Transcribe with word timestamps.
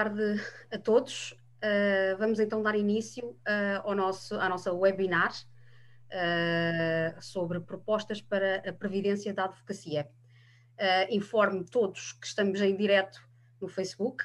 tarde 0.00 0.40
a 0.72 0.78
todos. 0.78 1.32
Uh, 1.62 2.16
vamos 2.18 2.40
então 2.40 2.62
dar 2.62 2.74
início 2.74 3.22
uh, 3.26 3.80
ao 3.84 3.94
nosso, 3.94 4.34
à 4.36 4.48
nossa 4.48 4.72
webinar 4.72 5.30
uh, 5.30 7.20
sobre 7.22 7.60
propostas 7.60 8.22
para 8.22 8.66
a 8.66 8.72
previdência 8.72 9.34
da 9.34 9.44
advocacia. 9.44 10.08
informo 11.10 11.62
todos 11.62 12.12
que 12.12 12.26
estamos 12.26 12.62
em 12.62 12.74
direto 12.74 13.20
no 13.60 13.68
Facebook 13.68 14.24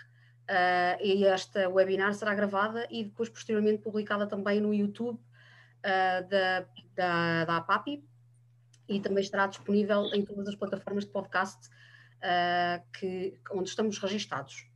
e 1.01 1.25
esta 1.25 1.67
webinar 1.67 2.13
será 2.13 2.33
gravada 2.33 2.87
e 2.89 3.03
depois 3.03 3.27
posteriormente 3.27 3.81
publicada 3.81 4.25
também 4.25 4.61
no 4.61 4.73
YouTube 4.73 5.19
da, 6.29 6.65
da, 6.95 7.45
da 7.45 7.57
APAPI 7.57 8.01
e 8.87 9.01
também 9.01 9.21
estará 9.21 9.47
disponível 9.47 10.05
em 10.13 10.23
todas 10.23 10.47
as 10.47 10.55
plataformas 10.55 11.03
de 11.03 11.11
podcast 11.11 11.69
que, 12.93 13.37
onde 13.51 13.67
estamos 13.67 13.97
registados. 13.99 14.74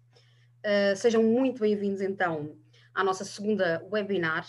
Uh, 0.60 0.94
sejam 0.94 1.24
muito 1.24 1.62
bem-vindos 1.62 2.02
então 2.02 2.54
à 2.94 3.02
nossa 3.02 3.24
segunda 3.24 3.82
webinar. 3.90 4.46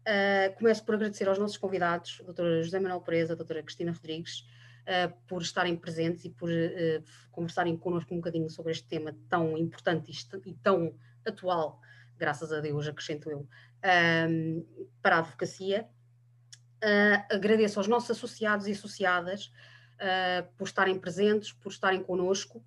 Uh, 0.00 0.52
começo 0.58 0.84
por 0.84 0.96
agradecer 0.96 1.28
aos 1.28 1.38
nossos 1.38 1.56
convidados, 1.56 2.18
a 2.20 2.24
doutora 2.24 2.60
José 2.64 2.80
Manuel 2.80 3.00
Pereza, 3.00 3.34
a 3.34 3.36
doutora 3.36 3.62
Cristina 3.62 3.92
Rodrigues, 3.92 4.40
uh, 4.40 5.14
por 5.28 5.40
estarem 5.40 5.76
presentes 5.76 6.24
e 6.24 6.30
por 6.30 6.48
conversarem 7.30 7.76
connosco 7.76 8.12
um 8.12 8.16
bocadinho 8.16 8.50
sobre 8.50 8.72
este 8.72 8.88
tema 8.88 9.14
tão 9.28 9.56
importante 9.56 10.10
e, 10.10 10.50
e 10.50 10.54
tão 10.54 10.96
atual, 11.24 11.80
graças 12.18 12.52
a 12.52 12.58
Deus, 12.58 12.88
acrescento 12.88 13.30
eu, 13.30 13.46
para 15.00 15.16
a 15.16 15.18
advocacia. 15.20 15.88
agradeço 17.30 17.78
aos 17.78 17.86
nossos 17.86 18.10
associados 18.10 18.66
e 18.66 18.72
associadas 18.72 19.52
por 20.56 20.66
estarem 20.66 20.98
presentes, 20.98 21.52
por 21.52 21.70
estarem 21.70 22.02
connosco 22.02 22.64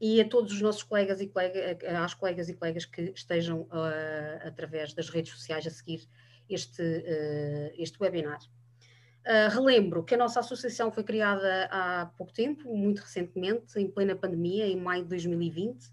e 0.00 0.20
a 0.20 0.26
todos 0.26 0.52
os 0.52 0.60
nossos 0.62 0.82
colegas 0.82 1.20
e 1.20 1.26
colegas, 1.26 1.76
às 1.84 2.14
colegas 2.14 2.48
e 2.48 2.54
colegas 2.54 2.86
que 2.86 3.12
estejam 3.14 3.62
uh, 3.62 4.46
através 4.46 4.94
das 4.94 5.10
redes 5.10 5.32
sociais 5.32 5.66
a 5.66 5.70
seguir 5.70 6.08
este, 6.48 6.82
uh, 6.82 7.74
este 7.76 8.02
webinar. 8.02 8.40
Uh, 9.20 9.54
relembro 9.54 10.02
que 10.02 10.14
a 10.14 10.18
nossa 10.18 10.40
associação 10.40 10.90
foi 10.90 11.04
criada 11.04 11.68
há 11.70 12.06
pouco 12.16 12.32
tempo, 12.32 12.74
muito 12.74 13.00
recentemente, 13.00 13.78
em 13.78 13.90
plena 13.90 14.16
pandemia, 14.16 14.66
em 14.66 14.80
maio 14.80 15.02
de 15.02 15.10
2020, 15.10 15.90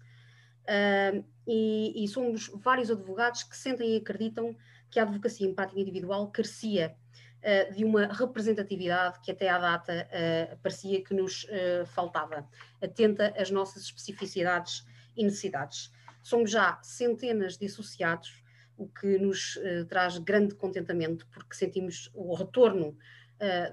e, 1.46 2.04
e, 2.04 2.08
somos 2.08 2.50
vários 2.56 2.90
advogados 2.90 3.42
que 3.42 3.56
sentem 3.56 3.94
e 3.94 3.96
acreditam 3.96 4.54
que 4.90 5.00
a 5.00 5.02
advocacia 5.02 5.46
em 5.46 5.54
prática 5.54 5.80
individual 5.80 6.30
carecia 6.30 6.94
uh, 7.38 7.74
de 7.74 7.84
uma 7.84 8.06
representatividade 8.06 9.20
que 9.20 9.30
até 9.30 9.48
à 9.48 9.58
data 9.58 10.08
uh, 10.08 10.56
parecia 10.58 11.02
que 11.02 11.14
nos 11.14 11.44
uh, 11.44 11.86
faltava, 11.86 12.48
atenta 12.82 13.34
às 13.36 13.50
nossas 13.50 13.84
especificidades 13.84 14.84
e 15.16 15.24
necessidades. 15.24 15.90
Somos 16.22 16.50
já 16.50 16.78
centenas 16.82 17.56
de 17.56 17.66
associados, 17.66 18.42
o 18.76 18.86
que 18.86 19.18
nos 19.18 19.58
traz 19.88 20.18
grande 20.18 20.54
contentamento, 20.54 21.26
porque 21.32 21.56
sentimos 21.56 22.08
o 22.14 22.32
retorno 22.32 22.96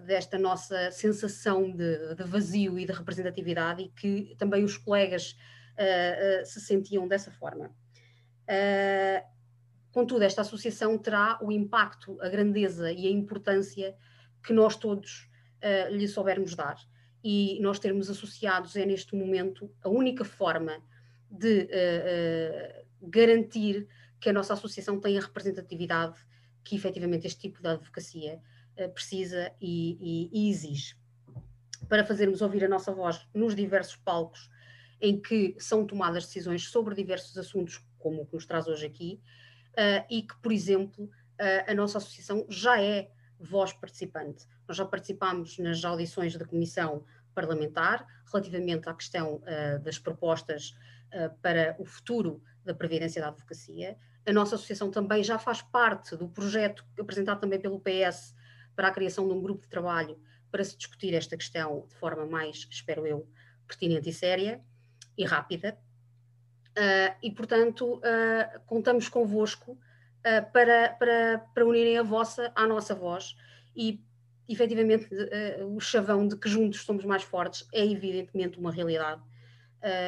desta 0.07 0.39
nossa 0.39 0.89
sensação 0.89 1.71
de, 1.71 2.15
de, 2.15 2.23
vazio 2.23 2.79
e 2.79 2.85
de 2.85 2.91
representatividade 2.91 3.83
e 3.83 3.89
que 3.89 4.35
também 4.39 4.63
os 4.63 4.77
colegas 4.77 5.37
se 6.43 6.59
sentiam 6.59 7.07
dessa 7.07 7.29
forma. 7.29 7.69
Uh, 8.45 9.34
Contudo, 9.95 10.23
esta 10.23 10.41
associação 10.41 10.97
terá 10.97 11.39
o 11.41 11.49
impacto, 11.49 12.17
a 12.19 12.27
grandeza 12.27 12.91
e 12.91 13.07
a 13.07 13.09
importância 13.09 13.95
que 14.43 14.51
nós 14.51 14.75
todos 14.75 15.31
uh, 15.63 15.89
lhe 15.89 16.05
soubermos 16.05 16.53
dar. 16.53 16.75
E 17.23 17.57
nós 17.61 17.79
termos 17.79 18.09
associados 18.09 18.75
é, 18.75 18.85
neste 18.85 19.15
momento, 19.15 19.73
a 19.81 19.87
única 19.87 20.25
forma 20.25 20.83
de 21.31 21.61
uh, 21.61 21.63
uh, 21.63 23.09
garantir 23.09 23.87
que 24.19 24.27
a 24.27 24.33
nossa 24.33 24.51
associação 24.51 24.99
tenha 24.99 25.17
a 25.17 25.23
representatividade 25.23 26.19
que 26.61 26.75
efetivamente 26.75 27.25
este 27.25 27.39
tipo 27.39 27.61
de 27.61 27.69
advocacia 27.69 28.41
precisa 28.93 29.53
e, 29.61 29.97
e, 30.01 30.29
e 30.33 30.49
exige. 30.49 30.97
Para 31.87 32.03
fazermos 32.03 32.41
ouvir 32.41 32.65
a 32.65 32.67
nossa 32.67 32.91
voz 32.91 33.25
nos 33.33 33.55
diversos 33.55 33.95
palcos 33.95 34.49
em 34.99 35.21
que 35.21 35.55
são 35.57 35.85
tomadas 35.85 36.25
decisões 36.25 36.67
sobre 36.67 36.95
diversos 36.95 37.37
assuntos, 37.37 37.81
como 37.97 38.23
o 38.23 38.25
que 38.25 38.33
nos 38.33 38.45
traz 38.45 38.67
hoje 38.67 38.85
aqui, 38.85 39.21
uh, 39.75 40.05
e 40.09 40.21
que, 40.23 40.35
por 40.41 40.51
exemplo, 40.51 41.05
uh, 41.05 41.71
a 41.71 41.73
nossa 41.73 41.97
associação 41.97 42.45
já 42.49 42.81
é 42.81 43.09
voz 43.39 43.73
participante. 43.73 44.45
Nós 44.67 44.77
já 44.77 44.85
participámos 44.85 45.57
nas 45.59 45.83
audições 45.83 46.35
da 46.35 46.45
Comissão 46.45 47.03
Parlamentar 47.33 48.07
relativamente 48.31 48.87
à 48.87 48.93
questão 48.93 49.35
uh, 49.35 49.79
das 49.81 49.99
propostas 49.99 50.75
para 51.41 51.77
o 51.79 51.85
futuro 51.85 52.43
da 52.65 52.73
Previdência 52.73 53.21
da 53.21 53.29
Advocacia. 53.29 53.97
A 54.25 54.33
nossa 54.33 54.55
associação 54.55 54.91
também 54.91 55.23
já 55.23 55.39
faz 55.39 55.61
parte 55.61 56.17
do 56.17 56.27
projeto 56.27 56.83
apresentado 56.99 57.39
também 57.39 57.57
pelo 57.57 57.79
PS 57.79 58.35
para 58.75 58.89
a 58.89 58.91
criação 58.91 59.25
de 59.25 59.33
um 59.33 59.41
grupo 59.41 59.61
de 59.61 59.69
trabalho 59.69 60.19
para 60.51 60.63
se 60.63 60.75
discutir 60.75 61.13
esta 61.13 61.37
questão 61.37 61.85
de 61.87 61.95
forma 61.95 62.25
mais, 62.25 62.67
espero 62.69 63.07
eu, 63.07 63.29
pertinente 63.67 64.09
e 64.09 64.13
séria 64.13 64.61
e 65.17 65.23
rápida. 65.23 65.77
Uh, 66.77 67.15
e, 67.23 67.31
portanto, 67.31 67.95
uh, 67.95 68.59
contamos 68.65 69.07
convosco 69.07 69.71
uh, 69.71 70.51
para, 70.51 70.89
para, 70.99 71.45
para 71.53 71.65
unirem 71.65 71.97
a 71.97 72.03
vossa 72.03 72.51
à 72.53 72.67
nossa 72.67 72.93
voz 72.93 73.37
e, 73.73 74.03
efetivamente, 74.47 75.07
o 75.65 75.79
chavão 75.79 76.27
de 76.27 76.35
que 76.35 76.49
juntos 76.49 76.81
somos 76.81 77.05
mais 77.05 77.23
fortes 77.23 77.65
é, 77.73 77.83
evidentemente, 77.85 78.59
uma 78.59 78.71
realidade. 78.71 79.21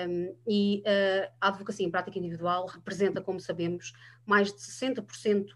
Um, 0.08 0.36
e 0.48 0.84
a 1.40 1.50
advocacia 1.50 1.86
em 1.86 1.92
prática 1.92 2.18
individual 2.18 2.66
representa, 2.66 3.22
como 3.22 3.40
sabemos, 3.40 3.94
mais 4.26 4.52
de 4.52 4.60
60% 4.60 5.48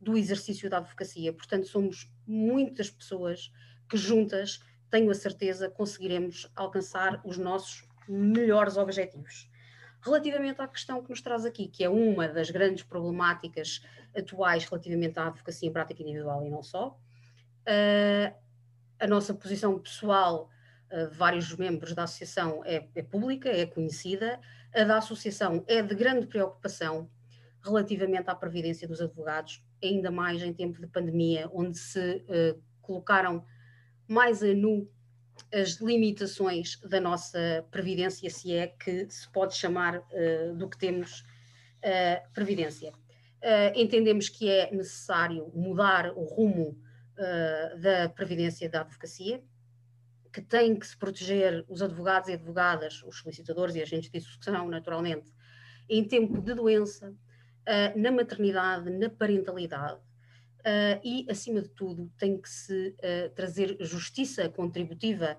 do 0.00 0.16
exercício 0.16 0.70
da 0.70 0.78
advocacia. 0.78 1.32
Portanto, 1.32 1.66
somos 1.66 2.10
muitas 2.26 2.90
pessoas 2.90 3.52
que 3.88 3.96
juntas, 3.96 4.60
tenho 4.90 5.10
a 5.10 5.14
certeza, 5.14 5.68
conseguiremos 5.68 6.50
alcançar 6.54 7.20
os 7.24 7.38
nossos 7.38 7.88
melhores 8.08 8.76
objetivos. 8.76 9.48
Relativamente 10.00 10.60
à 10.60 10.68
questão 10.68 11.02
que 11.02 11.10
nos 11.10 11.20
traz 11.20 11.44
aqui, 11.44 11.68
que 11.68 11.82
é 11.82 11.88
uma 11.88 12.28
das 12.28 12.50
grandes 12.50 12.84
problemáticas 12.84 13.82
atuais 14.16 14.64
relativamente 14.64 15.18
à 15.18 15.26
advocacia 15.26 15.68
em 15.68 15.72
prática 15.72 16.02
individual 16.02 16.44
e 16.46 16.50
não 16.50 16.62
só, 16.62 16.88
uh, 16.88 18.34
a 18.98 19.06
nossa 19.06 19.34
posição 19.34 19.78
pessoal 19.78 20.50
de 20.90 21.16
vários 21.16 21.54
membros 21.54 21.94
da 21.94 22.04
associação 22.04 22.62
é, 22.64 22.88
é, 22.94 23.02
pública, 23.02 23.48
é 23.48 23.66
conhecida, 23.66 24.40
a 24.74 24.84
da 24.84 24.98
associação 24.98 25.62
é 25.66 25.82
de 25.82 25.94
grande 25.94 26.26
preocupação 26.26 27.10
relativamente 27.62 28.30
à 28.30 28.34
previdência 28.34 28.88
dos 28.88 29.00
advogados, 29.00 29.62
ainda 29.82 30.10
mais 30.10 30.42
em 30.42 30.52
tempo 30.52 30.80
de 30.80 30.86
pandemia, 30.86 31.48
onde 31.52 31.76
se 31.76 32.24
uh, 32.28 32.62
colocaram 32.80 33.44
mais 34.06 34.42
a 34.42 34.54
nu 34.54 34.90
as 35.52 35.76
limitações 35.80 36.78
da 36.80 37.00
nossa 37.00 37.66
previdência, 37.70 38.28
se 38.30 38.52
é 38.52 38.66
que 38.66 39.08
se 39.10 39.30
pode 39.30 39.54
chamar 39.56 39.98
uh, 39.98 40.54
do 40.56 40.68
que 40.68 40.78
temos 40.78 41.20
uh, 41.20 42.32
previdência. 42.32 42.92
Uh, 42.92 43.72
entendemos 43.74 44.28
que 44.28 44.48
é 44.48 44.70
necessário 44.70 45.50
mudar 45.54 46.12
o 46.16 46.24
rumo 46.24 46.76
da 47.82 48.08
previdência 48.10 48.70
da 48.70 48.82
advocacia, 48.82 49.42
que 50.32 50.40
tem 50.40 50.78
que 50.78 50.86
se 50.86 50.96
proteger 50.96 51.64
os 51.68 51.82
advogados 51.82 52.28
e 52.28 52.34
advogadas, 52.34 53.02
os 53.02 53.18
solicitadores 53.18 53.74
e 53.74 53.82
agentes 53.82 54.08
de 54.08 54.18
execução, 54.18 54.68
naturalmente, 54.68 55.28
em 55.88 56.04
tempo 56.04 56.40
de 56.40 56.54
doença, 56.54 57.12
na 57.96 58.12
maternidade, 58.12 58.88
na 58.88 59.10
parentalidade, 59.10 59.98
Uh, 60.60 61.00
e, 61.04 61.26
acima 61.30 61.62
de 61.62 61.68
tudo, 61.70 62.10
tem 62.18 62.38
que 62.38 62.50
se 62.50 62.88
uh, 62.88 63.30
trazer 63.34 63.76
justiça 63.80 64.48
contributiva 64.48 65.38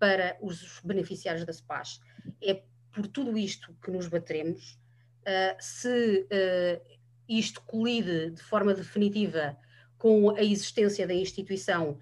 para 0.00 0.36
os 0.40 0.80
beneficiários 0.82 1.44
da 1.44 1.52
SPAS. 1.52 2.00
É 2.42 2.64
por 2.90 3.06
tudo 3.06 3.38
isto 3.38 3.72
que 3.80 3.90
nos 3.92 4.08
bateremos. 4.08 4.80
Uh, 5.20 5.56
se 5.60 6.26
isto 7.28 7.62
colide 7.62 8.30
de 8.30 8.42
forma 8.42 8.74
definitiva 8.74 9.56
com 9.96 10.30
a 10.30 10.42
existência 10.42 11.06
da 11.06 11.14
instituição, 11.14 12.00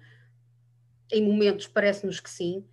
em 1.11 1.21
momentos 1.21 1.67
parece-nos 1.67 2.19
que 2.19 2.29
sim, 2.29 2.65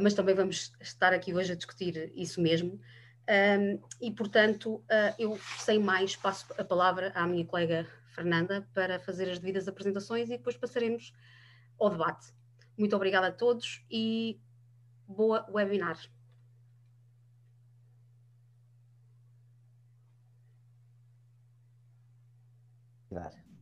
mas 0.00 0.14
também 0.14 0.34
vamos 0.34 0.72
estar 0.80 1.12
aqui 1.12 1.34
hoje 1.34 1.52
a 1.52 1.54
discutir 1.56 2.12
isso 2.14 2.40
mesmo. 2.40 2.80
Um, 3.28 3.80
e, 4.00 4.10
portanto, 4.10 4.82
eu, 5.18 5.38
sem 5.58 5.78
mais, 5.78 6.16
passo 6.16 6.46
a 6.56 6.64
palavra 6.64 7.12
à 7.14 7.26
minha 7.26 7.44
colega 7.44 7.86
Fernanda 8.10 8.68
para 8.74 8.98
fazer 8.98 9.30
as 9.30 9.38
devidas 9.38 9.68
apresentações 9.68 10.28
e 10.28 10.36
depois 10.36 10.56
passaremos 10.56 11.12
ao 11.78 11.90
debate. 11.90 12.32
Muito 12.76 12.94
obrigada 12.94 13.28
a 13.28 13.32
todos 13.32 13.84
e 13.90 14.40
boa 15.10 15.44
webinar. 15.50 15.98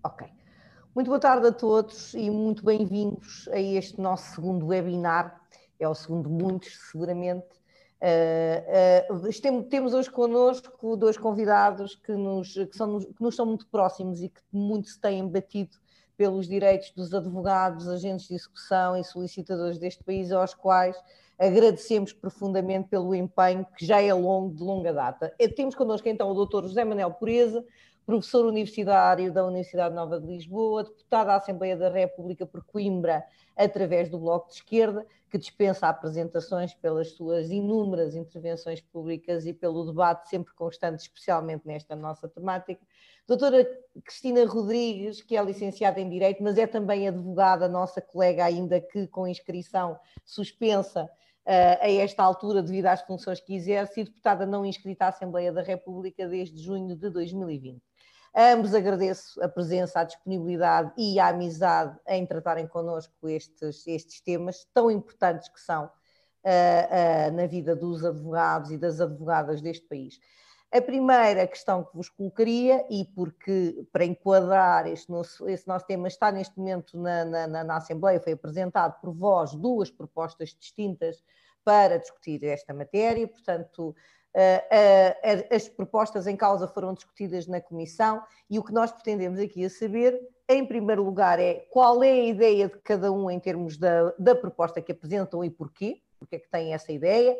Ok. 0.04 0.28
Muito 0.94 1.08
boa 1.08 1.20
tarde 1.20 1.46
a 1.46 1.52
todos 1.52 2.12
e 2.14 2.30
muito 2.30 2.64
bem-vindos 2.64 3.48
a 3.48 3.58
este 3.58 4.00
nosso 4.00 4.34
segundo 4.34 4.66
webinar. 4.66 5.40
É 5.80 5.88
o 5.88 5.94
segundo 5.94 6.28
de 6.28 6.42
muitos, 6.42 6.76
seguramente, 6.90 7.58
Uh, 8.00 9.26
uh, 9.26 9.68
temos 9.68 9.92
hoje 9.92 10.08
connosco 10.08 10.96
dois 10.96 11.18
convidados 11.18 11.96
que 11.96 12.12
nos, 12.12 12.54
que, 12.54 12.76
são, 12.76 13.00
que 13.00 13.20
nos 13.20 13.34
são 13.34 13.44
muito 13.44 13.66
próximos 13.66 14.22
e 14.22 14.28
que 14.28 14.40
muito 14.52 14.88
se 14.88 15.00
têm 15.00 15.26
batido 15.28 15.76
pelos 16.16 16.46
direitos 16.46 16.92
dos 16.92 17.12
advogados, 17.12 17.88
agentes 17.88 18.28
de 18.28 18.34
execução 18.34 18.96
e 18.96 19.02
solicitadores 19.02 19.78
deste 19.78 20.04
país, 20.04 20.30
aos 20.30 20.54
quais 20.54 20.96
agradecemos 21.38 22.12
profundamente 22.12 22.88
pelo 22.88 23.14
empenho 23.14 23.64
que 23.76 23.86
já 23.86 24.02
é 24.02 24.12
longo, 24.12 24.54
de 24.54 24.62
longa 24.62 24.92
data. 24.92 25.32
Temos 25.54 25.74
connosco 25.74 26.08
então 26.08 26.30
o 26.30 26.46
Dr. 26.46 26.62
José 26.66 26.84
Manuel 26.84 27.12
Pureza, 27.12 27.64
professor 28.04 28.46
universitário 28.46 29.30
da 29.32 29.44
Universidade 29.44 29.94
Nova 29.94 30.18
de 30.18 30.26
Lisboa, 30.26 30.82
deputado 30.82 31.28
à 31.28 31.36
Assembleia 31.36 31.76
da 31.76 31.90
República 31.90 32.46
por 32.46 32.64
Coimbra, 32.64 33.22
através 33.54 34.08
do 34.08 34.18
Bloco 34.18 34.48
de 34.48 34.54
Esquerda, 34.54 35.06
que 35.30 35.36
dispensa 35.36 35.88
apresentações 35.88 36.72
pelas 36.72 37.10
suas 37.12 37.50
inúmeras 37.50 38.14
intervenções 38.14 38.80
públicas 38.80 39.44
e 39.44 39.52
pelo 39.52 39.84
debate 39.84 40.30
sempre 40.30 40.54
constante, 40.54 41.00
especialmente 41.00 41.66
nesta 41.66 41.94
nossa 41.94 42.26
temática. 42.26 42.80
Doutora 43.26 43.68
Cristina 44.02 44.46
Rodrigues, 44.46 45.20
que 45.20 45.36
é 45.36 45.44
licenciada 45.44 46.00
em 46.00 46.08
Direito, 46.08 46.42
mas 46.42 46.56
é 46.56 46.66
também 46.66 47.06
advogada, 47.06 47.68
nossa 47.68 48.00
colega 48.00 48.42
ainda 48.42 48.80
que 48.80 49.06
com 49.06 49.28
inscrição 49.28 50.00
suspensa 50.24 51.10
a 51.80 51.90
esta 51.90 52.22
altura 52.22 52.62
devido 52.62 52.86
às 52.86 53.00
funções 53.00 53.40
que 53.40 53.54
exerce 53.54 54.00
e 54.00 54.04
deputada 54.04 54.44
não 54.44 54.66
inscrita 54.66 55.06
à 55.06 55.08
Assembleia 55.08 55.50
da 55.50 55.62
República 55.62 56.28
desde 56.28 56.62
junho 56.62 56.94
de 56.94 57.08
2020. 57.08 57.82
A 58.34 58.52
ambos 58.52 58.74
agradeço 58.74 59.42
a 59.42 59.48
presença, 59.48 60.00
a 60.00 60.04
disponibilidade 60.04 60.92
e 60.96 61.18
a 61.18 61.28
amizade 61.28 61.98
em 62.06 62.26
tratarem 62.26 62.66
connosco 62.66 63.28
estes, 63.28 63.86
estes 63.86 64.20
temas 64.20 64.66
tão 64.74 64.90
importantes 64.90 65.48
que 65.48 65.60
são 65.60 65.86
uh, 65.86 65.88
uh, 65.88 67.32
na 67.34 67.46
vida 67.46 67.74
dos 67.74 68.04
advogados 68.04 68.70
e 68.70 68.76
das 68.76 69.00
advogadas 69.00 69.60
deste 69.60 69.86
país. 69.86 70.20
A 70.70 70.82
primeira 70.82 71.46
questão 71.46 71.82
que 71.82 71.96
vos 71.96 72.10
colocaria, 72.10 72.84
e 72.90 73.04
porque 73.14 73.86
para 73.90 74.04
enquadrar 74.04 74.86
este 74.86 75.10
nosso, 75.10 75.48
esse 75.48 75.66
nosso 75.66 75.86
tema 75.86 76.08
está 76.08 76.30
neste 76.30 76.58
momento 76.58 76.98
na, 76.98 77.24
na, 77.24 77.64
na 77.64 77.76
Assembleia, 77.76 78.20
foi 78.20 78.34
apresentado 78.34 79.00
por 79.00 79.14
vós 79.14 79.54
duas 79.54 79.90
propostas 79.90 80.54
distintas 80.58 81.22
para 81.64 81.98
discutir 81.98 82.44
esta 82.44 82.74
matéria, 82.74 83.26
portanto, 83.26 83.94
as 85.50 85.68
propostas 85.68 86.26
em 86.26 86.36
causa 86.36 86.68
foram 86.68 86.94
discutidas 86.94 87.46
na 87.46 87.60
Comissão 87.60 88.22
e 88.48 88.58
o 88.58 88.62
que 88.62 88.72
nós 88.72 88.92
pretendemos 88.92 89.40
aqui 89.40 89.64
a 89.64 89.70
saber, 89.70 90.20
em 90.48 90.64
primeiro 90.66 91.02
lugar, 91.02 91.40
é 91.40 91.66
qual 91.70 92.02
é 92.02 92.10
a 92.10 92.24
ideia 92.24 92.68
de 92.68 92.78
cada 92.78 93.10
um 93.10 93.30
em 93.30 93.40
termos 93.40 93.76
da, 93.76 94.14
da 94.18 94.34
proposta 94.34 94.80
que 94.80 94.92
apresentam 94.92 95.42
e 95.44 95.50
porquê, 95.50 96.02
porque 96.18 96.36
é 96.36 96.38
que 96.38 96.50
têm 96.50 96.74
essa 96.74 96.92
ideia, 96.92 97.36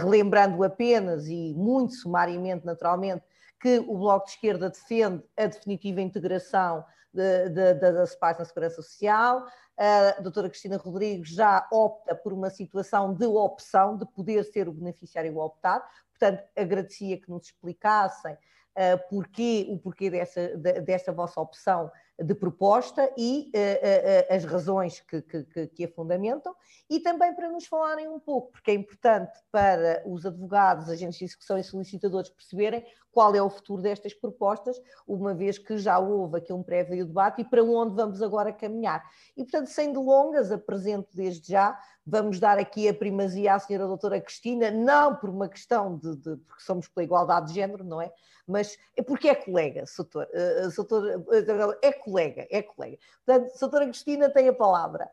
relembrando 0.00 0.62
apenas 0.62 1.26
e 1.28 1.54
muito 1.54 1.94
sumariamente, 1.94 2.66
naturalmente, 2.66 3.24
que 3.60 3.78
o 3.78 3.96
Bloco 3.96 4.26
de 4.26 4.32
Esquerda 4.32 4.68
defende 4.68 5.22
a 5.36 5.46
definitiva 5.46 6.00
integração 6.00 6.84
de, 7.12 7.48
de, 7.48 7.74
de, 7.74 7.92
das 7.92 8.14
pais 8.14 8.38
na 8.38 8.44
Segurança 8.44 8.76
Social. 8.76 9.46
A 9.78 10.20
doutora 10.20 10.48
Cristina 10.48 10.76
Rodrigues 10.76 11.30
já 11.30 11.66
opta 11.72 12.14
por 12.14 12.32
uma 12.32 12.50
situação 12.50 13.14
de 13.14 13.26
opção, 13.26 13.96
de 13.96 14.06
poder 14.06 14.44
ser 14.44 14.68
o 14.68 14.72
beneficiário 14.72 15.40
a 15.40 15.44
optar. 15.44 15.86
Portanto, 16.10 16.42
agradecia 16.56 17.20
que 17.20 17.30
nos 17.30 17.46
explicassem 17.46 18.32
uh, 18.34 19.08
porquê, 19.10 19.66
o 19.68 19.78
porquê 19.78 20.10
dessa, 20.10 20.56
de, 20.56 20.80
desta 20.80 21.12
vossa 21.12 21.40
opção 21.40 21.90
de 22.18 22.34
proposta 22.34 23.12
e 23.16 23.50
uh, 23.54 24.32
uh, 24.32 24.34
as 24.34 24.44
razões 24.44 25.00
que, 25.00 25.20
que, 25.20 25.66
que, 25.68 25.84
a 25.84 25.88
fundamentam, 25.88 26.54
e 26.88 27.00
também 27.00 27.34
para 27.34 27.50
nos 27.50 27.66
falarem 27.66 28.08
um 28.08 28.18
pouco, 28.18 28.52
porque 28.52 28.70
é 28.70 28.74
importante 28.74 29.38
para 29.50 30.02
os 30.06 30.24
advogados, 30.24 30.88
agentes 30.88 31.18
de 31.18 31.24
execução 31.26 31.58
e 31.58 31.64
solicitadores 31.64 32.30
perceberem 32.30 32.84
qual 33.12 33.34
é 33.34 33.40
o 33.40 33.48
futuro 33.48 33.82
destas 33.82 34.12
propostas, 34.14 34.78
uma 35.06 35.34
vez 35.34 35.58
que 35.58 35.78
já 35.78 35.98
houve 35.98 36.38
aqui 36.38 36.52
um 36.52 36.62
prévio 36.62 37.06
debate 37.06 37.40
e 37.40 37.44
para 37.44 37.62
onde 37.64 37.94
vamos 37.94 38.20
agora 38.20 38.52
caminhar. 38.52 39.02
E, 39.36 39.42
portanto, 39.42 39.68
sem 39.68 39.92
delongas, 39.92 40.52
apresento 40.52 41.08
desde 41.14 41.52
já, 41.52 41.78
vamos 42.06 42.38
dar 42.38 42.58
aqui 42.58 42.88
a 42.88 42.94
primazia 42.94 43.54
à 43.54 43.58
senhora 43.58 43.86
doutora 43.86 44.20
Cristina, 44.20 44.70
não 44.70 45.16
por 45.16 45.28
uma 45.28 45.48
questão 45.48 45.96
de, 45.96 46.16
de 46.16 46.36
porque 46.36 46.62
somos 46.62 46.86
pela 46.86 47.04
igualdade 47.04 47.48
de 47.48 47.54
género, 47.54 47.82
não 47.82 48.00
é? 48.00 48.12
Mas 48.46 48.78
é 48.96 49.02
porque 49.02 49.28
é 49.28 49.34
colega, 49.34 49.84
doutor, 49.96 50.28
uh, 50.32 50.74
doutor, 50.76 51.18
uh, 51.18 51.78
é 51.82 51.92
colega, 51.92 52.46
é 52.48 52.62
colega. 52.62 52.96
Portanto, 53.24 53.58
doutora 53.58 53.86
Cristina 53.86 54.30
tem 54.30 54.48
a 54.48 54.54
palavra. 54.54 55.10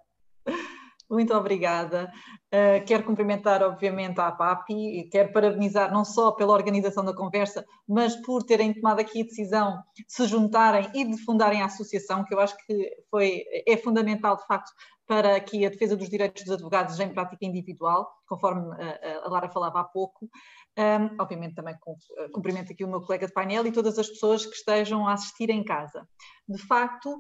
Muito 1.09 1.33
obrigada. 1.33 2.11
Uh, 2.53 2.85
quero 2.85 3.03
cumprimentar, 3.03 3.63
obviamente, 3.63 4.21
a 4.21 4.27
APAPI 4.27 4.99
e 4.99 5.09
quero 5.09 5.33
parabenizar 5.33 5.91
não 5.91 6.05
só 6.05 6.31
pela 6.31 6.53
organização 6.53 7.03
da 7.03 7.11
conversa, 7.11 7.65
mas 7.87 8.15
por 8.17 8.43
terem 8.43 8.71
tomado 8.71 8.99
aqui 8.99 9.21
a 9.21 9.25
decisão 9.25 9.81
de 9.95 10.05
se 10.07 10.27
juntarem 10.27 10.87
e 10.93 11.03
de 11.03 11.17
fundarem 11.25 11.63
a 11.63 11.65
associação, 11.65 12.23
que 12.23 12.31
eu 12.31 12.39
acho 12.39 12.55
que 12.67 12.95
foi, 13.09 13.43
é 13.67 13.75
fundamental, 13.75 14.37
de 14.37 14.45
facto, 14.45 14.71
para 15.07 15.35
aqui 15.35 15.65
a 15.65 15.69
defesa 15.69 15.97
dos 15.97 16.07
direitos 16.07 16.43
dos 16.43 16.53
advogados 16.53 16.99
em 16.99 17.09
prática 17.09 17.43
individual, 17.43 18.07
conforme 18.27 18.71
a, 18.71 19.25
a 19.25 19.29
Lara 19.29 19.49
falava 19.49 19.79
há 19.79 19.83
pouco. 19.83 20.29
Um, 20.77 21.21
obviamente 21.21 21.53
também 21.55 21.75
eh, 21.75 22.29
cumprimento 22.33 22.71
aqui 22.71 22.83
o 22.83 22.87
meu 22.87 22.99
colega 23.01 23.27
de 23.27 23.33
painel 23.33 23.67
e 23.67 23.71
todas 23.71 23.99
as 23.99 24.09
pessoas 24.09 24.43
que 24.43 24.55
estejam 24.55 25.07
a 25.07 25.13
assistir 25.13 25.49
em 25.51 25.63
casa. 25.63 26.07
De 26.47 26.57
facto, 26.57 27.19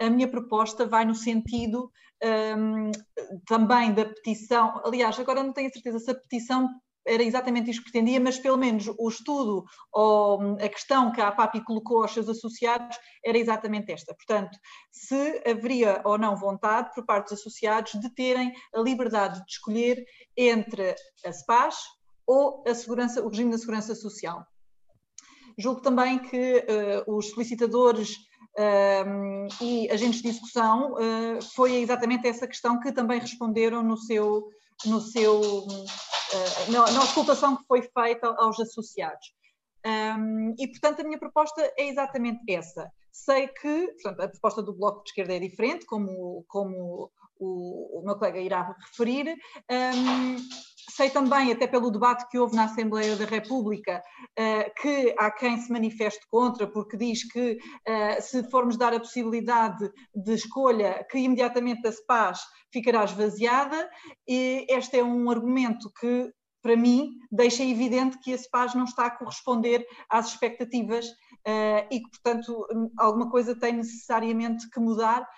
a 0.00 0.08
minha 0.08 0.26
proposta 0.26 0.86
vai 0.86 1.04
no 1.04 1.14
sentido 1.14 1.90
um, 2.24 2.90
também 3.46 3.92
da 3.92 4.04
petição, 4.04 4.73
aliás, 4.84 5.18
agora 5.18 5.42
não 5.42 5.52
tenho 5.52 5.68
a 5.68 5.72
certeza 5.72 5.98
se 5.98 6.10
a 6.10 6.14
petição 6.14 6.68
era 7.06 7.22
exatamente 7.22 7.70
isto 7.70 7.84
que 7.84 7.90
pretendia, 7.90 8.18
mas 8.18 8.38
pelo 8.38 8.56
menos 8.56 8.86
o 8.98 9.08
estudo 9.08 9.64
ou 9.92 10.56
a 10.56 10.68
questão 10.68 11.12
que 11.12 11.20
a 11.20 11.28
APAPI 11.28 11.62
colocou 11.62 12.02
aos 12.02 12.12
seus 12.12 12.28
associados 12.28 12.96
era 13.22 13.36
exatamente 13.36 13.92
esta. 13.92 14.14
Portanto, 14.14 14.58
se 14.90 15.42
haveria 15.46 16.00
ou 16.04 16.16
não 16.16 16.34
vontade 16.34 16.90
por 16.94 17.04
parte 17.04 17.30
dos 17.30 17.40
associados 17.40 17.92
de 18.00 18.08
terem 18.14 18.54
a 18.74 18.80
liberdade 18.80 19.44
de 19.44 19.52
escolher 19.52 20.02
entre 20.36 20.94
a 21.24 21.32
SPAS 21.32 21.76
ou 22.26 22.64
a 22.66 23.20
o 23.20 23.28
regime 23.28 23.50
da 23.50 23.58
segurança 23.58 23.94
social. 23.94 24.46
Julgo 25.58 25.82
também 25.82 26.18
que 26.18 26.64
uh, 27.06 27.16
os 27.16 27.30
solicitadores 27.30 28.16
uh, 28.58 29.62
e 29.62 29.88
agentes 29.90 30.20
de 30.20 30.28
execução 30.28 30.94
uh, 30.94 31.42
foi 31.54 31.76
exatamente 31.76 32.26
essa 32.26 32.46
questão 32.46 32.80
que 32.80 32.90
também 32.90 33.20
responderam 33.20 33.82
no 33.82 33.96
seu, 33.96 34.48
no 34.86 35.00
seu, 35.00 35.40
na, 36.70 36.90
na 36.90 37.04
ocultação 37.04 37.56
que 37.56 37.64
foi 37.66 37.82
feita 37.82 38.28
aos 38.38 38.58
associados. 38.60 39.32
Um, 39.86 40.54
e, 40.58 40.66
portanto, 40.68 41.00
a 41.00 41.04
minha 41.04 41.18
proposta 41.18 41.60
é 41.76 41.88
exatamente 41.88 42.40
essa. 42.50 42.90
Sei 43.12 43.48
que, 43.48 43.92
portanto, 43.92 44.20
a 44.20 44.28
proposta 44.28 44.62
do 44.62 44.72
Bloco 44.74 45.04
de 45.04 45.10
Esquerda 45.10 45.36
é 45.36 45.38
diferente, 45.38 45.84
como, 45.84 46.44
como 46.48 47.10
o, 47.38 48.00
o 48.00 48.02
meu 48.04 48.16
colega 48.16 48.40
irá 48.40 48.74
referir. 48.88 49.36
Um, 49.70 50.36
sei 50.90 51.10
também, 51.10 51.52
até 51.52 51.66
pelo 51.66 51.90
debate 51.90 52.28
que 52.28 52.38
houve 52.38 52.56
na 52.56 52.64
Assembleia 52.64 53.14
da 53.14 53.24
República, 53.24 54.02
uh, 54.38 54.80
que 54.80 55.14
há 55.18 55.30
quem 55.30 55.58
se 55.58 55.70
manifeste 55.70 56.26
contra, 56.30 56.66
porque 56.66 56.96
diz 56.96 57.30
que 57.30 57.52
uh, 57.56 58.22
se 58.22 58.42
formos 58.50 58.76
dar 58.76 58.94
a 58.94 59.00
possibilidade 59.00 59.90
de 60.14 60.34
escolha, 60.34 61.06
que 61.10 61.18
imediatamente 61.18 61.86
a 61.86 61.92
SPAS 61.92 62.40
ficará 62.74 63.04
esvaziada, 63.04 63.88
e 64.28 64.66
este 64.68 64.98
é 64.98 65.04
um 65.04 65.30
argumento 65.30 65.90
que 65.98 66.30
para 66.60 66.78
mim, 66.78 67.18
deixa 67.30 67.62
evidente 67.62 68.18
que 68.20 68.32
a 68.32 68.38
SPAS 68.38 68.74
não 68.74 68.84
está 68.84 69.04
a 69.04 69.10
corresponder 69.10 69.86
às 70.08 70.28
expectativas 70.28 71.06
uh, 71.06 71.86
e 71.90 72.00
que, 72.00 72.08
portanto, 72.08 72.66
alguma 72.96 73.30
coisa 73.30 73.54
tem 73.54 73.74
necessariamente 73.74 74.70
que 74.70 74.80
mudar. 74.80 75.28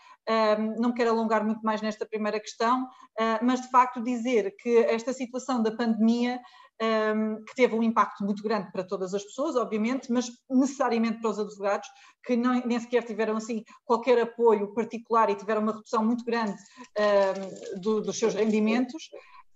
Não 0.76 0.93
quero 0.93 1.11
alongar 1.11 1.45
muito 1.45 1.62
mais 1.62 1.81
nesta 1.81 2.05
primeira 2.05 2.40
questão, 2.40 2.88
ah, 3.16 3.38
mas 3.40 3.61
de 3.61 3.71
facto 3.71 4.02
dizer 4.02 4.57
que 4.59 4.78
esta 4.78 5.12
situação 5.12 5.62
da 5.62 5.71
pandemia, 5.71 6.40
que 6.78 7.54
teve 7.54 7.75
um 7.75 7.83
impacto 7.83 8.25
muito 8.25 8.42
grande 8.42 8.71
para 8.71 8.85
todas 8.85 9.14
as 9.14 9.25
pessoas, 9.25 9.56
obviamente, 9.56 10.12
mas 10.12 10.30
necessariamente 10.50 11.21
para 11.21 11.30
os 11.30 11.38
advogados, 11.38 11.88
que 12.25 12.37
nem 12.37 12.80
sequer 12.80 13.02
tiveram 13.04 13.37
assim 13.37 13.64
qualquer 13.85 14.21
apoio 14.21 14.75
particular 14.75 15.30
e 15.30 15.35
tiveram 15.37 15.62
uma 15.62 15.73
redução 15.73 16.04
muito 16.04 16.25
grande 16.25 16.54
dos 17.80 18.18
seus 18.18 18.35
rendimentos. 18.35 19.09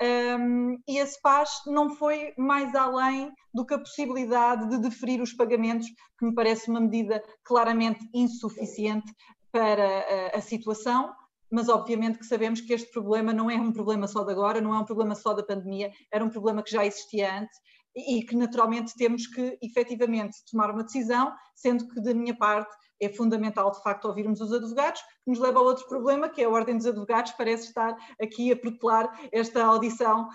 Um, 0.03 0.79
e 0.89 0.99
a 0.99 1.07
SPAS 1.07 1.51
não 1.67 1.95
foi 1.95 2.33
mais 2.39 2.75
além 2.75 3.31
do 3.53 3.67
que 3.67 3.75
a 3.75 3.79
possibilidade 3.79 4.71
de 4.71 4.79
deferir 4.79 5.21
os 5.21 5.35
pagamentos, 5.35 5.87
que 6.19 6.25
me 6.25 6.35
parece 6.35 6.71
uma 6.71 6.81
medida 6.81 7.23
claramente 7.45 8.09
insuficiente 8.15 9.13
para 9.53 10.31
a, 10.33 10.39
a 10.39 10.41
situação, 10.41 11.13
mas 11.51 11.69
obviamente 11.69 12.19
que 12.19 12.27
sabemos 12.27 12.61
que 12.61 12.73
este 12.73 12.91
problema 12.91 13.33
não 13.33 13.51
é 13.51 13.57
um 13.57 13.73
problema 13.73 14.07
só 14.07 14.23
de 14.23 14.33
agora, 14.33 14.61
não 14.61 14.75
é 14.75 14.79
um 14.79 14.85
problema 14.85 15.15
só 15.15 15.33
da 15.35 15.43
pandemia, 15.43 15.91
era 16.13 16.25
um 16.25 16.31
problema 16.31 16.63
que 16.63 16.71
já 16.71 16.85
existia 16.85 17.41
antes 17.41 17.59
e 17.95 18.23
que 18.23 18.37
naturalmente 18.37 18.95
temos 18.97 19.27
que 19.27 19.59
efetivamente 19.61 20.39
tomar 20.51 20.71
uma 20.71 20.85
decisão, 20.85 21.33
sendo 21.57 21.89
que 21.89 22.01
da 22.01 22.15
minha 22.15 22.37
parte 22.37 22.75
é 23.01 23.09
fundamental, 23.09 23.71
de 23.71 23.83
facto, 23.83 24.05
ouvirmos 24.05 24.41
os 24.41 24.53
advogados, 24.53 25.01
que 25.01 25.31
nos 25.31 25.39
leva 25.39 25.59
a 25.59 25.63
outro 25.63 25.89
problema, 25.89 26.29
que 26.29 26.43
é 26.43 26.45
a 26.45 26.51
Ordem 26.51 26.77
dos 26.77 26.87
Advogados 26.87 27.33
parece 27.33 27.69
estar 27.69 27.97
aqui 28.21 28.53
a 28.53 28.57
protelar 28.57 29.11
esta 29.33 29.65
audição 29.65 30.29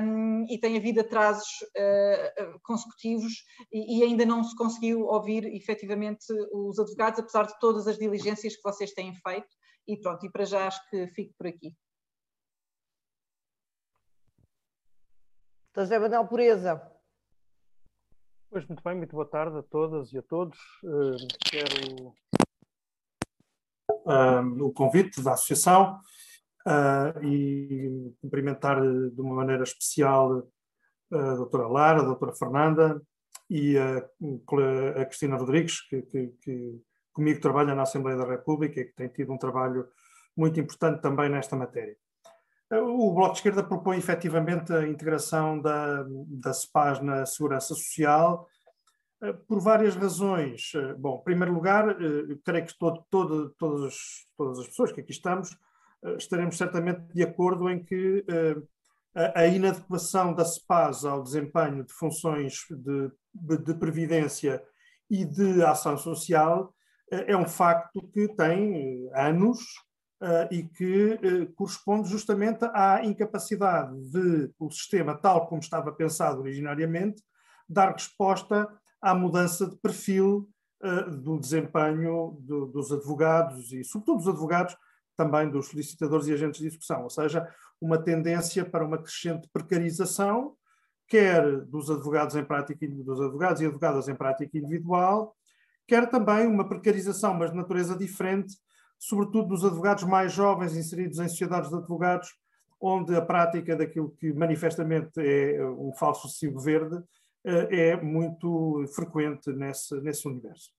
um, 0.00 0.46
e 0.48 0.56
tem 0.58 0.76
havido 0.76 1.00
atrasos 1.00 1.48
uh, 1.76 2.60
consecutivos 2.62 3.32
e, 3.72 3.98
e, 3.98 4.04
ainda 4.04 4.24
não 4.24 4.44
se 4.44 4.54
conseguiu 4.56 5.02
ouvir 5.02 5.44
efetivamente 5.46 6.24
os 6.52 6.78
advogados, 6.78 7.18
apesar 7.18 7.46
de 7.46 7.58
todas 7.58 7.88
as 7.88 7.98
diligências 7.98 8.54
que 8.54 8.62
vocês 8.62 8.92
têm 8.92 9.12
feito. 9.16 9.48
E 9.90 9.96
pronto, 9.96 10.24
e 10.24 10.30
para 10.30 10.44
já 10.44 10.68
acho 10.68 10.88
que 10.88 11.08
fico 11.08 11.34
por 11.36 11.48
aqui. 11.48 11.76
José 15.74 15.98
Manuel 15.98 16.28
Pureza. 16.28 16.80
Pois, 18.48 18.64
muito 18.68 18.84
bem, 18.84 18.94
muito 18.94 19.10
boa 19.10 19.28
tarde 19.28 19.58
a 19.58 19.64
todas 19.64 20.12
e 20.12 20.18
a 20.18 20.22
todos. 20.22 20.56
Uh, 20.84 21.16
quero 21.44 22.14
uh, 24.06 24.64
o 24.64 24.72
convite 24.72 25.20
da 25.24 25.32
Associação 25.32 26.00
uh, 26.68 27.24
e 27.24 28.14
cumprimentar 28.20 28.80
de 28.80 29.20
uma 29.20 29.34
maneira 29.34 29.64
especial 29.64 30.48
a 31.12 31.34
doutora 31.34 31.66
Lara, 31.66 32.00
a 32.02 32.04
doutora 32.04 32.32
Fernanda 32.36 33.02
e 33.48 33.76
a, 33.76 33.98
a 35.00 35.04
Cristina 35.06 35.36
Rodrigues, 35.36 35.80
que, 35.88 36.02
que, 36.02 36.28
que, 36.44 36.80
comigo 37.20 37.38
trabalha 37.38 37.74
na 37.74 37.82
Assembleia 37.82 38.16
da 38.16 38.24
República 38.24 38.80
e 38.80 38.86
que 38.86 38.94
tem 38.94 39.08
tido 39.08 39.30
um 39.30 39.36
trabalho 39.36 39.86
muito 40.34 40.58
importante 40.58 41.02
também 41.02 41.28
nesta 41.28 41.54
matéria. 41.54 41.94
O 42.72 43.12
Bloco 43.12 43.32
de 43.32 43.38
Esquerda 43.40 43.62
propõe 43.62 43.98
efetivamente 43.98 44.72
a 44.72 44.86
integração 44.86 45.60
da, 45.60 46.02
da 46.04 46.52
na 47.02 47.26
segurança 47.26 47.74
social 47.74 48.48
eh, 49.22 49.34
por 49.46 49.60
várias 49.60 49.96
razões. 49.96 50.72
Eh, 50.74 50.94
bom, 50.94 51.18
em 51.20 51.24
primeiro 51.24 51.52
lugar, 51.52 51.90
eh, 51.90 52.38
creio 52.42 52.64
que 52.64 52.78
todo, 52.78 53.04
todo, 53.10 53.50
todas, 53.58 54.26
todas 54.36 54.60
as 54.60 54.68
pessoas 54.68 54.92
que 54.92 55.00
aqui 55.00 55.12
estamos 55.12 55.56
estaremos 56.16 56.56
certamente 56.56 57.12
de 57.12 57.22
acordo 57.22 57.68
em 57.68 57.84
que 57.84 58.24
a 59.34 59.46
inadequação 59.46 60.32
da 60.32 60.46
SPAS 60.46 61.04
ao 61.04 61.22
desempenho 61.22 61.84
de 61.84 61.92
funções 61.92 62.64
de, 62.70 63.58
de 63.58 63.74
previdência 63.74 64.62
e 65.10 65.26
de 65.26 65.62
ação 65.62 65.98
social 65.98 66.74
é 67.10 67.36
um 67.36 67.46
facto 67.46 68.00
que 68.08 68.28
tem 68.28 69.10
anos 69.14 69.58
uh, 70.22 70.52
e 70.52 70.62
que 70.62 71.14
uh, 71.14 71.52
corresponde 71.54 72.08
justamente 72.08 72.64
à 72.72 73.04
incapacidade 73.04 73.94
de 74.10 74.50
o 74.58 74.70
sistema, 74.70 75.14
tal 75.14 75.46
como 75.48 75.60
estava 75.60 75.92
pensado 75.92 76.40
originariamente, 76.40 77.22
dar 77.68 77.92
resposta 77.92 78.68
à 79.00 79.14
mudança 79.14 79.68
de 79.68 79.76
perfil 79.76 80.48
do 81.22 81.38
desempenho 81.38 82.38
do, 82.40 82.64
dos 82.64 82.90
advogados 82.90 83.70
e, 83.70 83.84
sobretudo, 83.84 84.16
dos 84.16 84.28
advogados, 84.28 84.74
também 85.14 85.50
dos 85.50 85.68
solicitadores 85.68 86.26
e 86.26 86.32
agentes 86.32 86.58
de 86.58 86.68
execução, 86.68 87.02
ou 87.02 87.10
seja, 87.10 87.46
uma 87.78 87.98
tendência 87.98 88.64
para 88.64 88.82
uma 88.82 88.96
crescente 88.96 89.46
precarização, 89.52 90.56
quer 91.06 91.60
dos 91.66 91.90
advogados 91.90 92.34
em 92.34 92.44
prática 92.44 92.86
dos 92.88 93.20
advogados 93.20 93.60
e 93.60 93.66
advogadas 93.66 94.08
em 94.08 94.14
prática 94.14 94.56
individual, 94.56 95.36
quer 95.86 96.08
também 96.08 96.46
uma 96.46 96.68
precarização, 96.68 97.34
mas 97.34 97.50
de 97.50 97.56
natureza 97.56 97.96
diferente, 97.96 98.54
sobretudo 98.98 99.48
dos 99.48 99.64
advogados 99.64 100.04
mais 100.04 100.32
jovens 100.32 100.76
inseridos 100.76 101.18
em 101.18 101.28
sociedades 101.28 101.70
de 101.70 101.76
advogados, 101.76 102.28
onde 102.80 103.14
a 103.14 103.22
prática 103.22 103.76
daquilo 103.76 104.10
que 104.10 104.32
manifestamente 104.32 105.20
é 105.20 105.64
um 105.64 105.92
falso 105.94 106.26
recibo 106.26 106.60
verde 106.60 107.02
eh, 107.44 107.90
é 107.90 107.96
muito 108.00 108.84
frequente 108.94 109.50
nesse, 109.52 109.94
nesse 110.00 110.26
universo. 110.26 110.70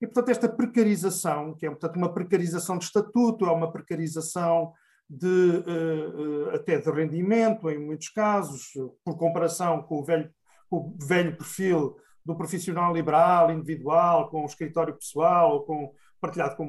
E, 0.00 0.06
portanto, 0.06 0.30
esta 0.30 0.48
precarização, 0.48 1.54
que 1.54 1.66
é, 1.66 1.70
portanto, 1.70 1.96
uma 1.96 2.12
precarização 2.12 2.76
de 2.76 2.84
estatuto, 2.84 3.46
é 3.46 3.52
uma 3.52 3.70
precarização 3.72 4.72
de, 5.08 5.64
eh, 5.66 6.52
eh, 6.52 6.56
até 6.56 6.78
de 6.78 6.90
rendimento, 6.90 7.70
em 7.70 7.78
muitos 7.78 8.08
casos, 8.08 8.72
por 9.04 9.16
comparação 9.16 9.82
com 9.82 10.00
o 10.00 10.04
velho, 10.04 10.30
com 10.68 10.76
o 10.76 11.06
velho 11.06 11.36
perfil 11.36 11.96
do 12.24 12.36
profissional 12.36 12.94
liberal, 12.94 13.50
individual, 13.50 14.28
com 14.30 14.42
o 14.42 14.46
escritório 14.46 14.94
pessoal 14.94 15.52
ou 15.54 15.64
com 15.64 15.94
partilhado 16.20 16.54
com 16.56 16.64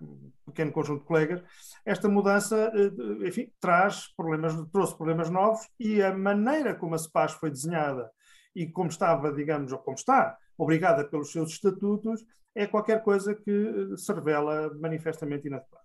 um 0.00 0.30
pequeno 0.46 0.70
conjunto 0.70 1.00
de 1.00 1.06
colegas, 1.06 1.42
esta 1.84 2.08
mudança, 2.08 2.70
eh, 2.72 3.26
enfim, 3.26 3.50
traz 3.60 4.14
problemas, 4.16 4.54
trouxe 4.70 4.96
problemas 4.96 5.28
novos 5.28 5.68
e 5.78 6.00
a 6.00 6.16
maneira 6.16 6.72
como 6.72 6.94
a 6.94 6.98
CEPAS 6.98 7.32
foi 7.32 7.50
desenhada 7.50 8.08
e 8.54 8.68
como 8.68 8.88
estava, 8.88 9.32
digamos, 9.32 9.72
ou 9.72 9.78
como 9.78 9.96
está, 9.96 10.38
obrigada 10.56 11.04
pelos 11.04 11.32
seus 11.32 11.50
estatutos, 11.50 12.24
é 12.54 12.66
qualquer 12.66 13.02
coisa 13.02 13.34
que 13.34 13.50
eh, 13.50 13.96
se 13.96 14.12
revela 14.12 14.72
manifestamente 14.78 15.48
inadequado. 15.48 15.84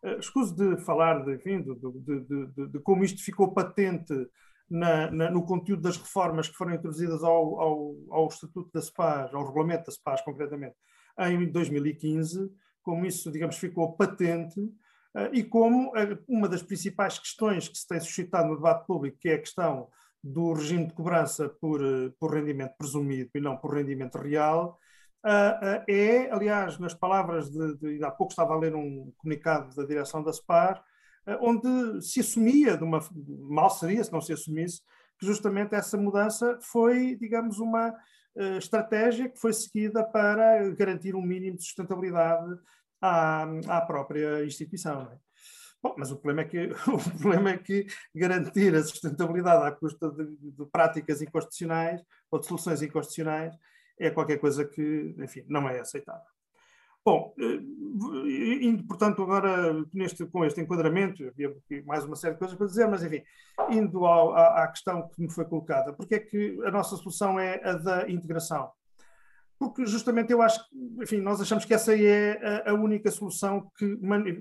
Uh, 0.00 0.20
escuso 0.20 0.54
de 0.54 0.76
falar, 0.84 1.24
de, 1.24 1.34
enfim, 1.34 1.60
de, 1.60 1.74
de, 1.74 2.46
de, 2.54 2.68
de 2.68 2.78
como 2.80 3.02
isto 3.02 3.20
ficou 3.24 3.52
patente 3.52 4.14
na, 4.70 5.10
na, 5.10 5.30
no 5.30 5.44
conteúdo 5.44 5.82
das 5.82 5.96
reformas 5.96 6.48
que 6.48 6.56
foram 6.56 6.74
introduzidas 6.74 7.22
ao, 7.22 7.60
ao, 7.60 7.96
ao 8.10 8.26
Estatuto 8.28 8.70
da 8.72 8.82
CEPAS, 8.82 9.32
ao 9.34 9.46
regulamento 9.46 9.86
da 9.86 9.92
CEPAS, 9.92 10.22
concretamente, 10.22 10.76
em 11.18 11.50
2015, 11.50 12.50
como 12.82 13.04
isso, 13.04 13.30
digamos, 13.30 13.56
ficou 13.58 13.92
patente 13.92 14.60
eh, 15.14 15.30
e 15.32 15.44
como 15.44 15.96
eh, 15.96 16.18
uma 16.28 16.48
das 16.48 16.62
principais 16.62 17.18
questões 17.18 17.68
que 17.68 17.76
se 17.76 17.86
tem 17.86 18.00
suscitado 18.00 18.48
no 18.48 18.56
debate 18.56 18.86
público, 18.86 19.18
que 19.18 19.28
é 19.28 19.34
a 19.34 19.40
questão 19.40 19.88
do 20.22 20.52
regime 20.52 20.86
de 20.86 20.94
cobrança 20.94 21.48
por, 21.48 21.82
eh, 21.82 22.12
por 22.18 22.32
rendimento 22.34 22.74
presumido 22.78 23.30
e 23.34 23.40
não 23.40 23.56
por 23.56 23.74
rendimento 23.74 24.18
real, 24.18 24.78
é, 25.86 26.30
aliás, 26.30 26.78
nas 26.78 26.94
palavras 26.94 27.50
de, 27.50 27.76
de, 27.76 28.04
há 28.04 28.10
pouco 28.10 28.32
estava 28.32 28.54
a 28.54 28.56
ler 28.56 28.74
um 28.74 29.12
comunicado 29.18 29.74
da 29.74 29.84
direção 29.84 30.22
da 30.22 30.32
SPAR, 30.32 30.82
onde 31.40 32.02
se 32.02 32.20
assumia, 32.20 32.76
de 32.76 32.84
uma, 32.84 33.00
mal 33.48 33.70
seria 33.70 34.02
se 34.02 34.12
não 34.12 34.20
se 34.20 34.32
assumisse, 34.32 34.80
que 35.18 35.26
justamente 35.26 35.74
essa 35.74 35.96
mudança 35.96 36.58
foi, 36.62 37.16
digamos, 37.16 37.58
uma, 37.58 37.94
uh, 38.36 38.58
estratégia 38.58 39.28
que 39.28 39.38
foi 39.38 39.52
seguida 39.52 40.04
para 40.04 40.70
garantir 40.70 41.14
um 41.14 41.22
mínimo 41.22 41.56
de 41.56 41.64
sustentabilidade 41.64 42.56
à, 43.00 43.42
à 43.68 43.80
própria 43.80 44.44
instituição. 44.44 45.02
É? 45.02 45.18
Bom, 45.82 45.94
mas 45.96 46.10
o 46.10 46.16
problema, 46.16 46.42
é 46.42 46.44
que, 46.44 46.72
o 46.88 47.18
problema 47.20 47.50
é 47.50 47.58
que 47.58 47.86
garantir 48.14 48.74
a 48.74 48.82
sustentabilidade 48.82 49.64
à 49.66 49.72
custa 49.72 50.10
de, 50.10 50.36
de 50.36 50.66
práticas 50.70 51.20
inconstitucionais 51.20 52.02
ou 52.30 52.40
de 52.40 52.46
soluções 52.46 52.82
inconstitucionais 52.82 53.54
é 53.98 54.10
qualquer 54.10 54.38
coisa 54.38 54.64
que, 54.64 55.14
enfim, 55.18 55.44
não 55.48 55.68
é 55.68 55.80
aceitável. 55.80 56.37
Bom, 57.04 57.34
eh, 57.38 58.64
indo, 58.66 58.84
portanto, 58.84 59.22
agora 59.22 59.72
neste, 59.92 60.26
com 60.26 60.44
este 60.44 60.60
enquadramento, 60.60 61.26
havia 61.26 61.54
mais 61.86 62.04
uma 62.04 62.16
série 62.16 62.34
de 62.34 62.38
coisas 62.38 62.56
para 62.56 62.66
dizer, 62.66 62.86
mas 62.86 63.02
enfim, 63.02 63.22
indo 63.70 64.04
ao, 64.04 64.34
à, 64.34 64.64
à, 64.64 64.68
questão 64.68 65.08
que 65.08 65.22
me 65.22 65.30
foi 65.30 65.44
colocada, 65.44 65.92
porque 65.92 66.16
é 66.16 66.18
que 66.18 66.60
a 66.64 66.70
nossa 66.70 66.96
solução 66.96 67.38
é 67.38 67.60
a 67.64 67.72
da 67.74 68.10
integração? 68.10 68.70
Porque 69.58 69.84
justamente 69.86 70.32
eu 70.32 70.40
acho 70.40 70.68
que, 70.68 70.76
enfim, 71.02 71.20
nós 71.20 71.40
achamos 71.40 71.64
que 71.64 71.74
essa 71.74 71.96
é 71.96 72.64
a, 72.66 72.70
a 72.70 72.74
única 72.74 73.10
solução 73.10 73.70
que, 73.76 73.98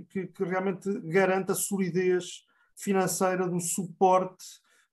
que, 0.10 0.28
que, 0.28 0.44
realmente 0.44 0.90
garante 1.02 1.52
a 1.52 1.56
solidez 1.56 2.44
financeira 2.76 3.48
do 3.48 3.60
suporte 3.60 4.46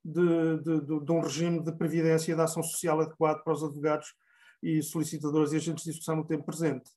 de, 0.03 0.57
de, 0.63 0.81
de, 0.81 1.05
de 1.05 1.11
um 1.11 1.19
regime 1.19 1.63
de 1.63 1.71
previdência 1.71 2.31
e 2.31 2.35
de 2.35 2.41
ação 2.41 2.63
social 2.63 3.01
adequado 3.01 3.43
para 3.43 3.53
os 3.53 3.63
advogados 3.63 4.15
e 4.63 4.81
solicitadores 4.81 5.51
e 5.51 5.57
agentes 5.57 5.83
de 5.83 5.91
discussão 5.91 6.15
no 6.15 6.25
tempo 6.25 6.43
presente. 6.43 6.89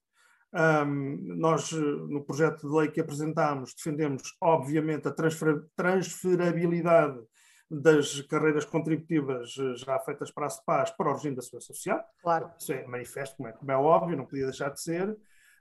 Um, 0.54 1.18
nós, 1.36 1.72
no 1.72 2.24
projeto 2.24 2.66
de 2.66 2.74
lei 2.74 2.88
que 2.88 3.00
apresentámos, 3.00 3.74
defendemos, 3.74 4.22
obviamente, 4.40 5.06
a 5.06 5.10
transfer 5.10 5.62
transferabilidade 5.76 7.18
das 7.70 8.22
carreiras 8.22 8.64
contributivas 8.64 9.52
já 9.76 9.98
feitas 10.00 10.30
para 10.30 10.46
a 10.46 10.50
CEPAS 10.50 10.90
para 10.92 11.10
o 11.10 11.12
regime 11.12 11.36
da 11.36 11.42
segurança 11.42 11.66
social. 11.66 12.02
Claro. 12.22 12.50
Isso 12.58 12.72
é 12.72 12.86
manifesto, 12.86 13.36
como 13.36 13.48
é, 13.48 13.52
como 13.52 13.70
é 13.70 13.76
óbvio, 13.76 14.16
não 14.16 14.24
podia 14.24 14.46
deixar 14.46 14.70
de 14.70 14.80
ser. 14.80 15.10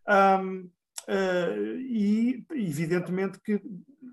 Um, 0.08 0.62
uh, 0.62 0.72
ah, 1.10 1.56
e, 1.80 2.46
evidentemente, 2.52 3.42
que, 3.42 3.62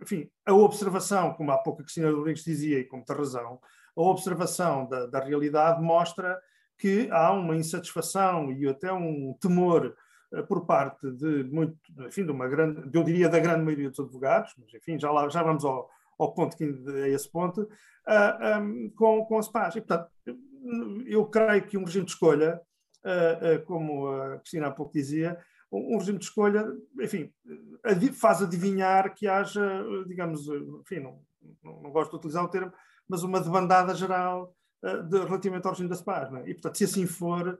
enfim, 0.02 0.28
a 0.44 0.52
observação, 0.52 1.34
como 1.34 1.52
há 1.52 1.58
pouco 1.58 1.82
a 1.82 1.84
Cristina 1.84 2.10
Rodrigues 2.10 2.42
dizia, 2.42 2.80
e 2.80 2.84
com 2.84 2.96
muita 2.96 3.14
razão, 3.14 3.60
a 3.96 4.02
observação 4.02 4.88
da, 4.88 5.06
da 5.06 5.20
realidade 5.20 5.80
mostra 5.80 6.36
que 6.76 7.08
há 7.12 7.32
uma 7.32 7.56
insatisfação 7.56 8.50
e 8.50 8.68
até 8.68 8.92
um 8.92 9.36
temor 9.40 9.86
eh, 9.86 9.92
por 10.42 10.66
parte 10.66 11.10
de 11.12 11.44
muito, 11.44 11.76
enfim, 12.06 12.24
de 12.24 12.30
uma 12.30 12.48
grande, 12.48 12.90
eu 12.92 13.04
diria 13.04 13.28
da 13.28 13.38
grande 13.38 13.64
maioria 13.64 13.90
dos 13.90 14.00
advogados, 14.00 14.54
mas 14.58 14.72
enfim, 14.74 14.98
já, 14.98 15.10
lá, 15.10 15.28
já 15.28 15.42
vamos 15.42 15.64
ao, 15.64 15.88
ao 16.18 16.32
ponto 16.32 16.56
que 16.56 16.64
a 16.64 17.08
esse 17.08 17.30
ponto, 17.30 17.62
uh, 17.62 17.68
ah, 18.06 18.60
um, 18.60 18.90
com, 18.90 19.24
com 19.24 19.38
a 19.38 19.42
SPAS. 19.42 19.76
E, 19.76 19.80
portanto, 19.80 20.10
eu 21.06 21.26
creio 21.26 21.66
que 21.66 21.76
um 21.76 21.84
regime 21.84 22.04
de 22.04 22.12
escolha, 22.12 22.60
uh, 23.04 23.56
uh, 23.56 23.64
como 23.64 24.08
a 24.08 24.38
Cristina 24.38 24.68
há 24.68 24.70
pouco 24.70 24.92
dizia, 24.92 25.38
um, 25.70 25.98
regime 25.98 26.18
de 26.18 26.24
escolha, 26.24 26.66
enfim, 27.00 27.32
faz 28.12 28.42
adivinhar 28.42 29.12
que 29.12 29.26
haja, 29.26 29.84
digamos, 30.06 30.46
enfim, 30.80 31.00
não, 31.00 31.20
não, 31.62 31.90
gosto 31.90 32.10
de 32.12 32.16
utilizar 32.16 32.44
o 32.44 32.48
termo, 32.48 32.72
mas 33.08 33.24
uma 33.24 33.40
debandada 33.40 33.92
geral 33.94 34.54
de, 35.08 35.18
relativamente 35.18 35.66
ao 35.66 35.72
regime 35.72 35.88
da 35.88 35.96
SPAS. 35.96 36.32
É? 36.32 36.48
E, 36.48 36.54
portanto, 36.54 36.78
se 36.78 36.84
assim 36.84 37.06
for, 37.06 37.58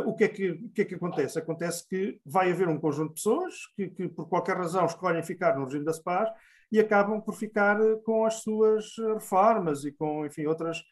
o 0.00 0.14
que, 0.14 0.24
é 0.24 0.28
que, 0.28 0.50
o 0.50 0.70
que 0.70 0.82
é 0.82 0.84
que 0.84 0.94
acontece? 0.94 1.38
Acontece 1.38 1.86
que 1.86 2.20
vai 2.24 2.50
haver 2.50 2.68
um 2.68 2.78
conjunto 2.78 3.08
de 3.08 3.14
pessoas 3.14 3.54
que, 3.76 3.88
que 3.88 4.08
por 4.08 4.28
qualquer 4.28 4.56
razão, 4.56 4.86
escolhem 4.86 5.22
ficar 5.22 5.56
no 5.58 5.64
regime 5.64 5.84
da 5.84 5.92
SPAS 5.92 6.30
e 6.70 6.80
acabam 6.80 7.20
por 7.20 7.34
ficar 7.34 7.78
com 8.04 8.24
as 8.24 8.42
suas 8.42 8.86
reformas 9.14 9.84
e 9.84 9.92
com, 9.92 10.24
enfim, 10.24 10.46
outras, 10.46 10.82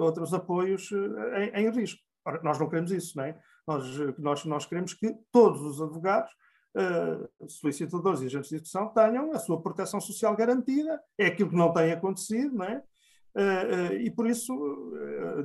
outros 0.00 0.34
apoios 0.34 0.90
em, 1.36 1.66
em 1.66 1.70
risco. 1.70 2.00
Ora, 2.24 2.40
nós 2.42 2.58
não 2.58 2.68
queremos 2.68 2.90
isso, 2.90 3.16
não 3.16 3.24
é? 3.24 3.38
Nós, 3.66 3.84
nós, 4.18 4.44
nós 4.44 4.66
queremos 4.66 4.94
que 4.94 5.14
todos 5.30 5.60
os 5.62 5.80
advogados 5.80 6.32
uh, 6.76 7.48
solicitadores 7.48 8.20
e 8.20 8.26
agentes 8.26 8.48
de 8.48 8.56
execução 8.56 8.88
tenham 8.92 9.32
a 9.32 9.38
sua 9.38 9.60
proteção 9.60 10.00
social 10.00 10.34
garantida. 10.36 11.00
É 11.18 11.26
aquilo 11.26 11.50
que 11.50 11.56
não 11.56 11.72
tem 11.72 11.92
acontecido, 11.92 12.56
não 12.56 12.64
é? 12.64 12.82
Uh, 13.34 13.92
uh, 13.92 13.94
e 13.94 14.10
por 14.10 14.26
isso, 14.26 14.54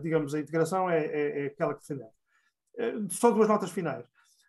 digamos, 0.01 0.33
a 0.35 0.39
integração 0.39 0.89
é, 0.89 1.05
é, 1.05 1.43
é 1.43 1.45
aquela 1.47 1.73
que 1.73 1.81
defendemos. 1.81 2.16
Só 3.09 3.31
duas 3.31 3.47
notas 3.47 3.71
finais. 3.71 4.05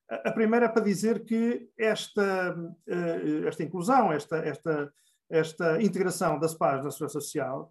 A 0.09 0.33
primeira 0.33 0.67
é 0.67 0.69
para 0.69 0.83
dizer 0.83 1.25
que 1.25 1.69
esta, 1.79 2.57
esta 3.47 3.63
inclusão, 3.63 4.11
esta, 4.11 4.39
esta, 4.39 4.93
esta 5.29 5.83
integração 5.83 6.39
das 6.39 6.55
PAs 6.55 6.83
na 6.83 6.91
segurança 6.91 7.21
social 7.21 7.71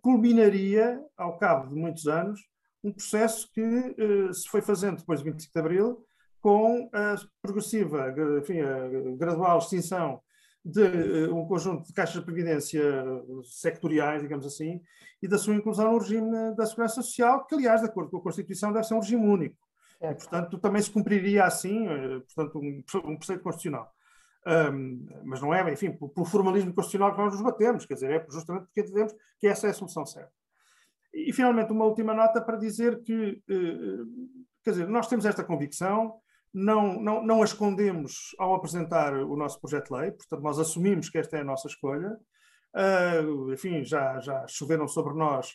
culminaria, 0.00 1.00
ao 1.16 1.38
cabo 1.38 1.68
de 1.68 1.74
muitos 1.74 2.06
anos, 2.08 2.40
um 2.82 2.92
processo 2.92 3.48
que 3.52 3.94
se 4.32 4.48
foi 4.48 4.60
fazendo 4.60 4.98
depois 4.98 5.20
do 5.20 5.24
25 5.24 5.52
de 5.52 5.58
Abril, 5.60 6.04
com 6.40 6.90
a 6.92 7.14
progressiva, 7.40 8.12
enfim, 8.40 8.60
a 8.60 9.16
gradual 9.16 9.58
extinção 9.58 10.20
de 10.64 11.28
um 11.28 11.46
conjunto 11.46 11.86
de 11.86 11.92
caixas 11.92 12.16
de 12.16 12.24
previdência 12.24 12.82
sectoriais, 13.44 14.22
digamos 14.22 14.44
assim, 14.44 14.80
e 15.22 15.28
da 15.28 15.38
sua 15.38 15.54
inclusão 15.54 15.92
no 15.92 15.98
regime 15.98 16.54
da 16.56 16.66
segurança 16.66 16.96
social, 16.96 17.46
que, 17.46 17.54
aliás, 17.54 17.80
de 17.80 17.86
acordo 17.86 18.10
com 18.10 18.18
a 18.18 18.22
Constituição, 18.22 18.72
deve 18.72 18.86
ser 18.86 18.94
um 18.94 19.00
regime 19.00 19.24
único. 19.24 19.56
É. 20.02 20.14
Portanto, 20.14 20.58
também 20.58 20.82
se 20.82 20.90
cumpriria 20.90 21.44
assim, 21.44 21.86
uh, 21.86 22.20
portanto, 22.22 22.58
um, 22.58 22.82
um 23.04 23.16
preceito 23.16 23.42
constitucional. 23.42 23.90
Um, 24.44 25.06
mas 25.24 25.40
não 25.40 25.54
é, 25.54 25.72
enfim, 25.72 25.92
pelo 25.92 26.26
formalismo 26.26 26.74
constitucional 26.74 27.12
que 27.14 27.22
nós 27.22 27.32
nos 27.32 27.42
batemos, 27.42 27.86
quer 27.86 27.94
dizer, 27.94 28.10
é 28.10 28.26
justamente 28.28 28.64
porque 28.64 28.80
entendemos 28.80 29.14
que 29.38 29.46
essa 29.46 29.68
é 29.68 29.70
a 29.70 29.74
solução 29.74 30.04
certa. 30.04 30.32
E, 31.14 31.32
finalmente, 31.32 31.70
uma 31.70 31.84
última 31.84 32.12
nota 32.12 32.40
para 32.40 32.56
dizer 32.56 33.00
que, 33.02 33.40
uh, 33.48 34.06
quer 34.64 34.72
dizer, 34.72 34.88
nós 34.88 35.06
temos 35.06 35.24
esta 35.24 35.44
convicção, 35.44 36.14
não, 36.52 37.00
não, 37.00 37.24
não 37.24 37.40
a 37.40 37.44
escondemos 37.44 38.34
ao 38.38 38.54
apresentar 38.54 39.14
o 39.14 39.36
nosso 39.36 39.60
projeto 39.60 39.94
de 39.94 40.00
lei, 40.00 40.10
portanto, 40.10 40.42
nós 40.42 40.58
assumimos 40.58 41.08
que 41.08 41.18
esta 41.18 41.36
é 41.36 41.40
a 41.40 41.44
nossa 41.44 41.68
escolha. 41.68 42.18
Uh, 42.74 43.52
enfim, 43.52 43.84
já, 43.84 44.18
já 44.18 44.44
choveram 44.48 44.88
sobre 44.88 45.14
nós 45.14 45.54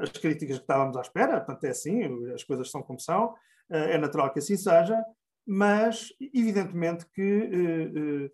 as 0.00 0.08
críticas 0.10 0.56
que 0.56 0.62
estávamos 0.62 0.96
à 0.96 1.02
espera, 1.02 1.40
portanto, 1.40 1.64
é 1.64 1.70
assim, 1.70 2.32
as 2.32 2.42
coisas 2.42 2.70
são 2.70 2.82
como 2.82 2.98
são, 2.98 3.34
é 3.70 3.98
natural 3.98 4.32
que 4.32 4.38
assim 4.38 4.56
seja, 4.56 5.02
mas, 5.46 6.08
evidentemente, 6.20 7.06
que 7.12 8.30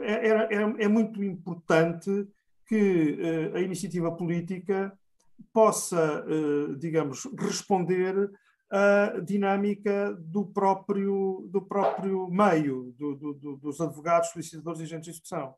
é, 0.00 0.22
é, 0.22 0.84
é, 0.84 0.88
muito 0.88 1.22
importante 1.22 2.28
que 2.66 3.18
a 3.54 3.60
iniciativa 3.60 4.10
política 4.12 4.96
possa, 5.52 6.24
digamos, 6.78 7.28
responder 7.38 8.30
a 8.70 9.20
dinâmica 9.20 10.12
do 10.18 10.46
próprio, 10.46 11.48
do 11.50 11.62
próprio 11.62 12.28
meio, 12.28 12.92
do, 12.98 13.14
do, 13.14 13.56
dos 13.56 13.80
advogados, 13.80 14.30
solicitadores 14.30 14.80
e 14.80 14.84
agentes 14.84 15.04
de 15.04 15.10
execução. 15.10 15.54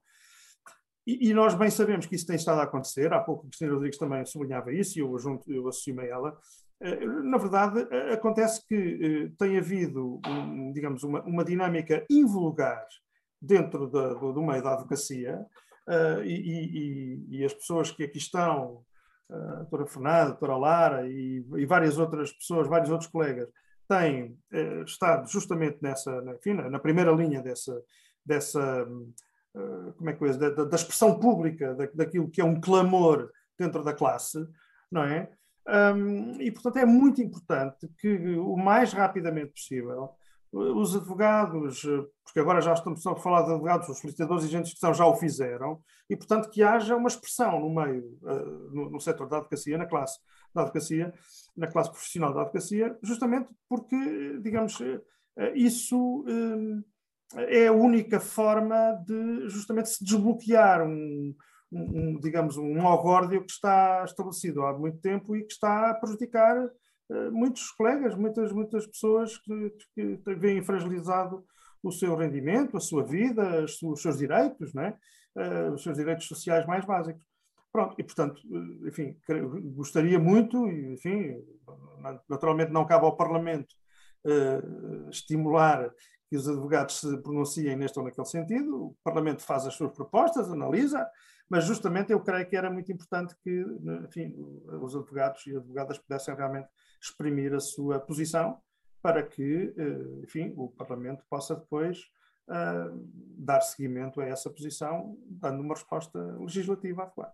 E, 1.07 1.31
e, 1.31 1.35
nós 1.35 1.55
bem 1.55 1.71
sabemos 1.71 2.05
que 2.05 2.17
isso 2.17 2.27
tem 2.27 2.37
estado 2.37 2.61
a 2.61 2.65
acontecer, 2.65 3.13
há 3.13 3.21
pouco 3.21 3.47
Cristina 3.47 3.73
Rodrigues 3.73 3.99
também 3.99 4.27
sublinhava 4.27 4.73
isso, 4.73 4.99
e 4.99 5.03
eu, 5.03 5.17
junto, 5.19 5.51
eu 5.53 5.69
assumo 5.69 6.01
a 6.01 6.05
ela. 6.05 6.37
Eh, 6.81 7.07
na 7.07 7.39
verdade, 7.39 7.87
eh, 7.91 8.13
acontece 8.13 8.67
que 8.67 8.75
eh, 8.75 9.33
tem 9.39 9.57
havido, 9.57 10.21
digamos, 10.75 11.03
uma, 11.03 11.23
uma 11.23 11.45
dinâmica 11.45 12.05
invulgar 12.11 12.87
dentro 13.41 13.87
do, 13.87 14.33
do, 14.33 14.43
meio 14.43 14.63
da 14.63 14.75
advocacia, 14.75 15.45
e, 16.25 16.35
e, 16.35 17.39
e 17.39 17.45
as 17.45 17.55
pessoas 17.55 17.93
que 17.93 18.03
aqui 18.03 18.19
estão, 18.19 18.83
a 19.31 19.57
doutora 19.59 19.87
Fernanda, 19.87 20.23
a 20.23 20.29
doutora 20.31 20.57
Lara 20.57 21.09
e, 21.09 21.45
e, 21.57 21.65
várias 21.65 21.97
outras 21.97 22.33
pessoas, 22.33 22.67
vários 22.67 22.91
outros 22.91 23.09
colegas, 23.09 23.49
têm 23.89 24.37
estado 24.85 25.31
justamente 25.31 25.79
nessa, 25.81 26.11
enfim, 26.37 26.55
na 26.55 26.81
primeira 26.81 27.13
linha 27.13 27.41
dessa, 27.41 27.81
dessa 28.25 28.85
como 29.97 30.11
é 30.11 30.13
que 30.13 30.25
é, 30.25 30.33
da, 30.33 30.65
da, 30.65 30.77
expressão 30.77 31.21
pública 31.21 31.73
da, 31.75 31.87
daquilo 31.95 32.31
que 32.31 32.41
é 32.41 32.45
um 32.45 32.61
clamor 32.61 33.31
dentro 33.57 33.85
da 33.85 33.95
classe, 33.95 34.45
não 34.91 35.05
é? 35.05 35.31
Um, 35.69 36.41
e, 36.41 36.51
portanto, 36.51 36.77
é 36.77 36.87
muito 36.87 37.21
importante 37.21 37.89
que 37.99 38.37
o 38.39 38.57
mais 38.57 38.93
rapidamente 38.93 39.53
possível 39.53 40.15
os 40.53 40.97
advogados, 40.97 41.83
porque 42.25 42.41
agora 42.41 42.61
já 42.61 42.73
estamos 42.73 43.07
a 43.07 43.15
falar 43.17 43.43
de 43.43 43.51
advogados, 43.51 43.89
os 43.89 43.99
solicitadores 43.99 44.45
e 44.45 44.47
agentes 44.47 44.69
de 44.69 44.73
gestão 44.73 44.95
já 44.95 45.07
o 45.07 45.15
fizeram, 45.15 45.81
e 46.09 46.17
portanto 46.17 46.49
que 46.49 46.63
haja 46.63 46.97
uma 46.97 47.09
expressão 47.09 47.61
no 47.61 47.75
meio, 47.75 48.19
eh, 48.25 48.45
no, 48.73 48.91
no 48.91 49.01
setor 49.01 49.29
da 49.29 49.39
advocacia, 49.39 49.77
na 49.77 49.87
classe 49.87 50.19
da 50.55 50.63
advocacia, 50.63 51.13
na 51.57 51.67
classe 51.67 51.91
profissional 51.91 52.33
da 52.33 52.43
advocacia, 52.43 52.97
justamente 53.03 53.51
porque, 53.69 54.39
digamos, 54.41 54.81
eh, 54.81 55.53
isso 55.55 56.25
eh, 57.35 57.65
é 57.65 57.67
a 57.67 57.73
única 57.73 58.21
forma 58.21 58.93
de 59.05 59.49
justamente 59.49 59.91
se 59.91 60.05
desbloquear 60.05 60.87
um, 60.87 61.35
um 61.77 62.21
digamos, 62.21 62.57
um 62.57 62.75
mau 62.75 63.03
que 63.29 63.53
está 63.53 64.05
estabelecido 64.05 64.63
há 64.65 64.77
muito 64.77 64.99
tempo 64.99 65.37
e 65.37 65.45
que 65.45 65.53
está 65.53 65.91
a 65.91 65.95
prejudicar 65.95 66.57
eh, 67.11 67.31
muitos 67.31 67.71
colegas, 67.73 68.15
muitas, 68.15 68.53
muitas 68.53 68.87
pessoas 68.87 69.37
que, 69.39 69.73
que 69.95 70.35
veem 70.35 70.63
fragilizado 70.63 71.45
o 71.83 71.93
seu 71.93 72.17
rendimento, 72.17 72.77
a 72.77 72.81
sua 72.81 73.05
vida, 73.05 73.65
os 73.65 74.03
seus 74.03 74.19
direitos, 74.19 74.73
né? 74.75 74.97
os 75.75 75.83
seus 75.83 75.99
direitos 75.99 76.27
sociais 76.27 76.65
mais 76.67 76.87
básicos. 76.87 77.23
Pronto, 77.77 77.95
e 77.99 78.03
portanto, 78.03 78.41
eh, 78.51 78.89
enfim, 78.89 79.15
gostaria 79.75 80.19
muito, 80.19 80.67
enfim, 80.67 81.37
naturalmente 82.27 82.73
não 82.73 82.87
cabe 82.87 83.05
ao 83.05 83.15
Parlamento 83.15 83.75
uh, 84.25 85.11
estimular 85.11 85.91
que 86.31 86.39
os 86.39 86.49
advogados 86.49 87.01
se 87.01 87.19
pronunciem 87.19 87.77
neste 87.77 87.99
ou 87.99 88.05
naquele 88.07 88.27
sentido, 88.27 88.87
o 88.87 88.97
Parlamento 89.05 89.43
faz 89.43 89.67
as 89.67 89.75
suas 89.75 89.93
propostas, 89.93 90.51
analisa, 90.51 91.07
mas 91.49 91.65
justamente 91.65 92.13
eu 92.13 92.21
creio 92.21 92.47
que 92.47 92.57
era 92.57 92.71
muito 92.71 92.91
importante 92.91 93.35
que, 93.43 93.65
enfim, 94.05 94.35
os 94.83 94.95
advogados 94.95 95.47
e 95.47 95.57
advogadas 95.57 95.99
pudessem 95.99 96.35
realmente 96.35 96.69
exprimir 97.01 97.55
a 97.55 97.61
sua 97.61 98.01
posição 98.01 98.61
para 99.01 99.23
que, 99.23 99.73
eh, 99.77 100.23
enfim, 100.25 100.53
o 100.57 100.69
Parlamento 100.69 101.25
possa 101.31 101.55
depois 101.55 102.11
uh, 102.49 103.09
dar 103.39 103.61
seguimento 103.61 104.21
a 104.21 104.27
essa 104.27 104.51
posição, 104.51 105.17
dando 105.29 105.61
uma 105.61 105.75
resposta 105.75 106.19
legislativa 106.41 107.05
adequada. 107.05 107.33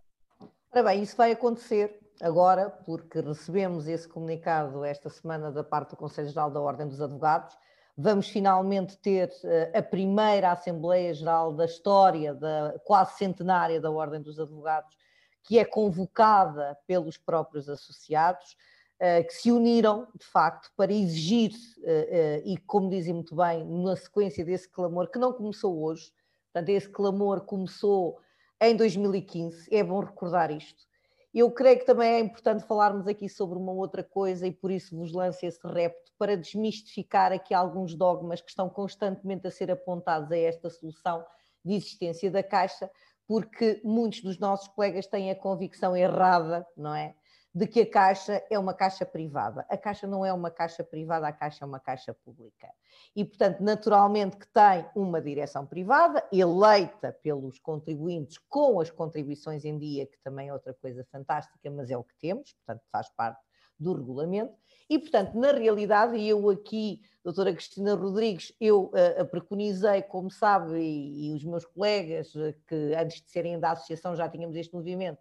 Ora 0.71 0.83
bem, 0.85 1.03
isso 1.03 1.17
vai 1.17 1.33
acontecer 1.33 1.99
agora, 2.21 2.71
porque 2.71 3.21
recebemos 3.21 3.87
esse 3.87 4.09
comunicado 4.09 4.85
esta 4.85 5.09
semana 5.09 5.51
da 5.51 5.65
parte 5.65 5.91
do 5.91 5.97
Conselho 5.97 6.29
Geral 6.29 6.51
da 6.51 6.61
Ordem 6.61 6.89
dos 6.89 7.01
Advogados. 7.01 7.57
Vamos 7.97 8.29
finalmente 8.29 8.97
ter 8.99 9.29
uh, 9.29 9.79
a 9.79 9.83
primeira 9.83 10.53
Assembleia 10.53 11.13
Geral 11.13 11.53
da 11.53 11.67
história, 11.67 12.35
da 12.35 12.79
quase 12.85 13.19
centenária 13.19 13.81
da 13.81 13.91
Ordem 13.91 14.21
dos 14.21 14.41
Advogados, 14.41 14.97
que 15.45 15.59
é 15.59 15.65
convocada 15.65 16.79
pelos 16.87 17.17
próprios 17.17 17.69
associados. 17.69 18.57
Eh, 19.05 19.25
que 19.25 19.35
se 19.35 19.51
uniram, 19.51 20.07
de 20.17 20.25
facto, 20.25 20.71
para 20.77 20.93
exigir, 20.93 21.51
eh, 21.83 22.09
eh, 22.09 22.43
e 22.45 22.57
como 22.57 22.89
dizem 22.89 23.13
muito 23.13 23.35
bem, 23.35 23.65
na 23.65 23.97
sequência 23.97 24.45
desse 24.45 24.69
clamor, 24.69 25.11
que 25.11 25.19
não 25.19 25.33
começou 25.33 25.83
hoje, 25.83 26.13
portanto, 26.53 26.69
esse 26.69 26.89
clamor 26.89 27.41
começou 27.41 28.21
em 28.61 28.77
2015, 28.77 29.67
é 29.75 29.83
bom 29.83 29.99
recordar 29.99 30.53
isto. 30.53 30.85
Eu 31.35 31.51
creio 31.51 31.79
que 31.79 31.87
também 31.87 32.13
é 32.13 32.21
importante 32.21 32.65
falarmos 32.65 33.07
aqui 33.07 33.27
sobre 33.27 33.59
uma 33.59 33.73
outra 33.73 34.05
coisa 34.05 34.47
e 34.47 34.53
por 34.53 34.71
isso 34.71 34.95
vos 34.95 35.13
lanço 35.13 35.47
esse 35.47 35.67
repto 35.67 36.13
para 36.19 36.37
desmistificar 36.37 37.33
aqui 37.33 37.55
alguns 37.55 37.95
dogmas 37.95 38.43
que 38.43 38.51
estão 38.51 38.69
constantemente 38.69 39.47
a 39.47 39.51
ser 39.51 39.71
apontados 39.71 40.31
a 40.31 40.37
esta 40.37 40.69
solução 40.69 41.25
de 41.65 41.75
existência 41.75 42.31
da 42.31 42.43
Caixa, 42.43 42.91
porque 43.27 43.81
muitos 43.83 44.21
dos 44.21 44.39
nossos 44.39 44.69
colegas 44.69 45.07
têm 45.07 45.31
a 45.31 45.35
convicção 45.35 45.97
errada, 45.97 46.67
não 46.77 46.95
é? 46.95 47.15
De 47.55 47.67
que 47.67 47.81
a 47.83 47.91
Caixa 47.91 48.43
é 48.51 48.59
uma 48.59 48.73
caixa 48.73 49.05
privada. 49.05 49.67
A 49.69 49.77
Caixa 49.77 50.07
não 50.07 50.25
é 50.25 50.33
uma 50.33 50.51
caixa 50.51 50.83
privada, 50.83 51.27
a 51.29 51.33
Caixa 51.33 51.65
é 51.65 51.67
uma 51.67 51.79
caixa 51.79 52.15
pública. 52.15 52.69
E, 53.15 53.25
portanto, 53.25 53.61
naturalmente 53.61 54.39
que 54.39 54.47
tem 54.49 54.87
uma 54.95 55.21
direção 55.21 55.67
privada, 55.67 56.27
eleita 56.33 57.13
pelos 57.23 57.59
contribuintes, 57.59 58.39
com 58.49 58.81
as 58.81 58.91
contribuições 58.91 59.65
em 59.67 59.79
dia, 59.79 60.07
que 60.07 60.19
também 60.25 60.49
é 60.49 60.53
outra 60.53 60.73
coisa 60.73 61.05
fantástica, 61.13 61.71
mas 61.71 61.91
é 61.91 61.97
o 61.97 62.03
que 62.03 62.15
temos, 62.19 62.55
portanto, 62.55 62.83
faz 62.91 63.11
parte 63.11 63.41
do 63.79 63.93
regulamento. 63.93 64.55
E, 64.89 64.99
portanto, 64.99 65.35
na 65.35 65.53
realidade, 65.53 66.23
eu 66.23 66.49
aqui, 66.49 67.01
doutora 67.23 67.53
Cristina 67.53 67.95
Rodrigues, 67.95 68.53
eu 68.61 68.85
uh, 68.85 69.27
preconizei, 69.31 70.03
como 70.03 70.31
sabe, 70.31 70.79
e, 70.79 71.29
e 71.29 71.35
os 71.35 71.45
meus 71.45 71.67
colegas, 71.67 72.35
uh, 72.35 72.55
que 72.67 72.95
antes 72.95 73.23
de 73.23 73.31
serem 73.31 73.61
da 73.61 73.73
associação 73.73 74.17
já 74.17 74.29
tínhamos 74.29 74.57
este 74.57 74.75
movimento, 74.75 75.19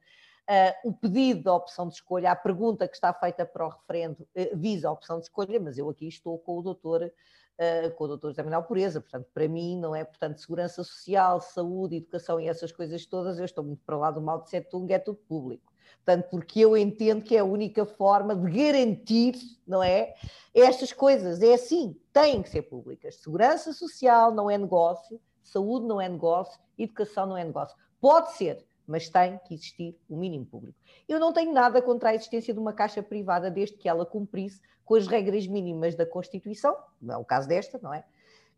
Uh, 0.51 0.89
o 0.89 0.91
pedido 0.91 1.43
da 1.43 1.55
opção 1.55 1.87
de 1.87 1.93
escolha, 1.93 2.29
a 2.29 2.35
pergunta 2.35 2.85
que 2.85 2.93
está 2.93 3.13
feita 3.13 3.45
para 3.45 3.65
o 3.65 3.69
referendo 3.69 4.27
uh, 4.35 4.57
visa 4.57 4.89
a 4.89 4.91
opção 4.91 5.17
de 5.17 5.23
escolha, 5.23 5.57
mas 5.61 5.77
eu 5.77 5.89
aqui 5.89 6.09
estou 6.09 6.37
com 6.39 6.57
o 6.57 6.61
doutor, 6.61 7.03
uh, 7.03 7.91
com 7.91 8.03
o 8.03 8.07
doutor 8.09 8.31
José 8.31 8.43
Manuel 8.43 8.63
Pureza, 8.63 8.99
portanto, 8.99 9.29
para 9.33 9.47
mim 9.47 9.79
não 9.79 9.95
é, 9.95 10.03
portanto, 10.03 10.41
segurança 10.41 10.83
social, 10.83 11.39
saúde, 11.39 11.95
educação 11.95 12.37
e 12.37 12.49
essas 12.49 12.69
coisas 12.69 13.05
todas, 13.05 13.39
eu 13.39 13.45
estou 13.45 13.63
muito 13.63 13.81
para 13.85 13.95
lá 13.95 14.11
do 14.11 14.21
mal 14.21 14.41
de 14.41 14.49
Setung, 14.49 14.91
é 14.91 14.99
tudo 14.99 15.19
público. 15.19 15.71
Portanto, 16.03 16.27
porque 16.29 16.59
eu 16.59 16.75
entendo 16.75 17.23
que 17.23 17.37
é 17.37 17.39
a 17.39 17.45
única 17.45 17.85
forma 17.85 18.35
de 18.35 18.51
garantir, 18.51 19.35
não 19.65 19.81
é? 19.81 20.15
Estas 20.53 20.91
coisas, 20.91 21.41
é 21.41 21.53
assim, 21.53 21.95
têm 22.11 22.41
que 22.41 22.49
ser 22.49 22.63
públicas. 22.63 23.15
Segurança 23.21 23.71
social 23.71 24.33
não 24.33 24.49
é 24.49 24.57
negócio, 24.57 25.17
saúde 25.41 25.85
não 25.85 26.01
é 26.01 26.09
negócio, 26.09 26.59
educação 26.77 27.25
não 27.25 27.37
é 27.37 27.45
negócio. 27.45 27.77
Pode 28.01 28.33
ser, 28.33 28.65
mas 28.87 29.09
tem 29.09 29.39
que 29.45 29.53
existir 29.53 29.95
o 30.09 30.17
mínimo 30.17 30.45
público. 30.45 30.77
Eu 31.07 31.19
não 31.19 31.31
tenho 31.33 31.53
nada 31.53 31.81
contra 31.81 32.09
a 32.09 32.15
existência 32.15 32.53
de 32.53 32.59
uma 32.59 32.73
caixa 32.73 33.01
privada 33.01 33.49
desde 33.49 33.77
que 33.77 33.87
ela 33.87 34.05
cumprisse 34.05 34.61
com 34.83 34.95
as 34.95 35.07
regras 35.07 35.47
mínimas 35.47 35.95
da 35.95 36.05
Constituição, 36.05 36.75
não 37.01 37.15
é 37.15 37.17
o 37.17 37.25
caso 37.25 37.47
desta, 37.47 37.79
não 37.81 37.93
é? 37.93 38.03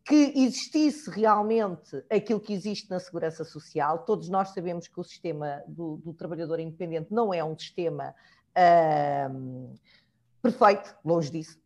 Que 0.03 0.33
existisse 0.35 1.09
realmente 1.09 2.03
aquilo 2.09 2.39
que 2.39 2.53
existe 2.53 2.89
na 2.89 2.99
segurança 2.99 3.43
social. 3.43 3.99
Todos 3.99 4.27
nós 4.29 4.49
sabemos 4.49 4.87
que 4.87 4.99
o 4.99 5.03
sistema 5.03 5.63
do, 5.67 5.97
do 5.97 6.13
trabalhador 6.13 6.59
independente 6.59 7.13
não 7.13 7.33
é 7.33 7.43
um 7.43 7.57
sistema 7.57 8.13
perfeito, 10.41 10.95
longe 11.05 11.31
disso, 11.31 11.57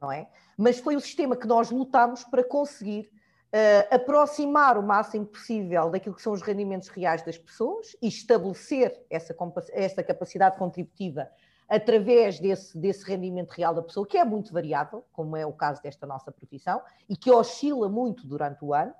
não 0.00 0.10
é? 0.10 0.28
Mas 0.56 0.80
foi 0.80 0.96
o 0.96 1.00
sistema 1.00 1.36
que 1.36 1.46
nós 1.46 1.70
lutámos 1.70 2.24
para 2.24 2.42
conseguir 2.42 3.10
uh, 3.54 3.94
aproximar 3.94 4.76
o 4.76 4.82
máximo 4.82 5.24
possível 5.24 5.88
daquilo 5.88 6.16
que 6.16 6.22
são 6.22 6.32
os 6.32 6.42
rendimentos 6.42 6.88
reais 6.88 7.22
das 7.22 7.38
pessoas 7.38 7.96
e 8.02 8.08
estabelecer 8.08 9.00
essa, 9.08 9.34
essa 9.72 10.02
capacidade 10.02 10.58
contributiva 10.58 11.28
através 11.68 12.40
desse, 12.40 12.76
desse 12.76 13.06
rendimento 13.08 13.50
real 13.50 13.72
da 13.72 13.82
pessoa, 13.82 14.06
que 14.06 14.18
é 14.18 14.24
muito 14.24 14.52
variável, 14.52 15.04
como 15.12 15.36
é 15.36 15.46
o 15.46 15.52
caso 15.52 15.80
desta 15.80 16.06
nossa 16.06 16.30
profissão, 16.30 16.82
e 17.08 17.16
que 17.16 17.30
oscila 17.30 17.88
muito 17.88 18.26
durante 18.26 18.62
o 18.62 18.74
ano, 18.74 18.92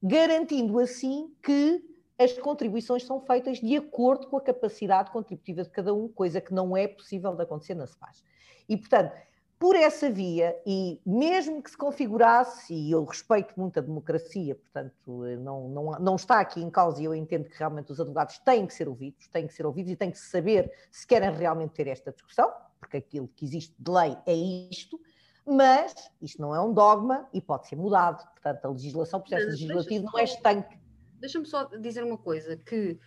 garantindo 0.00 0.78
assim 0.78 1.34
que 1.42 1.82
as 2.16 2.32
contribuições 2.38 3.04
são 3.04 3.20
feitas 3.20 3.58
de 3.58 3.76
acordo 3.76 4.28
com 4.28 4.36
a 4.36 4.40
capacidade 4.40 5.10
contributiva 5.10 5.62
de 5.62 5.70
cada 5.70 5.94
um, 5.94 6.08
coisa 6.08 6.40
que 6.40 6.52
não 6.52 6.76
é 6.76 6.86
possível 6.86 7.34
de 7.34 7.42
acontecer 7.42 7.74
na 7.74 7.86
SEPAS. 7.86 8.24
E, 8.68 8.76
portanto, 8.76 9.12
por 9.58 9.74
essa 9.74 10.08
via, 10.08 10.56
e 10.64 11.00
mesmo 11.04 11.60
que 11.60 11.70
se 11.70 11.76
configurasse, 11.76 12.72
e 12.72 12.92
eu 12.92 13.04
respeito 13.04 13.54
muito 13.56 13.78
a 13.78 13.82
democracia, 13.82 14.54
portanto, 14.54 14.94
não, 15.40 15.68
não, 15.68 15.90
não 15.98 16.16
está 16.16 16.38
aqui 16.38 16.62
em 16.62 16.70
causa, 16.70 17.02
e 17.02 17.04
eu 17.04 17.14
entendo 17.14 17.48
que 17.48 17.58
realmente 17.58 17.90
os 17.90 17.98
advogados 17.98 18.38
têm 18.38 18.66
que 18.66 18.74
ser 18.74 18.88
ouvidos, 18.88 19.26
têm 19.28 19.48
que 19.48 19.54
ser 19.54 19.66
ouvidos 19.66 19.90
e 19.90 19.96
têm 19.96 20.12
que 20.12 20.18
saber 20.18 20.72
se 20.92 21.04
querem 21.04 21.30
realmente 21.32 21.72
ter 21.72 21.88
esta 21.88 22.12
discussão, 22.12 22.52
porque 22.78 22.98
aquilo 22.98 23.26
que 23.34 23.44
existe 23.44 23.74
de 23.76 23.90
lei 23.90 24.16
é 24.26 24.34
isto, 24.34 25.00
mas 25.44 25.92
isto 26.22 26.40
não 26.40 26.54
é 26.54 26.60
um 26.60 26.72
dogma 26.72 27.28
e 27.32 27.40
pode 27.40 27.66
ser 27.66 27.76
mudado. 27.76 28.22
Portanto, 28.34 28.64
a 28.64 28.68
legislação, 28.68 29.18
o 29.18 29.22
processo 29.22 29.48
legislativo 29.48 30.04
não 30.04 30.18
é 30.18 30.24
estanque. 30.24 30.78
Deixa-me 31.14 31.46
só 31.46 31.64
dizer 31.64 32.04
uma 32.04 32.18
coisa, 32.18 32.56
que 32.56 32.98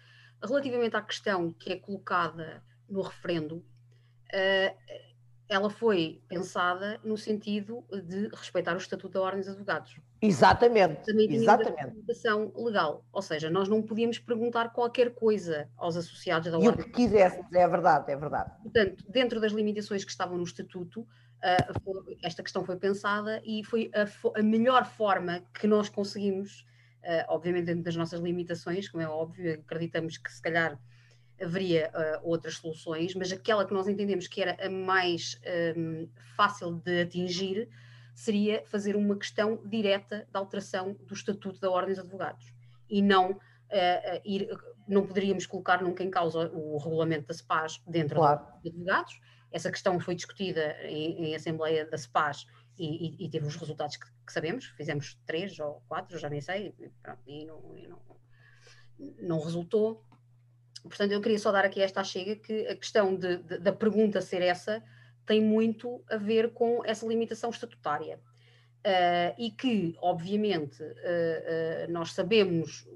relativamente 0.44 0.98
à 0.98 1.02
questão 1.02 1.54
que 1.54 1.72
é 1.72 1.76
colocada 1.78 2.62
no 2.90 3.02
referendo, 3.02 3.58
uh, 3.58 5.11
ela 5.52 5.70
foi 5.70 6.22
pensada 6.30 6.98
no 7.04 7.18
sentido 7.18 7.84
de 8.08 8.30
respeitar 8.30 8.74
o 8.74 8.78
Estatuto 8.78 9.16
da 9.16 9.22
Ordem 9.22 9.42
dos 9.42 9.50
Advogados. 9.50 9.98
Exatamente. 10.22 11.04
Também 11.04 11.28
tinha 11.28 11.42
exatamente. 11.42 11.94
uma 12.26 12.64
legal, 12.64 13.06
ou 13.12 13.22
seja, 13.22 13.50
nós 13.50 13.68
não 13.68 13.82
podíamos 13.82 14.18
perguntar 14.18 14.70
qualquer 14.70 15.14
coisa 15.14 15.68
aos 15.76 15.98
associados 15.98 16.50
da 16.50 16.58
e 16.58 16.68
Ordem. 16.68 16.86
E 16.86 16.88
o 16.88 16.92
que 16.92 16.92
quiséssemos, 16.94 17.52
é 17.52 17.68
verdade, 17.68 18.10
é 18.10 18.16
verdade. 18.16 18.50
Portanto, 18.64 19.04
dentro 19.10 19.42
das 19.42 19.52
limitações 19.52 20.06
que 20.06 20.12
estavam 20.12 20.38
no 20.38 20.44
Estatuto, 20.46 21.02
uh, 21.02 22.16
esta 22.24 22.42
questão 22.42 22.64
foi 22.64 22.78
pensada 22.78 23.42
e 23.44 23.62
foi 23.66 23.92
a, 23.94 24.40
a 24.40 24.42
melhor 24.42 24.86
forma 24.86 25.44
que 25.54 25.68
nós 25.68 25.90
conseguimos, 25.90 26.66
uh, 27.04 27.26
obviamente 27.28 27.66
dentro 27.66 27.84
das 27.84 27.98
nossas 27.98 28.22
limitações, 28.22 28.88
como 28.88 29.04
é 29.04 29.08
óbvio, 29.10 29.56
acreditamos 29.56 30.18
que 30.18 30.32
se 30.32 30.42
calhar 30.42 30.80
haveria 31.42 31.92
uh, 31.94 32.30
outras 32.30 32.56
soluções, 32.56 33.16
mas 33.16 33.32
aquela 33.32 33.66
que 33.66 33.74
nós 33.74 33.88
entendemos 33.88 34.28
que 34.28 34.42
era 34.42 34.58
a 34.66 34.70
mais 34.70 35.40
um, 35.78 36.08
fácil 36.36 36.74
de 36.74 37.02
atingir 37.02 37.70
seria 38.14 38.64
fazer 38.66 38.96
uma 38.96 39.18
questão 39.18 39.62
direta 39.66 40.28
da 40.32 40.40
alteração 40.40 40.94
do 40.94 41.14
Estatuto 41.14 41.60
da 41.60 41.70
Ordem 41.70 41.96
dos 41.96 42.04
Advogados 42.04 42.54
e 42.90 43.02
não 43.02 43.32
uh, 43.32 44.22
ir, 44.26 44.50
não 44.88 45.06
poderíamos 45.06 45.46
colocar 45.46 45.82
nunca 45.82 46.04
em 46.04 46.10
causa 46.10 46.50
o 46.52 46.78
regulamento 46.78 47.28
da 47.28 47.34
SPAS 47.34 47.82
dentro 47.88 48.18
claro. 48.18 48.46
dos 48.62 48.72
advogados. 48.72 49.20
Essa 49.52 49.72
questão 49.72 50.00
foi 50.00 50.16
discutida 50.16 50.78
em, 50.84 51.26
em 51.26 51.36
Assembleia 51.36 51.86
da 51.86 51.98
SPAS 51.98 52.46
e, 52.78 53.08
e, 53.08 53.26
e, 53.26 53.30
teve 53.30 53.46
os 53.46 53.56
resultados 53.56 53.98
que, 53.98 54.06
que, 54.26 54.34
sabemos, 54.34 54.66
fizemos 54.66 55.20
três 55.26 55.60
ou 55.60 55.84
quatro, 55.88 56.18
já 56.18 56.30
nem 56.30 56.42
sei, 56.42 56.74
e, 56.80 56.90
pronto, 57.02 57.22
e 57.28 57.46
não, 57.46 57.62
não, 57.90 58.02
não 59.22 59.40
resultou. 59.40 60.04
Portanto, 60.84 61.12
eu 61.12 61.22
queria 61.22 61.40
só 61.40 61.52
dar 61.52 61.66
aqui 61.66 61.82
esta 61.82 62.04
chega 62.04 62.36
que 62.36 62.68
a 62.68 62.76
questão 62.76 63.16
de, 63.16 63.38
de, 63.38 63.58
da 63.60 63.72
pergunta 63.72 64.22
ser 64.22 64.42
essa 64.42 64.84
tem 65.26 65.42
muito 65.42 66.04
a 66.10 66.18
ver 66.18 66.52
com 66.52 66.84
essa 66.86 67.06
limitação 67.06 67.50
estatutária. 67.50 68.20
Uh, 68.80 69.36
e 69.38 69.52
que, 69.52 69.96
obviamente, 70.02 70.82
uh, 70.82 70.88
uh, 70.88 71.92
nós 71.92 72.14
sabemos 72.14 72.88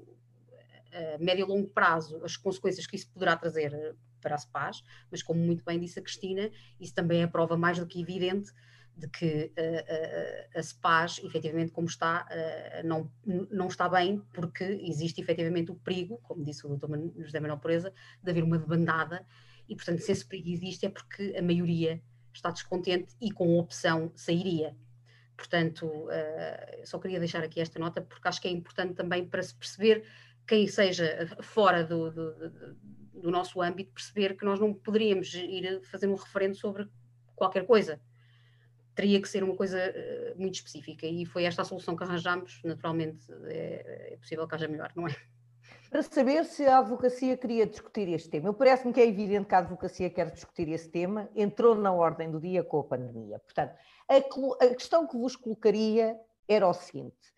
a 0.92 1.18
médio 1.18 1.44
e 1.44 1.48
longo 1.48 1.68
prazo 1.68 2.20
as 2.24 2.36
consequências 2.36 2.86
que 2.86 2.96
isso 2.96 3.08
poderá 3.10 3.36
trazer 3.36 3.94
para 4.20 4.34
a 4.34 4.38
SPAS, 4.38 4.82
mas 5.10 5.22
como 5.22 5.38
muito 5.38 5.64
bem 5.64 5.78
disse 5.78 6.00
a 6.00 6.02
Cristina, 6.02 6.50
isso 6.80 6.92
também 6.92 7.22
é 7.22 7.26
prova 7.26 7.56
mais 7.56 7.78
do 7.78 7.86
que 7.86 8.00
evidente 8.00 8.50
de 8.96 9.08
que 9.08 9.52
uh, 9.58 10.56
uh, 10.56 10.58
a 10.58 10.62
SPAS, 10.62 11.20
efetivamente, 11.22 11.70
como 11.70 11.86
está, 11.86 12.26
uh, 12.30 12.86
não, 12.86 13.10
não 13.50 13.68
está 13.68 13.88
bem, 13.88 14.22
porque 14.32 14.64
existe 14.64 15.20
efetivamente 15.20 15.70
o 15.70 15.74
perigo, 15.74 16.18
como 16.22 16.42
disse 16.42 16.66
o 16.66 16.76
Dr. 16.76 16.88
José 17.18 17.38
Manuel 17.38 17.58
Pureza, 17.58 17.92
de 18.22 18.30
haver 18.30 18.42
uma 18.42 18.58
debandada, 18.58 19.26
e 19.68 19.76
portanto, 19.76 20.00
se 20.00 20.12
esse 20.12 20.24
perigo 20.24 20.48
existe 20.48 20.86
é 20.86 20.88
porque 20.88 21.34
a 21.38 21.42
maioria 21.42 22.02
está 22.32 22.50
descontente 22.50 23.14
e 23.20 23.30
com 23.30 23.58
opção 23.58 24.12
sairia. 24.14 24.74
Portanto, 25.36 26.06
só 26.84 26.98
queria 26.98 27.18
deixar 27.18 27.42
aqui 27.42 27.60
esta 27.60 27.78
nota, 27.78 28.00
porque 28.00 28.26
acho 28.26 28.40
que 28.40 28.48
é 28.48 28.50
importante 28.50 28.94
também 28.94 29.26
para 29.26 29.42
se 29.42 29.54
perceber, 29.54 30.04
quem 30.46 30.66
seja 30.66 31.28
fora 31.42 31.84
do, 31.84 32.10
do, 32.10 32.50
do 33.12 33.30
nosso 33.30 33.60
âmbito, 33.60 33.92
perceber 33.92 34.36
que 34.36 34.44
nós 34.44 34.60
não 34.60 34.72
poderíamos 34.72 35.34
ir 35.34 35.82
fazer 35.90 36.06
um 36.06 36.14
referendo 36.14 36.56
sobre 36.56 36.88
qualquer 37.34 37.66
coisa 37.66 38.00
teria 38.96 39.20
que 39.20 39.28
ser 39.28 39.44
uma 39.44 39.54
coisa 39.54 39.78
uh, 39.78 40.40
muito 40.40 40.54
específica 40.54 41.06
e 41.06 41.26
foi 41.26 41.44
esta 41.44 41.62
a 41.62 41.64
solução 41.64 41.94
que 41.94 42.02
arranjamos. 42.02 42.60
Naturalmente, 42.64 43.26
é, 43.44 44.12
é, 44.12 44.16
possível 44.16 44.48
que 44.48 44.54
haja 44.54 44.66
melhor, 44.66 44.90
não 44.96 45.06
é? 45.06 45.14
Para 45.90 46.02
saber 46.02 46.44
se 46.44 46.64
a 46.66 46.78
advocacia 46.78 47.36
queria 47.36 47.66
discutir 47.66 48.08
este 48.08 48.28
tema, 48.28 48.48
eu 48.48 48.54
parece-me 48.54 48.92
que 48.92 49.00
é 49.00 49.06
evidente 49.06 49.46
que 49.46 49.54
a 49.54 49.58
advocacia 49.58 50.10
quer 50.10 50.30
discutir 50.30 50.68
esse 50.68 50.88
tema, 50.88 51.28
entrou 51.36 51.76
na 51.76 51.92
ordem 51.92 52.30
do 52.30 52.40
dia 52.40 52.64
com 52.64 52.80
a 52.80 52.84
pandemia. 52.84 53.38
Portanto, 53.38 53.76
a, 54.08 54.64
a 54.64 54.74
questão 54.74 55.06
que 55.06 55.16
vos 55.16 55.36
colocaria 55.36 56.18
era 56.48 56.66
o 56.66 56.72
seguinte: 56.72 57.34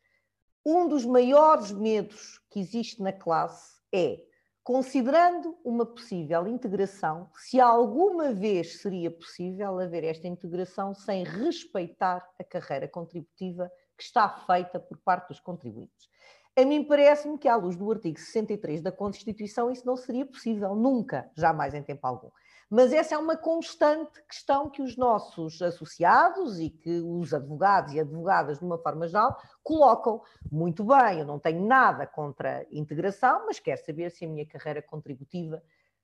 um 0.64 0.88
dos 0.88 1.04
maiores 1.04 1.72
medos 1.72 2.40
que 2.50 2.60
existe 2.60 3.02
na 3.02 3.12
classe 3.12 3.78
é 3.92 4.27
considerando 4.68 5.56
uma 5.64 5.86
possível 5.86 6.46
integração, 6.46 7.30
se 7.36 7.58
alguma 7.58 8.34
vez 8.34 8.82
seria 8.82 9.10
possível 9.10 9.80
haver 9.80 10.04
esta 10.04 10.28
integração 10.28 10.92
sem 10.92 11.24
respeitar 11.24 12.22
a 12.38 12.44
carreira 12.44 12.86
contributiva 12.86 13.72
que 13.96 14.02
está 14.02 14.28
feita 14.28 14.78
por 14.78 14.98
parte 14.98 15.28
dos 15.28 15.40
contribuintes. 15.40 16.10
A 16.54 16.66
mim 16.66 16.84
parece-me 16.84 17.38
que, 17.38 17.48
à 17.48 17.56
luz 17.56 17.76
do 17.76 17.90
artigo 17.90 18.18
63 18.18 18.82
da 18.82 18.92
Constituição, 18.92 19.70
isso 19.70 19.86
não 19.86 19.96
seria 19.96 20.26
possível, 20.26 20.76
nunca, 20.76 21.30
jamais 21.34 21.72
em 21.72 21.82
tempo 21.82 22.06
algum. 22.06 22.28
Mas 22.70 22.92
essa 22.92 23.14
é 23.14 23.18
uma 23.18 23.36
constante 23.36 24.22
questão 24.24 24.68
que 24.68 24.82
os 24.82 24.94
nossos 24.96 25.62
associados 25.62 26.60
e 26.60 26.68
que 26.68 27.00
os 27.00 27.32
advogados 27.32 27.94
e 27.94 28.00
advogadas, 28.00 28.58
de 28.58 28.64
uma 28.64 28.76
forma 28.76 29.08
geral, 29.08 29.40
colocam. 29.62 30.20
Muito 30.52 30.84
bem, 30.84 31.20
eu 31.20 31.26
não 31.26 31.38
tenho 31.38 31.66
nada 31.66 32.06
contra 32.06 32.58
a 32.58 32.66
integração, 32.70 33.46
mas 33.46 33.58
quero 33.58 33.82
saber 33.82 34.10
se 34.10 34.26
a 34.26 34.28
minha 34.28 34.46
carreira 34.46 34.82
contributiva 34.82 35.62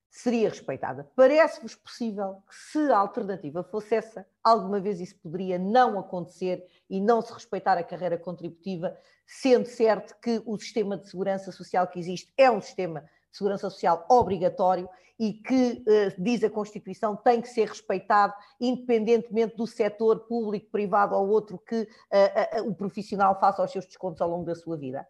seria 0.09 0.49
respeitada. 0.49 1.11
Parece-vos 1.17 1.75
possível 1.75 2.43
que, 2.49 2.55
se 2.55 2.79
a 2.91 2.97
alternativa 2.97 3.65
fosse 3.65 3.97
essa, 3.97 4.27
alguma 4.43 4.81
vez 4.81 5.01
isso 5.01 5.19
poderia 5.19 5.59
não 5.59 5.99
acontecer 5.99 6.65
e 6.89 7.01
não 7.01 7.21
se 7.21 7.33
respeitar 7.33 7.77
a 7.77 7.83
carreira 7.83 8.17
contributiva, 8.17 8.97
sendo 9.27 9.67
certo 9.67 10.17
que 10.21 10.41
o 10.47 10.57
sistema 10.57 10.97
de 10.97 11.11
segurança 11.11 11.51
social 11.51 11.89
que 11.89 11.99
existe 11.99 12.33
é 12.39 12.49
um 12.51 12.61
sistema 12.61 13.05
segurança 13.37 13.69
social 13.69 14.07
obrigatório 14.09 14.89
e 15.19 15.33
que, 15.33 15.85
uh, 15.87 16.23
diz 16.23 16.43
a 16.43 16.51
Constituição, 16.51 17.17
tem 17.17 17.41
que 17.41 17.49
ser 17.49 17.69
respeitado, 17.69 18.35
independentemente 18.61 19.57
do 19.57 19.67
setor 19.67 20.21
público, 20.21 20.71
privado 20.71 21.15
ou 21.15 21.29
outro 21.29 21.59
que 21.59 21.83
uh, 21.83 22.63
uh, 22.63 22.69
o 22.69 22.75
profissional 22.75 23.39
faça 23.39 23.63
os 23.63 23.71
seus 23.71 23.87
descontos 23.87 24.21
ao 24.21 24.29
longo 24.29 24.45
da 24.45 24.55
sua 24.55 24.77
vida? 24.77 25.07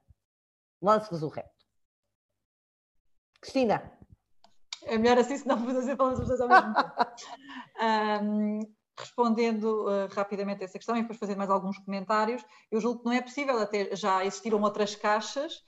Lance-vos 0.82 1.22
o 1.22 1.28
reto. 1.28 1.50
Cristina. 3.40 3.92
É 4.84 4.98
melhor 4.98 5.18
assim, 5.18 5.38
senão 5.38 5.56
vou 5.56 5.74
fazer 5.74 5.96
falas 5.96 6.18
os 6.18 6.28
dois 6.28 6.40
ao 6.40 6.48
mesmo 6.48 6.74
tempo. 6.74 6.90
Um, 7.76 8.60
respondendo 8.96 9.88
uh, 9.88 10.06
rapidamente 10.14 10.62
a 10.62 10.64
essa 10.64 10.78
questão 10.78 10.96
e 10.96 11.00
depois 11.00 11.18
fazer 11.18 11.34
mais 11.34 11.50
alguns 11.50 11.76
comentários, 11.78 12.44
eu 12.70 12.80
julgo 12.80 13.00
que 13.00 13.06
não 13.06 13.12
é 13.12 13.20
possível, 13.20 13.58
até 13.58 13.96
já 13.96 14.24
existiram 14.24 14.62
outras 14.62 14.94
caixas 14.94 15.64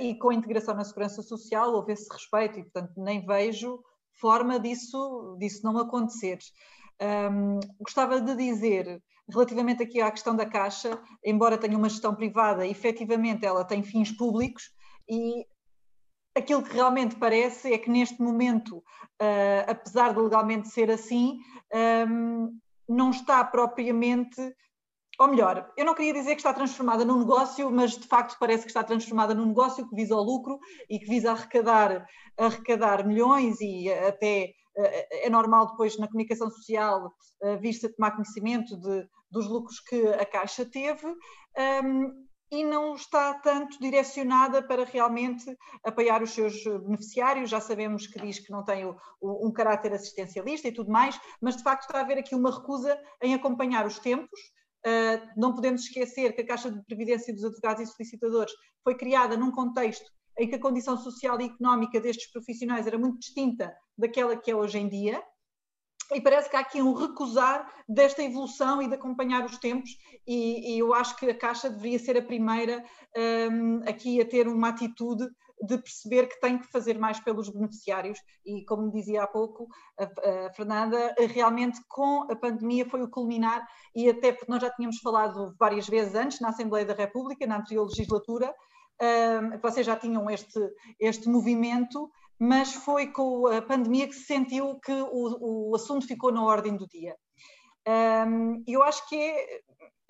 e 0.00 0.14
com 0.16 0.30
a 0.30 0.34
integração 0.34 0.74
na 0.74 0.84
segurança 0.84 1.22
social 1.22 1.72
houve 1.72 1.92
esse 1.92 2.12
respeito 2.12 2.58
e, 2.58 2.62
portanto, 2.62 2.92
nem 2.96 3.24
vejo 3.24 3.80
forma 4.20 4.58
disso, 4.58 5.36
disso 5.38 5.64
não 5.64 5.78
acontecer. 5.78 6.38
Um, 7.00 7.60
gostava 7.80 8.20
de 8.20 8.34
dizer, 8.34 9.00
relativamente 9.30 9.82
aqui 9.82 10.00
à 10.00 10.10
questão 10.10 10.34
da 10.34 10.46
Caixa, 10.46 11.00
embora 11.24 11.58
tenha 11.58 11.78
uma 11.78 11.88
gestão 11.88 12.14
privada, 12.14 12.66
efetivamente 12.66 13.46
ela 13.46 13.64
tem 13.64 13.82
fins 13.82 14.10
públicos 14.10 14.70
e 15.08 15.46
aquilo 16.36 16.62
que 16.62 16.74
realmente 16.74 17.16
parece 17.16 17.72
é 17.72 17.78
que 17.78 17.90
neste 17.90 18.20
momento, 18.20 18.78
uh, 18.78 19.64
apesar 19.68 20.12
de 20.12 20.20
legalmente 20.20 20.68
ser 20.68 20.90
assim, 20.90 21.38
um, 22.08 22.58
não 22.88 23.10
está 23.10 23.44
propriamente 23.44 24.40
ou 25.18 25.28
melhor, 25.28 25.72
eu 25.76 25.84
não 25.84 25.94
queria 25.94 26.12
dizer 26.12 26.30
que 26.36 26.40
está 26.40 26.54
transformada 26.54 27.04
num 27.04 27.18
negócio, 27.18 27.70
mas 27.70 27.98
de 27.98 28.06
facto 28.06 28.36
parece 28.38 28.62
que 28.62 28.70
está 28.70 28.84
transformada 28.84 29.34
num 29.34 29.46
negócio 29.46 29.88
que 29.88 29.94
visa 29.94 30.14
o 30.14 30.22
lucro 30.22 30.60
e 30.88 30.98
que 30.98 31.06
visa 31.06 31.32
arrecadar, 31.32 32.06
arrecadar 32.38 33.04
milhões 33.04 33.60
e 33.60 33.90
até 33.92 34.52
eh, 34.76 35.26
é 35.26 35.30
normal 35.30 35.66
depois 35.70 35.98
na 35.98 36.06
comunicação 36.06 36.48
social 36.48 37.12
eh, 37.42 37.56
vir-se 37.56 37.86
a 37.86 37.92
tomar 37.92 38.12
conhecimento 38.12 38.76
de, 38.76 39.08
dos 39.28 39.48
lucros 39.48 39.80
que 39.80 40.06
a 40.06 40.24
Caixa 40.24 40.64
teve. 40.64 41.06
Um, 41.84 42.28
e 42.50 42.64
não 42.64 42.94
está 42.94 43.34
tanto 43.34 43.78
direcionada 43.78 44.62
para 44.62 44.84
realmente 44.84 45.54
apoiar 45.84 46.22
os 46.22 46.30
seus 46.30 46.64
beneficiários. 46.64 47.50
Já 47.50 47.60
sabemos 47.60 48.06
que 48.06 48.18
diz 48.20 48.38
que 48.38 48.50
não 48.50 48.64
tem 48.64 48.86
o, 48.86 48.96
o, 49.20 49.46
um 49.46 49.52
caráter 49.52 49.92
assistencialista 49.92 50.68
e 50.68 50.72
tudo 50.72 50.90
mais, 50.90 51.20
mas 51.42 51.56
de 51.56 51.62
facto 51.62 51.82
está 51.82 51.98
a 51.98 52.00
haver 52.00 52.18
aqui 52.18 52.34
uma 52.34 52.50
recusa 52.50 52.98
em 53.22 53.34
acompanhar 53.34 53.86
os 53.86 53.98
tempos, 53.98 54.40
não 55.36 55.54
podemos 55.54 55.82
esquecer 55.82 56.34
que 56.34 56.42
a 56.42 56.46
Caixa 56.46 56.70
de 56.70 56.84
Previdência 56.84 57.34
dos 57.34 57.44
Advogados 57.44 57.82
e 57.82 57.86
Solicitadores 57.92 58.52
foi 58.82 58.94
criada 58.94 59.36
num 59.36 59.50
contexto 59.50 60.10
em 60.38 60.48
que 60.48 60.54
a 60.54 60.60
condição 60.60 60.96
social 60.96 61.40
e 61.40 61.46
económica 61.46 62.00
destes 62.00 62.30
profissionais 62.30 62.86
era 62.86 62.98
muito 62.98 63.18
distinta 63.18 63.74
daquela 63.96 64.36
que 64.36 64.50
é 64.50 64.56
hoje 64.56 64.78
em 64.78 64.88
dia. 64.88 65.22
E 66.14 66.20
parece 66.20 66.48
que 66.48 66.56
há 66.56 66.60
aqui 66.60 66.80
um 66.80 66.94
recusar 66.94 67.70
desta 67.86 68.22
evolução 68.22 68.80
e 68.80 68.88
de 68.88 68.94
acompanhar 68.94 69.44
os 69.44 69.58
tempos, 69.58 69.90
e, 70.26 70.74
e 70.74 70.78
eu 70.78 70.94
acho 70.94 71.16
que 71.16 71.26
a 71.26 71.36
Caixa 71.36 71.68
deveria 71.68 71.98
ser 71.98 72.16
a 72.16 72.22
primeira 72.22 72.82
um, 73.50 73.82
aqui 73.86 74.18
a 74.20 74.24
ter 74.24 74.48
uma 74.48 74.68
atitude 74.68 75.26
de 75.62 75.78
perceber 75.78 76.28
que 76.28 76.40
tem 76.40 76.58
que 76.58 76.70
fazer 76.70 76.98
mais 76.98 77.20
pelos 77.20 77.48
beneficiários 77.48 78.18
e, 78.44 78.64
como 78.64 78.90
dizia 78.90 79.22
há 79.22 79.26
pouco 79.26 79.68
a, 79.98 80.04
a, 80.04 80.52
Fernanda, 80.52 81.14
realmente 81.34 81.80
com 81.88 82.30
a 82.30 82.36
pandemia 82.36 82.88
foi 82.88 83.02
o 83.02 83.10
culminar 83.10 83.66
e 83.94 84.08
até 84.08 84.32
porque 84.32 84.50
nós 84.50 84.62
já 84.62 84.70
tínhamos 84.70 84.98
falado 84.98 85.54
várias 85.58 85.88
vezes 85.88 86.14
antes 86.14 86.40
na 86.40 86.48
Assembleia 86.50 86.86
da 86.86 86.94
República, 86.94 87.46
na 87.46 87.58
anterior 87.58 87.84
legislatura, 87.84 88.54
um, 89.00 89.58
vocês 89.58 89.86
já 89.86 89.96
tinham 89.96 90.28
este, 90.28 90.60
este 90.98 91.28
movimento, 91.28 92.10
mas 92.38 92.74
foi 92.74 93.08
com 93.08 93.46
a 93.46 93.62
pandemia 93.62 94.08
que 94.08 94.14
se 94.14 94.24
sentiu 94.24 94.78
que 94.80 94.92
o, 94.92 95.70
o 95.70 95.74
assunto 95.74 96.06
ficou 96.06 96.32
na 96.32 96.42
ordem 96.42 96.76
do 96.76 96.86
dia. 96.88 97.16
Um, 97.86 98.62
eu 98.66 98.82
acho 98.82 99.08
que 99.08 99.16
é, 99.16 99.60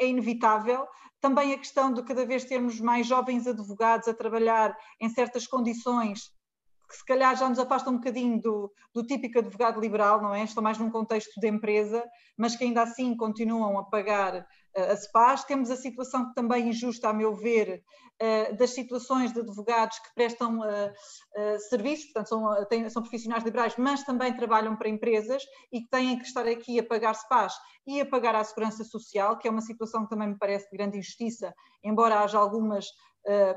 é 0.00 0.06
inevitável 0.06 0.86
também 1.20 1.52
a 1.52 1.58
questão 1.58 1.92
de 1.92 2.02
cada 2.02 2.24
vez 2.24 2.44
termos 2.44 2.80
mais 2.80 3.06
jovens 3.06 3.46
advogados 3.46 4.08
a 4.08 4.14
trabalhar 4.14 4.76
em 5.00 5.08
certas 5.08 5.46
condições 5.46 6.36
que 6.88 6.96
se 6.96 7.04
calhar 7.04 7.36
já 7.36 7.48
nos 7.48 7.58
afasta 7.58 7.90
um 7.90 7.98
bocadinho 7.98 8.40
do, 8.40 8.72
do, 8.94 9.04
típico 9.04 9.38
advogado 9.38 9.78
liberal, 9.78 10.22
não 10.22 10.34
é? 10.34 10.42
Estão 10.42 10.62
mais 10.62 10.78
num 10.78 10.90
contexto 10.90 11.38
de 11.38 11.46
empresa, 11.46 12.02
mas 12.36 12.56
que 12.56 12.64
ainda 12.64 12.82
assim 12.82 13.14
continuam 13.14 13.78
a 13.78 13.84
pagar 13.84 14.46
a 14.78 14.96
SPAs. 14.96 15.44
Temos 15.44 15.70
a 15.70 15.76
situação 15.76 16.32
também 16.34 16.68
injusta, 16.68 17.08
a 17.08 17.12
meu 17.12 17.34
ver, 17.34 17.82
uh, 18.22 18.56
das 18.56 18.70
situações 18.70 19.32
de 19.32 19.40
advogados 19.40 19.98
que 19.98 20.14
prestam 20.14 20.60
uh, 20.60 21.58
serviços, 21.68 22.06
portanto 22.06 22.28
são, 22.28 22.66
têm, 22.66 22.90
são 22.90 23.02
profissionais 23.02 23.44
liberais, 23.44 23.74
mas 23.76 24.02
também 24.04 24.34
trabalham 24.36 24.76
para 24.76 24.88
empresas 24.88 25.42
e 25.72 25.80
que 25.80 25.88
têm 25.88 26.18
que 26.18 26.24
estar 26.24 26.46
aqui 26.46 26.78
a 26.78 26.84
pagar 26.84 27.14
SPAs 27.14 27.54
e 27.86 28.00
a 28.00 28.06
pagar 28.06 28.34
a 28.34 28.44
segurança 28.44 28.84
social, 28.84 29.38
que 29.38 29.48
é 29.48 29.50
uma 29.50 29.60
situação 29.60 30.04
que 30.04 30.10
também 30.10 30.28
me 30.28 30.38
parece 30.38 30.68
de 30.70 30.76
grande 30.76 30.98
injustiça, 30.98 31.54
embora 31.82 32.20
haja 32.20 32.38
algumas 32.38 32.86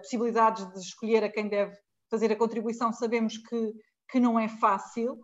possibilidades 0.02 0.70
de 0.74 0.80
escolher 0.80 1.24
a 1.24 1.32
quem 1.32 1.48
deve 1.48 1.74
fazer 2.10 2.30
a 2.30 2.36
contribuição, 2.36 2.92
sabemos 2.92 3.38
que, 3.38 3.72
que 4.10 4.20
não 4.20 4.38
é 4.38 4.50
fácil, 4.50 5.18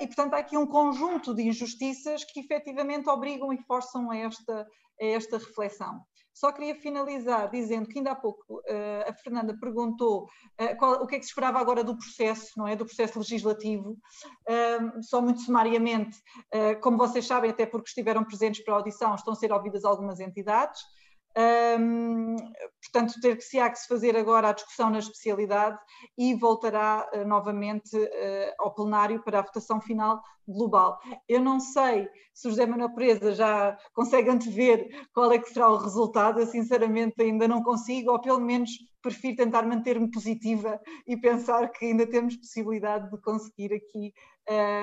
e 0.00 0.06
portanto 0.06 0.34
há 0.34 0.38
aqui 0.38 0.58
um 0.58 0.66
conjunto 0.66 1.34
de 1.34 1.44
injustiças 1.44 2.22
que 2.24 2.40
efetivamente 2.40 3.08
obrigam 3.08 3.50
e 3.54 3.62
forçam 3.62 4.10
a 4.10 4.16
esta, 4.18 4.66
a 5.00 5.04
esta 5.04 5.38
reflexão. 5.38 6.00
Só 6.32 6.52
queria 6.52 6.74
finalizar 6.74 7.50
dizendo 7.50 7.88
que 7.88 7.98
ainda 7.98 8.12
há 8.12 8.14
pouco 8.14 8.60
uh, 8.60 9.08
a 9.08 9.12
Fernanda 9.12 9.56
perguntou 9.60 10.24
uh, 10.24 10.76
qual, 10.78 11.02
o 11.02 11.06
que 11.06 11.16
é 11.16 11.18
que 11.18 11.24
se 11.24 11.30
esperava 11.30 11.58
agora 11.58 11.84
do 11.84 11.96
processo, 11.96 12.52
não 12.56 12.66
é? 12.66 12.74
Do 12.74 12.86
processo 12.86 13.18
legislativo. 13.18 13.98
Só 15.02 15.20
muito 15.20 15.40
sumariamente, 15.42 16.18
como 16.82 16.96
vocês 16.96 17.26
sabem, 17.26 17.50
até 17.50 17.66
porque 17.66 17.88
estiveram 17.88 18.24
presentes 18.24 18.64
para 18.64 18.74
a 18.74 18.76
audição, 18.78 19.14
estão 19.14 19.32
a 19.32 19.36
ser 19.36 19.52
ouvidas 19.52 19.84
algumas 19.84 20.18
entidades. 20.18 20.80
Portanto, 22.82 23.20
ter 23.20 23.36
que 23.36 23.44
se 23.44 23.58
há 23.58 23.70
que 23.70 23.78
se 23.78 23.86
fazer 23.86 24.16
agora 24.16 24.48
a 24.48 24.52
discussão 24.52 24.90
na 24.90 24.98
especialidade 24.98 25.78
e 26.18 26.34
voltará 26.34 27.08
uh, 27.14 27.24
novamente 27.26 27.96
uh, 27.96 28.54
ao 28.58 28.74
plenário 28.74 29.22
para 29.22 29.38
a 29.38 29.42
votação 29.42 29.80
final 29.80 30.20
global. 30.48 30.98
Eu 31.28 31.40
não 31.40 31.60
sei 31.60 32.08
se 32.34 32.48
o 32.48 32.50
José 32.50 32.66
Manuel 32.66 32.94
Presa 32.94 33.32
já 33.32 33.78
consegue 33.92 34.30
antever 34.30 34.88
qual 35.12 35.30
é 35.30 35.38
que 35.38 35.50
será 35.50 35.70
o 35.70 35.76
resultado, 35.76 36.40
eu 36.40 36.46
sinceramente 36.46 37.22
ainda 37.22 37.46
não 37.46 37.62
consigo, 37.62 38.10
ou 38.10 38.20
pelo 38.20 38.40
menos 38.40 38.70
prefiro 39.02 39.36
tentar 39.36 39.62
manter-me 39.62 40.10
positiva 40.10 40.80
e 41.06 41.16
pensar 41.16 41.70
que 41.70 41.86
ainda 41.86 42.06
temos 42.06 42.36
possibilidade 42.36 43.10
de 43.10 43.20
conseguir 43.20 43.72
aqui 43.74 44.12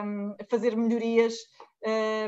um, 0.05 0.35
fazer 0.49 0.75
melhorias 0.75 1.35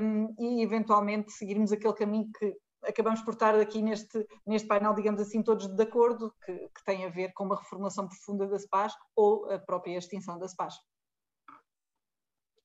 um, 0.01 0.35
e 0.39 0.61
eventualmente 0.61 1.31
seguirmos 1.31 1.71
aquele 1.71 1.93
caminho 1.93 2.29
que 2.37 2.53
acabamos 2.83 3.21
por 3.21 3.33
estar 3.33 3.55
aqui 3.55 3.81
neste, 3.81 4.25
neste 4.45 4.67
painel, 4.67 4.93
digamos 4.93 5.21
assim, 5.21 5.43
todos 5.43 5.67
de 5.67 5.83
acordo, 5.83 6.33
que, 6.45 6.53
que 6.53 6.83
tem 6.85 7.05
a 7.05 7.09
ver 7.09 7.33
com 7.33 7.45
uma 7.45 7.57
reformulação 7.57 8.07
profunda 8.07 8.47
da 8.47 8.57
SPAS 8.57 8.93
ou 9.15 9.51
a 9.51 9.59
própria 9.59 9.97
extinção 9.97 10.37
da 10.37 10.47
SPAS. 10.47 10.75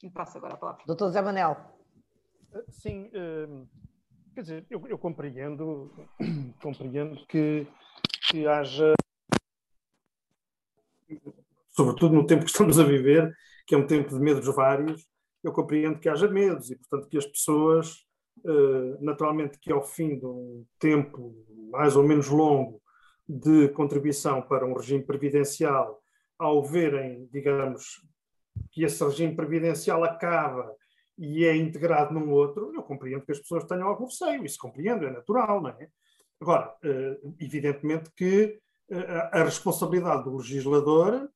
E 0.02 0.10
passo 0.10 0.38
agora 0.38 0.54
a 0.54 0.56
palavra. 0.56 0.84
Doutor 0.86 1.10
Zé 1.10 1.22
Manel. 1.22 1.56
Sim, 2.68 3.10
hum, 3.14 3.66
quer 4.34 4.42
dizer, 4.42 4.66
eu, 4.70 4.86
eu 4.86 4.98
compreendo, 4.98 5.90
compreendo 6.62 7.26
que, 7.26 7.66
que 8.28 8.46
haja, 8.46 8.92
sobretudo 11.70 12.14
no 12.14 12.26
tempo 12.26 12.44
que 12.44 12.50
estamos 12.50 12.78
a 12.78 12.84
viver, 12.84 13.34
que 13.66 13.74
é 13.74 13.78
um 13.78 13.86
tempo 13.86 14.10
de 14.10 14.20
medos 14.20 14.46
vários, 14.54 15.08
eu 15.42 15.52
compreendo 15.52 15.98
que 15.98 16.08
haja 16.08 16.28
medos 16.28 16.70
e, 16.70 16.76
portanto, 16.76 17.08
que 17.08 17.18
as 17.18 17.26
pessoas 17.26 18.06
eh, 18.06 18.13
naturalmente 19.00 19.58
que 19.58 19.72
ao 19.72 19.82
fim 19.82 20.18
de 20.18 20.26
um 20.26 20.64
tempo 20.78 21.34
mais 21.70 21.96
ou 21.96 22.02
menos 22.02 22.28
longo 22.28 22.80
de 23.28 23.68
contribuição 23.68 24.42
para 24.42 24.66
um 24.66 24.74
regime 24.74 25.02
previdencial, 25.02 26.02
ao 26.38 26.62
verem, 26.62 27.28
digamos, 27.32 28.02
que 28.70 28.84
esse 28.84 29.02
regime 29.02 29.34
previdencial 29.34 30.04
acaba 30.04 30.70
e 31.16 31.44
é 31.44 31.56
integrado 31.56 32.12
num 32.12 32.30
outro, 32.30 32.72
eu 32.74 32.82
compreendo 32.82 33.24
que 33.24 33.32
as 33.32 33.38
pessoas 33.38 33.64
tenham 33.64 33.88
algum 33.88 34.06
receio, 34.06 34.44
isso 34.44 34.58
compreendo, 34.58 35.06
é 35.06 35.10
natural, 35.10 35.62
não 35.62 35.70
é? 35.70 35.88
Agora, 36.40 36.74
eh, 36.82 37.18
evidentemente 37.40 38.10
que 38.16 38.58
eh, 38.90 39.30
a 39.32 39.44
responsabilidade 39.44 40.24
do 40.24 40.36
legislador 40.36 41.30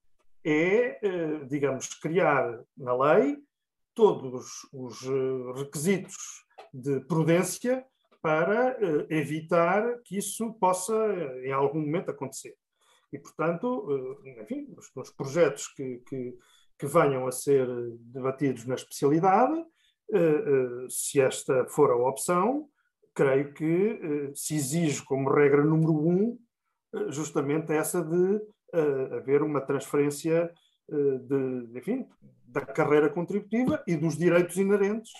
é, 0.45 1.45
digamos, 1.47 1.89
criar 2.01 2.61
na 2.77 2.97
lei 2.97 3.37
todos 3.95 4.47
os 4.73 5.01
requisitos 5.57 6.47
de 6.79 7.01
prudência 7.01 7.85
para 8.21 8.77
uh, 8.77 9.07
evitar 9.11 10.01
que 10.05 10.19
isso 10.19 10.53
possa, 10.55 10.95
uh, 10.95 11.45
em 11.45 11.53
algum 11.53 11.81
momento, 11.81 12.11
acontecer. 12.11 12.55
E, 13.13 13.19
portanto, 13.19 13.67
uh, 13.67 14.43
enfim, 14.43 14.69
os, 14.77 14.91
os 14.95 15.11
projetos 15.11 15.69
que, 15.69 16.03
que, 16.09 16.37
que, 16.79 16.87
venham 16.87 17.27
a 17.27 17.33
ser 17.33 17.67
debatidos 18.01 18.65
na 18.67 18.75
especialidade, 18.75 19.65
se 20.89 21.21
esta 21.21 21.67
for 21.67 21.91
a 21.91 21.97
opção, 21.97 22.67
creio 23.15 23.53
que 23.53 24.33
se 24.35 24.55
exige 24.55 25.05
como 25.05 25.29
regra 25.29 25.63
número 25.63 25.93
um 25.93 26.39
justamente 27.11 27.75
essa 27.75 28.03
de 28.03 28.41
haver 29.19 29.43
uma 29.43 29.61
transferência 29.61 30.51
de, 30.89 31.79
enfim, 31.79 32.09
da 32.47 32.63
carreira 32.63 33.11
contributiva 33.11 33.85
e 33.87 33.97
dos 33.97 34.17
direitos 34.17 34.57
inerentes 34.57 35.13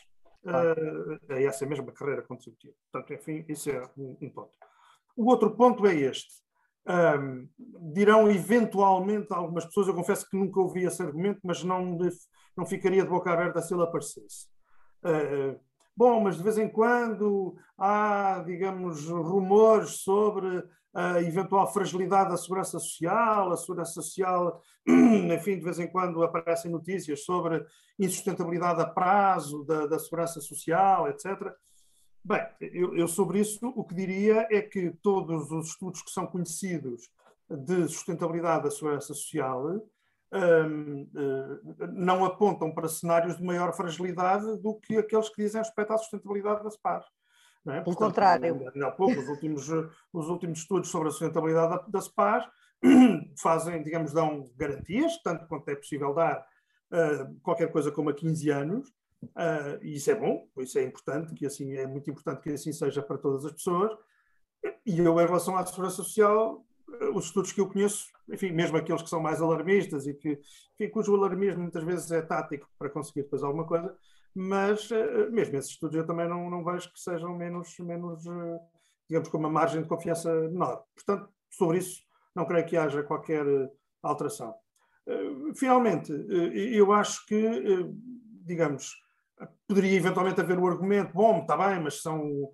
a, 0.47 1.35
a 1.35 1.43
essa 1.43 1.67
mesma 1.67 1.93
carreira 1.93 2.23
contributiva. 2.23 2.75
Portanto, 2.91 3.15
enfim, 3.15 3.45
isso 3.49 3.71
é 3.71 3.83
um, 3.97 4.17
um 4.21 4.31
ponto. 4.31 4.53
O 5.17 5.27
outro 5.27 5.51
ponto 5.57 5.87
é 5.87 5.95
este. 5.95 6.33
Um, 6.89 7.49
dirão 7.93 8.31
eventualmente 8.31 9.33
algumas 9.33 9.67
pessoas, 9.67 9.89
eu 9.89 9.95
confesso 9.95 10.29
que 10.29 10.37
nunca 10.39 10.59
ouvi 10.61 10.85
esse 10.85 11.03
argumento, 11.03 11.41
mas 11.45 11.63
não, 11.63 11.99
não 12.57 12.65
ficaria 12.65 13.03
de 13.03 13.11
boca 13.11 13.31
aberta 13.31 13.61
se 13.61 13.75
ele 13.75 13.83
aparecesse. 13.83 14.47
Uh, 15.05 15.61
bom, 15.95 16.21
mas 16.21 16.37
de 16.37 16.43
vez 16.43 16.57
em 16.57 16.69
quando 16.69 17.57
há, 17.77 18.43
digamos, 18.47 19.07
rumores 19.09 20.03
sobre 20.03 20.65
a 20.99 21.23
eventual 21.23 21.73
fragilidade 21.73 22.31
da 22.31 22.37
segurança 22.37 22.77
social, 22.81 23.53
a 23.53 23.57
segurança 23.57 23.93
social, 23.93 24.61
enfim, 24.85 25.57
de 25.57 25.65
vez 25.65 25.79
em 25.79 25.87
quando 25.87 26.25
aparecem 26.25 26.69
notícias 26.69 27.25
sobre 27.25 27.65
insustentabilidade 27.97 28.81
a 28.81 28.87
prazo 28.87 29.63
da, 29.65 29.87
da 29.87 29.97
segurança 29.97 30.41
social, 30.41 31.09
etc. 31.09 31.55
Bem, 32.25 32.45
eu, 32.61 32.97
eu, 32.97 33.07
sobre 33.07 33.39
isso 33.39 33.73
o 33.77 33.85
que 33.85 33.95
diria 33.95 34.49
é 34.51 34.61
que 34.61 34.91
todos 35.01 35.53
os 35.53 35.69
estudos 35.69 36.03
que 36.03 36.11
são 36.11 36.27
conhecidos 36.27 37.09
de 37.49 37.87
sustentabilidade 37.87 38.65
da 38.65 38.71
segurança 38.71 39.15
social 39.15 39.81
um, 40.33 41.03
uh, 41.03 41.87
não 41.93 42.25
apontam 42.25 42.73
para 42.73 42.89
cenários 42.89 43.37
de 43.37 43.45
maior 43.45 43.73
fragilidade 43.73 44.59
do 44.59 44.75
que 44.75 44.99
aqueles 44.99 45.29
que 45.29 45.43
dizem 45.43 45.61
respeito 45.61 45.93
à 45.93 45.97
sustentabilidade 45.97 46.65
das 46.65 46.77
PAR. 46.77 47.07
Não 47.65 47.75
é? 47.75 47.81
Pelo 47.81 47.97
Portanto, 47.97 48.09
contrário. 48.09 48.73
Há 48.83 48.91
pouco, 48.91 49.21
os 49.21 49.29
últimos, 49.29 49.69
os 50.13 50.29
últimos 50.29 50.61
estudos 50.61 50.91
sobre 50.91 51.09
a 51.09 51.11
sustentabilidade 51.11 51.91
das 51.91 52.09
PAR 52.09 52.51
fazem, 53.41 53.83
digamos, 53.83 54.13
dão 54.13 54.51
garantias, 54.57 55.21
tanto 55.23 55.47
quanto 55.47 55.69
é 55.69 55.75
possível 55.75 56.15
dar, 56.15 56.47
uh, 56.93 57.41
qualquer 57.43 57.71
coisa 57.71 57.91
como 57.91 58.11
a 58.11 58.15
15 58.15 58.51
anos, 58.51 58.89
uh, 59.23 59.83
e 59.83 59.97
isso 59.97 60.11
é 60.11 60.15
bom, 60.15 60.47
isso 60.59 60.79
é 60.79 60.85
importante, 60.85 61.35
que 61.35 61.47
assim, 61.47 61.75
é 61.75 61.87
muito 61.87 62.11
importante 62.11 62.43
que 62.43 62.51
assim 62.51 62.73
seja 62.73 63.03
para 63.03 63.19
todas 63.19 63.45
as 63.45 63.53
pessoas. 63.53 63.93
E 64.87 64.99
eu, 64.99 65.21
em 65.21 65.27
relação 65.27 65.57
à 65.57 65.65
segurança 65.65 65.97
social, 65.97 66.65
os 67.15 67.27
estudos 67.27 67.53
que 67.53 67.61
eu 67.61 67.69
conheço, 67.69 68.07
enfim, 68.29 68.51
mesmo 68.51 68.77
aqueles 68.77 69.03
que 69.03 69.11
são 69.11 69.21
mais 69.21 69.41
alarmistas 69.41 70.07
e 70.07 70.15
que, 70.15 70.41
enfim, 70.75 70.91
cujo 70.91 71.15
alarmismo 71.15 71.63
muitas 71.63 71.85
vezes 71.85 72.11
é 72.11 72.23
tático 72.23 72.69
para 72.79 72.91
conseguir 72.91 73.23
depois 73.23 73.43
alguma 73.43 73.67
coisa, 73.67 73.95
mas 74.39 74.89
uh, 74.93 75.31
mesmo 75.33 75.57
esses 75.57 75.73
estudos 75.73 75.97
eu 75.97 76.07
também 76.07 76.29
não, 76.29 76.49
não 76.49 76.65
vejo 76.65 76.93
que 76.93 77.01
sejam 77.01 77.37
menos, 77.37 77.77
menos 77.81 78.25
uh, 78.25 78.61
digamos, 79.09 79.29
com 79.29 79.39
uma 79.39 79.51
margem 79.51 79.83
de 79.83 79.89
confiança 79.89 80.33
menor. 80.33 80.85
Portanto, 80.95 81.29
sobre 81.51 81.79
isso 81.79 82.03
não 82.35 82.47
creio 82.47 82.67
que 82.67 82.77
haja 82.77 83.03
qualquer 83.03 83.45
alteração. 84.03 84.55
Finalmente, 85.57 86.13
eu 86.73 86.93
acho 86.93 87.25
que, 87.27 87.91
digamos, 88.45 88.95
poderia 89.67 89.97
eventualmente 89.97 90.41
haver 90.41 90.59
o 90.59 90.67
argumento, 90.69 91.15
bom, 91.15 91.41
está 91.41 91.57
bem, 91.57 91.83
mas 91.83 92.03
são 92.03 92.51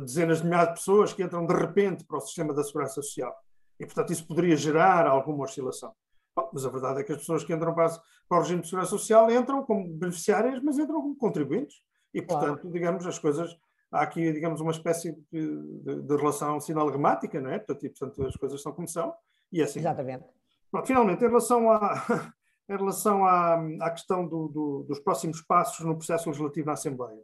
dezenas 0.00 0.38
de 0.38 0.44
milhares 0.44 0.68
de 0.68 0.74
pessoas 0.76 1.12
que 1.12 1.22
entram 1.22 1.44
de 1.44 1.52
repente 1.52 2.04
para 2.04 2.18
o 2.18 2.20
sistema 2.20 2.54
da 2.54 2.62
segurança 2.62 2.94
social. 2.94 3.34
E, 3.78 3.84
portanto, 3.84 4.12
isso 4.12 4.26
poderia 4.26 4.56
gerar 4.56 5.08
alguma 5.08 5.44
oscilação. 5.44 5.92
Bom, 6.38 6.50
mas 6.52 6.64
a 6.64 6.68
verdade 6.68 7.00
é 7.00 7.02
que 7.02 7.10
as 7.10 7.18
pessoas 7.18 7.42
que 7.42 7.52
entram 7.52 7.74
para, 7.74 7.88
para 8.28 8.38
o 8.38 8.40
regime 8.42 8.60
de 8.60 8.68
segurança 8.68 8.90
social 8.90 9.28
entram 9.28 9.64
como 9.64 9.88
beneficiárias, 9.88 10.62
mas 10.62 10.78
entram 10.78 11.02
como 11.02 11.16
contribuintes. 11.16 11.78
E, 12.14 12.22
portanto, 12.22 12.60
claro. 12.60 12.70
digamos, 12.70 13.06
as 13.06 13.18
coisas. 13.18 13.58
Há 13.90 14.02
aqui, 14.02 14.32
digamos, 14.32 14.60
uma 14.60 14.70
espécie 14.70 15.12
de, 15.32 15.82
de, 15.82 16.02
de 16.02 16.16
relação 16.16 16.60
sinalgmática, 16.60 17.40
não 17.40 17.50
é? 17.50 17.58
Portanto, 17.58 17.86
e, 17.86 17.88
portanto, 17.88 18.24
as 18.24 18.36
coisas 18.36 18.62
são 18.62 18.70
como 18.70 18.86
são. 18.86 19.12
E 19.50 19.60
é 19.60 19.64
assim. 19.64 19.80
Exatamente. 19.80 20.26
Bom, 20.70 20.84
finalmente, 20.84 21.24
em 21.24 21.28
relação 21.28 21.72
à, 21.72 22.06
em 22.68 22.76
relação 22.76 23.24
à, 23.24 23.54
à 23.80 23.90
questão 23.90 24.24
do, 24.28 24.46
do, 24.46 24.84
dos 24.86 25.00
próximos 25.00 25.40
passos 25.42 25.84
no 25.84 25.96
processo 25.96 26.28
legislativo 26.28 26.66
na 26.66 26.74
Assembleia, 26.74 27.22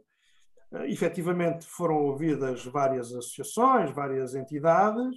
uh, 0.73 0.83
efetivamente 0.85 1.65
foram 1.65 2.03
ouvidas 2.03 2.65
várias 2.65 3.13
associações, 3.13 3.91
várias 3.91 4.35
entidades, 4.35 5.15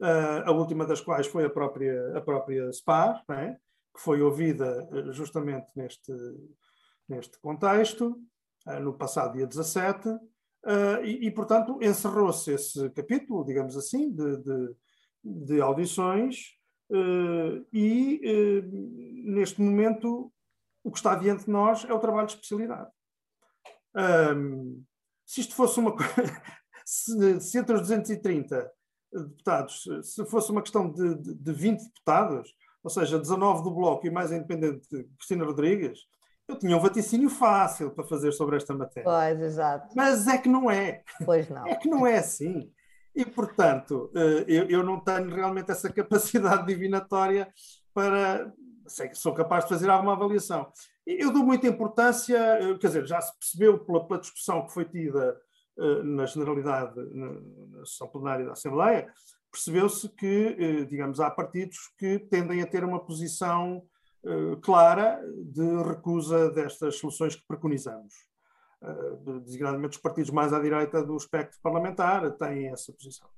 a 0.00 0.52
última 0.52 0.86
das 0.86 1.00
quais 1.00 1.26
foi 1.26 1.44
a 1.44 1.50
própria, 1.50 2.16
a 2.16 2.20
própria 2.20 2.72
SPAR, 2.72 3.24
é? 3.30 3.56
que 3.98 4.02
foi 4.02 4.22
ouvida 4.22 4.88
eh, 4.92 5.12
justamente 5.12 5.66
neste, 5.74 6.12
neste 7.08 7.38
contexto, 7.40 8.16
uh, 8.66 8.80
no 8.80 8.94
passado 8.94 9.34
dia 9.34 9.46
17, 9.46 10.08
uh, 10.08 10.18
e, 11.02 11.26
e, 11.26 11.30
portanto, 11.32 11.78
encerrou-se 11.82 12.52
esse 12.52 12.88
capítulo, 12.90 13.44
digamos 13.44 13.76
assim, 13.76 14.12
de, 14.12 14.36
de, 14.38 14.76
de 15.24 15.60
audições, 15.60 16.56
e 17.70 18.18
neste 19.26 19.60
momento 19.60 20.32
o 20.82 20.90
que 20.90 20.96
está 20.96 21.14
diante 21.16 21.44
de 21.44 21.50
nós 21.50 21.84
é 21.84 21.92
o 21.92 21.98
trabalho 21.98 22.26
de 22.26 22.32
especialidade. 22.32 22.90
Se 25.26 25.42
isto 25.42 25.54
fosse 25.54 25.78
uma 25.78 25.94
coisa, 25.94 26.42
se, 26.86 27.40
se 27.42 27.58
entre 27.58 27.74
os 27.74 27.82
230 27.82 28.72
deputados, 29.12 29.88
se 30.02 30.24
fosse 30.26 30.50
uma 30.50 30.62
questão 30.62 30.90
de, 30.90 31.14
de, 31.14 31.34
de 31.34 31.52
20 31.52 31.82
deputados, 31.82 32.54
ou 32.82 32.90
seja, 32.90 33.18
19 33.18 33.62
do 33.62 33.70
Bloco 33.70 34.06
e 34.06 34.10
mais 34.10 34.32
a 34.32 34.36
independente 34.36 34.88
Cristina 35.16 35.44
Rodrigues, 35.44 36.00
eu 36.48 36.58
tinha 36.58 36.76
um 36.76 36.80
vaticínio 36.80 37.28
fácil 37.28 37.90
para 37.90 38.04
fazer 38.04 38.32
sobre 38.32 38.56
esta 38.56 38.74
matéria. 38.74 39.04
Pois, 39.04 39.40
exato. 39.40 39.94
Mas 39.94 40.26
é 40.26 40.38
que 40.38 40.48
não 40.48 40.70
é. 40.70 41.02
Pois 41.24 41.48
não. 41.50 41.66
É 41.66 41.76
que 41.76 41.88
não 41.88 42.06
é 42.06 42.18
assim. 42.18 42.72
E, 43.14 43.26
portanto, 43.26 44.10
eh, 44.14 44.44
eu, 44.48 44.64
eu 44.70 44.82
não 44.82 44.98
tenho 44.98 45.28
realmente 45.28 45.70
essa 45.70 45.92
capacidade 45.92 46.66
divinatória 46.66 47.52
para. 47.92 48.52
Sei 48.86 49.08
que 49.08 49.18
sou 49.18 49.34
capaz 49.34 49.64
de 49.64 49.70
fazer 49.70 49.90
alguma 49.90 50.14
avaliação. 50.14 50.72
Eu 51.06 51.30
dou 51.30 51.44
muita 51.44 51.66
importância, 51.66 52.38
eh, 52.38 52.78
quer 52.78 52.86
dizer, 52.86 53.06
já 53.06 53.20
se 53.20 53.38
percebeu 53.38 53.84
pela, 53.84 54.06
pela 54.06 54.20
discussão 54.20 54.64
que 54.64 54.72
foi 54.72 54.86
tida 54.86 55.36
na 56.04 56.26
generalidade, 56.26 56.94
na, 57.14 57.84
sessão 57.84 58.08
plenária 58.08 58.44
da 58.44 58.52
Assembleia, 58.52 59.12
percebeu-se 59.50 60.08
que, 60.10 60.56
eh, 60.58 60.84
digamos, 60.84 61.20
há 61.20 61.30
partidos 61.30 61.78
que 61.96 62.18
tendem 62.18 62.62
a 62.62 62.66
ter 62.66 62.84
uma 62.84 63.00
posição 63.00 63.82
eh, 64.24 64.56
clara 64.60 65.22
de 65.44 65.82
recusa 65.82 66.50
destas 66.50 66.96
soluções 66.96 67.36
que 67.36 67.46
preconizamos. 67.46 68.28
Designadamente, 69.42 69.96
os 69.96 70.00
partidos 70.00 70.30
mais 70.30 70.52
à 70.52 70.60
direita 70.60 71.02
do 71.02 71.16
espectro 71.16 71.58
parlamentar 71.60 72.30
têm 72.36 72.68
essa 72.68 72.92
posição. 72.92 73.28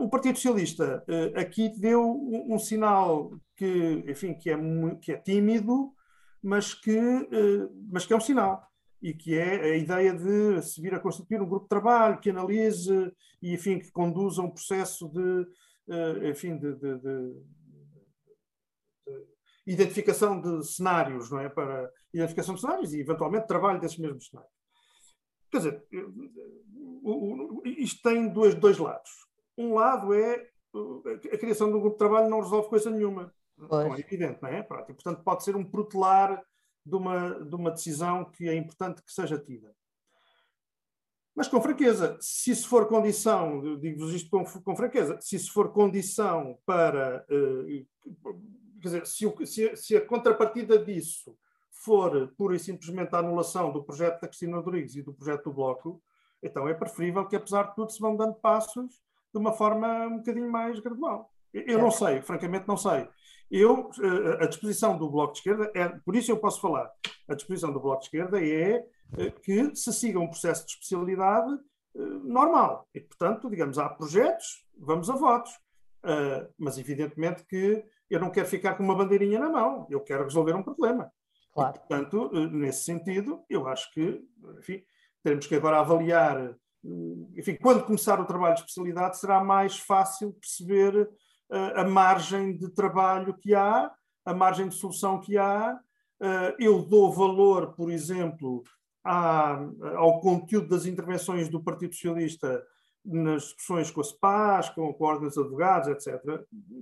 O 0.00 0.08
Partido 0.08 0.36
Socialista 0.36 1.04
aqui 1.36 1.68
deu 1.78 2.02
um, 2.02 2.58
sinal 2.58 3.30
que, 3.54 4.02
enfim, 4.08 4.32
que 4.32 4.48
é, 4.48 4.56
que 5.02 5.12
é 5.12 5.18
tímido, 5.18 5.92
mas 6.42 6.72
que, 6.72 6.98
mas 7.92 8.06
que 8.06 8.14
é 8.14 8.16
um 8.16 8.20
sinal 8.20 8.66
e 9.00 9.14
que 9.14 9.36
é 9.36 9.72
a 9.72 9.76
ideia 9.76 10.12
de 10.12 10.60
se 10.62 10.80
vir 10.80 10.94
a 10.94 11.00
constituir 11.00 11.40
um 11.40 11.48
grupo 11.48 11.64
de 11.64 11.68
trabalho 11.68 12.18
que 12.20 12.30
analise 12.30 13.12
e, 13.40 13.54
enfim, 13.54 13.78
que 13.78 13.90
conduza 13.92 14.42
um 14.42 14.50
processo 14.50 15.08
de, 15.08 15.46
eh, 15.88 16.30
enfim, 16.30 16.58
de, 16.58 16.74
de, 16.74 16.98
de, 16.98 17.32
de 19.66 19.72
identificação 19.72 20.40
de 20.40 20.66
cenários, 20.66 21.30
não 21.30 21.38
é? 21.38 21.48
Para 21.48 21.90
identificação 22.12 22.54
de 22.54 22.60
cenários 22.60 22.92
e, 22.92 23.00
eventualmente, 23.00 23.46
trabalho 23.46 23.80
desses 23.80 23.98
mesmos 23.98 24.28
cenários. 24.28 24.52
Quer 25.50 25.58
dizer, 25.58 25.86
isto 27.64 28.02
tem 28.02 28.28
dois, 28.28 28.54
dois 28.54 28.78
lados. 28.78 29.10
Um 29.56 29.74
lado 29.74 30.12
é 30.12 30.48
a 31.32 31.38
criação 31.38 31.68
de 31.68 31.76
um 31.76 31.80
grupo 31.80 31.94
de 31.94 31.98
trabalho 31.98 32.28
não 32.28 32.40
resolve 32.40 32.68
coisa 32.68 32.90
nenhuma. 32.90 33.32
Não 33.56 33.94
é 33.94 34.00
evidente, 34.00 34.40
não 34.42 34.48
é? 34.48 34.62
Pronto, 34.62 34.90
e, 34.90 34.94
portanto, 34.94 35.22
pode 35.22 35.44
ser 35.44 35.56
um 35.56 35.64
protelar 35.64 36.42
de 36.84 36.96
uma, 36.96 37.30
de 37.44 37.54
uma 37.54 37.70
decisão 37.70 38.24
que 38.24 38.48
é 38.48 38.54
importante 38.54 39.02
que 39.02 39.12
seja 39.12 39.38
tida. 39.38 39.74
Mas 41.38 41.46
com 41.46 41.62
franqueza, 41.62 42.18
se 42.20 42.50
isso 42.50 42.68
for 42.68 42.88
condição, 42.88 43.78
digo-vos 43.78 44.12
isto 44.12 44.28
com, 44.28 44.44
com, 44.44 44.74
franqueza, 44.74 45.20
se 45.20 45.36
isso 45.36 45.52
for 45.52 45.70
condição 45.72 46.58
para. 46.66 47.24
Uh, 47.30 47.86
quer 48.80 48.88
dizer, 48.88 49.06
se, 49.06 49.24
o, 49.24 49.46
se, 49.46 49.76
se, 49.76 49.96
a 49.96 50.04
contrapartida 50.04 50.76
disso 50.78 51.38
for 51.70 52.34
pura 52.36 52.56
e 52.56 52.58
simplesmente 52.58 53.14
a 53.14 53.18
anulação 53.18 53.72
do 53.72 53.84
projeto 53.84 54.20
da 54.20 54.26
Cristina 54.26 54.56
Rodrigues 54.56 54.96
e 54.96 55.02
do 55.02 55.14
projeto 55.14 55.44
do 55.44 55.52
Bloco, 55.52 56.02
então 56.42 56.68
é 56.68 56.74
preferível 56.74 57.24
que, 57.24 57.36
apesar 57.36 57.68
de 57.68 57.76
tudo, 57.76 57.92
se 57.92 58.00
vão 58.00 58.16
dando 58.16 58.34
passos 58.34 59.00
de 59.32 59.38
uma 59.38 59.52
forma 59.52 60.08
um 60.08 60.18
bocadinho 60.18 60.50
mais 60.50 60.80
gradual. 60.80 61.32
Eu 61.52 61.78
não 61.78 61.92
sei, 61.92 62.20
francamente 62.20 62.66
não 62.66 62.76
sei. 62.76 63.08
Eu, 63.50 63.90
eh, 64.02 64.44
a 64.44 64.46
disposição 64.46 64.96
do 64.96 65.08
Bloco 65.08 65.32
de 65.32 65.38
Esquerda, 65.38 65.70
é, 65.74 65.88
por 65.88 66.14
isso 66.14 66.30
eu 66.30 66.36
posso 66.36 66.60
falar, 66.60 66.90
a 67.26 67.34
disposição 67.34 67.72
do 67.72 67.80
Bloco 67.80 68.00
de 68.00 68.06
Esquerda 68.06 68.42
é 68.42 68.86
eh, 69.16 69.30
que 69.42 69.74
se 69.74 69.92
siga 69.92 70.20
um 70.20 70.28
processo 70.28 70.66
de 70.66 70.72
especialidade 70.72 71.54
eh, 71.96 72.00
normal. 72.24 72.86
E, 72.94 73.00
portanto, 73.00 73.48
digamos, 73.48 73.78
há 73.78 73.88
projetos, 73.88 74.66
vamos 74.78 75.08
a 75.10 75.14
votos. 75.14 75.52
Mas, 76.56 76.78
evidentemente, 76.78 77.44
que 77.44 77.84
eu 78.08 78.20
não 78.20 78.30
quero 78.30 78.46
ficar 78.46 78.76
com 78.76 78.84
uma 78.84 78.94
bandeirinha 78.94 79.40
na 79.40 79.50
mão, 79.50 79.86
eu 79.90 80.00
quero 80.00 80.22
resolver 80.22 80.54
um 80.54 80.62
problema. 80.62 81.10
Claro. 81.52 81.74
E, 81.74 81.78
portanto, 81.80 82.30
nesse 82.50 82.84
sentido, 82.84 83.44
eu 83.50 83.66
acho 83.66 83.92
que, 83.92 84.24
enfim, 84.58 84.80
teremos 85.24 85.46
que 85.48 85.56
agora 85.56 85.80
avaliar, 85.80 86.54
enfim, 87.36 87.58
quando 87.60 87.84
começar 87.84 88.20
o 88.20 88.24
trabalho 88.24 88.54
de 88.54 88.60
especialidade, 88.60 89.18
será 89.18 89.42
mais 89.42 89.76
fácil 89.76 90.32
perceber 90.34 91.10
a 91.50 91.84
margem 91.84 92.56
de 92.56 92.68
trabalho 92.68 93.34
que 93.34 93.54
há, 93.54 93.90
a 94.24 94.34
margem 94.34 94.68
de 94.68 94.74
solução 94.74 95.20
que 95.20 95.38
há. 95.38 95.78
Eh, 96.20 96.56
eu 96.58 96.82
dou 96.82 97.12
valor, 97.12 97.74
por 97.74 97.90
exemplo, 97.90 98.62
ao 99.04 100.20
conteúdo 100.20 100.68
das 100.68 100.84
intervenções 100.84 101.48
do 101.48 101.62
Partido 101.62 101.94
Socialista 101.94 102.62
nas 103.04 103.44
discussões 103.44 103.90
com 103.90 104.00
a 104.02 104.04
SPAS, 104.04 104.70
com, 104.70 104.82
a 104.82 105.06
Ordem 105.06 105.28
dos 105.28 105.38
Advogados, 105.38 105.88
etc. 105.88 106.22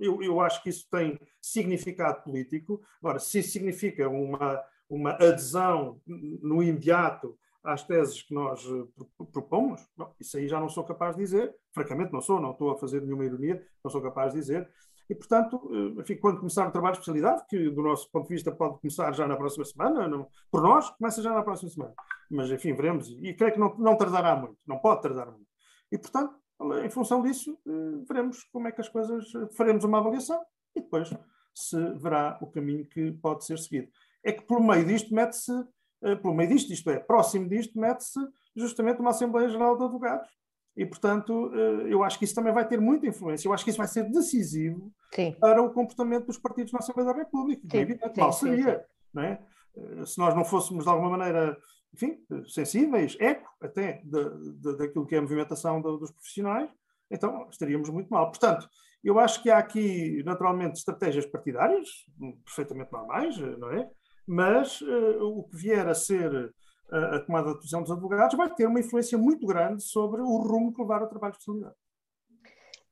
Eu, 0.01 0.21
eu 0.21 0.41
acho 0.41 0.61
que 0.61 0.69
isso 0.69 0.85
tem 0.91 1.17
significado 1.41 2.21
político. 2.23 2.81
Agora, 3.01 3.19
se 3.19 3.41
significa 3.41 4.09
uma, 4.09 4.61
uma 4.89 5.11
adesão 5.11 6.01
no 6.05 6.61
imediato 6.61 7.37
às 7.63 7.83
teses 7.83 8.21
que 8.21 8.33
nós 8.33 8.63
eh, 8.65 9.25
propomos, 9.31 9.85
bom, 9.97 10.13
isso 10.19 10.37
aí 10.37 10.47
já 10.47 10.59
não 10.59 10.69
sou 10.69 10.83
capaz 10.83 11.15
de 11.15 11.23
dizer, 11.23 11.55
francamente 11.73 12.13
não 12.13 12.21
sou, 12.21 12.39
não 12.39 12.51
estou 12.51 12.71
a 12.71 12.77
fazer 12.77 13.01
nenhuma 13.01 13.25
ironia, 13.25 13.65
não 13.83 13.91
sou 13.91 14.01
capaz 14.01 14.33
de 14.33 14.39
dizer, 14.39 14.69
e 15.09 15.15
portanto, 15.15 15.61
eh, 15.71 16.01
enfim, 16.01 16.17
quando 16.17 16.37
começar 16.37 16.67
o 16.67 16.71
trabalho 16.71 16.93
de 16.93 16.99
especialidade, 16.99 17.45
que 17.49 17.69
do 17.69 17.81
nosso 17.81 18.09
ponto 18.11 18.27
de 18.27 18.33
vista 18.33 18.51
pode 18.51 18.79
começar 18.79 19.11
já 19.13 19.27
na 19.27 19.35
próxima 19.35 19.65
semana, 19.65 20.07
não, 20.07 20.27
por 20.51 20.61
nós, 20.61 20.89
começa 20.91 21.21
já 21.21 21.33
na 21.33 21.43
próxima 21.43 21.69
semana, 21.69 21.93
mas 22.29 22.51
enfim, 22.51 22.73
veremos, 22.73 23.09
e 23.09 23.33
creio 23.33 23.53
que 23.53 23.59
não, 23.59 23.75
não 23.77 23.97
tardará 23.97 24.35
muito, 24.35 24.57
não 24.65 24.79
pode 24.79 25.01
tardar 25.01 25.31
muito. 25.31 25.47
E 25.91 25.97
portanto, 25.97 26.35
em 26.83 26.89
função 26.89 27.21
disso, 27.21 27.57
eh, 27.67 28.03
veremos 28.07 28.43
como 28.51 28.67
é 28.67 28.71
que 28.71 28.81
as 28.81 28.89
coisas, 28.89 29.31
faremos 29.55 29.83
uma 29.83 29.99
avaliação 29.99 30.41
e 30.75 30.81
depois 30.81 31.09
se 31.53 31.77
verá 31.93 32.37
o 32.41 32.47
caminho 32.47 32.85
que 32.85 33.11
pode 33.13 33.45
ser 33.45 33.57
seguido. 33.57 33.89
É 34.23 34.31
que 34.31 34.45
pelo 34.45 34.63
meio 34.63 34.85
disto 34.85 35.13
mete-se 35.13 35.51
pelo 35.99 36.33
meio 36.33 36.49
disto, 36.49 36.71
isto 36.71 36.89
é, 36.89 36.99
próximo 36.99 37.49
disto, 37.49 37.79
mete-se 37.79 38.19
justamente 38.55 38.99
uma 38.99 39.11
Assembleia 39.11 39.49
Geral 39.49 39.77
de 39.77 39.83
Advogados. 39.83 40.29
E, 40.77 40.85
portanto, 40.85 41.51
eh, 41.55 41.91
eu 41.91 42.03
acho 42.03 42.19
que 42.19 42.25
isso 42.25 42.35
também 42.35 42.53
vai 42.53 42.67
ter 42.67 42.79
muita 42.79 43.07
influência. 43.07 43.47
Eu 43.47 43.53
acho 43.53 43.63
que 43.63 43.71
isso 43.71 43.79
vai 43.79 43.87
ser 43.87 44.03
decisivo 44.11 44.91
sim. 45.11 45.35
para 45.39 45.61
o 45.61 45.71
comportamento 45.71 46.27
dos 46.27 46.37
partidos 46.37 46.71
na 46.71 46.79
Assembleia 46.79 47.11
da 47.11 47.17
República. 47.17 47.63
Sim, 47.67 47.77
é 47.77 47.81
evidente, 47.81 48.13
sim, 48.13 48.21
mal 48.21 48.31
seria. 48.31 48.85
Não 49.11 49.23
é? 49.23 49.39
Eh, 49.75 50.05
se 50.05 50.19
nós 50.19 50.35
não 50.35 50.45
fôssemos, 50.45 50.83
de 50.83 50.89
alguma 50.89 51.17
maneira, 51.17 51.57
enfim, 51.91 52.19
sensíveis, 52.47 53.17
eco 53.19 53.49
até 53.59 54.03
de, 54.03 54.53
de, 54.59 54.77
daquilo 54.77 55.07
que 55.07 55.15
é 55.15 55.17
a 55.17 55.21
movimentação 55.21 55.81
de, 55.81 55.97
dos 55.97 56.11
profissionais, 56.11 56.69
então 57.09 57.47
estaríamos 57.49 57.89
muito 57.89 58.09
mal. 58.09 58.29
Portanto, 58.29 58.69
eu 59.03 59.17
acho 59.17 59.41
que 59.41 59.49
há 59.49 59.57
aqui, 59.57 60.21
naturalmente, 60.25 60.75
estratégias 60.75 61.25
partidárias, 61.25 62.05
perfeitamente 62.45 62.91
normais, 62.91 63.35
não 63.57 63.71
é? 63.71 63.89
Mas 64.27 64.81
uh, 64.81 65.23
o 65.23 65.43
que 65.43 65.55
vier 65.55 65.87
a 65.87 65.95
ser 65.95 66.53
uh, 66.91 67.15
a 67.15 67.19
tomada 67.19 67.51
de 67.51 67.57
decisão 67.57 67.81
dos 67.81 67.91
advogados 67.91 68.35
vai 68.35 68.53
ter 68.53 68.67
uma 68.67 68.79
influência 68.79 69.17
muito 69.17 69.47
grande 69.47 69.81
sobre 69.81 70.21
o 70.21 70.37
rumo 70.37 70.73
que 70.73 70.81
levar 70.81 71.01
ao 71.01 71.07
trabalho 71.07 71.33
de 71.33 71.39
especialidade. 71.39 71.75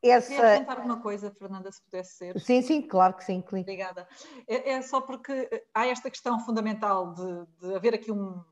Essa... 0.01 0.27
Queria 0.29 0.45
acrescentar 0.45 0.79
uma 0.85 1.01
coisa, 1.01 1.31
Fernanda, 1.31 1.71
se 1.71 1.83
pudesse 1.83 2.15
ser. 2.15 2.39
Sim, 2.39 2.61
sim, 2.61 2.81
claro 2.81 3.15
que 3.15 3.23
sim. 3.23 3.43
Obrigada. 3.45 4.07
É, 4.47 4.73
é 4.73 4.81
só 4.81 5.01
porque 5.01 5.49
há 5.73 5.87
esta 5.87 6.09
questão 6.11 6.39
fundamental 6.39 7.13
de, 7.13 7.45
de 7.59 7.75
haver 7.75 7.95
aqui 7.95 8.11
um. 8.11 8.43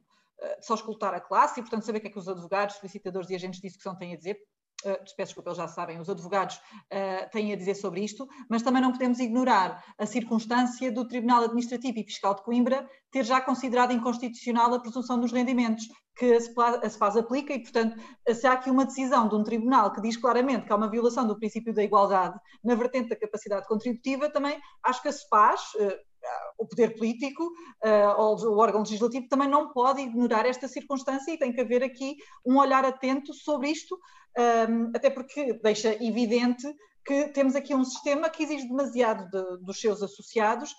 de 0.59 0.65
só 0.65 0.73
escutar 0.73 1.13
a 1.13 1.21
classe 1.21 1.59
e, 1.59 1.63
portanto, 1.63 1.86
saber 1.86 1.99
o 1.99 2.01
que 2.01 2.07
é 2.07 2.09
que 2.09 2.17
os 2.17 2.27
advogados, 2.27 2.77
solicitadores 2.77 3.29
e 3.29 3.36
agentes 3.36 3.61
de 3.61 3.67
discussão 3.67 3.95
têm 3.95 4.13
a 4.13 4.17
dizer, 4.17 4.39
uh, 4.86 4.97
peço 5.15 5.29
desculpa, 5.29 5.49
eles 5.49 5.57
já 5.57 5.67
sabem, 5.67 5.99
os 5.99 6.09
advogados 6.09 6.55
uh, 6.55 7.29
têm 7.31 7.53
a 7.53 7.55
dizer 7.55 7.75
sobre 7.75 8.01
isto, 8.01 8.27
mas 8.49 8.61
também 8.61 8.81
não 8.81 8.91
podemos 8.91 9.19
ignorar 9.19 9.84
a 9.97 10.05
circunstância 10.05 10.91
do 10.91 11.07
Tribunal 11.07 11.43
Administrativo 11.43 11.99
e 11.99 12.03
Fiscal 12.03 12.36
de 12.36 12.43
Coimbra 12.43 12.88
ter 13.11 13.23
já 13.23 13.39
considerado 13.41 13.91
inconstitucional 13.91 14.73
a 14.73 14.79
presunção 14.79 15.19
dos 15.19 15.31
rendimentos 15.31 15.88
que 16.15 16.34
a 16.34 16.89
SEPAS 16.89 17.17
aplica 17.17 17.53
e, 17.53 17.59
portanto, 17.59 17.99
se 18.34 18.45
há 18.45 18.53
aqui 18.53 18.69
uma 18.69 18.86
decisão 18.86 19.27
de 19.27 19.36
um 19.36 19.43
tribunal 19.43 19.91
que 19.91 20.01
diz 20.01 20.15
claramente 20.15 20.65
que 20.65 20.73
há 20.73 20.75
uma 20.75 20.89
violação 20.89 21.25
do 21.25 21.38
princípio 21.38 21.73
da 21.73 21.84
igualdade 21.84 22.39
na 22.63 22.75
vertente 22.75 23.09
da 23.09 23.15
capacidade 23.15 23.67
contributiva, 23.67 24.29
também 24.29 24.59
acho 24.84 25.01
que 25.01 25.07
a 25.07 25.11
SEPAS, 25.11 25.61
uh, 25.75 26.12
o 26.57 26.67
poder 26.67 26.95
político 26.95 27.43
uh, 27.43 28.19
ou 28.19 28.38
o 28.38 28.57
órgão 28.57 28.82
legislativo 28.82 29.28
também 29.28 29.49
não 29.49 29.71
pode 29.71 30.01
ignorar 30.01 30.45
esta 30.45 30.67
circunstância 30.67 31.32
e 31.32 31.38
tem 31.38 31.51
que 31.51 31.61
haver 31.61 31.84
aqui 31.84 32.15
um 32.45 32.57
olhar 32.57 32.86
atento 32.86 33.34
sobre 33.34 33.69
isto, 33.69 33.97
um, 34.38 34.91
até 34.95 35.09
porque 35.09 35.53
deixa 35.61 35.93
evidente 36.03 36.67
que 37.05 37.28
temos 37.30 37.55
aqui 37.55 37.76
um 37.76 37.84
sistema 37.84 38.30
que 38.30 38.43
exige 38.43 38.67
demasiado 38.67 39.30
de, 39.30 39.63
dos 39.63 39.80
seus 39.80 40.01
associados 40.01 40.74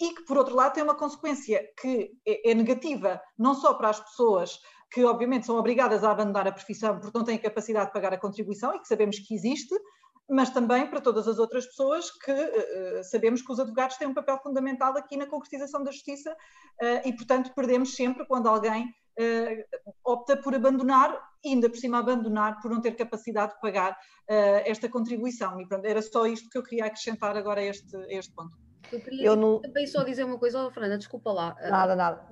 e 0.00 0.14
que, 0.14 0.24
por 0.24 0.38
outro 0.38 0.54
lado, 0.54 0.74
tem 0.74 0.82
uma 0.82 0.96
consequência 0.96 1.60
que 1.80 2.12
é, 2.26 2.50
é 2.50 2.54
negativa 2.54 3.20
não 3.38 3.54
só 3.54 3.74
para 3.74 3.90
as 3.90 4.00
pessoas 4.00 4.58
que, 4.90 5.04
obviamente, 5.04 5.46
são 5.46 5.56
obrigadas 5.56 6.04
a 6.04 6.12
abandonar 6.12 6.46
a 6.46 6.52
profissão 6.52 6.98
porque 7.00 7.16
não 7.16 7.24
têm 7.24 7.38
capacidade 7.38 7.86
de 7.86 7.92
pagar 7.92 8.12
a 8.12 8.20
contribuição 8.20 8.74
e 8.74 8.78
que 8.78 8.86
sabemos 8.86 9.18
que 9.18 9.34
existe, 9.34 9.74
mas 10.28 10.50
também 10.50 10.88
para 10.88 11.00
todas 11.00 11.28
as 11.28 11.38
outras 11.38 11.66
pessoas 11.66 12.10
que 12.10 12.32
uh, 12.32 13.04
sabemos 13.04 13.42
que 13.42 13.52
os 13.52 13.60
advogados 13.60 13.96
têm 13.96 14.08
um 14.08 14.14
papel 14.14 14.38
fundamental 14.42 14.96
aqui 14.96 15.16
na 15.16 15.26
concretização 15.26 15.82
da 15.84 15.90
justiça 15.90 16.32
uh, 16.32 17.06
e, 17.08 17.12
portanto, 17.12 17.52
perdemos 17.54 17.94
sempre 17.94 18.24
quando 18.26 18.48
alguém 18.48 18.84
uh, 18.84 19.90
opta 20.02 20.36
por 20.36 20.54
abandonar 20.54 21.20
e 21.44 21.50
ainda 21.50 21.68
por 21.68 21.76
cima 21.76 21.98
abandonar 21.98 22.60
por 22.60 22.70
não 22.70 22.80
ter 22.80 22.92
capacidade 22.92 23.52
de 23.54 23.60
pagar 23.60 23.98
esta 24.64 24.88
contribuição. 24.88 25.60
E 25.60 25.68
pronto, 25.68 25.84
era 25.84 26.00
só 26.00 26.26
isto 26.26 26.48
que 26.48 26.56
eu 26.56 26.62
queria 26.62 26.86
acrescentar 26.86 27.36
agora 27.36 27.60
a 27.60 27.64
este, 27.64 27.94
a 27.94 28.14
este 28.14 28.32
ponto. 28.32 28.56
Eu 28.90 29.00
queria 29.00 29.26
eu 29.26 29.36
não... 29.36 29.60
também 29.60 29.86
só 29.86 30.02
dizer 30.02 30.24
uma 30.24 30.38
coisa, 30.38 30.66
oh, 30.66 30.70
Fernanda, 30.70 30.96
desculpa 30.96 31.30
lá. 31.30 31.54
Nada, 31.60 31.94
nada. 31.94 32.26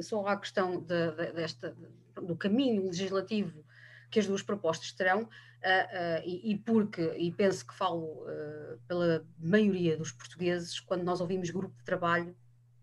Só 0.00 0.26
a 0.26 0.38
questão 0.38 0.80
de, 0.80 1.10
de, 1.10 1.32
desta, 1.32 1.76
do 2.14 2.34
caminho 2.34 2.86
legislativo 2.86 3.62
que 4.10 4.18
as 4.18 4.26
duas 4.26 4.42
propostas 4.42 4.92
terão, 4.92 5.28
uh, 5.62 6.20
uh, 6.20 6.22
e, 6.24 6.52
e, 6.52 6.58
porque, 6.58 7.02
e 7.16 7.32
penso 7.32 7.66
que 7.66 7.74
falo 7.74 8.04
uh, 8.04 8.78
pela 8.86 9.26
maioria 9.38 9.96
dos 9.96 10.12
portugueses, 10.12 10.80
quando 10.80 11.04
nós 11.04 11.20
ouvimos 11.20 11.50
grupo 11.50 11.76
de 11.76 11.84
trabalho, 11.84 12.36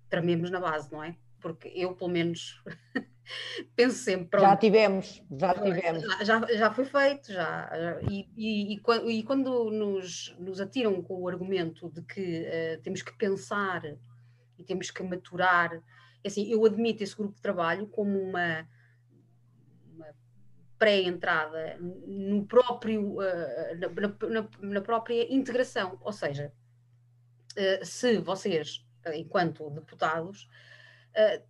trememos 0.10 0.50
na 0.50 0.60
base, 0.60 0.92
não 0.92 1.04
é? 1.04 1.16
Porque 1.40 1.68
eu, 1.76 1.94
pelo 1.96 2.10
menos, 2.10 2.62
penso 3.76 3.98
sempre. 3.98 4.30
Pronto, 4.30 4.44
já 4.44 4.56
tivemos, 4.58 5.24
já 5.32 5.54
tivemos. 5.54 6.04
Já, 6.22 6.46
já 6.48 6.74
foi 6.74 6.86
feito, 6.86 7.32
já. 7.32 7.70
E, 8.10 8.30
e, 8.36 8.76
e, 8.76 9.20
e 9.20 9.24
quando 9.24 9.72
nos, 9.72 10.36
nos 10.40 10.62
atiram 10.62 11.02
com 11.02 11.22
o 11.22 11.28
argumento 11.28 11.90
de 11.90 12.02
que 12.04 12.48
temos 12.82 13.02
que 13.02 13.12
pensar 13.18 13.84
e 14.58 14.64
temos 14.64 14.90
que 14.90 15.04
maturar, 15.04 15.74
é 16.24 16.28
assim, 16.28 16.50
eu 16.50 16.64
admito 16.66 17.04
esse 17.04 17.16
grupo 17.16 17.36
de 17.36 17.42
trabalho 17.42 17.88
como 17.88 18.18
uma 18.22 18.66
pré-entrada 20.78 21.78
no 21.80 22.46
próprio, 22.46 23.20
uh, 23.20 23.78
na, 23.78 24.30
na, 24.30 24.50
na, 24.62 24.82
própria 24.82 25.34
integração. 25.34 25.98
Ou 26.02 26.12
seja, 26.12 26.52
uh, 27.58 27.86
se 27.86 28.18
vocês, 28.18 28.86
enquanto 29.14 29.70
deputados, 29.70 30.50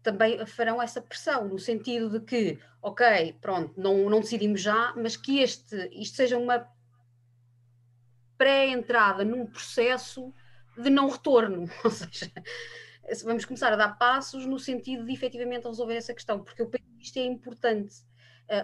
também 0.01 0.45
farão 0.45 0.81
essa 0.81 1.01
pressão, 1.01 1.47
no 1.47 1.57
sentido 1.57 2.09
de 2.09 2.19
que, 2.19 2.59
ok, 2.81 3.37
pronto, 3.39 3.73
não, 3.79 4.09
não 4.09 4.19
decidimos 4.19 4.59
já, 4.59 4.93
mas 4.93 5.15
que 5.15 5.39
este, 5.39 5.87
isto 5.93 6.17
seja 6.17 6.37
uma 6.37 6.67
pré-entrada 8.37 9.23
num 9.23 9.45
processo 9.45 10.33
de 10.77 10.89
não 10.89 11.09
retorno. 11.09 11.69
Ou 11.83 11.89
seja, 11.89 12.29
vamos 13.23 13.45
começar 13.45 13.71
a 13.73 13.77
dar 13.77 13.97
passos 13.97 14.45
no 14.45 14.59
sentido 14.59 15.05
de 15.05 15.13
efetivamente 15.13 15.67
resolver 15.67 15.95
essa 15.95 16.13
questão, 16.13 16.43
porque 16.43 16.61
eu 16.61 16.67
penso 16.67 16.85
que 16.97 17.03
isto 17.03 17.17
é 17.17 17.23
importante 17.23 17.95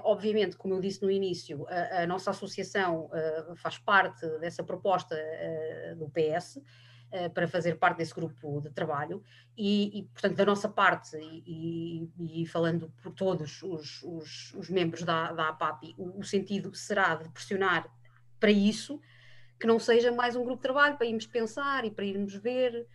obviamente, 0.03 0.55
como 0.57 0.73
eu 0.73 0.80
disse 0.80 1.01
no 1.01 1.09
início, 1.09 1.65
a, 1.67 2.03
a 2.03 2.07
nossa 2.07 2.32
associação 2.32 3.05
uh, 3.05 3.55
faz 3.55 3.77
parte 3.77 4.27
dessa 4.39 4.63
proposta 4.63 5.15
uh, 5.15 5.95
do 5.95 6.09
PS 6.09 6.61
para 7.34 7.47
fazer 7.47 7.80
parte 7.80 7.97
desse 7.97 8.13
grupo 8.13 8.61
de 8.61 8.69
trabalho 8.69 9.23
e, 9.57 9.97
e 9.97 10.03
portanto, 10.03 10.36
da 10.36 10.45
nossa 10.45 10.69
parte, 10.69 11.17
e, 11.17 12.07
e, 12.19 12.43
e 12.43 12.45
falando 12.45 12.93
por 13.01 13.11
todos 13.11 13.63
os, 13.63 14.03
os, 14.03 14.53
os 14.53 14.69
membros 14.69 15.01
da, 15.01 15.32
da 15.32 15.49
APAPI, 15.49 15.95
o, 15.97 16.19
o, 16.19 16.23
sentido 16.23 16.71
será 16.75 17.15
de 17.15 17.27
pressionar 17.30 17.91
para 18.39 18.51
isso, 18.51 19.01
que 19.59 19.65
não 19.65 19.80
seja 19.80 20.11
mais 20.11 20.36
um 20.36 20.43
grupo 20.43 20.57
de 20.57 20.61
trabalho 20.61 20.97
para 20.97 21.07
irmos 21.07 21.25
pensar 21.25 21.84
e 21.84 21.89
para 21.89 22.05
irmos 22.05 22.36
ver 22.36 22.88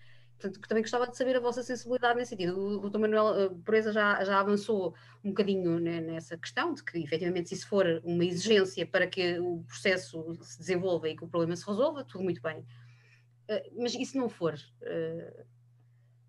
Portanto, 0.44 0.68
também 0.68 0.82
gostava 0.82 1.06
de 1.06 1.16
saber 1.16 1.36
a 1.36 1.40
vossa 1.40 1.62
sensibilidade 1.62 2.18
nesse 2.18 2.30
sentido. 2.30 2.58
O, 2.58 2.90
Dr. 2.90 2.98
Manuel 2.98 3.46
uh, 3.46 3.58
Pureza 3.62 3.92
já, 3.92 4.22
já 4.24 4.40
avançou 4.40 4.94
um 5.22 5.30
bocadinho 5.30 5.78
né, 5.78 6.00
nessa 6.00 6.36
questão, 6.36 6.74
de 6.74 6.84
que 6.84 6.98
efetivamente, 6.98 7.48
se 7.48 7.54
isso 7.54 7.68
for 7.68 7.86
uma 8.04 8.24
exigência 8.24 8.86
para 8.86 9.06
que 9.06 9.38
o 9.38 9.64
processo 9.64 10.34
se 10.42 10.58
desenvolva 10.58 11.08
e 11.08 11.16
que 11.16 11.24
o 11.24 11.28
problema 11.28 11.56
se 11.56 11.66
resolva, 11.66 12.04
tudo 12.04 12.24
muito 12.24 12.42
bem. 12.42 12.60
Uh, 12.60 13.80
mas 13.82 13.94
e 13.94 14.04
se 14.04 14.18
não 14.18 14.28
for? 14.28 14.54
Uh, 14.54 15.44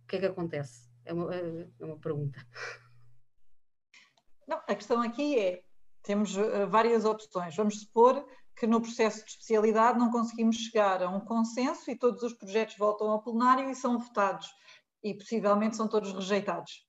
o 0.04 0.08
que 0.08 0.16
é 0.16 0.20
que 0.20 0.26
acontece? 0.26 0.90
É 1.04 1.14
uma, 1.14 1.36
é 1.36 1.86
uma 1.86 1.98
pergunta. 1.98 2.40
Não, 4.48 4.58
a 4.68 4.76
questão 4.76 5.02
aqui 5.02 5.38
é: 5.40 5.64
temos 6.04 6.36
várias 6.70 7.04
opções. 7.04 7.56
Vamos 7.56 7.82
supor 7.82 8.26
que 8.58 8.66
no 8.66 8.82
processo 8.82 9.24
de 9.26 9.32
especialidade 9.32 10.00
não 10.00 10.10
conseguimos 10.10 10.56
chegar 10.56 11.04
a 11.04 11.10
um 11.10 11.20
consenso 11.20 11.90
e 11.92 11.98
todos 11.98 12.24
os 12.24 12.34
projetos 12.34 12.78
voltam 12.78 13.10
ao 13.10 13.22
plenário 13.22 13.70
e 13.70 13.76
são 13.76 14.00
votados 14.00 14.48
e 15.04 15.14
possivelmente 15.14 15.76
são 15.76 15.88
todos 15.88 16.14
rejeitados. 16.14 16.86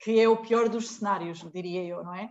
Que 0.00 0.20
é 0.20 0.28
o 0.28 0.36
pior 0.36 0.68
dos 0.68 0.90
cenários, 0.90 1.38
diria 1.52 1.84
eu, 1.84 2.02
não 2.02 2.14
é? 2.14 2.28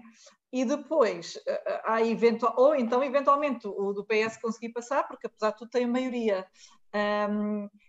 E 0.52 0.66
depois, 0.66 1.38
eh, 1.48 1.64
eh, 1.66 1.82
há 1.86 2.02
eventual, 2.06 2.54
ou 2.58 2.76
então, 2.76 3.02
eventualmente, 3.02 3.66
o 3.66 3.94
do 3.94 4.06
PS 4.06 4.38
conseguir 4.42 4.74
passar, 4.74 5.08
porque 5.08 5.28
apesar 5.28 5.52
de 5.52 5.58
tudo 5.60 5.70
tem 5.70 5.88
maioria. 5.88 6.46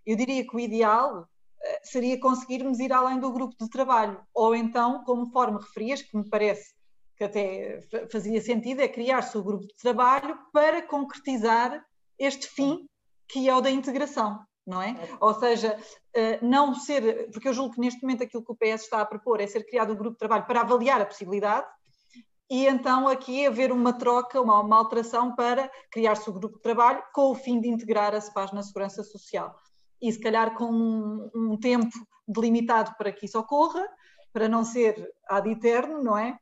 eu 0.07 0.17
diria 0.17 0.47
que 0.47 0.55
o 0.57 0.61
ideal 0.61 1.29
eh, 1.61 1.81
seria 1.83 2.21
conseguirmos 2.21 2.79
ir 2.79 2.93
além 2.93 3.19
do 3.19 3.33
grupo 3.33 3.57
de 3.59 3.69
trabalho, 3.69 4.25
ou 4.33 4.55
então, 4.55 5.03
como 5.05 5.33
forma 5.33 5.61
referias, 5.61 6.03
que 6.03 6.17
me 6.17 6.29
parece 6.29 6.73
que 7.17 7.25
até 7.25 7.81
fazia 8.11 8.41
sentido, 8.41 8.81
é 8.81 8.89
criar-se 8.89 9.37
o 9.37 9.43
grupo 9.43 9.67
de 9.67 9.77
trabalho 9.77 10.39
para 10.53 10.83
concretizar 10.83 11.85
este 12.19 12.47
fim 12.49 12.87
que 13.29 13.49
é 13.49 13.57
o 13.57 13.61
da 13.61 13.71
integração, 13.71 14.41
não 14.67 14.83
é? 14.83 14.95
Ou 15.21 15.33
seja, 15.35 15.79
eh, 16.15 16.39
não 16.43 16.75
ser, 16.75 17.31
porque 17.31 17.49
eu 17.49 17.55
julgo 17.55 17.75
que 17.75 17.81
neste 17.81 18.03
momento 18.03 18.23
aquilo 18.23 18.45
que 18.45 18.53
o 18.53 18.57
PS 18.57 18.83
está 18.83 19.01
a 19.01 19.07
propor 19.07 19.41
é 19.41 19.47
ser 19.47 19.65
criado 19.65 19.93
um 19.93 19.97
grupo 19.97 20.13
de 20.13 20.19
trabalho 20.19 20.47
para 20.47 20.61
avaliar 20.61 21.01
a 21.01 21.07
possibilidade 21.07 21.67
e 22.51 22.67
então 22.67 23.09
aqui 23.09 23.47
haver 23.47 23.73
uma 23.73 23.95
troca, 23.95 24.39
uma, 24.39 24.61
uma 24.61 24.77
alteração 24.77 25.35
para 25.35 25.71
criar-se 25.91 26.29
o 26.29 26.35
grupo 26.35 26.57
de 26.57 26.63
trabalho 26.63 27.03
com 27.15 27.31
o 27.31 27.35
fim 27.35 27.59
de 27.59 27.69
integrar 27.69 28.15
a 28.15 28.21
SEPAS 28.21 28.53
na 28.53 28.63
Segurança 28.63 29.03
Social. 29.03 29.57
E 30.03 30.13
se 30.13 30.21
calhar 30.21 30.55
com 30.55 30.67
um, 30.71 31.31
um 31.35 31.59
tempo 31.59 31.89
delimitado 32.29 32.95
para 32.99 33.11
que 33.11 33.25
isso 33.25 33.39
ocorra, 33.39 33.83
para 34.35 34.49
não 34.49 34.65
ser 34.65 35.11
ad 35.27 35.51
eterno, 35.51 36.05
não 36.05 36.19
é? 36.19 36.39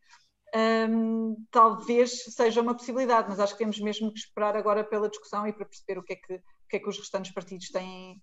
Um, 0.55 1.45
talvez 1.51 2.25
seja 2.25 2.61
uma 2.61 2.75
possibilidade, 2.75 3.29
mas 3.29 3.39
acho 3.39 3.53
que 3.53 3.61
temos 3.61 3.79
mesmo 3.79 4.13
que 4.13 4.19
esperar 4.19 4.57
agora 4.57 4.83
pela 4.83 5.09
discussão 5.09 5.47
e 5.47 5.53
para 5.53 5.65
perceber 5.65 5.99
o 5.99 6.03
que 6.03 6.15
é 6.15 6.17
que, 6.17 6.35
o 6.35 6.69
que, 6.69 6.77
é 6.77 6.79
que 6.81 6.89
os 6.89 6.99
restantes 6.99 7.33
partidos 7.33 7.69
têm, 7.71 8.21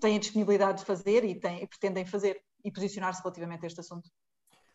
têm 0.00 0.16
a 0.16 0.20
disponibilidade 0.20 0.80
de 0.80 0.84
fazer 0.84 1.24
e, 1.24 1.34
têm, 1.34 1.62
e 1.62 1.66
pretendem 1.66 2.04
fazer 2.04 2.42
e 2.62 2.70
posicionar-se 2.70 3.22
relativamente 3.22 3.64
a 3.64 3.66
este 3.66 3.80
assunto. 3.80 4.08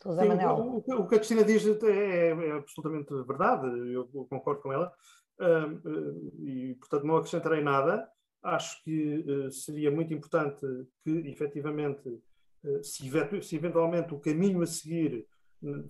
Sim, 0.02 0.44
o, 0.46 1.00
o, 1.00 1.08
que 1.08 1.14
a 1.14 1.18
Cristina 1.18 1.42
diz 1.42 1.66
é, 1.66 2.28
é, 2.28 2.52
absolutamente 2.52 3.12
verdade, 3.26 3.66
eu 3.92 4.06
concordo 4.28 4.62
com 4.62 4.72
ela, 4.72 4.92
uh, 5.40 6.44
e 6.44 6.74
portanto 6.74 7.04
não 7.04 7.16
acrescentarei 7.16 7.62
nada. 7.62 8.08
Acho 8.42 8.82
que 8.84 9.18
uh, 9.18 9.50
seria 9.50 9.90
muito 9.90 10.12
importante 10.12 10.64
que, 11.02 11.10
efetivamente, 11.28 12.08
uh, 12.08 12.84
se, 12.84 13.10
se, 13.42 13.56
eventualmente 13.56 14.14
o 14.14 14.20
caminho 14.20 14.62
a 14.62 14.66
seguir 14.66 15.26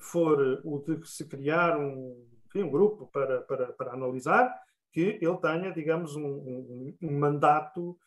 for 0.01 0.61
o 0.65 0.79
de 0.79 1.07
se 1.09 1.27
criar 1.27 1.79
um, 1.79 2.27
enfim, 2.47 2.63
um 2.63 2.71
grupo 2.71 3.07
para, 3.09 3.43
para, 3.43 3.73
para 3.73 3.93
analisar, 3.93 4.55
que 4.93 5.19
ele 5.21 5.37
tenha, 5.39 5.73
digamos, 5.73 6.17
um, 6.17 6.25
um, 6.25 6.97
um 7.03 7.19
mandato 7.19 7.99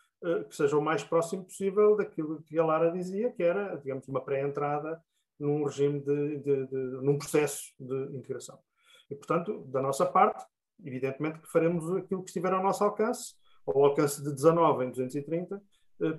que 0.49 0.55
seja 0.55 0.77
o 0.77 0.81
mais 0.81 1.01
próximo 1.01 1.45
possível 1.45 1.95
daquilo 1.95 2.41
que 2.41 2.59
a 2.59 2.65
Lara 2.65 2.91
dizia, 2.91 3.31
que 3.31 3.41
era, 3.41 3.77
digamos, 3.77 4.05
uma 4.09 4.19
pré-entrada 4.19 5.01
num 5.39 5.63
regime 5.63 6.01
de, 6.01 6.37
de, 6.39 6.67
de, 6.67 6.77
num 7.01 7.17
processo 7.17 7.73
de 7.79 8.17
integração. 8.17 8.59
E, 9.09 9.15
portanto, 9.15 9.63
da 9.67 9.81
nossa 9.81 10.05
parte, 10.05 10.43
evidentemente 10.83 11.39
que 11.39 11.49
faremos 11.49 11.89
aquilo 11.95 12.21
que 12.21 12.29
estiver 12.29 12.53
ao 12.53 12.61
nosso 12.61 12.83
alcance, 12.83 13.33
ao 13.65 13.83
alcance 13.83 14.21
de 14.21 14.33
19 14.33 14.85
em 14.85 14.89
230, 14.89 15.55
eh, 15.55 15.61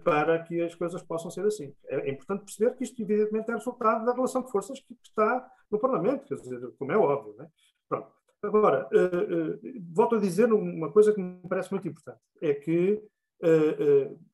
para 0.05 0.43
que 0.43 0.61
as 0.61 0.75
coisas 0.75 1.03
possam 1.03 1.31
ser 1.31 1.45
assim. 1.47 1.75
É, 1.87 2.09
é 2.09 2.11
importante 2.11 2.45
perceber 2.45 2.77
que 2.77 2.85
isto, 2.85 3.01
evidentemente, 3.01 3.51
é 3.51 3.55
resultado 3.55 4.05
da 4.05 4.13
relação 4.13 4.43
de 4.43 4.51
forças 4.51 4.79
que 4.81 4.95
está 5.03 5.51
no 5.71 5.79
Parlamento, 5.79 6.27
quer 6.27 6.35
dizer, 6.35 6.61
como 6.79 6.93
é 6.93 6.99
óbvio. 6.99 7.35
Né? 7.37 7.49
Pronto. 7.89 8.13
Agora, 8.43 8.89
uh, 8.93 9.55
uh, 9.55 9.83
volto 9.93 10.17
a 10.17 10.21
dizer 10.21 10.53
uma 10.53 10.91
coisa 10.91 11.13
que 11.13 11.21
me 11.21 11.49
parece 11.49 11.71
muito 11.71 11.89
importante, 11.89 12.21
é 12.41 12.55
que, 12.55 13.03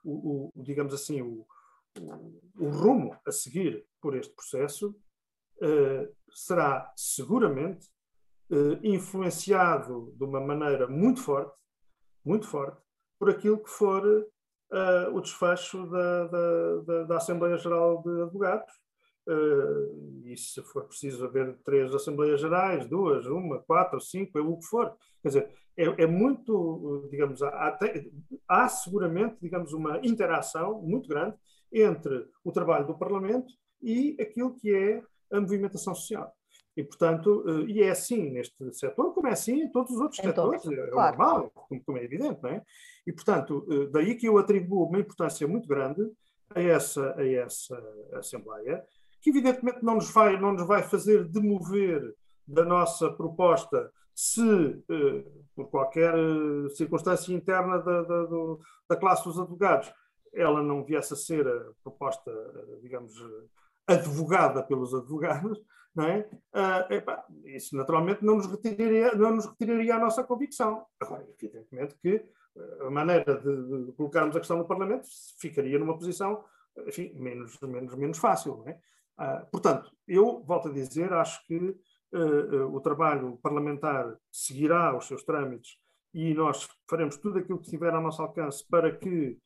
o, 0.04 0.50
o, 0.56 0.62
digamos 0.62 0.92
assim, 0.92 1.22
o, 1.22 1.46
o 2.58 2.68
rumo 2.68 3.16
a 3.24 3.30
seguir 3.30 3.86
por 4.00 4.16
este 4.16 4.34
processo 4.34 4.96
será 6.28 6.92
seguramente 6.96 7.88
influenciado 8.82 10.12
de 10.16 10.24
uma 10.24 10.40
maneira 10.40 10.88
muito 10.88 11.20
forte, 11.20 11.56
muito 12.24 12.48
forte, 12.48 12.80
por 13.16 13.30
aquilo 13.30 13.62
que 13.62 13.70
for 13.70 14.26
uh, 14.72 15.14
o 15.14 15.20
desfecho 15.20 15.86
da, 15.88 16.26
da, 16.26 16.76
da, 16.86 17.02
da, 17.04 17.16
Assembleia 17.16 17.56
Geral 17.56 18.02
de 18.02 18.22
Advogados. 18.22 18.72
e 20.24 20.36
se 20.36 20.62
for 20.62 20.84
preciso 20.84 21.24
haver 21.24 21.56
três 21.64 21.92
Assembleias 21.94 22.40
Gerais, 22.40 22.86
duas, 22.88 23.26
uma, 23.26 23.60
quatro, 23.60 24.00
cinco, 24.00 24.38
é 24.38 24.42
o 24.42 24.56
que 24.56 24.66
for. 24.66 24.96
Quer 25.22 25.28
dizer, 25.28 25.54
é, 25.76 26.04
é 26.04 26.06
muito, 26.06 27.08
digamos, 27.10 27.42
há, 27.42 27.78
há 28.48 28.68
seguramente, 28.68 29.36
digamos, 29.40 29.72
uma 29.72 29.98
interação 30.04 30.80
muito 30.80 31.08
grande 31.08 31.36
entre 31.72 32.28
o 32.44 32.52
trabalho 32.52 32.86
do 32.86 32.98
Parlamento 32.98 33.52
e 33.82 34.16
aquilo 34.20 34.54
que 34.54 34.74
é 34.74 35.02
a 35.30 35.40
movimentação 35.40 35.94
social. 35.94 36.32
E, 36.76 36.84
portanto, 36.84 37.42
eh, 37.46 37.70
e 37.70 37.82
é 37.82 37.90
assim 37.90 38.30
neste 38.30 38.72
setor, 38.74 39.14
como 39.14 39.26
é 39.26 39.32
assim 39.32 39.62
em 39.62 39.72
todos 39.72 39.92
os 39.92 40.00
outros 40.00 40.18
então, 40.20 40.52
setores, 40.52 40.78
é 40.78 40.90
claro. 40.90 41.16
normal, 41.16 41.50
como, 41.54 41.82
como, 41.82 41.98
é 41.98 42.04
evidente, 42.04 42.42
não 42.42 42.50
é? 42.50 42.62
E, 43.06 43.12
portanto, 43.12 43.66
eh, 43.70 43.86
daí 43.90 44.14
que 44.14 44.28
eu 44.28 44.36
atribuo 44.36 44.86
uma 44.86 44.98
importância 44.98 45.48
muito 45.48 45.66
grande 45.66 46.02
a 46.54 46.60
essa, 46.60 47.14
a 47.16 47.26
essa 47.26 47.82
Assembleia, 48.12 48.84
que 49.22 49.30
evidentemente 49.30 49.82
não 49.82 49.94
nos 49.94 50.10
vai, 50.10 50.38
não 50.38 50.52
nos 50.52 50.66
vai 50.66 50.82
fazer 50.82 51.24
demover 51.24 52.14
da 52.46 52.64
nossa 52.64 53.10
proposta 53.10 53.90
se, 54.14 54.42
eh, 54.90 55.24
por 55.54 55.70
qualquer 55.70 56.14
circunstância 56.74 57.32
interna 57.32 57.78
da, 57.78 58.02
da, 58.02 58.26
da 58.90 58.96
classe 58.96 59.24
dos 59.24 59.38
advogados, 59.38 59.90
ela 60.34 60.62
não 60.62 60.84
viesse 60.84 61.14
a 61.14 61.16
ser 61.16 61.48
a 61.48 61.72
proposta, 61.82 62.30
digamos, 62.82 63.14
advogada 63.86 64.62
pelos 64.62 64.94
advogados, 64.94 65.58
não 65.96 66.04
é? 66.04 66.28
Uh, 66.54 67.48
isso 67.48 67.74
naturalmente 67.74 68.22
não 68.24 68.36
nos, 68.36 68.46
retiraria, 68.46 69.14
não 69.14 69.34
nos 69.34 69.46
retiraria 69.46 69.96
a 69.96 69.98
nossa 69.98 70.22
convicção. 70.22 70.84
Agora, 71.00 71.26
evidentemente 71.40 71.96
que 71.96 72.22
a 72.86 72.90
maneira 72.90 73.40
de, 73.40 73.86
de, 73.86 73.92
colocarmos 73.92 74.36
a 74.36 74.38
questão 74.38 74.58
no 74.58 74.66
Parlamento 74.66 75.06
ficaria 75.38 75.78
numa 75.78 75.96
posição, 75.96 76.44
enfim, 76.86 77.12
menos, 77.14 77.58
menos, 77.60 77.94
menos 77.94 78.18
fácil, 78.18 78.58
não 78.58 78.68
é? 78.68 78.78
Uh, 79.18 79.46
portanto, 79.50 79.90
eu 80.06 80.42
volto 80.44 80.68
a 80.68 80.72
dizer, 80.72 81.12
acho 81.14 81.44
que 81.46 81.56
uh, 81.56 82.74
o 82.74 82.80
trabalho 82.80 83.38
parlamentar 83.42 84.14
seguirá 84.30 84.94
os 84.96 85.06
seus 85.06 85.24
trâmites 85.24 85.78
e 86.12 86.34
nós 86.34 86.68
faremos 86.88 87.16
tudo 87.16 87.38
aquilo 87.38 87.58
que 87.58 87.64
estiver 87.64 87.94
ao 87.94 88.02
nosso 88.02 88.20
alcance 88.22 88.64
para 88.68 88.94
que 88.94 89.38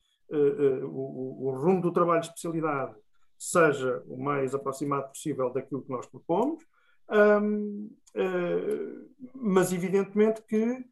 o, 0.83 1.49
o, 1.49 1.51
rumo 1.51 1.81
do 1.81 1.91
trabalho 1.91 2.21
de 2.21 2.27
especialidade 2.27 2.95
seja 3.43 4.03
o 4.07 4.21
mais 4.21 4.53
aproximado 4.53 5.07
possível 5.07 5.49
daquilo 5.49 5.81
que 5.81 5.89
nós 5.89 6.05
propomos, 6.05 6.63
um, 7.09 7.89
uh, 8.15 9.09
mas 9.33 9.73
evidentemente 9.73 10.43
que, 10.43 10.85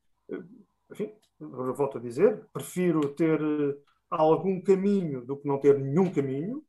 enfim, 0.91 1.13
volto 1.39 1.99
a 1.99 2.01
dizer, 2.01 2.43
prefiro 2.51 3.13
ter 3.13 3.39
algum 4.09 4.59
caminho 4.59 5.23
do 5.23 5.37
que 5.37 5.47
não 5.47 5.59
ter 5.59 5.77
nenhum 5.77 6.11
caminho, 6.11 6.65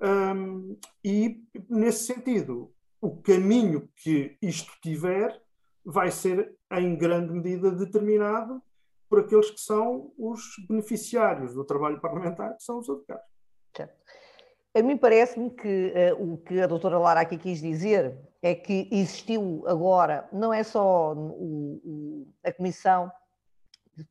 um, 0.00 0.78
e 1.04 1.42
nesse 1.68 2.04
sentido, 2.04 2.72
o 3.00 3.20
caminho 3.20 3.88
que 3.96 4.38
isto 4.40 4.72
tiver 4.80 5.42
vai 5.84 6.12
ser 6.12 6.56
em 6.70 6.96
grande 6.96 7.32
medida 7.32 7.72
determinado 7.72 8.62
por 9.08 9.18
aqueles 9.18 9.50
que 9.50 9.60
são 9.60 10.12
os 10.16 10.40
beneficiários 10.68 11.54
do 11.54 11.64
trabalho 11.64 12.00
parlamentar, 12.00 12.56
que 12.56 12.62
são 12.62 12.78
os 12.78 12.88
advogados. 12.88 13.33
A 14.76 14.82
mim 14.82 14.96
parece-me 14.96 15.50
que 15.50 15.92
uh, 16.18 16.32
o 16.32 16.38
que 16.38 16.60
a 16.60 16.66
doutora 16.66 16.98
Lara 16.98 17.20
aqui 17.20 17.38
quis 17.38 17.60
dizer 17.60 18.18
é 18.42 18.56
que 18.56 18.88
existiu 18.90 19.62
agora, 19.68 20.28
não 20.32 20.52
é 20.52 20.64
só 20.64 21.14
o, 21.14 21.80
o, 21.84 22.28
a 22.42 22.52
comissão 22.52 23.10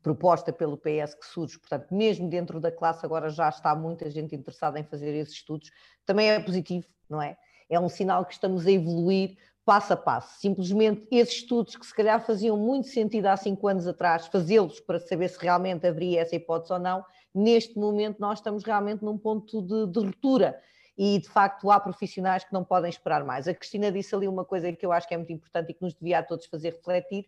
proposta 0.02 0.50
pelo 0.52 0.78
PS 0.78 1.14
que 1.14 1.26
surge, 1.26 1.58
portanto, 1.58 1.94
mesmo 1.94 2.30
dentro 2.30 2.58
da 2.58 2.72
classe 2.72 3.04
agora 3.04 3.28
já 3.28 3.50
está 3.50 3.74
muita 3.74 4.10
gente 4.10 4.34
interessada 4.34 4.80
em 4.80 4.84
fazer 4.84 5.14
esses 5.14 5.34
estudos, 5.34 5.70
também 6.06 6.30
é 6.30 6.40
positivo, 6.40 6.86
não 7.10 7.20
é? 7.20 7.36
É 7.68 7.78
um 7.78 7.88
sinal 7.88 8.24
que 8.24 8.32
estamos 8.32 8.66
a 8.66 8.70
evoluir 8.70 9.36
passo 9.64 9.92
a 9.92 9.96
passo. 9.96 10.40
Simplesmente 10.40 11.06
esses 11.10 11.36
estudos 11.36 11.76
que 11.76 11.86
se 11.86 11.94
calhar 11.94 12.24
faziam 12.24 12.56
muito 12.56 12.88
sentido 12.88 13.26
há 13.26 13.36
cinco 13.36 13.68
anos 13.68 13.86
atrás, 13.86 14.26
fazê-los 14.26 14.80
para 14.80 14.98
saber 14.98 15.28
se 15.28 15.38
realmente 15.38 15.86
haveria 15.86 16.22
essa 16.22 16.34
hipótese 16.34 16.72
ou 16.72 16.78
não, 16.78 17.04
neste 17.34 17.76
momento 17.76 18.18
nós 18.20 18.38
estamos 18.38 18.62
realmente 18.62 19.04
num 19.04 19.18
ponto 19.18 19.60
de, 19.62 19.86
de 19.90 20.06
ruptura 20.06 20.60
e 20.96 21.18
de 21.18 21.28
facto 21.28 21.70
há 21.70 21.80
profissionais 21.80 22.44
que 22.44 22.52
não 22.52 22.64
podem 22.64 22.88
esperar 22.88 23.24
mais. 23.24 23.48
A 23.48 23.54
Cristina 23.54 23.90
disse 23.90 24.14
ali 24.14 24.28
uma 24.28 24.44
coisa 24.44 24.72
que 24.72 24.86
eu 24.86 24.92
acho 24.92 25.08
que 25.08 25.14
é 25.14 25.16
muito 25.16 25.32
importante 25.32 25.70
e 25.70 25.74
que 25.74 25.82
nos 25.82 25.94
devia 25.94 26.20
a 26.20 26.22
todos 26.22 26.46
fazer 26.46 26.70
refletir. 26.70 27.26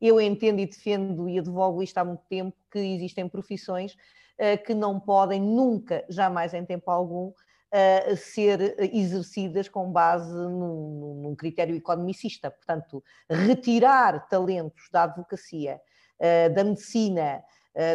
Eu 0.00 0.20
entendo 0.20 0.60
e 0.60 0.66
defendo 0.66 1.28
e 1.28 1.38
advogo 1.38 1.82
isto 1.82 1.98
há 1.98 2.04
muito 2.04 2.22
tempo 2.28 2.56
que 2.70 2.78
existem 2.78 3.28
profissões 3.28 3.94
uh, 3.94 4.62
que 4.64 4.72
não 4.72 5.00
podem 5.00 5.40
nunca, 5.42 6.04
jamais 6.08 6.54
em 6.54 6.64
tempo 6.64 6.90
algum, 6.90 7.32
a 7.70 8.16
ser 8.16 8.76
exercidas 8.94 9.68
com 9.68 9.92
base 9.92 10.32
num, 10.32 11.20
num, 11.22 11.36
critério 11.36 11.76
economicista. 11.76 12.50
Portanto, 12.50 13.04
retirar 13.28 14.26
talentos 14.26 14.88
da 14.90 15.02
advocacia, 15.02 15.78
eh, 16.18 16.48
da 16.48 16.64
medicina, 16.64 17.44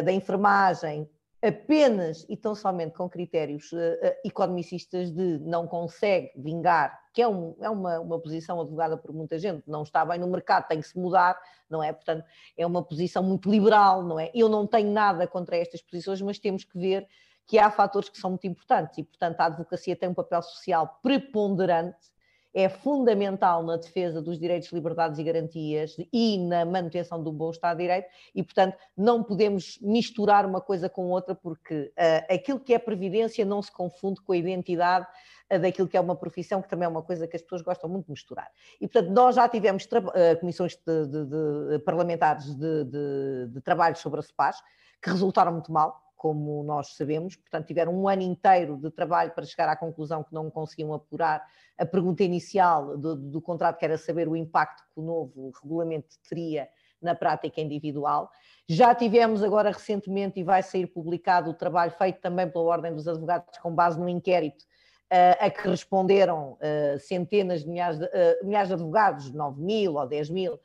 da 0.04 0.12
enfermagem, 0.12 1.10
apenas 1.44 2.24
e 2.28 2.36
tão 2.36 2.54
somente 2.54 2.94
com 2.94 3.08
critérios 3.08 3.70
uh, 3.72 3.78
economicistas 4.24 5.10
de 5.10 5.38
não 5.40 5.66
consegue 5.66 6.32
vingar, 6.36 6.98
que 7.12 7.20
é, 7.20 7.28
um, 7.28 7.54
é 7.60 7.68
uma, 7.68 8.00
uma 8.00 8.18
posição 8.18 8.60
advogada 8.60 8.96
por 8.96 9.12
muita 9.12 9.38
gente, 9.38 9.62
não 9.66 9.82
está 9.82 10.04
bem 10.04 10.18
no 10.18 10.26
mercado, 10.26 10.66
tem 10.66 10.80
que 10.80 10.88
se 10.88 10.98
mudar, 10.98 11.38
não 11.68 11.82
é? 11.82 11.92
Portanto, 11.92 12.24
é 12.56 12.66
uma 12.66 12.82
posição 12.82 13.22
muito 13.22 13.50
liberal, 13.50 14.02
não 14.02 14.18
é? 14.18 14.30
Eu 14.34 14.48
não 14.48 14.66
tenho 14.66 14.90
nada 14.90 15.26
contra 15.26 15.56
estas 15.56 15.82
posições, 15.82 16.22
mas 16.22 16.38
temos 16.38 16.64
que 16.64 16.78
ver 16.78 17.06
que 17.46 17.58
há 17.58 17.70
fatores 17.70 18.08
que 18.08 18.18
são 18.18 18.30
muito 18.30 18.46
importantes 18.46 18.96
e, 18.96 19.02
portanto, 19.02 19.38
a 19.40 19.44
advocacia 19.44 19.94
tem 19.94 20.08
um 20.08 20.14
papel 20.14 20.40
social 20.40 20.98
preponderante 21.02 22.13
é 22.54 22.68
fundamental 22.68 23.64
na 23.64 23.76
defesa 23.76 24.22
dos 24.22 24.38
direitos, 24.38 24.70
liberdades 24.70 25.18
e 25.18 25.24
garantias 25.24 25.96
e 26.12 26.38
na 26.38 26.64
manutenção 26.64 27.20
do 27.20 27.32
bom 27.32 27.50
Estado 27.50 27.78
de 27.78 27.82
Direito 27.82 28.08
e, 28.32 28.42
portanto, 28.44 28.76
não 28.96 29.24
podemos 29.24 29.78
misturar 29.82 30.46
uma 30.46 30.60
coisa 30.60 30.88
com 30.88 31.10
outra 31.10 31.34
porque 31.34 31.92
uh, 31.98 32.32
aquilo 32.32 32.60
que 32.60 32.72
é 32.72 32.78
previdência 32.78 33.44
não 33.44 33.60
se 33.60 33.72
confunde 33.72 34.20
com 34.22 34.32
a 34.32 34.36
identidade 34.36 35.06
uh, 35.52 35.58
daquilo 35.58 35.88
que 35.88 35.96
é 35.96 36.00
uma 36.00 36.14
profissão, 36.14 36.62
que 36.62 36.68
também 36.68 36.86
é 36.86 36.88
uma 36.88 37.02
coisa 37.02 37.26
que 37.26 37.34
as 37.34 37.42
pessoas 37.42 37.62
gostam 37.62 37.90
muito 37.90 38.06
de 38.06 38.12
misturar. 38.12 38.48
E, 38.80 38.86
portanto, 38.86 39.12
nós 39.12 39.34
já 39.34 39.48
tivemos 39.48 39.84
uh, 39.86 40.38
comissões 40.38 40.76
de, 40.76 41.06
de, 41.08 41.24
de 41.72 41.78
parlamentares 41.80 42.54
de, 42.54 43.60
trabalho 43.64 43.96
sobre 43.96 44.20
a 44.20 44.22
CEPAS 44.22 44.62
que 45.02 45.10
resultaram 45.10 45.52
muito 45.52 45.72
mal, 45.72 46.03
como 46.24 46.64
nós 46.64 46.96
sabemos, 46.96 47.36
portanto, 47.36 47.66
tiveram 47.66 47.94
um 47.94 48.08
ano 48.08 48.22
inteiro 48.22 48.78
de 48.78 48.90
trabalho 48.90 49.32
para 49.32 49.44
chegar 49.44 49.68
à 49.68 49.76
conclusão 49.76 50.24
que 50.24 50.32
não 50.32 50.50
conseguiam 50.50 50.94
apurar 50.94 51.46
a 51.76 51.84
pergunta 51.84 52.24
inicial 52.24 52.96
do, 52.96 53.14
do 53.14 53.42
contrato, 53.42 53.76
que 53.76 53.84
era 53.84 53.98
saber 53.98 54.26
o 54.26 54.34
impacto 54.34 54.82
que 54.84 55.00
o 55.00 55.02
novo 55.02 55.52
regulamento 55.62 56.16
teria 56.26 56.66
na 56.98 57.14
prática 57.14 57.60
individual. 57.60 58.30
Já 58.66 58.94
tivemos 58.94 59.42
agora 59.42 59.70
recentemente, 59.70 60.40
e 60.40 60.42
vai 60.42 60.62
sair 60.62 60.86
publicado, 60.86 61.50
o 61.50 61.54
trabalho 61.54 61.90
feito 61.90 62.22
também 62.22 62.48
pela 62.48 62.64
Ordem 62.64 62.94
dos 62.94 63.06
Advogados, 63.06 63.58
com 63.58 63.74
base 63.74 64.00
no 64.00 64.08
inquérito, 64.08 64.64
uh, 65.12 65.44
a 65.44 65.50
que 65.50 65.68
responderam 65.68 66.52
uh, 66.52 66.98
centenas 67.00 67.64
de 67.64 67.68
milhares 67.68 67.98
de, 67.98 68.06
uh, 68.06 68.46
milhares 68.46 68.68
de 68.68 68.74
advogados, 68.74 69.30
9 69.30 69.60
mil 69.60 69.96
ou 69.96 70.08
10 70.08 70.30
mil, 70.30 70.58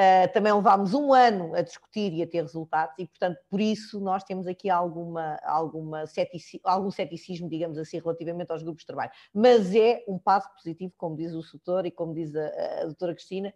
Uh, 0.00 0.32
também 0.32 0.50
levámos 0.50 0.94
um 0.94 1.12
ano 1.12 1.54
a 1.54 1.60
discutir 1.60 2.10
e 2.14 2.22
a 2.22 2.26
ter 2.26 2.40
resultados, 2.40 2.94
e, 2.98 3.06
portanto, 3.06 3.38
por 3.50 3.60
isso 3.60 4.00
nós 4.00 4.24
temos 4.24 4.46
aqui 4.46 4.70
alguma, 4.70 5.38
alguma 5.44 6.06
cetici 6.06 6.58
algum 6.64 6.90
ceticismo, 6.90 7.50
digamos 7.50 7.76
assim, 7.76 7.98
relativamente 7.98 8.50
aos 8.50 8.62
grupos 8.62 8.80
de 8.80 8.86
trabalho. 8.86 9.10
Mas 9.34 9.74
é 9.74 10.02
um 10.08 10.18
passo 10.18 10.50
positivo, 10.54 10.94
como 10.96 11.16
diz 11.16 11.34
o 11.34 11.42
setor 11.42 11.84
e 11.84 11.90
como 11.90 12.14
diz 12.14 12.34
a, 12.34 12.46
a 12.80 12.84
doutora 12.86 13.14
Cristina, 13.14 13.52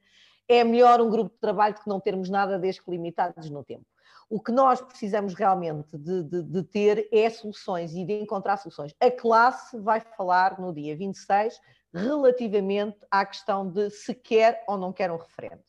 é 0.46 0.62
melhor 0.62 1.00
um 1.00 1.08
grupo 1.08 1.30
de 1.32 1.40
trabalho 1.40 1.76
do 1.76 1.80
que 1.80 1.88
não 1.88 1.98
termos 1.98 2.28
nada 2.28 2.58
desde 2.58 2.82
que 2.82 2.90
limitados 2.90 3.48
no 3.48 3.64
tempo. 3.64 3.86
O 4.28 4.38
que 4.38 4.52
nós 4.52 4.82
precisamos 4.82 5.32
realmente 5.32 5.96
de, 5.96 6.24
de, 6.24 6.42
de, 6.42 6.62
ter 6.62 7.08
é 7.10 7.30
soluções 7.30 7.94
e 7.94 8.04
de 8.04 8.20
encontrar 8.20 8.58
soluções. 8.58 8.94
A 9.00 9.10
classe 9.10 9.78
vai 9.80 10.00
falar 10.00 10.60
no 10.60 10.74
dia 10.74 10.94
26 10.94 11.58
relativamente 11.94 12.98
à 13.10 13.24
questão 13.24 13.66
de 13.70 13.88
se 13.88 14.14
quer 14.14 14.62
ou 14.68 14.76
não 14.76 14.92
quer 14.92 15.10
um 15.10 15.16
referendo. 15.16 15.62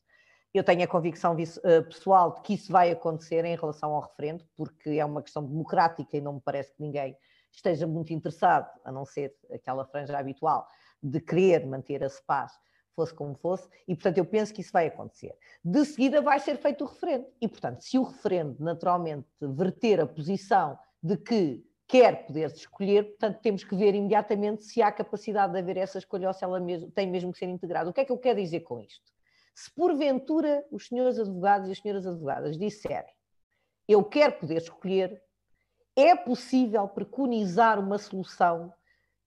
Eu 0.56 0.64
tenho 0.64 0.86
a 0.86 0.88
convicção 0.88 1.36
eh, 1.38 1.82
pessoal 1.82 2.34
de 2.36 2.42
que 2.42 2.54
isso 2.54 2.72
vai 2.72 2.90
acontecer 2.90 3.44
em 3.44 3.58
relação 3.58 3.94
ao 3.94 4.00
referendo, 4.00 4.46
porque 4.56 4.92
é 4.92 5.04
uma 5.04 5.22
questão 5.22 5.44
democrática 5.44 6.16
e 6.16 6.22
não 6.22 6.36
me 6.36 6.40
parece 6.40 6.74
que 6.74 6.82
ninguém 6.82 7.14
esteja 7.52 7.86
muito 7.86 8.14
interessado, 8.14 8.70
a 8.86 8.90
não 8.90 9.06
ser 9.06 9.36
aquela 9.54 9.84
franja 9.84 10.18
habitual, 10.18 10.66
de 11.04 11.20
querer 11.20 11.68
manter 11.68 12.02
a 12.06 12.08
paz, 12.26 12.54
fosse 12.96 13.14
como 13.14 13.36
fosse, 13.36 13.68
e 13.86 13.94
portanto 13.96 14.18
eu 14.18 14.26
penso 14.26 14.54
que 14.54 14.62
isso 14.62 14.72
vai 14.72 14.88
acontecer. 14.88 15.36
De 15.62 15.84
seguida 15.84 16.22
vai 16.22 16.40
ser 16.40 16.56
feito 16.56 16.86
o 16.86 16.88
referendo, 16.88 17.28
e 17.42 17.50
portanto, 17.50 17.82
se 17.82 18.00
o 18.00 18.04
referendo 18.04 18.56
naturalmente 18.64 19.28
verter 19.42 20.00
a 20.00 20.08
posição 20.08 20.80
de 21.04 21.18
que 21.18 21.66
quer 21.86 22.28
poder 22.28 22.50
escolher, 22.52 23.04
portanto 23.04 23.42
temos 23.42 23.66
que 23.66 23.76
ver 23.76 23.94
imediatamente 23.94 24.64
se 24.64 24.82
há 24.82 24.90
capacidade 24.90 25.52
de 25.52 25.60
haver 25.60 25.76
essa 25.76 25.98
escolha 25.98 26.30
ou 26.30 26.34
se 26.34 26.46
ela 26.46 26.62
mesmo, 26.62 26.90
tem 26.92 27.12
mesmo 27.12 27.34
que 27.34 27.40
ser 27.40 27.50
integrada. 27.50 27.90
O 27.90 27.94
que 27.94 28.00
é 28.00 28.06
que 28.06 28.12
eu 28.14 28.18
quero 28.18 28.42
dizer 28.42 28.62
com 28.62 28.80
isto? 28.80 29.15
Se 29.56 29.72
porventura 29.74 30.64
os 30.70 30.88
senhores 30.88 31.18
advogados 31.18 31.70
e 31.70 31.72
as 31.72 31.80
senhoras 31.80 32.06
advogadas 32.06 32.58
disserem 32.58 33.16
eu 33.88 34.04
quero 34.04 34.34
poder 34.34 34.58
escolher, 34.58 35.22
é 35.96 36.16
possível 36.16 36.88
preconizar 36.88 37.80
uma 37.80 37.98
solução 37.98 38.74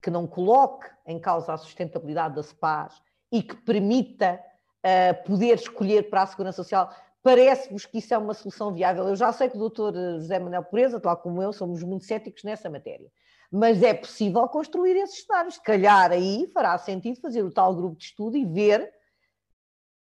que 0.03 0.11
não 0.11 0.27
coloque 0.27 0.89
em 1.07 1.19
causa 1.19 1.53
a 1.53 1.57
sustentabilidade 1.57 2.35
da 2.35 2.43
SPAS 2.43 3.01
e 3.33 3.43
que 3.43 3.57
permita 3.57 4.41
uh, 4.85 5.25
poder 5.25 5.55
escolher 5.55 6.11
para 6.11 6.23
a 6.23 6.27
Segurança 6.27 6.63
Social. 6.63 6.93
Parece-vos 7.23 7.85
que 7.87 7.99
isso 7.99 8.15
é 8.15 8.19
uma 8.19 8.35
solução 8.35 8.73
viável? 8.73 9.09
Eu 9.09 9.17
já 9.17 9.33
sei 9.33 9.49
que 9.49 9.57
o 9.57 9.61
doutor 9.61 9.95
José 9.95 10.39
Manuel 10.39 10.65
Pureza, 10.65 11.01
tal 11.01 11.17
como 11.17 11.43
eu, 11.43 11.53
somos 11.53 11.83
muito 11.83 12.05
céticos 12.05 12.45
nessa 12.45 12.71
matéria. 12.71 13.11
Mas 13.51 13.83
é 13.83 13.95
possível 13.95 14.47
construir 14.49 14.97
esses 14.97 15.25
cenários. 15.25 15.55
Se 15.55 15.63
calhar 15.63 16.13
aí 16.13 16.51
fará 16.53 16.77
sentido 16.79 17.21
fazer 17.21 17.43
o 17.43 17.51
tal 17.51 17.75
grupo 17.75 17.97
de 17.97 18.05
estudo 18.05 18.37
e 18.37 18.45
ver 18.45 18.93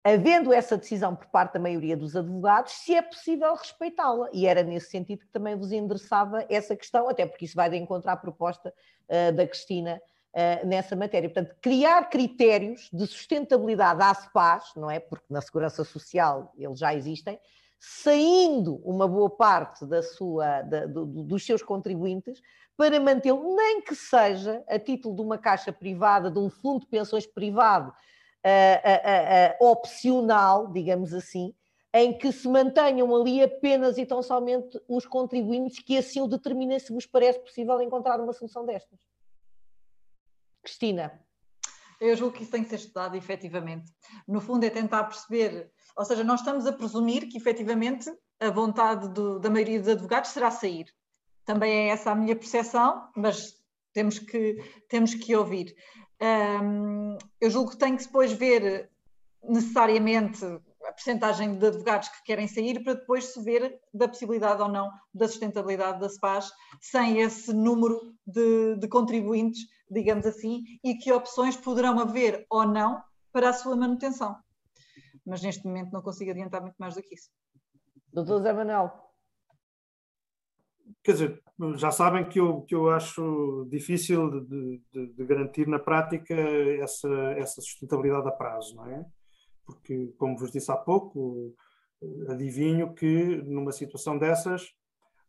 havendo 0.04 0.52
essa 0.52 0.76
decisão 0.76 1.14
por 1.14 1.26
parte 1.26 1.54
da 1.54 1.60
maioria 1.60 1.96
dos 1.96 2.16
advogados, 2.16 2.72
se 2.72 2.94
é 2.94 3.02
possível 3.02 3.54
respeitá-la. 3.54 4.28
E 4.32 4.46
era 4.46 4.62
nesse 4.62 4.90
sentido 4.90 5.20
que 5.20 5.32
também 5.32 5.56
vos 5.56 5.70
endereçava 5.70 6.44
essa 6.48 6.74
questão, 6.74 7.08
até 7.08 7.24
porque 7.24 7.44
isso 7.44 7.54
vai 7.54 7.70
de 7.70 7.76
encontrar 7.76 8.14
a 8.14 8.16
proposta 8.16 8.74
uh, 9.08 9.32
da 9.32 9.46
Cristina 9.46 10.00
uh, 10.34 10.66
nessa 10.66 10.96
matéria. 10.96 11.28
Portanto, 11.28 11.54
criar 11.60 12.08
critérios 12.08 12.88
de 12.92 13.06
sustentabilidade 13.06 14.02
à 14.02 14.12
SPAS, 14.12 14.72
não 14.76 14.90
é? 14.90 14.98
Porque 14.98 15.26
na 15.30 15.40
Segurança 15.40 15.84
Social 15.84 16.52
eles 16.58 16.78
já 16.78 16.92
existem, 16.94 17.38
saindo 17.78 18.76
uma 18.84 19.06
boa 19.06 19.30
parte 19.30 19.84
da 19.86 20.02
sua, 20.02 20.62
da, 20.62 20.86
do, 20.86 21.04
dos 21.04 21.44
seus 21.44 21.62
contribuintes, 21.62 22.40
para 22.76 22.98
mantê-lo, 22.98 23.54
nem 23.54 23.82
que 23.82 23.94
seja 23.94 24.64
a 24.68 24.78
título 24.78 25.14
de 25.14 25.22
uma 25.22 25.38
caixa 25.38 25.72
privada, 25.72 26.30
de 26.30 26.38
um 26.38 26.48
fundo 26.48 26.80
de 26.80 26.86
pensões 26.86 27.26
privado, 27.26 27.92
uh, 28.44 29.64
uh, 29.64 29.70
opcional, 29.70 30.68
digamos 30.72 31.14
assim, 31.14 31.54
em 31.94 32.16
que 32.16 32.32
se 32.32 32.48
mantenham 32.48 33.14
ali 33.14 33.42
apenas 33.42 33.98
e 33.98 34.06
tão 34.06 34.22
somente 34.22 34.80
os 34.88 35.06
contribuintes 35.06 35.78
que 35.78 35.96
assim 35.98 36.20
o 36.20 36.26
determinem 36.26 36.78
se 36.78 36.92
vos 36.92 37.06
parece 37.06 37.38
possível 37.40 37.80
encontrar 37.80 38.20
uma 38.20 38.32
solução 38.32 38.64
destas. 38.64 38.98
Cristina. 40.62 41.20
Eu 42.00 42.16
julgo 42.16 42.36
que 42.36 42.42
isso 42.42 42.50
tem 42.50 42.64
que 42.64 42.70
ser 42.70 42.76
estudado 42.76 43.16
efetivamente. 43.16 43.92
No 44.26 44.40
fundo, 44.40 44.64
é 44.64 44.70
tentar 44.70 45.04
perceber, 45.04 45.70
ou 45.96 46.04
seja, 46.04 46.24
nós 46.24 46.40
estamos 46.40 46.66
a 46.66 46.72
presumir 46.72 47.28
que 47.28 47.36
efetivamente 47.36 48.10
a 48.40 48.50
vontade 48.50 49.08
do, 49.08 49.38
da 49.38 49.48
maioria 49.48 49.78
dos 49.78 49.88
advogados 49.88 50.30
será 50.30 50.50
sair. 50.50 50.86
Também 51.44 51.72
é 51.72 51.88
essa 51.88 52.10
a 52.10 52.14
minha 52.14 52.34
percepção, 52.34 53.08
mas 53.14 53.62
temos 53.92 54.18
que, 54.18 54.56
temos 54.88 55.14
que 55.14 55.36
ouvir. 55.36 55.74
Um, 56.22 57.18
eu 57.40 57.50
julgo 57.50 57.72
que 57.72 57.76
tem 57.76 57.96
que 57.96 58.04
depois 58.04 58.32
ver 58.32 58.88
necessariamente 59.42 60.44
a 60.84 60.92
percentagem 60.92 61.58
de 61.58 61.66
advogados 61.66 62.08
que 62.08 62.22
querem 62.22 62.46
sair 62.46 62.82
para 62.84 62.94
depois 62.94 63.32
se 63.32 63.42
ver 63.42 63.80
da 63.92 64.06
possibilidade 64.06 64.62
ou 64.62 64.68
não 64.68 64.88
da 65.12 65.26
sustentabilidade 65.26 65.98
da 65.98 66.08
SPAS 66.08 66.52
sem 66.80 67.20
esse 67.20 67.52
número 67.52 68.14
de, 68.24 68.76
de 68.76 68.86
contribuintes, 68.86 69.62
digamos 69.90 70.24
assim, 70.24 70.62
e 70.84 70.94
que 70.94 71.12
opções 71.12 71.56
poderão 71.56 71.98
haver 71.98 72.46
ou 72.48 72.66
não 72.66 73.02
para 73.32 73.48
a 73.48 73.52
sua 73.52 73.74
manutenção. 73.74 74.36
Mas 75.26 75.42
neste 75.42 75.66
momento 75.66 75.92
não 75.92 76.02
consigo 76.02 76.30
adiantar 76.30 76.60
muito 76.60 76.76
mais 76.78 76.94
do 76.94 77.02
que 77.02 77.14
isso. 77.14 77.30
Doutor 78.12 78.42
Zé 78.42 78.52
Manuel. 78.52 79.11
Quer 81.02 81.12
dizer, 81.12 81.42
já 81.76 81.90
sabem 81.90 82.28
que 82.28 82.38
eu, 82.38 82.62
que 82.62 82.74
eu 82.74 82.90
acho 82.90 83.66
difícil 83.70 84.30
de, 84.30 84.80
de, 84.92 85.06
de, 85.14 85.24
garantir 85.24 85.66
na 85.66 85.78
prática 85.78 86.34
essa, 86.34 87.08
essa 87.36 87.60
sustentabilidade 87.60 88.28
a 88.28 88.32
prazo, 88.32 88.76
não 88.76 88.86
é? 88.86 89.04
Porque, 89.64 90.12
como 90.18 90.36
vos 90.36 90.50
disse 90.50 90.70
há 90.70 90.76
pouco, 90.76 91.54
adivinho 92.28 92.94
que 92.94 93.36
numa 93.44 93.72
situação 93.72 94.18
dessas, 94.18 94.72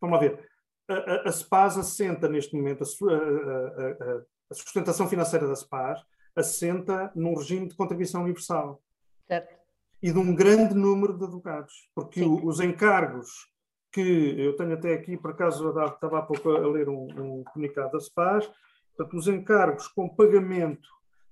vamos 0.00 0.14
lá 0.14 0.20
ver, 0.20 0.48
a, 0.88 0.94
a, 0.94 1.28
a 1.28 1.32
SPAS 1.32 1.78
assenta 1.78 2.28
neste 2.28 2.54
momento, 2.54 2.82
a, 2.82 4.14
a, 4.50 4.54
sustentação 4.54 5.08
financeira 5.08 5.46
da 5.46 5.56
SPAS 5.56 6.04
assenta 6.36 7.10
num 7.14 7.34
regime 7.34 7.68
de 7.68 7.76
contribuição 7.76 8.22
universal. 8.22 8.82
Certo. 9.26 9.54
E 10.02 10.12
de 10.12 10.18
um 10.18 10.34
grande 10.34 10.74
número 10.74 11.16
de 11.16 11.24
advogados, 11.24 11.88
porque 11.94 12.20
Sim. 12.20 12.40
os 12.44 12.60
encargos 12.60 13.53
que 13.94 14.34
eu 14.36 14.56
tenho 14.56 14.74
até 14.74 14.92
aqui, 14.92 15.16
por 15.16 15.30
acaso 15.30 15.68
estava 15.68 16.18
há 16.18 16.22
pouco 16.22 16.50
a 16.50 16.68
ler 16.68 16.88
um, 16.88 17.06
um 17.16 17.44
comunicado 17.44 17.92
da 17.92 18.00
SPAS, 18.00 18.50
portanto, 18.96 19.16
os 19.16 19.28
encargos 19.28 19.86
com 19.86 20.08
pagamento 20.08 20.88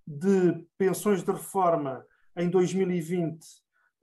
de 0.07 0.65
pensões 0.79 1.25
de 1.25 1.33
reforma 1.33 2.07
em 2.37 2.49
2020 2.49 3.45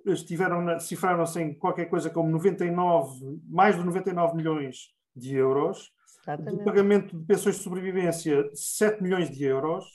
estiveram 0.05 0.77
cifraram-se 0.77 1.41
em 1.41 1.53
qualquer 1.53 1.85
coisa 1.85 2.09
como 2.09 2.29
99, 2.29 3.39
mais 3.47 3.77
de 3.77 3.83
99 3.83 4.35
milhões 4.35 4.93
de 5.15 5.35
euros, 5.35 5.91
Exatamente. 6.21 6.57
de 6.57 6.63
pagamento 6.65 7.17
de 7.17 7.25
pensões 7.25 7.55
de 7.55 7.63
sobrevivência 7.63 8.49
7 8.53 9.01
milhões 9.01 9.29
de 9.29 9.45
euros 9.45 9.85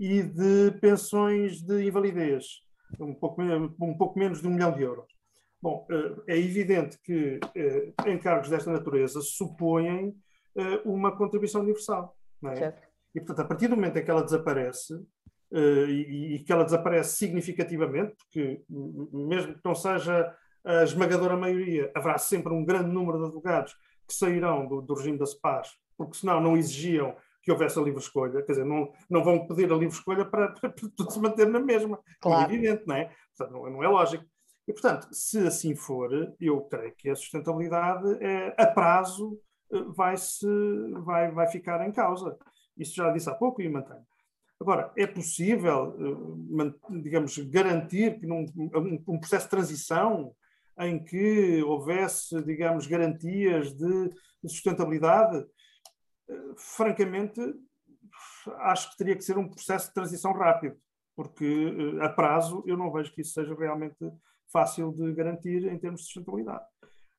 e 0.00 0.22
de 0.22 0.72
pensões 0.80 1.60
de 1.60 1.84
invalidez 1.86 2.62
um 2.98 3.12
pouco, 3.12 3.42
um 3.42 3.94
pouco 3.98 4.18
menos 4.18 4.40
de 4.40 4.48
um 4.48 4.50
milhão 4.50 4.72
de 4.72 4.82
euros. 4.82 5.17
Bom, 5.60 5.86
eh, 5.90 6.34
é 6.34 6.38
evidente 6.38 6.98
que 7.02 7.40
eh, 7.54 7.92
encargos 8.06 8.48
desta 8.48 8.70
natureza 8.70 9.20
supõem 9.20 10.14
eh, 10.56 10.80
uma 10.84 11.16
contribuição 11.16 11.62
universal. 11.62 12.16
Não 12.40 12.52
é? 12.52 12.74
E, 13.14 13.20
portanto, 13.20 13.40
a 13.40 13.48
partir 13.48 13.68
do 13.68 13.74
momento 13.74 13.96
em 13.96 14.04
que 14.04 14.10
ela 14.10 14.22
desaparece, 14.22 14.94
e 15.50 16.44
que 16.46 16.52
ela 16.52 16.62
desaparece 16.62 17.16
significativamente, 17.16 18.14
porque 18.16 18.62
mesmo 18.68 19.54
que 19.54 19.60
não 19.64 19.74
seja 19.74 20.36
a 20.62 20.82
esmagadora 20.82 21.38
maioria, 21.38 21.90
haverá 21.94 22.18
sempre 22.18 22.52
um 22.52 22.62
grande 22.62 22.90
número 22.90 23.18
de 23.18 23.24
advogados 23.24 23.74
que 24.06 24.12
sairão 24.12 24.68
do, 24.68 24.82
do 24.82 24.92
regime 24.92 25.18
da 25.18 25.24
SPAS, 25.24 25.70
porque 25.96 26.18
senão 26.18 26.38
não 26.38 26.54
exigiam 26.54 27.12
que 27.12 27.22
que 27.48 27.52
houvesse 27.52 27.78
a 27.78 27.82
livre 27.82 28.00
escolha, 28.00 28.42
quer 28.42 28.52
dizer, 28.52 28.66
não, 28.66 28.92
não 29.08 29.24
vão 29.24 29.46
pedir 29.46 29.72
a 29.72 29.74
livre 29.74 29.94
escolha 29.94 30.22
para, 30.22 30.48
para, 30.48 30.68
para 30.70 30.88
tudo 30.94 31.10
se 31.10 31.18
manter 31.18 31.48
na 31.48 31.58
mesma, 31.58 31.98
claro. 32.20 32.42
é 32.42 32.54
evidente, 32.54 32.86
não 32.86 32.94
é? 32.94 33.10
Portanto, 33.34 33.56
não, 33.56 33.70
não, 33.70 33.82
é 33.82 33.88
lógico. 33.88 34.24
E, 34.68 34.72
portanto, 34.72 35.08
se 35.10 35.38
assim 35.46 35.74
for, 35.74 36.36
eu 36.38 36.60
creio 36.64 36.94
que 36.94 37.08
a 37.08 37.16
sustentabilidade 37.16 38.22
é, 38.22 38.54
a 38.58 38.66
prazo 38.66 39.40
eh, 39.72 39.82
vai, 39.96 40.14
-se, 40.14 40.46
vai, 41.04 41.30
vai 41.30 41.46
ficar 41.48 41.88
em 41.88 41.90
causa. 41.90 42.36
Isso 42.76 42.94
já 42.94 43.10
disse 43.10 43.30
há 43.30 43.34
pouco 43.34 43.62
e 43.62 43.68
mantenho. 43.68 44.06
Agora, 44.60 44.92
é 44.94 45.06
possível, 45.06 45.96
eh, 45.98 47.00
digamos, 47.00 47.38
garantir 47.38 48.20
que 48.20 48.26
num 48.26 48.44
um 49.08 49.18
processo 49.18 49.46
de 49.46 49.50
transição 49.50 50.34
em 50.80 51.02
que 51.02 51.62
houvesse, 51.62 52.42
digamos, 52.42 52.86
garantias 52.86 53.72
de 53.72 54.10
sustentabilidade? 54.46 55.46
Eh, 56.28 56.54
francamente, 56.58 57.40
acho 58.58 58.90
que 58.90 58.98
teria 58.98 59.16
que 59.16 59.24
ser 59.24 59.38
um 59.38 59.48
processo 59.48 59.88
de 59.88 59.94
transição 59.94 60.32
rápido, 60.32 60.76
porque 61.16 61.72
a 62.02 62.08
prazo 62.10 62.62
eu 62.66 62.76
não 62.76 62.92
vejo 62.92 63.14
que 63.14 63.22
isso 63.22 63.32
seja 63.32 63.54
realmente 63.54 63.96
fácil 64.50 64.92
de 64.92 65.12
garantir 65.12 65.64
em 65.66 65.78
termos 65.78 66.00
de 66.00 66.06
sustentabilidade. 66.06 66.64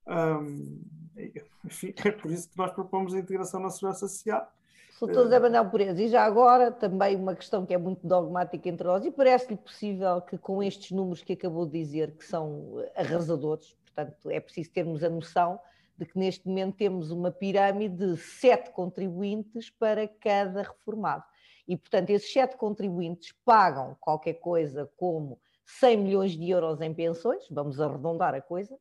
enfim, 1.65 1.93
é 2.03 2.11
por 2.11 2.31
isso 2.31 2.49
que 2.49 2.57
nós 2.57 2.71
propomos 2.71 3.13
a 3.13 3.19
integração 3.19 3.59
na 3.59 3.69
segurança 3.69 4.07
social 4.07 4.51
Doutor 4.99 5.23
José 5.23 5.39
Manuel 5.39 5.69
Pureza, 5.69 6.03
e 6.03 6.09
já 6.09 6.25
agora 6.25 6.71
também 6.73 7.15
uma 7.15 7.33
questão 7.33 7.65
que 7.65 7.73
é 7.73 7.77
muito 7.77 8.05
dogmática 8.05 8.67
entre 8.67 8.85
nós, 8.85 9.05
e 9.05 9.11
parece-lhe 9.11 9.55
possível 9.55 10.19
que 10.19 10.37
com 10.37 10.61
estes 10.61 10.91
números 10.91 11.23
que 11.23 11.33
acabou 11.33 11.65
de 11.65 11.79
dizer, 11.79 12.11
que 12.11 12.25
são 12.25 12.83
arrasadores, 12.97 13.77
portanto 13.85 14.29
é 14.29 14.41
preciso 14.41 14.71
termos 14.71 15.01
a 15.01 15.09
noção 15.09 15.57
de 15.97 16.05
que 16.05 16.19
neste 16.19 16.45
momento 16.45 16.75
temos 16.75 17.11
uma 17.11 17.31
pirâmide 17.31 17.95
de 17.95 18.17
sete 18.17 18.71
contribuintes 18.71 19.69
para 19.69 20.05
cada 20.05 20.63
reformado. 20.63 21.23
E, 21.65 21.77
portanto, 21.77 22.09
esses 22.09 22.31
sete 22.31 22.57
contribuintes 22.57 23.33
pagam 23.45 23.95
qualquer 24.01 24.33
coisa 24.33 24.89
como 24.97 25.39
100 25.79 25.97
milhões 25.97 26.31
de 26.31 26.49
euros 26.49 26.81
em 26.81 26.93
pensões, 26.93 27.47
vamos 27.49 27.79
arredondar 27.79 28.33
a 28.33 28.41
coisa, 28.41 28.75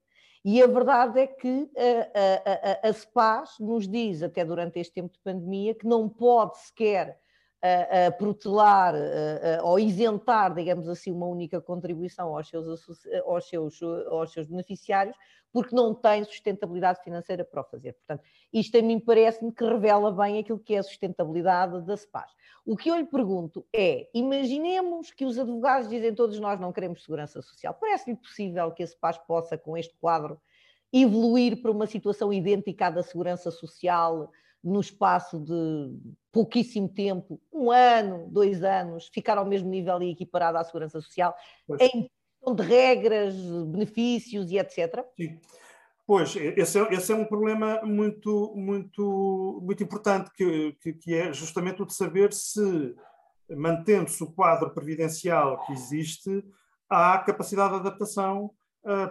e 0.45 0.62
a 0.62 0.66
verdade 0.66 1.20
é 1.20 1.26
que 1.26 1.70
a, 1.76 2.84
a, 2.84 2.89
a, 2.89 2.89
a 2.89 2.93
SPAS 2.93 3.59
nos 3.61 3.89
diz, 3.89 4.22
até 4.22 4.45
durante 4.45 4.78
este 4.78 4.95
tempo 4.95 5.12
de 5.12 5.18
pandemia, 5.20 5.74
que 5.74 5.86
não 5.86 6.09
pode 6.09 6.59
sequer 6.59 7.18
a, 7.63 8.11
protelar 8.13 8.95
ou 9.63 9.79
isentar, 9.79 10.55
digamos 10.55 10.89
assim, 10.89 11.13
uma 11.13 11.27
única 11.27 11.61
contribuição 11.61 12.37
aos 12.37 12.49
seus, 12.49 12.89
aos, 13.25 13.49
seus, 13.49 13.83
aos 13.83 14.33
seus 14.33 14.47
beneficiários, 14.47 15.17
porque 15.53 15.75
não 15.75 15.95
tem 15.95 16.25
sustentabilidade 16.25 17.03
financeira 17.03 17.45
para 17.45 17.63
o 17.63 17.65
fazer. 17.65 17.95
Portanto, 17.95 18.23
isto 18.53 18.79
a 18.79 18.83
mim 18.83 19.01
parece-me 19.01 19.53
que 19.53 19.65
revela 19.65 20.13
bem 20.13 20.39
aquilo 20.39 20.59
que 20.59 20.75
é 20.75 20.79
a 20.79 20.83
sustentabilidade 20.83 21.81
da 21.83 21.97
SPAS. 21.97 22.31
O 22.65 22.77
que 22.77 22.91
eu 22.91 22.97
lhe 22.97 23.07
pergunto 23.07 23.67
é: 23.75 24.09
imaginemos 24.13 25.11
que 25.11 25.25
os 25.25 25.39
advogados 25.39 25.89
dizem 25.89 26.15
todos 26.15 26.39
nós 26.39 26.61
não 26.61 26.73
queremos 26.73 27.03
segurança 27.03 27.41
social. 27.41 27.75
Parece-lhe 27.75 28.17
possível 28.17 28.71
que 28.73 28.83
a 28.83 28.87
SPAS 28.87 29.19
possa, 29.19 29.57
com 29.57 29.77
este 29.77 29.97
quadro, 29.99 30.41
evoluir 30.93 31.61
para 31.61 31.71
uma 31.71 31.87
situação 31.87 32.33
idêntica 32.33 32.87
à 32.87 32.91
da 32.91 33.03
segurança 33.03 33.51
social 33.51 34.31
no 34.63 34.81
espaço 34.81 35.39
de 35.41 35.99
pouquíssimo 36.33 36.89
tempo, 36.89 37.41
um 37.53 37.71
ano, 37.71 38.29
dois 38.31 38.63
anos, 38.63 39.09
ficar 39.13 39.39
ao 39.39 39.47
mesmo 39.47 39.69
nível 39.69 40.03
e 40.03 40.11
equiparado 40.11 40.59
à 40.59 40.65
segurança 40.65 41.01
social, 41.01 41.35
pois. 41.67 41.81
em 41.81 42.09
questão 42.09 42.55
de 42.55 42.63
regras, 42.63 43.35
benefícios 43.67 44.51
e 44.51 44.59
etc? 44.59 45.05
Sim. 45.17 45.41
Pois, 46.07 46.35
esse 46.37 46.79
é, 46.79 46.95
esse 46.95 47.13
é 47.13 47.15
um 47.15 47.27
problema 47.27 47.83
muito, 47.83 48.55
muito, 48.57 49.61
muito 49.63 49.83
importante, 49.83 50.31
que, 50.33 50.73
que, 50.81 50.93
que 50.95 51.15
é 51.15 51.33
justamente 51.35 51.83
o 51.83 51.87
de 51.87 51.93
saber 51.93 52.33
se, 52.33 52.97
mantendo-se 53.51 54.23
o 54.23 54.33
quadro 54.33 54.73
previdencial 54.73 55.63
que 55.67 55.73
existe, 55.73 56.43
há 56.89 57.19
capacidade 57.19 57.75
de 57.75 57.81
adaptação 57.81 58.51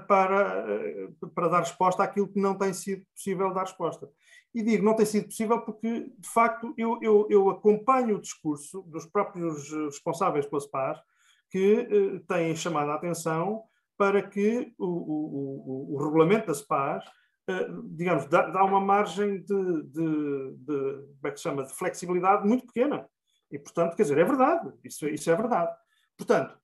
para, 0.07 0.65
uh, 0.65 1.29
para 1.29 1.47
dar 1.47 1.59
resposta 1.59 2.03
àquilo 2.03 2.27
que 2.27 2.39
não 2.39 2.57
tem 2.57 2.73
sido 2.73 3.05
possível 3.13 3.53
dar 3.53 3.61
resposta. 3.61 4.09
E 4.53 4.63
digo, 4.63 4.83
não 4.83 4.95
tem 4.95 5.05
sido 5.05 5.25
possível 5.25 5.61
porque, 5.61 6.11
de 6.17 6.29
facto, 6.29 6.73
eu, 6.77 6.97
eu, 7.01 7.27
eu 7.29 7.49
acompanho 7.49 8.15
o 8.15 8.21
discurso 8.21 8.81
dos 8.83 9.05
próprios 9.05 9.71
responsáveis 9.71 10.45
pela 10.47 10.61
SPAR, 10.61 11.03
que 11.49 11.87
uh, 11.91 12.19
têm 12.21 12.55
chamado 12.55 12.91
a 12.91 12.95
atenção 12.95 13.63
para 13.97 14.21
que 14.21 14.73
o, 14.77 14.85
o, 14.85 15.95
o, 15.95 16.03
regulamento 16.03 16.47
das 16.47 16.61
PAS, 16.61 17.03
eh, 17.49 17.67
digamos, 17.95 18.27
dá, 18.27 18.43
dá, 18.43 18.63
uma 18.63 18.79
margem 18.79 19.41
de, 19.41 19.83
de, 19.83 20.55
de, 20.55 21.07
como 21.15 21.27
é 21.27 21.31
que 21.31 21.37
se 21.37 21.43
chama, 21.43 21.63
de 21.65 21.73
flexibilidade 21.73 22.47
muito 22.47 22.67
pequena. 22.67 23.09
E, 23.51 23.57
portanto, 23.57 23.95
quer 23.95 24.03
dizer, 24.03 24.19
é 24.19 24.23
verdade, 24.23 24.71
isso, 24.83 25.07
isso 25.07 25.31
é 25.31 25.35
verdade. 25.35 25.75
Portanto, 26.15 26.55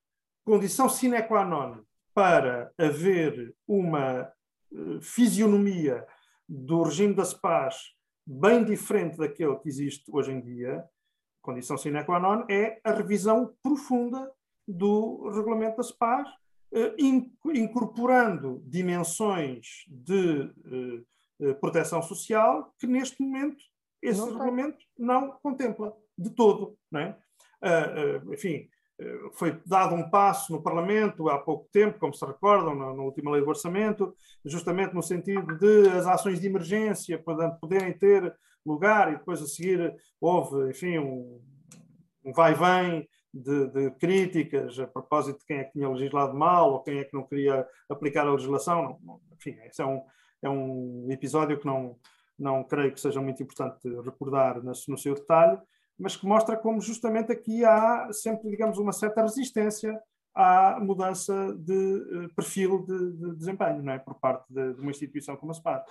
condição 0.45 0.87
sine 0.87 1.23
qua 1.23 1.43
non 1.43 1.83
para 2.13 2.71
haver 2.77 3.55
uma 3.67 4.31
uh, 4.71 5.01
fisionomia 5.01 6.05
do 6.47 6.83
regime 6.83 7.13
das 7.13 7.33
PAS 7.33 7.93
bem 8.25 8.63
diferente 8.63 9.17
daquele 9.17 9.57
que 9.57 9.67
existe 9.67 10.03
hoje 10.11 10.31
em 10.31 10.39
dia, 10.39 10.83
condição 11.41 11.77
sine 11.77 12.03
qua 12.05 12.19
non 12.19 12.45
é 12.49 12.79
a 12.83 12.93
revisão 12.93 13.53
profunda 13.61 14.31
do 14.67 15.29
regulamento 15.29 15.77
das 15.77 15.91
PAS, 15.91 16.29
eh, 16.71 16.95
incorporando 17.53 18.63
dimensões 18.65 19.85
de 19.87 20.49
eh, 20.65 21.03
eh, 21.41 21.53
proteção 21.55 22.01
social 22.01 22.73
que 22.79 22.87
neste 22.87 23.21
momento 23.21 23.63
esse 24.01 24.19
não 24.19 24.27
regulamento 24.27 24.85
não 24.97 25.31
contempla 25.43 25.95
de 26.17 26.29
todo. 26.31 26.77
Não 26.91 26.99
é? 27.01 27.17
enfim, 28.33 28.67
foi 29.33 29.59
dado 29.65 29.95
um 29.95 30.09
passo 30.09 30.51
no 30.51 30.61
Parlamento 30.61 31.29
há 31.29 31.37
pouco 31.37 31.67
tempo, 31.71 31.99
como 31.99 32.13
se 32.13 32.25
recordam, 32.25 32.75
na, 32.75 32.93
na, 32.93 33.03
última 33.03 33.31
lei 33.31 33.41
do 33.41 33.49
orçamento, 33.49 34.15
justamente 34.45 34.93
no 34.93 35.01
sentido 35.01 35.57
de 35.57 35.89
as 35.89 36.05
ações 36.05 36.39
de 36.39 36.47
emergência 36.47 37.17
portanto, 37.17 37.59
poderem 37.59 37.93
ter 37.93 38.35
lugar 38.65 39.11
e 39.11 39.17
depois 39.17 39.41
a 39.41 39.45
seguir 39.45 39.95
houve, 40.19 40.69
enfim, 40.69 40.97
um, 40.99 41.41
um 42.25 42.31
vai-vem 42.31 43.07
de, 43.33 43.67
de, 43.67 43.91
críticas 43.91 44.79
a 44.79 44.87
propósito 44.87 45.39
de 45.39 45.45
quem 45.45 45.57
é 45.57 45.63
que 45.63 45.73
tinha 45.73 45.89
legislado 45.89 46.33
mal 46.33 46.73
ou 46.73 46.83
quem 46.83 46.99
é 46.99 47.03
que 47.03 47.13
não 47.13 47.23
queria 47.23 47.67
aplicar 47.89 48.27
a 48.27 48.31
legislação. 48.31 48.83
Não, 48.83 48.99
não, 49.03 49.21
enfim, 49.35 49.57
esse 49.65 49.81
é 49.81 49.85
um, 49.85 50.01
é 50.41 50.49
um 50.49 51.07
episódio 51.09 51.59
que 51.59 51.65
não, 51.65 51.97
não 52.37 52.63
creio 52.63 52.93
que 52.93 53.01
seja 53.01 53.19
muito 53.19 53.41
importante 53.41 53.87
recordar 54.03 54.61
no, 54.61 54.71
no 54.87 54.97
seu 54.97 55.15
detalhe, 55.15 55.59
mas 55.97 56.15
que 56.15 56.25
mostra 56.25 56.57
como 56.57 56.81
justamente 56.81 57.31
aqui 57.31 57.63
há 57.63 58.09
sempre, 58.11 58.49
digamos, 58.49 58.77
uma 58.77 58.91
certa 58.91 59.21
resistência 59.21 59.99
à 60.33 60.79
mudança 60.79 61.53
de 61.55 61.73
eh, 61.73 62.27
perfil 62.35 62.83
de, 62.83 63.11
de 63.13 63.35
desempenho 63.35 63.83
não 63.83 63.93
é? 63.93 63.99
por 63.99 64.15
parte 64.15 64.51
de, 64.51 64.73
de 64.73 64.81
uma 64.81 64.91
instituição 64.91 65.37
como 65.37 65.51
a 65.51 65.55
SPAR. 65.55 65.85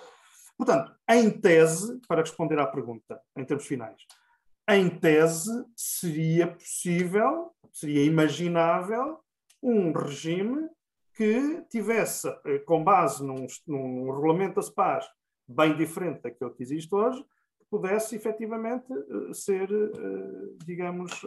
Portanto, 0.57 0.93
em 1.09 1.29
tese, 1.29 1.99
para 2.07 2.21
responder 2.21 2.59
à 2.59 2.67
pergunta, 2.67 3.19
em 3.37 3.45
termos 3.45 3.65
finais, 3.65 4.01
em 4.69 4.89
tese, 4.89 5.51
seria 5.75 6.47
possível, 6.47 7.51
seria 7.71 8.05
imaginável 8.05 9.19
um 9.61 9.91
regime 9.91 10.69
que 11.15 11.63
tivesse, 11.69 12.27
eh, 12.45 12.59
com 12.59 12.83
base 12.83 13.25
num, 13.25 13.47
num 13.67 14.11
regulamento 14.11 14.55
da 14.55 14.61
SPAS 14.61 15.07
bem 15.47 15.75
diferente 15.75 16.21
daquele 16.21 16.51
que 16.51 16.63
existe 16.63 16.93
hoje, 16.93 17.23
pudesse 17.73 18.15
efetivamente 18.15 18.93
eh, 18.93 19.33
ser, 19.33 19.67
eh, 19.71 20.53
digamos, 20.63 21.25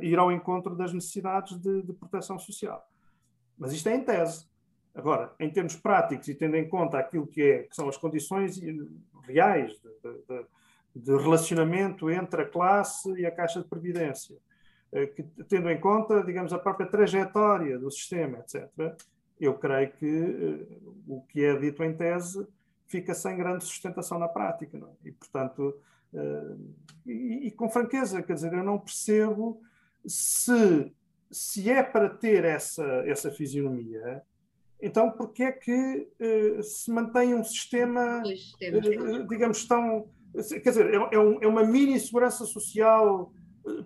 ir 0.00 0.16
ao 0.16 0.30
encontro 0.30 0.76
das 0.76 0.92
necessidades 0.92 1.58
de, 1.58 1.82
de 1.82 1.92
proteção 1.92 2.38
social. 2.38 2.88
Mas 3.58 3.72
isto 3.72 3.88
é 3.88 3.96
em 3.96 4.04
tese. 4.04 4.46
Agora, 4.94 5.32
em 5.40 5.50
termos 5.50 5.74
práticos 5.74 6.28
e 6.28 6.34
tendo 6.36 6.56
em 6.56 6.68
conta 6.68 6.98
aquilo 6.98 7.26
que, 7.26 7.42
é, 7.42 7.62
que 7.64 7.74
são 7.74 7.88
as 7.88 7.96
condições 7.96 8.60
reais 9.24 9.72
de, 9.72 10.12
de, 10.28 10.46
de 10.94 11.16
relacionamento 11.16 12.08
entre 12.10 12.42
a 12.42 12.48
classe 12.48 13.12
e 13.14 13.26
a 13.26 13.30
Caixa 13.30 13.60
de 13.60 13.68
Previdência, 13.68 14.36
eh, 14.92 15.06
que, 15.06 15.22
tendo 15.48 15.68
em 15.68 15.80
conta, 15.80 16.22
digamos, 16.22 16.52
a 16.52 16.58
própria 16.58 16.86
trajetória 16.88 17.76
do 17.76 17.90
sistema, 17.90 18.38
etc., 18.38 18.68
eu 19.40 19.54
creio 19.54 19.90
que 19.92 20.66
o 21.08 21.22
que 21.22 21.44
é 21.44 21.56
dito 21.56 21.82
em 21.82 21.92
tese 21.92 22.46
fica 22.92 23.14
sem 23.14 23.36
grande 23.36 23.64
sustentação 23.64 24.18
na 24.18 24.28
prática. 24.28 24.76
É? 24.76 25.08
E, 25.08 25.12
portanto, 25.12 25.74
uh, 26.12 26.74
e, 27.06 27.48
e, 27.48 27.50
com 27.50 27.68
franqueza, 27.68 28.22
quer 28.22 28.34
dizer, 28.34 28.52
eu 28.52 28.62
não 28.62 28.78
percebo 28.78 29.60
se, 30.06 30.92
se 31.30 31.70
é 31.70 31.82
para 31.82 32.10
ter 32.10 32.44
essa, 32.44 32.84
essa 33.06 33.30
fisionomia, 33.30 34.22
então 34.80 35.10
porquê 35.10 35.44
é 35.44 35.52
que 35.52 36.08
uh, 36.20 36.62
se 36.62 36.90
mantém 36.90 37.34
um 37.34 37.42
sistema, 37.42 38.22
digamos, 39.28 39.64
tão 39.64 40.08
Quer 40.32 40.70
dizer, 40.70 40.94
é, 40.94 41.14
é, 41.14 41.18
um, 41.18 41.42
é 41.42 41.46
uma 41.46 41.62
mini 41.62 42.00
segurança 42.00 42.46
social 42.46 43.30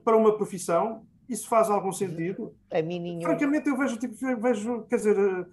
para 0.05 0.17
uma 0.17 0.37
profissão. 0.37 1.05
Isso 1.29 1.49
faz 1.49 1.69
algum 1.69 1.91
sentido? 1.91 2.55
A 2.71 2.81
mim 2.81 3.01
nenhum. 3.01 3.23
Francamente, 3.23 3.69
eu 3.69 3.77
vejo, 3.77 3.97
tipo, 3.97 4.15
vejo, 4.41 4.83
quer 4.85 4.97
dizer, 4.97 5.49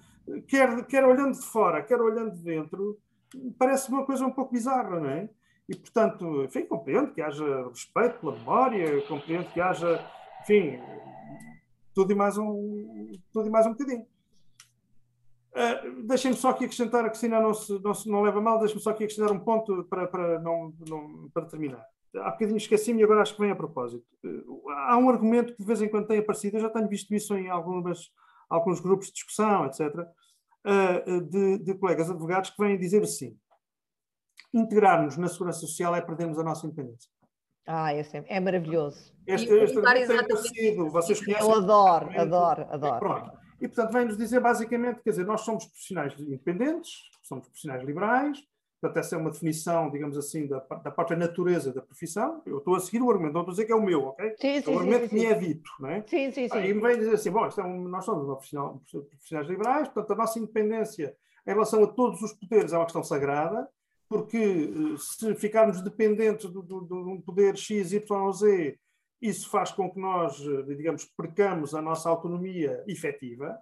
quer, 0.47 0.86
quer 0.86 1.04
olhando 1.04 1.34
de 1.34 1.45
fora, 1.45 1.82
quer 1.82 1.99
olhando 1.99 2.32
de 2.32 2.43
dentro, 2.43 2.99
parece 3.58 3.90
uma 3.90 4.06
coisa 4.06 4.26
um 4.26 4.32
pouco 4.32 4.54
bizarra, 4.54 5.00
não 5.00 5.10
é? 5.10 5.30
E, 5.68 5.76
portanto, 5.76 6.44
enfim, 6.44 6.66
compreendo 6.66 7.14
que 7.14 7.22
haja 7.22 7.68
respeito 7.68 8.20
pela 8.20 8.34
memória, 8.34 9.02
compreendo 9.08 9.50
que 9.52 9.62
haja, 9.62 10.06
enfim, 10.42 10.80
tudo 11.94 12.12
e 12.12 12.16
mais 12.16 12.38
um, 12.38 13.12
tudo 13.32 13.48
e 13.48 13.52
mais 13.52 13.66
um 13.66 13.72
bocadinho. 13.72 14.06
Uh, 15.52 16.02
Deixem-me 16.08 16.36
só 16.36 16.50
aqui 16.50 16.66
acrescentar, 16.66 17.06
a 17.06 17.10
Cristina 17.10 17.40
não, 17.40 17.54
se, 17.54 17.80
não, 17.82 17.94
se, 17.94 18.10
não 18.10 18.22
leva 18.22 18.42
mal, 18.42 18.58
deixem-me 18.60 18.82
só 18.82 18.90
aqui 18.90 19.04
acrescentar 19.04 19.32
um 19.32 19.40
ponto 19.40 19.84
para, 19.86 20.08
para, 20.08 20.40
não, 20.40 20.74
não, 20.88 21.30
para 21.34 21.46
terminar. 21.46 21.86
Há 22.16 22.32
bocadinho 22.32 22.58
esqueci-me 22.58 23.02
e 23.02 23.04
agora 23.04 23.22
acho 23.22 23.36
que 23.36 23.42
vem 23.42 23.52
a 23.52 23.56
propósito. 23.56 24.06
Uh, 24.24 24.70
há 24.70 24.98
um 24.98 25.10
argumento 25.10 25.54
que 25.54 25.60
de 25.60 25.66
vez 25.66 25.82
em 25.82 25.88
quando 25.88 26.08
tem 26.08 26.20
aparecido, 26.20 26.58
eu 26.58 26.62
já 26.62 26.70
tenho 26.70 26.90
visto 26.90 27.14
isso 27.14 27.36
em 27.38 27.50
algumas, 27.50 28.12
alguns 28.50 28.80
grupos 28.80 29.08
de 29.08 29.14
discussão, 29.14 29.66
etc., 29.66 30.06
uh, 30.66 31.22
de, 31.22 31.59
de, 31.59 31.74
colegas 31.76 32.09
advogados 32.09 32.49
que 32.49 32.64
vêm 32.64 32.78
dizer 32.78 33.03
assim: 33.03 33.38
integrar-nos 34.53 35.18
na 35.18 35.28
segurança 35.28 35.59
social 35.59 35.95
é 35.95 36.01
perdermos 36.01 36.38
a 36.39 36.43
nossa 36.43 36.66
independência. 36.66 37.09
Ah, 37.66 37.93
esse 37.93 38.18
é, 38.18 38.26
é 38.28 38.39
maravilhoso. 38.39 39.14
Este, 39.26 39.49
este 39.49 39.82
tem 39.82 40.20
aparecido, 40.20 40.89
vocês 40.89 41.24
conhecem. 41.24 41.47
Eu 41.47 41.55
adoro, 41.55 42.09
adoro, 42.20 42.68
adoro. 42.70 42.99
Pronto. 42.99 43.43
E, 43.61 43.68
portanto, 43.68 43.93
vem-nos 43.93 44.18
dizer 44.18 44.41
basicamente, 44.41 45.01
quer 45.01 45.11
dizer, 45.11 45.26
nós 45.26 45.41
somos 45.41 45.66
profissionais 45.66 46.20
independentes, 46.20 46.91
somos 47.22 47.45
profissionais 47.45 47.82
liberais, 47.86 48.38
portanto, 48.84 48.98
essa 48.98 49.16
é 49.16 49.18
uma 49.18 49.32
definição, 49.32 49.90
digamos 49.90 50.18
assim, 50.18 50.46
da, 50.46 50.60
da 50.60 50.92
própria 50.92 51.18
natureza 51.18 51.72
da 51.72 51.82
profissão. 51.82 52.42
Eu 52.46 52.58
estou 52.58 52.76
a 52.76 52.82
seguir 52.82 53.02
o 53.02 53.10
argumento, 53.10 53.34
não 53.34 53.42
estou 53.42 53.52
a 53.52 53.56
dizer 53.56 53.66
que 53.66 53.72
é 53.72 53.76
o 53.76 53.82
meu, 53.82 54.08
ok? 54.08 54.36
Sim, 54.38 54.62
sim, 54.62 54.72
é 54.72 54.76
o 54.76 54.80
argumento 54.80 55.04
sim, 55.04 55.10
que 55.10 55.16
me 55.16 55.26
é 55.26 55.34
dito, 55.34 55.72
não 55.80 55.90
é? 55.90 56.04
Sim, 56.06 56.32
sim, 56.32 56.50
sim. 56.50 56.58
E 56.58 56.74
me 56.74 56.82
vem 56.82 56.98
dizer 56.98 57.14
assim, 57.14 57.32
bom, 57.32 57.46
é 57.46 57.64
um, 57.64 57.88
nós 57.88 58.04
somos 58.04 58.26
profissional, 58.26 58.82
profissionais 58.92 59.48
liberais, 59.48 59.88
portanto, 59.88 60.12
a 60.12 60.16
nossa 60.22 60.38
independência 60.38 61.16
em 61.48 61.52
relação 61.52 61.82
a 61.82 61.88
todos 61.88 62.22
os 62.22 62.34
poderes 62.34 62.74
é 62.74 62.78
uma 62.78 62.84
questão 62.84 63.04
sagrada, 63.04 63.70
porque 64.10 64.38
eh, 64.38 64.98
se 64.98 65.34
ficarmos 65.36 65.82
dependentes 65.82 66.52
de 66.52 66.58
um 66.58 67.22
poder 67.22 67.56
X, 67.58 67.94
Y 67.94 68.22
ou 68.22 68.34
Z, 68.34 68.78
isso 69.22 69.50
faz 69.50 69.72
com 69.72 69.90
que 69.90 70.00
nós, 70.00 70.40
eh, 70.42 70.76
digamos, 70.76 71.06
percamos 71.18 71.74
a 71.74 71.82
nossa 71.82 72.10
autonomia 72.10 72.84
efetiva 72.86 73.58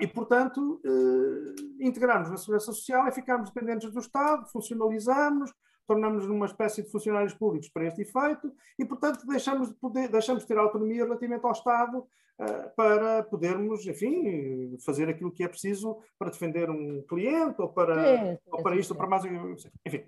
e, 0.00 0.06
portanto, 0.06 0.80
eh, 0.84 1.84
integrarmos 1.86 2.30
na 2.30 2.36
segurança 2.36 2.66
social 2.66 3.06
é 3.06 3.12
ficarmos 3.12 3.50
dependentes 3.50 3.90
do 3.90 4.00
Estado, 4.00 4.50
funcionalizarmos, 4.50 5.52
tornamos-nos 5.86 6.28
numa 6.28 6.46
espécie 6.46 6.82
de 6.82 6.90
funcionários 6.90 7.34
públicos 7.34 7.68
para 7.68 7.86
este 7.86 8.02
efeito 8.02 8.52
e, 8.78 8.84
portanto, 8.84 9.26
deixamos 9.26 9.68
de, 9.68 9.74
poder, 9.74 10.08
deixamos 10.08 10.42
de 10.42 10.48
ter 10.48 10.58
autonomia 10.58 11.04
relativamente 11.04 11.44
ao 11.44 11.52
Estado 11.52 12.06
eh, 12.38 12.72
para 12.76 13.22
podermos, 13.24 13.86
enfim, 13.86 14.76
fazer 14.84 15.08
aquilo 15.08 15.32
que 15.32 15.44
é 15.44 15.48
preciso 15.48 15.98
para 16.18 16.30
defender 16.30 16.70
um 16.70 17.02
cliente 17.08 17.60
ou 17.60 17.68
para, 17.68 18.38
ou 18.50 18.62
para 18.62 18.76
isto 18.76 18.92
ou 18.92 18.96
para 18.96 19.06
mais. 19.06 19.24
Enfim 19.24 20.04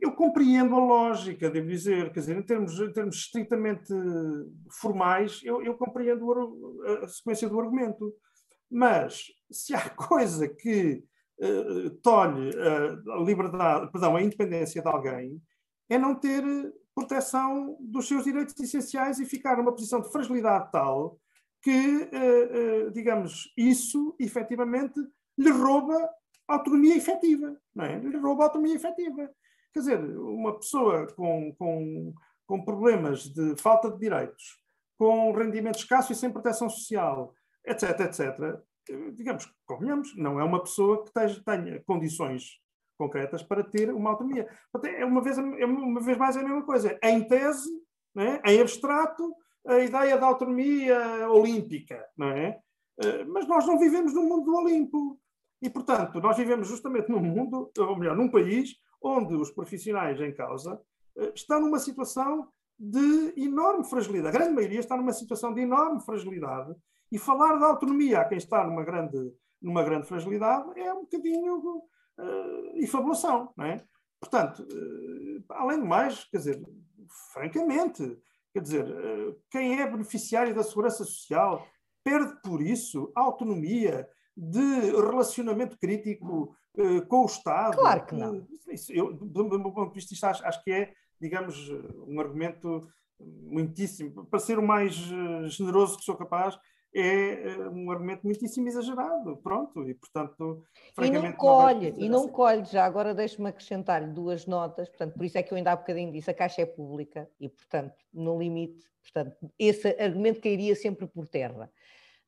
eu 0.00 0.12
compreendo 0.12 0.74
a 0.74 0.78
lógica, 0.78 1.50
devo 1.50 1.68
dizer, 1.68 2.12
quer 2.12 2.20
dizer, 2.20 2.36
em 2.36 2.42
termos, 2.42 2.78
em 2.80 2.92
termos 2.92 3.16
estritamente 3.16 3.92
formais, 4.70 5.40
eu, 5.42 5.62
eu 5.62 5.74
compreendo 5.74 6.82
a 7.02 7.08
sequência 7.08 7.48
do 7.48 7.60
argumento. 7.60 8.14
Mas 8.72 9.26
se 9.50 9.74
há 9.74 9.90
coisa 9.90 10.48
que 10.48 11.04
uh, 11.38 11.90
tolhe 12.02 12.50
a 13.10 13.16
liberdade, 13.22 13.92
perdão, 13.92 14.16
a 14.16 14.22
independência 14.22 14.80
de 14.80 14.88
alguém, 14.88 15.40
é 15.90 15.98
não 15.98 16.14
ter 16.14 16.42
proteção 16.94 17.76
dos 17.80 18.08
seus 18.08 18.24
direitos 18.24 18.58
essenciais 18.58 19.18
e 19.18 19.26
ficar 19.26 19.56
numa 19.56 19.72
posição 19.72 20.00
de 20.00 20.10
fragilidade 20.10 20.70
tal 20.72 21.18
que, 21.62 21.70
uh, 21.70 22.90
digamos, 22.90 23.52
isso 23.56 24.16
efetivamente 24.18 24.98
lhe 25.38 25.50
rouba 25.50 26.10
autonomia 26.48 26.96
efetiva, 26.96 27.56
não 27.74 27.84
é? 27.84 27.98
Lhe 27.98 28.16
rouba 28.18 28.44
autonomia 28.44 28.74
efetiva. 28.74 29.30
Quer 29.72 29.78
dizer, 29.78 30.00
uma 30.18 30.58
pessoa 30.58 31.06
com, 31.14 31.54
com, 31.56 32.14
com 32.46 32.64
problemas 32.64 33.24
de 33.24 33.56
falta 33.56 33.90
de 33.90 33.98
direitos, 33.98 34.58
com 34.98 35.32
rendimento 35.32 35.78
escasso 35.78 36.12
e 36.12 36.16
sem 36.16 36.30
proteção 36.30 36.68
social, 36.68 37.34
etc, 37.64 38.00
etc, 38.00 38.62
digamos, 39.14 39.52
convenhamos, 39.66 40.16
não 40.16 40.40
é 40.40 40.44
uma 40.44 40.62
pessoa 40.62 41.04
que 41.04 41.12
tenha, 41.12 41.42
tenha 41.44 41.82
condições 41.84 42.60
concretas 42.98 43.42
para 43.42 43.64
ter 43.64 43.92
uma 43.92 44.10
autonomia. 44.10 44.48
É 44.96 45.04
uma 45.04 45.22
vez, 45.22 45.38
é 45.38 45.66
uma 45.66 46.00
vez 46.00 46.16
mais 46.16 46.36
a 46.36 46.42
mesma 46.42 46.62
coisa. 46.62 46.98
Em 47.02 47.26
tese, 47.26 47.68
é? 48.16 48.52
em 48.52 48.60
abstrato, 48.60 49.34
a 49.66 49.78
ideia 49.78 50.18
da 50.18 50.26
autonomia 50.26 51.28
olímpica, 51.30 52.04
não 52.16 52.28
é? 52.28 52.58
Eh, 53.02 53.24
mas 53.24 53.46
nós 53.46 53.66
não 53.66 53.78
vivemos 53.78 54.12
no 54.12 54.22
mundo 54.22 54.44
do 54.44 54.56
Olimpo. 54.56 55.18
E, 55.60 55.70
portanto, 55.70 56.20
nós 56.20 56.36
vivemos 56.36 56.66
justamente 56.66 57.08
num 57.08 57.20
mundo, 57.20 57.70
ou 57.78 57.96
melhor, 57.96 58.16
num 58.16 58.28
país 58.28 58.74
onde 59.00 59.34
os 59.34 59.50
profissionais 59.50 60.20
em 60.20 60.34
causa 60.34 60.80
eh, 61.16 61.32
estão 61.34 61.60
numa 61.60 61.78
situação 61.78 62.48
de 62.78 63.32
enorme 63.36 63.84
fragilidade. 63.84 64.36
A 64.36 64.38
grande 64.38 64.54
maioria 64.54 64.80
está 64.80 64.96
numa 64.96 65.12
situação 65.12 65.54
de 65.54 65.60
enorme 65.60 66.00
fragilidade 66.00 66.74
e 67.12 67.18
falar 67.18 67.58
da 67.58 67.66
autonomia 67.66 68.20
a 68.20 68.24
quem 68.24 68.38
está 68.38 68.64
numa 68.64 68.82
grande, 68.82 69.18
numa 69.60 69.84
grande 69.84 70.08
fragilidade 70.08 70.80
é 70.80 70.92
um 70.94 71.02
bocadinho 71.02 71.56
uh, 72.18 72.78
infabulação, 72.78 73.52
não 73.54 73.66
é? 73.66 73.84
Portanto, 74.18 74.62
uh, 74.62 75.44
além 75.50 75.78
do 75.78 75.84
mais, 75.84 76.24
quer 76.24 76.38
dizer, 76.38 76.62
francamente, 77.34 78.18
quer 78.54 78.62
dizer, 78.62 78.84
uh, 78.84 79.36
quem 79.50 79.80
é 79.80 79.90
beneficiário 79.90 80.54
da 80.54 80.62
segurança 80.62 81.04
social 81.04 81.66
perde 82.02 82.40
por 82.42 82.62
isso 82.62 83.12
a 83.14 83.20
autonomia 83.20 84.08
de 84.34 84.90
relacionamento 84.92 85.76
crítico 85.78 86.56
uh, 86.78 87.06
com 87.08 87.22
o 87.22 87.26
Estado. 87.26 87.76
Claro 87.76 88.06
que 88.06 88.14
não. 88.14 88.46
Eu, 88.88 89.12
do 89.12 89.44
meu 89.44 89.72
ponto 89.72 89.88
de 89.88 89.94
vista, 89.96 90.14
isto 90.14 90.24
acho, 90.24 90.46
acho, 90.46 90.64
que 90.64 90.72
é, 90.72 90.94
digamos, 91.20 91.68
um 92.06 92.18
argumento 92.20 92.88
muitíssimo, 93.20 94.24
para 94.26 94.38
ser 94.38 94.58
o 94.58 94.66
mais 94.66 94.94
generoso 94.94 95.98
que 95.98 96.04
sou 96.04 96.16
capaz, 96.16 96.58
é 96.94 97.48
eh, 97.48 97.68
um 97.68 97.90
argumento 97.90 98.22
muitíssimo 98.24 98.68
exagerado, 98.68 99.36
pronto, 99.38 99.88
e 99.88 99.94
portanto... 99.94 100.62
E 101.00 101.10
não 101.10 101.32
colhe, 101.32 101.94
e 101.96 102.08
não 102.08 102.28
colhe, 102.28 102.64
já 102.64 102.84
agora 102.84 103.14
deixe-me 103.14 103.48
acrescentar-lhe 103.48 104.12
duas 104.12 104.46
notas, 104.46 104.88
portanto, 104.88 105.14
por 105.14 105.24
isso 105.24 105.38
é 105.38 105.42
que 105.42 105.52
eu 105.52 105.56
ainda 105.56 105.72
há 105.72 105.76
bocadinho 105.76 106.12
disse, 106.12 106.30
a 106.30 106.34
Caixa 106.34 106.62
é 106.62 106.66
pública, 106.66 107.28
e 107.40 107.48
portanto, 107.48 107.94
no 108.12 108.38
limite, 108.38 108.84
portanto, 109.02 109.36
esse 109.58 109.88
argumento 109.98 110.40
cairia 110.40 110.74
sempre 110.74 111.06
por 111.06 111.26
terra. 111.26 111.70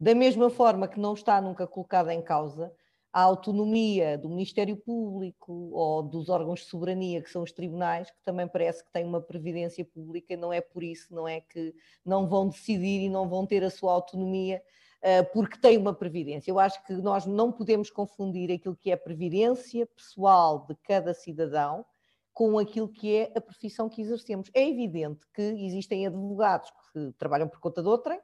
Da 0.00 0.14
mesma 0.14 0.50
forma 0.50 0.88
que 0.88 0.98
não 0.98 1.14
está 1.14 1.40
nunca 1.40 1.66
colocada 1.66 2.12
em 2.12 2.22
causa 2.22 2.72
a 3.14 3.22
autonomia 3.22 4.18
do 4.18 4.28
Ministério 4.28 4.76
Público 4.76 5.70
ou 5.72 6.02
dos 6.02 6.28
órgãos 6.28 6.58
de 6.62 6.66
soberania, 6.66 7.22
que 7.22 7.30
são 7.30 7.44
os 7.44 7.52
tribunais, 7.52 8.10
que 8.10 8.20
também 8.24 8.48
parece 8.48 8.84
que 8.84 8.90
têm 8.90 9.04
uma 9.04 9.20
previdência 9.20 9.84
pública, 9.84 10.36
não 10.36 10.52
é 10.52 10.60
por 10.60 10.82
isso, 10.82 11.14
não 11.14 11.28
é 11.28 11.40
que 11.40 11.72
não 12.04 12.26
vão 12.26 12.48
decidir 12.48 13.02
e 13.02 13.08
não 13.08 13.28
vão 13.28 13.46
ter 13.46 13.62
a 13.62 13.70
sua 13.70 13.92
autonomia 13.92 14.60
uh, 14.98 15.32
porque 15.32 15.56
têm 15.56 15.78
uma 15.78 15.94
previdência. 15.94 16.50
Eu 16.50 16.58
acho 16.58 16.84
que 16.84 16.92
nós 16.94 17.24
não 17.24 17.52
podemos 17.52 17.88
confundir 17.88 18.50
aquilo 18.50 18.74
que 18.74 18.90
é 18.90 18.94
a 18.94 18.98
previdência 18.98 19.86
pessoal 19.86 20.66
de 20.66 20.74
cada 20.82 21.14
cidadão 21.14 21.86
com 22.32 22.58
aquilo 22.58 22.88
que 22.88 23.14
é 23.14 23.32
a 23.36 23.40
profissão 23.40 23.88
que 23.88 24.02
exercemos. 24.02 24.50
É 24.52 24.68
evidente 24.68 25.20
que 25.32 25.40
existem 25.40 26.04
advogados 26.04 26.68
que 26.92 27.12
trabalham 27.16 27.46
por 27.46 27.60
conta 27.60 27.80
de 27.80 27.86
outrem 27.86 28.18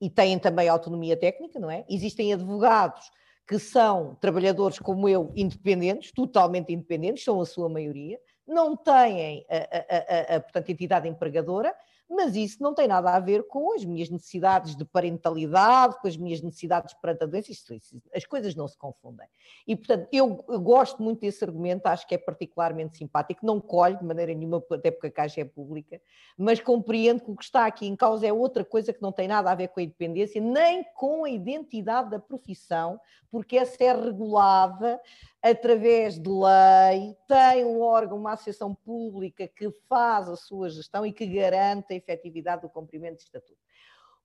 e 0.00 0.08
têm 0.08 0.38
também 0.38 0.68
autonomia 0.68 1.16
técnica, 1.16 1.58
não 1.58 1.68
é? 1.68 1.84
Existem 1.88 2.32
advogados 2.32 3.10
que 3.48 3.58
são 3.58 4.14
trabalhadores 4.20 4.78
como 4.78 5.08
eu, 5.08 5.32
independentes, 5.34 6.12
totalmente 6.12 6.70
independentes, 6.70 7.24
são 7.24 7.40
a 7.40 7.46
sua 7.46 7.66
maioria, 7.66 8.20
não 8.46 8.76
têm 8.76 9.46
a, 9.48 9.56
a, 9.56 10.34
a, 10.34 10.36
a 10.36 10.40
portanto, 10.40 10.68
entidade 10.68 11.08
empregadora, 11.08 11.74
mas 12.08 12.34
isso 12.34 12.62
não 12.62 12.74
tem 12.74 12.88
nada 12.88 13.10
a 13.10 13.20
ver 13.20 13.46
com 13.46 13.74
as 13.74 13.84
minhas 13.84 14.08
necessidades 14.08 14.74
de 14.74 14.84
parentalidade, 14.84 16.00
com 16.00 16.08
as 16.08 16.16
minhas 16.16 16.40
necessidades 16.40 16.94
perante 16.94 17.24
a 17.24 17.26
doença, 17.26 17.52
isso, 17.52 17.74
isso, 17.74 18.02
as 18.14 18.24
coisas 18.24 18.54
não 18.54 18.66
se 18.66 18.78
confundem. 18.78 19.26
E, 19.66 19.76
portanto, 19.76 20.08
eu, 20.10 20.44
eu, 20.48 20.60
gosto 20.60 21.02
muito 21.02 21.20
desse 21.20 21.44
argumento, 21.44 21.86
acho 21.86 22.06
que 22.06 22.14
é 22.14 22.18
particularmente 22.18 22.96
simpático, 22.96 23.44
não 23.44 23.60
colhe 23.60 23.96
de 23.96 24.04
maneira 24.04 24.32
nenhuma, 24.32 24.64
até 24.72 24.90
porque 24.90 25.08
a 25.08 25.10
Caixa 25.10 25.42
é 25.42 25.44
pública, 25.44 26.00
mas 26.36 26.60
compreendo 26.60 27.22
que 27.22 27.30
o 27.30 27.36
que 27.36 27.44
está 27.44 27.66
aqui 27.66 27.86
em 27.86 27.94
causa 27.94 28.26
é 28.26 28.32
outra 28.32 28.64
coisa 28.64 28.92
que 28.92 29.02
não 29.02 29.12
tem 29.12 29.28
nada 29.28 29.50
a 29.50 29.54
ver 29.54 29.68
com 29.68 29.80
a 29.80 29.82
independência, 29.82 30.40
nem 30.40 30.84
com 30.94 31.24
a 31.24 31.30
identidade 31.30 32.10
da 32.10 32.18
profissão, 32.18 32.98
porque 33.30 33.58
essa 33.58 33.82
é 33.84 33.92
regulada 33.92 34.98
através 35.42 36.18
de 36.18 36.28
lei, 36.28 37.16
tem 37.26 37.64
um 37.64 37.80
órgão, 37.80 38.18
uma 38.18 38.32
associação 38.32 38.74
pública 38.74 39.46
que 39.48 39.70
faz 39.88 40.28
a 40.28 40.36
sua 40.36 40.68
gestão 40.68 41.06
e 41.06 41.12
que 41.12 41.26
garante 41.26 41.92
a 41.92 41.96
efetividade 41.96 42.62
do 42.62 42.68
cumprimento 42.68 43.16
do 43.16 43.20
estatuto. 43.20 43.58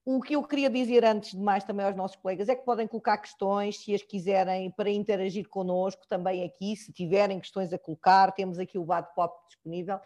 O 0.05 0.21
que 0.21 0.35
eu 0.35 0.43
queria 0.43 0.69
dizer 0.69 1.05
antes 1.05 1.31
de 1.31 1.39
mais 1.39 1.63
também 1.63 1.85
aos 1.85 1.95
nossos 1.95 2.17
colegas 2.17 2.49
é 2.49 2.55
que 2.55 2.65
podem 2.65 2.87
colocar 2.87 3.17
questões, 3.17 3.77
se 3.77 3.95
as 3.95 4.01
quiserem, 4.01 4.69
para 4.71 4.89
interagir 4.89 5.47
connosco 5.47 6.05
também 6.09 6.43
aqui, 6.43 6.75
se 6.75 6.91
tiverem 6.91 7.39
questões 7.39 7.71
a 7.71 7.77
colocar, 7.77 8.33
temos 8.33 8.59
aqui 8.59 8.77
o 8.77 8.83
bate-papo 8.83 9.47
disponível 9.47 9.99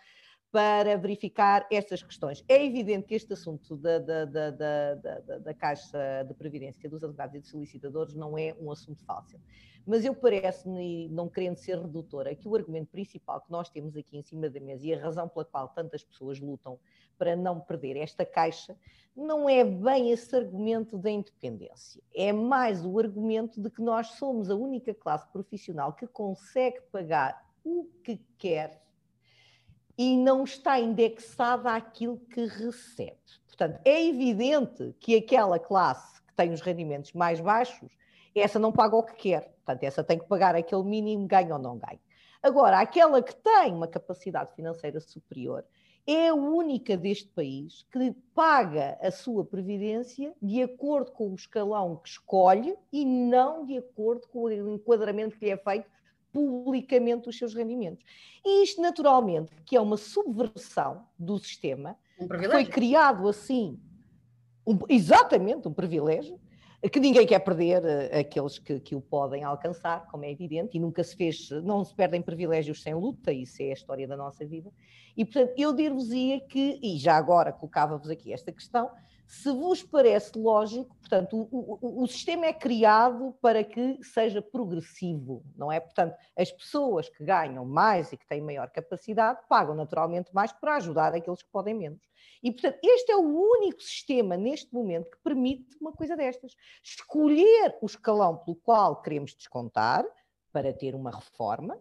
para 0.52 0.96
verificar 0.98 1.68
estas 1.72 2.02
questões. 2.02 2.44
É 2.48 2.64
evidente 2.64 3.08
que 3.08 3.16
este 3.16 3.34
assunto 3.34 3.76
da, 3.76 4.00
da, 4.00 4.26
da, 4.26 4.52
da, 4.52 5.20
da 5.40 5.54
Caixa 5.54 6.24
de 6.28 6.34
Previdência 6.34 6.90
dos 6.90 7.04
advogados 7.04 7.36
e 7.36 7.40
dos 7.40 7.50
solicitadores 7.50 8.16
não 8.16 8.38
é 8.38 8.56
um 8.60 8.72
assunto 8.72 9.04
fácil. 9.04 9.40
Mas 9.86 10.04
eu 10.04 10.14
parece-me, 10.14 11.08
não 11.10 11.30
querendo 11.30 11.56
ser 11.56 11.80
redutora, 11.80 12.36
que 12.36 12.48
o 12.48 12.56
argumento 12.56 12.90
principal 12.90 13.40
que 13.40 13.50
nós 13.52 13.70
temos 13.70 13.96
aqui 13.96 14.18
em 14.18 14.22
cima 14.22 14.50
da 14.50 14.60
mesa 14.60 14.86
e 14.86 14.94
a 14.94 15.00
razão 15.00 15.30
pela 15.30 15.46
qual 15.46 15.70
tantas 15.70 16.04
pessoas 16.04 16.40
lutam 16.40 16.78
para 17.18 17.36
não 17.36 17.60
perder 17.60 17.96
esta 17.96 18.26
caixa 18.26 18.76
não 19.16 19.50
é 19.50 19.64
bem 19.64 20.12
esse 20.12 20.36
argumento 20.36 20.98
da 20.98 21.10
independência. 21.10 22.02
É 22.14 22.32
mais 22.32 22.86
o 22.86 23.00
argumento 23.00 23.62
de 23.62 23.70
que 23.70 23.82
nós 23.82 24.08
somos 24.12 24.50
a 24.50 24.56
única 24.56 24.94
classe 24.94 25.28
profissional 25.32 25.94
que 25.94 26.06
consegue 26.06 26.82
pagar 26.92 27.44
o 27.64 27.86
que 28.04 28.18
quer 28.38 28.87
e 29.98 30.16
não 30.16 30.44
está 30.44 30.80
indexada 30.80 31.74
àquilo 31.74 32.18
que 32.30 32.46
recebe. 32.46 33.18
Portanto, 33.48 33.80
é 33.84 34.06
evidente 34.06 34.96
que 35.00 35.16
aquela 35.16 35.58
classe 35.58 36.22
que 36.22 36.34
tem 36.36 36.52
os 36.52 36.62
rendimentos 36.62 37.14
mais 37.14 37.40
baixos, 37.40 37.92
essa 38.36 38.60
não 38.60 38.72
paga 38.72 38.96
o 38.96 39.04
que 39.04 39.16
quer. 39.16 39.56
Portanto, 39.66 39.84
essa 39.84 40.04
tem 40.04 40.20
que 40.20 40.28
pagar 40.28 40.56
aquele 40.56 40.84
mínimo, 40.84 41.28
ganha 41.28 41.56
ou 41.56 41.60
não 41.60 41.78
ganha. 41.78 42.00
Agora, 42.44 42.80
aquela 42.80 43.22
que 43.22 43.36
tem 43.36 43.74
uma 43.74 43.88
capacidade 43.88 44.54
financeira 44.54 45.00
superior, 45.00 45.66
é 46.06 46.30
a 46.30 46.34
única 46.34 46.96
deste 46.96 47.28
país 47.30 47.86
que 47.92 48.16
paga 48.34 48.98
a 49.02 49.12
sua 49.12 49.44
previdência 49.44 50.34
de 50.42 50.62
acordo 50.62 51.12
com 51.12 51.32
o 51.32 51.36
escalão 51.36 51.98
que 51.98 52.08
escolhe 52.08 52.78
e 52.94 53.04
não 53.04 53.66
de 53.66 53.78
acordo 53.78 54.26
com 54.30 54.44
o 54.44 54.74
enquadramento 54.74 55.38
que 55.38 55.46
lhe 55.46 55.52
é 55.52 55.58
feito 55.58 55.90
publicamente 56.32 57.26
dos 57.26 57.38
seus 57.38 57.54
rendimentos. 57.54 58.04
E 58.46 58.64
isto, 58.64 58.82
naturalmente, 58.82 59.52
que 59.66 59.76
é 59.76 59.82
uma 59.82 59.98
subversão 59.98 61.06
do 61.18 61.38
sistema, 61.38 61.98
um 62.20 62.28
foi 62.28 62.66
criado 62.66 63.28
assim, 63.28 63.80
um, 64.66 64.78
exatamente 64.90 65.68
um 65.68 65.74
privilégio, 65.74 66.40
que 66.92 67.00
ninguém 67.00 67.26
quer 67.26 67.40
perder 67.40 67.82
uh, 67.84 68.20
aqueles 68.20 68.60
que, 68.60 68.80
que, 68.80 68.96
o 68.96 69.02
podem 69.02 69.44
alcançar, 69.44 70.06
como 70.08 70.26
é 70.26 70.32
evidente, 70.32 70.78
e 70.78 70.80
nunca 70.80 71.04
se 71.04 71.16
fez, 71.16 71.50
não 71.64 71.84
se 71.84 71.94
perdem 71.94 72.22
privilégios 72.22 72.82
sem 72.82 72.94
luta, 72.94 73.32
isso 73.32 73.62
é 73.62 73.72
a 73.72 73.74
história 73.74 74.08
da 74.08 74.16
nossa 74.16 74.46
vida. 74.46 74.72
E, 75.16 75.26
portanto, 75.26 75.54
eu 75.58 75.74
dir-vos-ia 75.74 76.40
que, 76.40 76.80
e 76.82 76.98
já 76.98 77.16
agora 77.16 77.52
colocava-vos 77.52 78.10
aqui 78.10 78.32
esta 78.32 78.52
questão, 78.52 78.92
se 79.28 79.52
vos 79.52 79.84
parece 79.84 80.40
lógico, 80.40 80.96
portanto, 80.96 81.36
o, 81.52 81.78
o, 81.82 82.04
o, 82.04 82.08
sistema 82.08 82.46
é 82.46 82.54
criado 82.54 83.36
para 83.42 83.62
que 83.62 84.02
seja 84.02 84.42
progressivo, 84.42 85.44
não 85.54 85.70
é? 85.70 85.82
Portanto, 85.82 86.16
as 86.36 86.50
pessoas 86.50 87.10
que 87.10 87.26
ganham 87.26 87.66
mais 87.66 88.14
e 88.14 88.18
que 88.18 88.26
têm 88.26 88.42
maior 88.42 88.70
capacidade 88.70 89.42
pagam 89.50 89.76
naturalmente 89.76 90.34
mais 90.34 90.54
para 90.54 90.78
ajudar 90.78 91.14
aqueles 91.14 91.44
que 91.44 91.52
podem 91.52 91.74
menos. 91.74 92.02
E, 92.42 92.52
portanto, 92.54 92.80
este 92.82 93.12
é 93.12 93.18
o 93.18 93.52
único 93.52 93.82
sistema 93.82 94.38
neste 94.38 94.74
momento 94.74 95.12
que 95.12 95.18
permite 95.22 95.76
uma 95.82 95.92
coisa 95.92 96.16
destas: 96.16 96.56
escolher 96.82 97.78
o 97.82 97.86
escalão 97.86 98.38
pelo 98.38 98.56
qual 98.56 99.02
queremos 99.02 99.36
descontar 99.36 100.06
para 100.54 100.72
ter 100.72 100.96
uma 100.96 101.12
reforma 101.12 101.78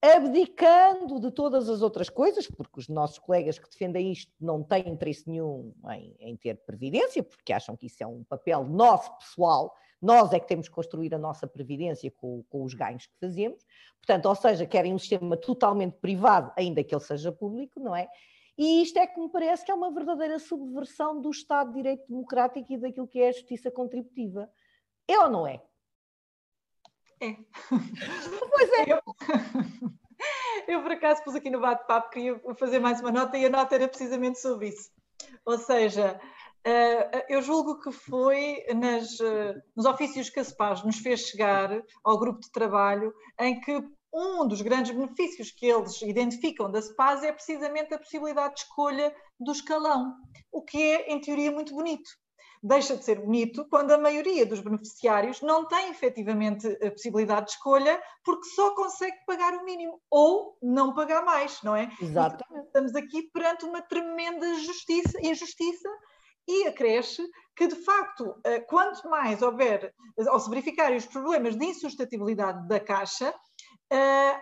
abdicando 0.00 1.18
de 1.18 1.30
todas 1.30 1.68
as 1.68 1.82
outras 1.82 2.08
coisas, 2.08 2.46
porque 2.46 2.78
os 2.78 2.88
nossos 2.88 3.18
colegas 3.18 3.58
que 3.58 3.68
defendem 3.68 4.12
isto 4.12 4.32
não 4.40 4.62
têm 4.62 4.88
interesse 4.88 5.28
nenhum 5.28 5.74
em, 5.90 6.14
em, 6.20 6.36
ter 6.36 6.54
previdência, 6.64 7.22
porque 7.22 7.52
acham 7.52 7.76
que 7.76 7.86
isso 7.86 8.02
é 8.02 8.06
um 8.06 8.22
papel 8.22 8.64
nosso 8.64 9.16
pessoal, 9.18 9.74
nós 10.00 10.32
é 10.32 10.38
que 10.38 10.46
temos 10.46 10.68
que 10.68 10.74
construir 10.74 11.12
a 11.14 11.18
nossa 11.18 11.48
previdência 11.48 12.10
com, 12.12 12.44
com 12.48 12.62
os 12.62 12.74
ganhos 12.74 13.06
que 13.06 13.18
fazemos, 13.20 13.64
portanto, 13.96 14.26
ou 14.26 14.34
seja, 14.36 14.64
querem 14.64 14.94
um 14.94 14.98
sistema 14.98 15.36
totalmente 15.36 15.96
privado, 15.96 16.52
ainda 16.56 16.84
que 16.84 16.94
ele 16.94 17.02
seja 17.02 17.32
público, 17.32 17.80
não 17.80 17.96
é? 17.96 18.08
E 18.56 18.82
isto 18.82 18.98
é 18.98 19.06
que 19.06 19.20
me 19.20 19.28
parece 19.28 19.64
que 19.64 19.70
é 19.70 19.74
uma 19.74 19.92
verdadeira 19.92 20.38
subversão 20.38 21.20
do 21.20 21.30
Estado 21.30 21.70
de 21.70 21.76
Direito 21.76 22.08
Democrático 22.08 22.72
e 22.72 22.76
daquilo 22.76 23.06
que 23.06 23.20
é 23.20 23.28
a 23.28 23.32
justiça 23.32 23.70
contributiva. 23.70 24.50
É 25.06 25.18
ou 25.20 25.30
não 25.30 25.46
é? 25.46 25.62
É. 27.20 27.36
Pois 28.50 28.70
é. 28.72 28.92
Eu, 28.92 29.00
eu 30.66 30.82
por 30.82 30.92
acaso 30.92 31.22
pus 31.22 31.34
aqui 31.34 31.50
no 31.50 31.60
bate-papo, 31.60 32.10
queria 32.10 32.40
fazer 32.58 32.78
mais 32.78 33.00
uma 33.00 33.12
nota 33.12 33.36
e 33.38 33.46
a 33.46 33.50
nota 33.50 33.74
era 33.74 33.88
precisamente 33.88 34.40
sobre 34.40 34.68
isso. 34.68 34.90
Ou 35.44 35.58
seja, 35.58 36.20
eh, 36.64 37.26
eu 37.28 37.40
julgo 37.42 37.80
que 37.80 37.92
foi 37.92 38.64
nas, 38.74 39.20
eh, 39.20 39.62
nos 39.76 39.86
ofícios 39.86 40.28
que 40.28 40.40
a 40.40 40.44
CEPAS 40.44 40.84
nos 40.84 40.98
fez 40.98 41.20
chegar 41.20 41.82
ao 42.04 42.18
grupo 42.18 42.40
de 42.40 42.50
trabalho, 42.50 43.14
em 43.38 43.60
que 43.60 43.82
um 44.12 44.46
dos 44.46 44.60
grandes 44.62 44.94
benefícios 44.94 45.50
que 45.50 45.66
eles 45.66 46.00
identificam 46.02 46.70
da 46.70 46.82
CEPAS 46.82 47.22
é 47.22 47.32
precisamente 47.32 47.94
a 47.94 47.98
possibilidade 47.98 48.54
de 48.54 48.60
escolha 48.60 49.14
do 49.38 49.52
escalão, 49.52 50.16
o 50.50 50.62
que 50.62 50.82
é, 50.82 51.12
em 51.12 51.20
teoria, 51.20 51.52
muito 51.52 51.74
bonito 51.74 52.10
deixa 52.62 52.96
de 52.96 53.04
ser 53.04 53.20
bonito 53.20 53.66
quando 53.68 53.92
a 53.92 53.98
maioria 53.98 54.44
dos 54.46 54.60
beneficiários 54.60 55.40
não 55.40 55.66
tem 55.66 55.90
efetivamente 55.90 56.66
a 56.82 56.90
possibilidade 56.90 57.46
de 57.46 57.52
escolha 57.52 58.02
porque 58.24 58.48
só 58.48 58.74
consegue 58.74 59.16
pagar 59.26 59.54
o 59.54 59.64
mínimo 59.64 60.00
ou 60.10 60.56
não 60.62 60.94
pagar 60.94 61.24
mais, 61.24 61.62
não 61.62 61.74
é? 61.76 61.90
Exatamente. 62.00 62.66
Estamos 62.66 62.94
aqui 62.94 63.30
perante 63.32 63.64
uma 63.64 63.82
tremenda 63.82 64.54
justiça, 64.54 65.18
injustiça 65.22 65.88
e 66.46 66.66
acresce 66.66 67.22
que, 67.54 67.66
de 67.66 67.76
facto, 67.76 68.34
eh, 68.44 68.60
quanto 68.60 69.08
mais 69.08 69.42
houver, 69.42 69.92
ao 70.28 70.40
se 70.40 70.48
verificarem 70.48 70.96
os 70.96 71.06
problemas 71.06 71.56
de 71.56 71.64
insustentabilidade 71.66 72.66
da 72.66 72.80
Caixa, 72.80 73.34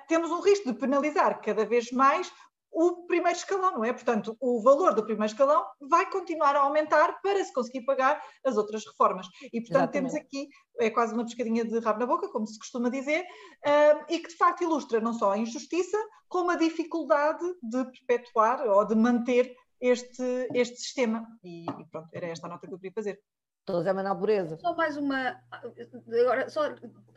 temos 0.08 0.30
um 0.30 0.40
risco 0.40 0.72
de 0.72 0.78
penalizar 0.78 1.40
cada 1.40 1.64
vez 1.64 1.90
mais 1.92 2.32
o 2.78 3.06
primeiro 3.06 3.38
escalão, 3.38 3.72
não 3.72 3.84
é? 3.86 3.90
Portanto, 3.90 4.36
o 4.38 4.60
valor 4.60 4.94
do 4.94 5.02
primeiro 5.02 5.32
escalão 5.32 5.64
vai 5.80 6.10
continuar 6.10 6.54
a 6.54 6.60
aumentar 6.60 7.22
para 7.22 7.42
se 7.42 7.50
conseguir 7.50 7.86
pagar 7.86 8.22
as 8.44 8.58
outras 8.58 8.84
reformas. 8.84 9.26
E, 9.50 9.62
portanto, 9.62 9.94
Exatamente. 9.94 10.12
temos 10.12 10.14
aqui, 10.14 10.48
é 10.78 10.90
quase 10.90 11.14
uma 11.14 11.24
pescadinha 11.24 11.64
de 11.64 11.78
rabo 11.78 12.00
na 12.00 12.06
boca, 12.06 12.28
como 12.28 12.46
se 12.46 12.58
costuma 12.58 12.90
dizer, 12.90 13.22
uh, 13.22 14.04
e 14.10 14.18
que 14.18 14.28
de 14.28 14.36
facto 14.36 14.62
ilustra 14.62 15.00
não 15.00 15.14
só 15.14 15.32
a 15.32 15.38
injustiça, 15.38 15.96
como 16.28 16.50
a 16.50 16.56
dificuldade 16.56 17.46
de 17.62 17.86
perpetuar 18.06 18.60
ou 18.68 18.86
de 18.86 18.94
manter 18.94 19.56
este, 19.80 20.46
este 20.52 20.76
sistema. 20.76 21.26
E, 21.42 21.64
e 21.64 21.84
pronto, 21.90 22.10
era 22.12 22.26
esta 22.26 22.46
a 22.46 22.50
nota 22.50 22.66
que 22.66 22.74
eu 22.74 22.78
queria 22.78 22.92
fazer. 22.92 23.18
Todos 23.66 23.86
é 23.86 23.92
uma 23.92 24.02
natureza. 24.02 24.56
Só 24.58 24.74
mais 24.74 24.96
uma. 24.96 25.38
Agora, 25.50 26.48
só. 26.48 26.74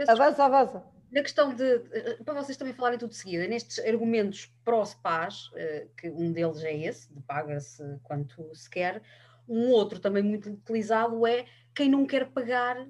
Avança, 0.08 0.44
avança 0.44 0.84
na 1.12 1.22
questão 1.22 1.54
de, 1.54 1.80
para 2.24 2.36
vocês 2.36 2.58
também 2.58 2.74
falarem 2.74 3.00
tudo 3.00 3.10
de 3.10 3.16
seguida, 3.16 3.48
nestes 3.48 3.80
argumentos 3.80 4.52
pró-SPAS, 4.64 5.52
eh, 5.56 5.88
que 5.98 6.10
um 6.10 6.32
deles 6.32 6.64
é 6.64 6.76
esse, 6.76 7.12
de 7.14 7.22
paga-se 7.22 7.84
quanto 8.04 8.54
se 8.54 8.70
quer, 8.70 9.02
um 9.48 9.70
outro 9.70 10.00
também 10.00 10.22
muito 10.22 10.50
utilizado 10.50 11.26
é 11.26 11.46
quem 11.74 11.90
não 11.90 12.06
quer 12.06 12.30
pagar, 12.30 12.88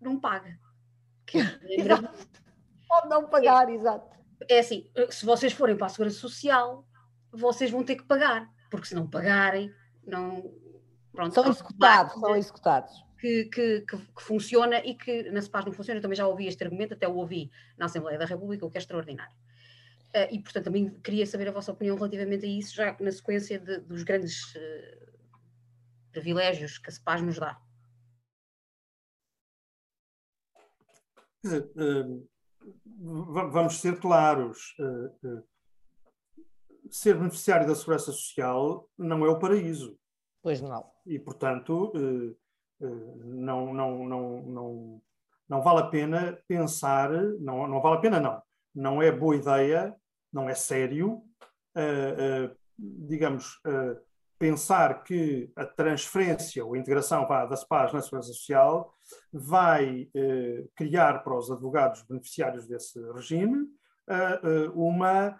não 0.00 0.20
paga. 0.20 0.58
Pode 2.88 3.08
não 3.08 3.28
pagar, 3.28 3.70
é, 3.70 3.74
exato. 3.74 4.18
É 4.48 4.58
assim, 4.58 4.90
se 5.10 5.24
vocês 5.24 5.52
forem 5.52 5.76
para 5.76 5.86
a 5.86 5.90
Segurança 5.90 6.18
Social, 6.18 6.84
vocês 7.32 7.70
vão 7.70 7.84
ter 7.84 7.96
que 7.96 8.04
pagar, 8.04 8.50
porque 8.70 8.86
se 8.86 8.94
não 8.94 9.08
pagarem, 9.08 9.72
não... 10.06 10.59
Pronto, 11.12 11.34
são 11.34 11.48
executados, 11.48 12.12
são 12.12 12.36
executados 12.36 13.10
que, 13.20 13.44
que, 13.44 13.80
que, 13.82 13.96
que, 13.96 14.22
funciona 14.22 14.78
e 14.78 14.94
que 14.94 15.30
na 15.30 15.42
CEPAS 15.42 15.66
não 15.66 15.72
funciona. 15.72 15.98
Eu 15.98 16.02
também 16.02 16.16
já 16.16 16.26
ouvi 16.26 16.46
este 16.46 16.64
argumento, 16.64 16.94
até 16.94 17.06
o 17.06 17.14
ouvi 17.16 17.50
na 17.76 17.86
Assembleia 17.86 18.18
da 18.18 18.24
República, 18.24 18.64
o 18.64 18.70
que 18.70 18.78
é 18.78 18.80
extraordinário. 18.80 19.34
Uh, 20.08 20.26
e, 20.32 20.40
portanto, 20.40 20.64
também 20.64 20.90
queria 21.00 21.26
saber 21.26 21.48
a 21.48 21.52
vossa 21.52 21.70
opinião 21.70 21.96
relativamente 21.96 22.44
a 22.44 22.48
isso, 22.48 22.74
já 22.74 22.96
na 22.98 23.12
sequência 23.12 23.60
de, 23.60 23.78
dos 23.80 24.02
grandes 24.02 24.54
uh, 24.56 25.20
privilégios 26.10 26.78
que 26.78 26.88
a 26.88 26.92
CEPAS 26.92 27.22
nos 27.22 27.38
dá. 27.38 27.60
Uh, 31.44 32.28
vamos 32.96 33.80
ser 33.80 33.98
claros. 34.00 34.74
ser 36.90 37.14
beneficiário 37.14 37.66
da 37.66 37.74
Segurança 37.74 38.12
Social 38.12 38.88
não 38.98 39.24
é 39.24 39.28
o 39.28 39.38
paraíso. 39.38 39.98
Pois 40.42 40.60
não. 40.60 40.90
E, 41.10 41.18
portanto, 41.18 41.92
não, 43.24 43.74
não, 43.74 44.04
não, 44.04 44.42
não, 44.42 45.02
não 45.48 45.60
vale 45.60 45.80
a 45.80 45.86
pena 45.88 46.38
pensar, 46.46 47.10
não, 47.40 47.66
não 47.66 47.82
vale 47.82 47.96
a 47.96 48.00
pena 48.00 48.20
não, 48.20 48.40
não 48.72 49.02
é 49.02 49.10
boa 49.10 49.34
ideia, 49.34 49.92
não 50.32 50.48
é 50.48 50.54
sério, 50.54 51.20
uh, 51.76 52.56
digamos, 52.78 53.60
pensar 54.38 55.02
que 55.02 55.50
a 55.56 55.66
transferência 55.66 56.64
ou 56.64 56.74
a 56.74 56.78
integração 56.78 57.26
vá, 57.26 57.44
da 57.44 57.56
SPAS 57.56 57.92
na 57.92 58.00
Segurança 58.00 58.28
Social 58.28 58.94
vai 59.32 60.08
criar 60.76 61.24
para 61.24 61.36
os 61.36 61.50
advogados 61.50 62.02
beneficiários 62.04 62.66
desse 62.66 62.98
regime 63.12 63.66
uma, 64.72 65.38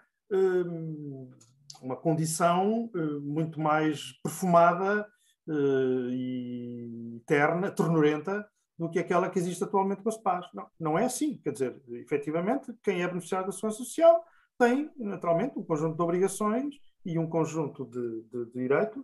uma 1.81 1.95
condição 1.95 2.91
muito 3.23 3.59
mais 3.59 4.11
perfumada 4.21 5.07
e 5.47 7.21
terna, 7.25 7.71
ternurenta 7.71 8.47
do 8.77 8.89
que 8.89 8.99
aquela 8.99 9.29
que 9.29 9.37
existe 9.37 9.63
atualmente 9.63 10.01
com 10.01 10.09
as 10.09 10.17
PAS. 10.17 10.47
Não, 10.53 10.67
não 10.79 10.99
é 10.99 11.05
assim. 11.05 11.37
Quer 11.43 11.51
dizer, 11.51 11.81
efetivamente, 11.89 12.73
quem 12.83 13.03
é 13.03 13.07
beneficiário 13.07 13.47
da 13.47 13.51
segurança 13.51 13.77
social 13.77 14.23
tem, 14.57 14.89
naturalmente, 14.97 15.57
um 15.57 15.63
conjunto 15.63 15.95
de 15.95 16.01
obrigações 16.01 16.75
e 17.05 17.17
um 17.17 17.27
conjunto 17.27 17.85
de, 17.85 18.23
de, 18.23 18.45
de 18.45 18.51
direitos 18.53 19.03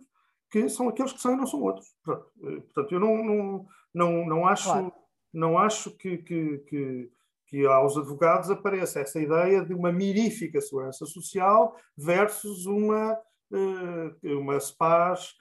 que 0.50 0.68
são 0.68 0.88
aqueles 0.88 1.12
que 1.12 1.20
são 1.20 1.34
e 1.34 1.36
não 1.36 1.46
são 1.46 1.60
outros. 1.60 1.86
Portanto, 2.04 2.92
eu 2.92 3.00
não, 3.00 3.24
não, 3.24 3.66
não, 3.94 4.26
não 4.26 4.46
acho, 4.46 4.64
claro. 4.64 4.92
não 5.32 5.58
acho 5.58 5.90
que, 5.96 6.18
que, 6.18 6.58
que, 6.58 7.10
que, 7.46 7.66
aos 7.66 7.96
advogados 7.96 8.50
apareça 8.50 9.00
essa 9.00 9.20
ideia 9.20 9.64
de 9.64 9.74
uma 9.74 9.92
mirífica 9.92 10.60
segurança 10.60 11.04
social 11.06 11.76
versus 11.96 12.66
uma, 12.66 13.18
uma 14.24 14.58
SPAS 14.58 15.34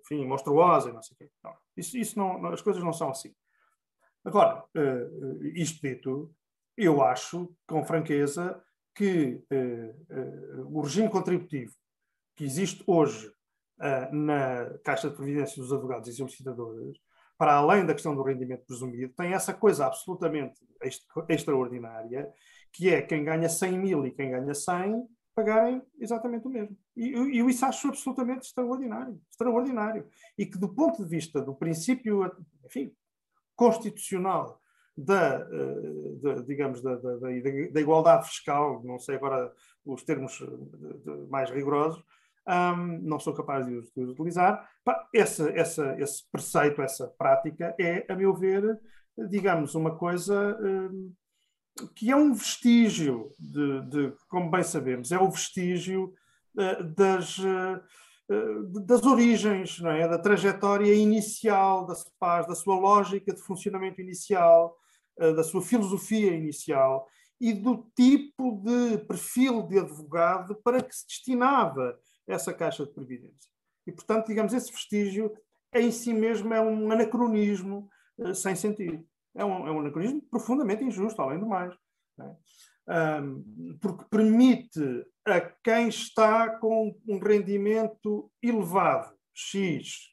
enfim, 0.00 0.26
monstruosa, 0.26 0.92
não 0.92 1.02
sei 1.02 1.14
o 1.14 1.18
quê. 1.18 1.30
Não, 1.42 1.54
isso, 1.76 1.96
isso 1.98 2.18
não, 2.18 2.46
as 2.46 2.62
coisas 2.62 2.82
não 2.82 2.92
são 2.92 3.10
assim. 3.10 3.34
Agora, 4.24 4.64
isto 5.54 5.80
dito, 5.86 6.34
eu 6.76 7.02
acho, 7.02 7.54
com 7.66 7.84
franqueza, 7.84 8.62
que 8.94 9.42
o 10.66 10.80
regime 10.80 11.08
contributivo 11.08 11.72
que 12.38 12.44
existe 12.44 12.84
hoje 12.86 13.26
uh, 13.80 14.14
na 14.14 14.78
Caixa 14.84 15.10
de 15.10 15.16
Previdência 15.16 15.60
dos 15.60 15.72
Advogados 15.72 16.08
e 16.08 16.12
Solicitadores, 16.12 16.96
para 17.36 17.54
além 17.54 17.84
da 17.84 17.92
questão 17.92 18.14
do 18.14 18.22
rendimento 18.22 18.64
presumido, 18.64 19.12
tem 19.14 19.32
essa 19.32 19.52
coisa 19.52 19.86
absolutamente 19.86 20.60
extraordinária, 21.28 22.32
que 22.72 22.90
é 22.90 23.02
quem 23.02 23.24
ganha 23.24 23.48
100 23.48 23.78
mil 23.78 24.06
e 24.06 24.12
quem 24.12 24.30
ganha 24.30 24.54
100 24.54 25.04
pagarem 25.38 25.80
exatamente 26.00 26.48
o 26.48 26.50
mesmo. 26.50 26.76
E 26.96 27.12
eu 27.12 27.48
isso 27.48 27.64
acho 27.64 27.86
absolutamente 27.86 28.44
extraordinário, 28.44 29.20
extraordinário. 29.30 30.04
E 30.36 30.44
que 30.44 30.58
do 30.58 30.68
ponto 30.68 31.04
de 31.04 31.08
vista 31.08 31.40
do 31.40 31.54
princípio, 31.54 32.28
enfim, 32.66 32.92
constitucional 33.54 34.60
da, 34.96 35.38
da 35.38 36.42
digamos, 36.44 36.82
da, 36.82 36.96
da, 36.96 37.16
da, 37.18 37.80
igualdade 37.80 38.26
fiscal, 38.26 38.82
não 38.82 38.98
sei 38.98 39.14
agora 39.14 39.52
os 39.84 40.02
termos 40.02 40.44
mais 41.30 41.50
rigorosos, 41.50 42.02
um, 42.48 42.98
não 43.02 43.20
sou 43.20 43.32
capaz 43.32 43.64
de 43.64 43.76
os, 43.76 43.92
utilizar. 43.96 44.68
Essa, 45.14 45.50
essa, 45.50 45.94
esse 46.00 46.28
preceito, 46.32 46.82
essa 46.82 47.06
prática 47.16 47.76
é, 47.78 48.04
a 48.08 48.16
meu 48.16 48.34
ver, 48.34 48.76
digamos, 49.28 49.76
uma 49.76 49.96
coisa 49.96 50.58
um, 50.60 51.14
que 51.94 52.10
é 52.10 52.16
um 52.16 52.32
vestígio, 52.32 53.34
de, 53.38 53.80
de, 53.82 54.12
como 54.28 54.50
bem 54.50 54.62
sabemos, 54.62 55.12
é 55.12 55.18
o 55.18 55.30
vestígio 55.30 56.14
uh, 56.56 56.84
das, 56.94 57.38
uh, 57.38 57.80
das 58.84 59.04
origens, 59.04 59.80
não 59.80 59.90
é? 59.90 60.08
da 60.08 60.18
trajetória 60.18 60.92
inicial 60.94 61.86
da 61.86 61.94
SPAS, 61.94 62.46
da 62.46 62.54
sua 62.54 62.78
lógica 62.78 63.32
de 63.32 63.40
funcionamento 63.40 64.00
inicial, 64.00 64.76
uh, 65.20 65.34
da 65.34 65.44
sua 65.44 65.62
filosofia 65.62 66.34
inicial 66.34 67.06
e 67.40 67.52
do 67.52 67.88
tipo 67.94 68.60
de 68.64 68.98
perfil 68.98 69.62
de 69.62 69.78
advogado 69.78 70.56
para 70.56 70.82
que 70.82 70.94
se 70.94 71.06
destinava 71.06 71.98
essa 72.26 72.52
caixa 72.52 72.84
de 72.84 72.92
previdência. 72.92 73.50
E, 73.86 73.92
portanto, 73.92 74.26
digamos, 74.26 74.52
esse 74.52 74.72
vestígio 74.72 75.32
em 75.72 75.90
si 75.92 76.12
mesmo 76.12 76.52
é 76.52 76.60
um 76.60 76.90
anacronismo 76.90 77.88
sem 78.34 78.56
sentido. 78.56 79.06
É 79.38 79.44
um, 79.44 79.68
é 79.68 79.70
um, 79.70 79.80
anacronismo 79.80 80.20
profundamente 80.30 80.82
injusto, 80.82 81.22
além 81.22 81.38
do 81.38 81.46
mais. 81.46 81.72
É? 82.20 83.20
Um, 83.20 83.44
porque 83.80 84.04
permite 84.10 85.06
a 85.24 85.40
quem 85.40 85.88
está 85.88 86.58
com 86.58 86.96
um 87.06 87.18
rendimento 87.18 88.30
elevado, 88.42 89.14
X, 89.32 90.08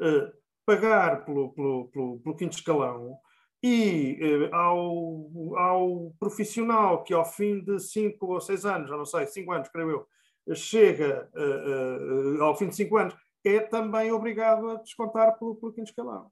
uh, 0.00 0.30
pagar 0.66 1.24
pelo, 1.24 1.52
pelo, 1.54 1.88
pelo, 1.88 2.20
pelo, 2.20 2.36
quinto 2.36 2.56
escalão 2.56 3.16
e 3.62 4.18
uh, 4.20 4.54
ao, 4.54 5.56
ao 5.56 6.14
profissional 6.18 7.02
que 7.02 7.14
ao 7.14 7.24
fim 7.24 7.62
de 7.62 7.78
cinco 7.78 8.34
ou 8.34 8.40
seis 8.40 8.66
anos, 8.66 8.90
já 8.90 8.96
não 8.96 9.06
sei, 9.06 9.26
cinco 9.26 9.52
anos, 9.52 9.68
creio 9.68 10.06
eu, 10.46 10.54
chega 10.54 11.30
uh, 11.34 12.42
ao 12.42 12.56
fim 12.56 12.68
de 12.68 12.76
cinco 12.76 12.98
anos, 12.98 13.16
é 13.44 13.60
também 13.60 14.10
obrigado 14.12 14.68
a 14.68 14.74
descontar 14.74 15.38
pelo, 15.38 15.54
pelo 15.54 15.72
quinto 15.72 15.90
escalão. 15.90 16.30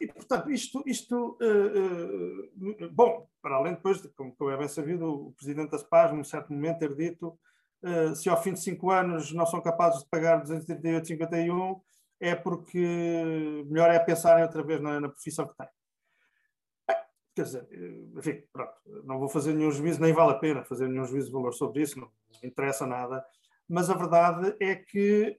E, 0.00 0.06
portanto, 0.06 0.50
isto, 0.50 0.82
isto 0.86 1.38
uh, 1.40 2.88
bom, 2.90 3.28
para 3.42 3.56
além 3.56 3.74
depois, 3.74 4.00
de, 4.00 4.08
como, 4.08 4.34
como 4.36 4.50
é 4.50 4.56
bem 4.56 4.68
sabido, 4.68 5.28
o 5.28 5.32
presidente 5.32 5.70
da 5.70 5.78
SPAS, 5.78 6.12
num 6.12 6.24
certo 6.24 6.52
momento, 6.52 6.78
ter 6.78 6.94
dito 6.94 7.38
se 8.16 8.28
ao 8.28 8.42
fim 8.42 8.52
de 8.52 8.60
cinco 8.60 8.90
anos 8.90 9.32
não 9.32 9.46
são 9.46 9.60
capazes 9.60 10.02
de 10.02 10.08
pagar 10.08 10.42
238,51, 10.42 11.80
é 12.20 12.34
porque 12.34 13.64
melhor 13.66 13.90
é 13.90 13.98
pensarem 13.98 14.42
outra 14.42 14.62
vez 14.62 14.80
na, 14.80 15.00
na 15.00 15.08
profissão 15.08 15.46
que 15.46 15.56
têm. 15.56 15.68
Quer 17.34 17.42
dizer, 17.44 17.68
enfim, 18.16 18.42
pronto, 18.52 18.72
não 19.04 19.20
vou 19.20 19.28
fazer 19.28 19.54
nenhum 19.54 19.70
juízo, 19.70 20.00
nem 20.00 20.12
vale 20.12 20.32
a 20.32 20.38
pena 20.38 20.64
fazer 20.64 20.88
nenhum 20.88 21.04
juízo 21.04 21.28
de 21.28 21.32
valor 21.32 21.54
sobre 21.54 21.82
isso, 21.82 22.00
não 22.00 22.10
interessa 22.42 22.84
nada, 22.84 23.24
mas 23.68 23.88
a 23.88 23.94
verdade 23.94 24.56
é 24.58 24.74
que, 24.74 25.38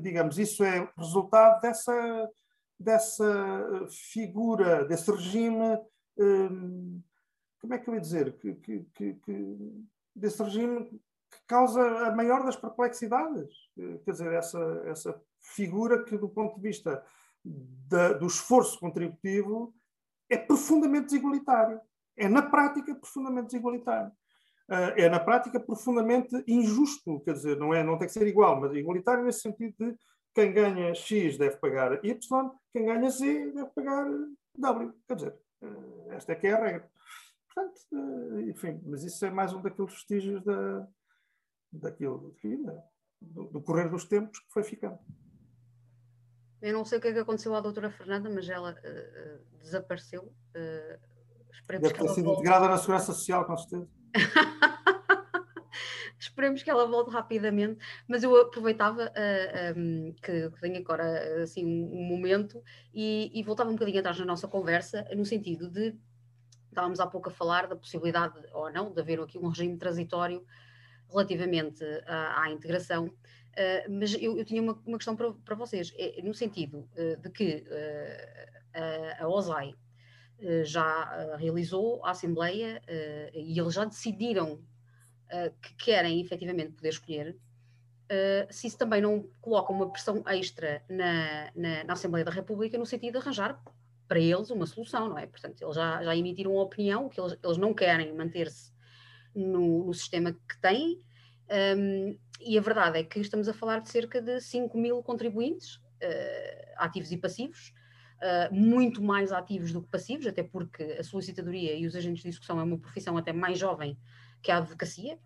digamos, 0.00 0.38
isso 0.38 0.64
é 0.64 0.90
resultado 0.96 1.60
dessa, 1.60 2.28
dessa 2.82 3.86
figura, 4.12 4.84
desse 4.84 5.10
regime, 5.10 5.78
hum, 6.18 7.00
como 7.60 7.74
é 7.74 7.78
que 7.78 7.88
eu 7.88 7.94
ia 7.94 8.00
dizer, 8.00 8.36
que, 8.38 8.54
que, 8.56 8.84
que, 8.94 9.86
desse 10.14 10.42
regime 10.42 10.84
que 10.84 11.00
causa 11.46 11.80
a 12.06 12.14
maior 12.14 12.44
das 12.44 12.56
perplexidades. 12.56 13.48
Eh, 13.78 13.98
quer 14.04 14.10
dizer, 14.10 14.32
essa, 14.32 14.82
essa 14.86 15.22
figura 15.38 16.04
que, 16.04 16.18
do 16.18 16.28
ponto 16.28 16.56
de 16.56 16.60
vista 16.60 17.02
da, 17.44 18.12
do 18.12 18.26
esforço 18.26 18.78
contributivo, 18.78 19.74
é 20.28 20.36
profundamente 20.36 21.06
desigualitário. 21.06 21.80
É, 22.16 22.28
na 22.28 22.42
prática, 22.42 22.94
profundamente 22.94 23.46
desigualitário. 23.46 24.12
Uh, 24.68 24.92
é, 24.96 25.08
na 25.08 25.18
prática, 25.20 25.58
profundamente 25.58 26.42
injusto. 26.46 27.20
Quer 27.20 27.34
dizer, 27.34 27.58
não, 27.58 27.74
é, 27.74 27.82
não 27.82 27.98
tem 27.98 28.06
que 28.06 28.12
ser 28.12 28.26
igual, 28.26 28.60
mas 28.60 28.72
igualitário 28.74 29.24
nesse 29.24 29.40
sentido 29.40 29.74
de 29.78 29.96
quem 30.34 30.52
ganha 30.52 30.94
X 30.94 31.36
deve 31.36 31.56
pagar 31.56 32.04
Y, 32.04 32.50
quem 32.72 32.86
ganha 32.86 33.10
Z 33.10 33.52
deve 33.52 33.70
pagar 33.70 34.06
W. 34.56 34.92
Quer 35.06 35.14
dizer, 35.14 35.38
uh, 35.62 36.12
esta 36.12 36.32
é 36.32 36.34
que 36.34 36.46
é 36.46 36.52
a 36.52 36.64
regra. 36.64 36.90
Portanto, 37.46 37.80
uh, 37.92 38.40
enfim, 38.40 38.80
mas 38.84 39.04
isso 39.04 39.24
é 39.24 39.30
mais 39.30 39.52
um 39.52 39.60
daqueles 39.60 39.92
vestígios 39.92 40.42
da, 40.42 40.88
daquilo, 41.72 42.30
enfim, 42.36 42.64
do, 43.20 43.44
do 43.44 43.60
correr 43.60 43.88
dos 43.88 44.04
tempos 44.04 44.38
que 44.38 44.52
foi 44.52 44.62
ficando. 44.62 44.98
Eu 46.60 46.72
não 46.72 46.84
sei 46.84 46.98
o 46.98 47.00
que 47.00 47.08
é 47.08 47.12
que 47.12 47.18
aconteceu 47.18 47.54
à 47.54 47.60
doutora 47.60 47.90
Fernanda, 47.90 48.30
mas 48.30 48.48
ela 48.48 48.72
uh, 48.72 49.58
desapareceu. 49.58 50.22
Uh, 50.22 50.98
esperemos 51.50 51.88
Deve 51.88 52.00
ter 52.00 52.14
sido 52.14 52.32
integrada 52.32 52.68
na 52.68 52.78
Segurança 52.78 53.12
Social, 53.12 53.44
com 53.44 53.56
certeza. 53.56 53.88
esperemos 56.22 56.62
que 56.62 56.70
ela 56.70 56.86
volte 56.86 57.10
rapidamente, 57.10 57.78
mas 58.08 58.22
eu 58.22 58.34
aproveitava 58.40 59.04
uh, 59.04 59.78
um, 59.78 60.12
que, 60.22 60.50
que 60.50 60.60
tenho 60.60 60.78
agora 60.78 61.42
assim, 61.42 61.64
um 61.64 62.04
momento 62.04 62.62
e, 62.92 63.30
e, 63.34 63.42
voltava 63.42 63.70
um 63.70 63.74
bocadinho 63.74 64.00
atrás 64.00 64.18
na 64.18 64.24
nossa 64.24 64.48
conversa, 64.48 65.06
no 65.14 65.24
sentido 65.24 65.68
de 65.68 65.94
estávamos 66.68 67.00
há 67.00 67.06
pouco 67.06 67.28
a 67.28 67.32
falar 67.32 67.66
da 67.66 67.76
possibilidade 67.76 68.34
ou 68.52 68.72
não 68.72 68.92
de 68.92 69.00
haver 69.00 69.20
aqui 69.20 69.38
um 69.38 69.48
regime 69.48 69.76
transitório 69.76 70.44
relativamente 71.10 71.84
à, 72.06 72.42
à 72.44 72.50
integração 72.50 73.12
Uh, 73.52 73.84
mas 73.92 74.14
eu, 74.14 74.38
eu, 74.38 74.44
tinha 74.46 74.62
uma, 74.62 74.80
uma 74.86 74.96
questão 74.96 75.14
para, 75.14 75.30
para 75.30 75.54
vocês, 75.54 75.92
é, 75.98 76.22
no 76.22 76.32
sentido 76.32 76.88
uh, 76.96 77.20
de 77.20 77.28
que 77.28 77.66
uh, 77.68 79.18
a, 79.20 79.24
a 79.24 79.28
OSAI 79.28 79.74
já 80.64 81.36
realizou 81.36 82.04
a 82.04 82.10
Assembleia 82.10 82.82
e 83.32 83.60
eles 83.60 83.74
já 83.74 83.84
decidiram 83.84 84.60
que 85.62 85.74
querem 85.76 86.20
efetivamente 86.20 86.72
poder 86.72 86.90
escolher, 86.90 87.36
se 88.50 88.66
isso 88.66 88.76
também 88.76 89.00
não 89.00 89.26
coloca 89.40 89.72
uma 89.72 89.90
pressão 89.90 90.22
extra 90.26 90.82
na, 90.88 91.50
na, 91.56 91.84
na, 91.84 91.92
Assembleia 91.94 92.24
da 92.24 92.30
República 92.30 92.76
no 92.76 92.84
sentido 92.84 93.12
de 93.12 93.18
arranjar 93.18 93.58
para 94.06 94.20
eles 94.20 94.50
uma 94.50 94.66
solução, 94.66 95.08
não 95.08 95.18
é? 95.18 95.26
Portanto, 95.26 95.62
eles 95.62 95.74
já, 95.74 96.02
já 96.02 96.14
emitiram 96.14 96.52
uma 96.52 96.62
opinião 96.62 97.08
que 97.08 97.18
eles, 97.18 97.38
eles 97.42 97.56
não 97.56 97.72
querem 97.72 98.14
manter-se 98.14 98.70
no, 99.34 99.86
no 99.86 99.94
sistema 99.94 100.32
que 100.32 100.60
têm, 100.60 101.00
um, 101.76 102.18
e 102.40 102.58
a 102.58 102.60
verdade 102.60 102.98
é 102.98 103.04
que 103.04 103.20
estamos 103.20 103.48
a 103.48 103.52
falar 103.52 103.80
de 103.80 103.90
cerca 103.90 104.20
de 104.20 104.40
5 104.40 104.76
mil 104.76 105.02
contribuintes, 105.02 105.76
uh, 105.76 106.72
ativos 106.76 107.12
e 107.12 107.16
passivos, 107.16 107.72
uh, 108.18 108.54
muito 108.54 109.02
mais 109.02 109.32
ativos 109.32 109.72
do 109.72 109.82
que 109.82 109.88
passivos, 109.88 110.26
até 110.26 110.42
porque 110.42 110.82
a 110.82 111.04
solicitadoria 111.04 111.74
e 111.74 111.86
os 111.86 111.94
agentes 111.94 112.22
de 112.22 112.30
discussão 112.30 112.58
é 112.58 112.62
uma 112.62 112.78
profissão 112.78 113.16
até 113.16 113.32
mais 113.32 113.58
jovem 113.58 113.96
que 114.42 114.50
a 114.50 114.58
advocacia, 114.58 115.18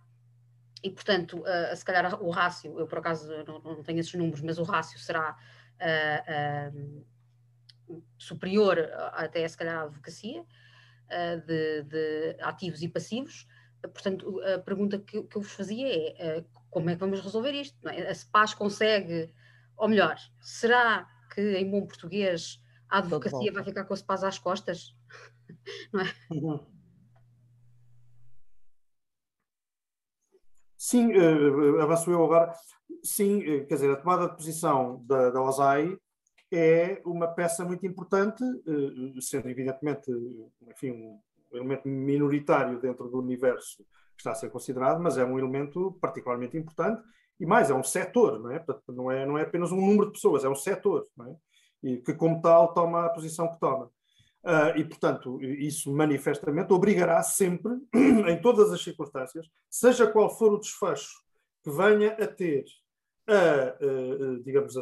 e 0.82 0.90
portanto, 0.90 1.38
uh, 1.40 1.74
se 1.74 1.84
calhar 1.84 2.22
o 2.22 2.30
rácio, 2.30 2.78
eu 2.78 2.86
por 2.86 2.98
acaso 2.98 3.28
não, 3.44 3.60
não, 3.60 3.82
tenho 3.82 3.98
esses 3.98 4.14
números, 4.14 4.40
mas 4.40 4.59
o 4.59 4.62
rácio 4.62 4.98
será 4.98 5.36
superior 8.16 8.78
até 9.12 9.47
se 9.47 9.56
calhar 9.56 9.76
à 9.76 9.82
advocacia, 9.82 10.44
de, 11.47 11.82
de 11.82 12.36
ativos 12.40 12.82
e 12.82 12.88
passivos, 12.88 13.47
Portanto, 13.88 14.40
a 14.43 14.59
pergunta 14.59 14.98
que, 14.98 15.22
que 15.22 15.36
eu 15.36 15.43
vos 15.43 15.52
fazia 15.52 15.86
é 15.88 16.38
uh, 16.38 16.44
como 16.70 16.90
é 16.90 16.94
que 16.94 17.01
vamos 17.01 17.20
resolver 17.20 17.52
isto? 17.52 17.76
É? 17.88 18.09
A 18.09 18.14
SPAS 18.14 18.55
consegue, 18.55 19.30
ou 19.76 19.88
melhor, 19.88 20.16
será 20.40 21.09
que 21.34 21.56
em 21.56 21.70
bom 21.70 21.86
português 21.86 22.62
a 22.88 22.98
advocacia 22.98 23.52
vai 23.52 23.64
ficar 23.64 23.84
com 23.84 23.94
a 23.94 23.97
SPAS 23.97 24.24
às 24.24 24.38
costas? 24.38 24.97
Não 25.93 26.01
é? 26.01 26.14
Uhum. 26.30 26.76
Sim, 30.88 31.12
uh, 31.16 31.80
avanço 31.80 32.08
eu 32.12 32.24
agora. 32.24 32.54
Sim, 33.02 33.40
quer 33.40 33.74
dizer, 33.74 33.90
a 33.90 33.96
tomada 33.96 34.28
de 34.28 34.36
posição 34.36 35.04
da, 35.04 35.30
da 35.30 35.42
OSAI 35.42 35.98
é 36.52 37.02
uma 37.04 37.26
peça 37.26 37.64
muito 37.64 37.84
importante, 37.84 38.44
sendo 39.20 39.48
evidentemente, 39.48 40.08
enfim, 40.70 40.92
um 40.92 41.20
elemento 41.52 41.88
minoritário 41.88 42.80
dentro 42.80 43.08
do 43.08 43.18
universo 43.18 43.78
que 43.78 44.20
está 44.20 44.30
a 44.30 44.34
ser 44.36 44.48
considerado, 44.48 45.02
mas 45.02 45.18
é 45.18 45.24
um 45.24 45.36
elemento 45.36 45.98
particularmente 46.00 46.56
importante 46.56 47.02
e 47.40 47.44
mais, 47.44 47.68
é 47.68 47.74
um 47.74 47.82
setor, 47.82 48.38
não 48.38 48.52
é? 48.52 48.60
Portanto, 48.60 48.92
não 48.92 49.10
é, 49.10 49.26
não 49.26 49.36
é 49.36 49.42
apenas 49.42 49.72
um 49.72 49.80
número 49.80 50.06
de 50.06 50.12
pessoas, 50.12 50.44
é 50.44 50.48
um 50.48 50.54
setor, 50.54 51.08
não 51.16 51.26
é? 51.26 51.36
E 51.82 51.96
que, 51.96 52.14
como 52.14 52.40
tal, 52.40 52.72
toma 52.72 53.06
a 53.06 53.10
posição 53.10 53.50
que 53.50 53.58
toma. 53.58 53.90
Uh, 54.47 54.78
e, 54.78 54.85
portanto, 54.85 55.43
isso 55.43 55.93
manifestamente 55.93 56.73
obrigará 56.73 57.20
sempre, 57.20 57.73
em 57.93 58.40
todas 58.40 58.73
as 58.73 58.81
circunstâncias, 58.81 59.44
seja 59.68 60.06
qual 60.06 60.31
for 60.31 60.52
o 60.52 60.60
desfecho 60.60 61.16
que 61.64 61.70
venha 61.70 62.12
a 62.12 62.28
ter 62.28 62.64
a, 63.28 63.77
digamos, 64.44 64.77
a, 64.77 64.81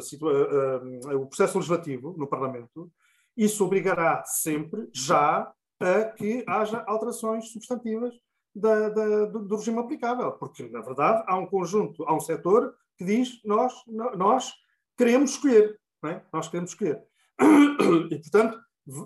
a, 1.09 1.15
o 1.15 1.25
processo 1.25 1.57
legislativo 1.57 2.15
no 2.15 2.27
Parlamento, 2.27 2.91
isso 3.35 3.65
obrigará 3.65 4.23
sempre, 4.23 4.87
já, 4.93 5.51
a 5.79 6.05
que 6.05 6.43
haja 6.47 6.83
alterações 6.87 7.51
substantivas 7.51 8.13
da, 8.55 8.89
da, 8.89 9.25
do, 9.25 9.39
do, 9.39 9.55
regime 9.57 9.79
aplicável, 9.79 10.31
porque, 10.33 10.69
na 10.69 10.79
verdade, 10.79 11.23
há 11.27 11.37
um 11.37 11.45
conjunto, 11.45 12.03
há 12.05 12.15
um 12.15 12.21
setor 12.21 12.73
que 12.97 13.03
diz 13.03 13.41
nós, 13.43 13.73
nós 13.87 14.53
queremos 14.97 15.31
escolher, 15.31 15.77
é? 16.05 16.21
nós 16.31 16.47
queremos 16.47 16.71
escolher. 16.71 17.03
E, 18.09 18.17
portanto, 18.19 18.59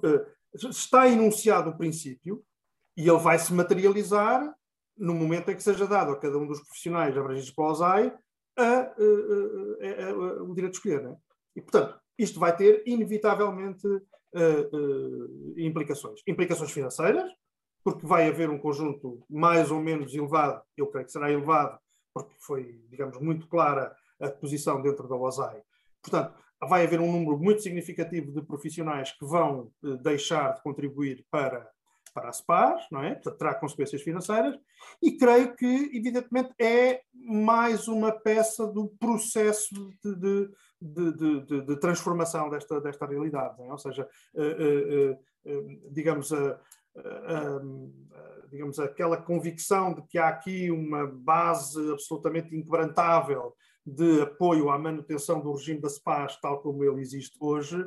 eh, 0.04 0.26
está 0.54 1.08
enunciado 1.08 1.70
o 1.70 1.78
princípio 1.78 2.44
e 2.98 3.08
ele 3.08 3.20
vai 3.20 3.38
se 3.40 3.54
materializar 3.54 4.54
no 4.98 5.14
momento 5.14 5.50
em 5.50 5.56
que 5.56 5.64
seja 5.64 5.88
dado 5.88 6.12
a 6.12 6.20
cada 6.20 6.38
um 6.38 6.46
dos 6.46 6.60
profissionais 6.60 7.18
abrangidos 7.18 7.52
pela 7.52 7.70
OSAI 7.70 8.14
a, 8.58 8.64
a, 8.64 8.80
a, 10.10 10.44
o 10.44 10.54
direito 10.54 10.74
de 10.74 10.78
escolher. 10.78 11.06
É? 11.06 11.16
E, 11.56 11.62
portanto, 11.62 12.00
isto 12.18 12.40
vai 12.40 12.56
ter, 12.56 12.84
inevitavelmente, 12.86 13.88
uh, 13.88 14.00
uh, 14.76 15.60
implicações. 15.60 16.22
Implicações 16.28 16.72
financeiras, 16.72 17.32
porque 17.84 18.06
vai 18.06 18.28
haver 18.28 18.50
um 18.50 18.60
conjunto 18.60 19.24
mais 19.30 19.72
ou 19.72 19.80
menos 19.80 20.14
elevado, 20.14 20.62
eu 20.76 20.88
creio 20.88 21.06
que 21.06 21.12
será 21.12 21.32
elevado, 21.32 21.80
porque 22.14 22.36
foi, 22.40 22.84
digamos, 22.90 23.18
muito 23.22 23.48
clara 23.48 23.96
a 24.20 24.30
posição 24.30 24.82
dentro 24.82 25.08
da 25.08 25.16
OSAI. 25.16 25.62
Portanto, 26.02 26.38
vai 26.68 26.86
haver 26.86 27.00
um 27.00 27.12
número 27.12 27.38
muito 27.38 27.62
significativo 27.62 28.32
de 28.32 28.42
profissionais 28.42 29.12
que 29.12 29.26
vão 29.26 29.72
uh, 29.84 29.98
deixar 29.98 30.54
de 30.54 30.62
contribuir 30.62 31.26
para 31.32 31.70
para 32.12 32.30
as 32.30 32.42
PAs, 32.42 32.86
não 32.92 33.04
é? 33.04 33.14
Portanto, 33.14 33.38
terá 33.38 33.54
consequências 33.54 34.02
financeiras, 34.02 34.60
e 35.02 35.16
creio 35.16 35.56
que, 35.56 35.92
evidentemente, 35.94 36.54
é 36.60 37.02
mais 37.14 37.88
uma 37.88 38.12
peça 38.12 38.66
do 38.68 38.90
processo 39.00 39.74
de, 40.04 40.50
de, 40.82 41.46
de, 41.46 41.62
de 41.66 41.80
transformação 41.80 42.50
desta, 42.50 42.82
desta 42.82 43.06
realidade, 43.06 43.62
é? 43.62 43.72
ou 43.72 43.78
seja, 43.78 44.08
uh, 44.34 45.12
uh, 45.12 45.92
digamos, 45.92 46.32
digamos, 48.50 48.80
aquela 48.80 49.16
convicção 49.16 49.94
de 49.94 50.02
que 50.08 50.18
há 50.18 50.28
aqui 50.28 50.72
uma 50.72 51.08
base 51.08 51.80
absolutamente 51.92 52.54
inquebrantável 52.56 53.56
de 53.86 54.22
apoio 54.22 54.70
à 54.70 54.78
manutenção 54.78 55.42
do 55.42 55.52
regime 55.54 55.82
das 55.82 55.98
PAs, 55.98 56.40
tal 56.40 56.62
como 56.62 56.84
ele 56.84 57.02
existe 57.02 57.38
hoje, 57.40 57.84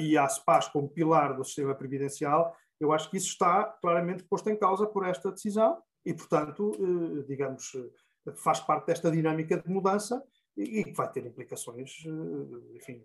e 0.00 0.16
às 0.16 0.38
PAs 0.38 0.68
como 0.68 0.88
pilar 0.88 1.36
do 1.36 1.44
sistema 1.44 1.74
previdencial, 1.74 2.56
eu 2.80 2.92
acho 2.92 3.10
que 3.10 3.16
isso 3.16 3.28
está 3.28 3.64
claramente 3.64 4.24
posto 4.24 4.48
em 4.50 4.56
causa 4.56 4.86
por 4.86 5.06
esta 5.06 5.30
decisão 5.30 5.78
e, 6.04 6.12
portanto, 6.14 6.72
eh, 6.74 7.24
digamos, 7.26 7.74
eh, 7.74 8.32
faz 8.36 8.60
parte 8.60 8.86
desta 8.86 9.10
dinâmica 9.10 9.56
de 9.56 9.68
mudança 9.68 10.22
e 10.56 10.84
que 10.84 10.92
vai 10.92 11.10
ter 11.10 11.24
implicações, 11.26 12.04
eh, 12.06 12.76
enfim, 12.76 13.02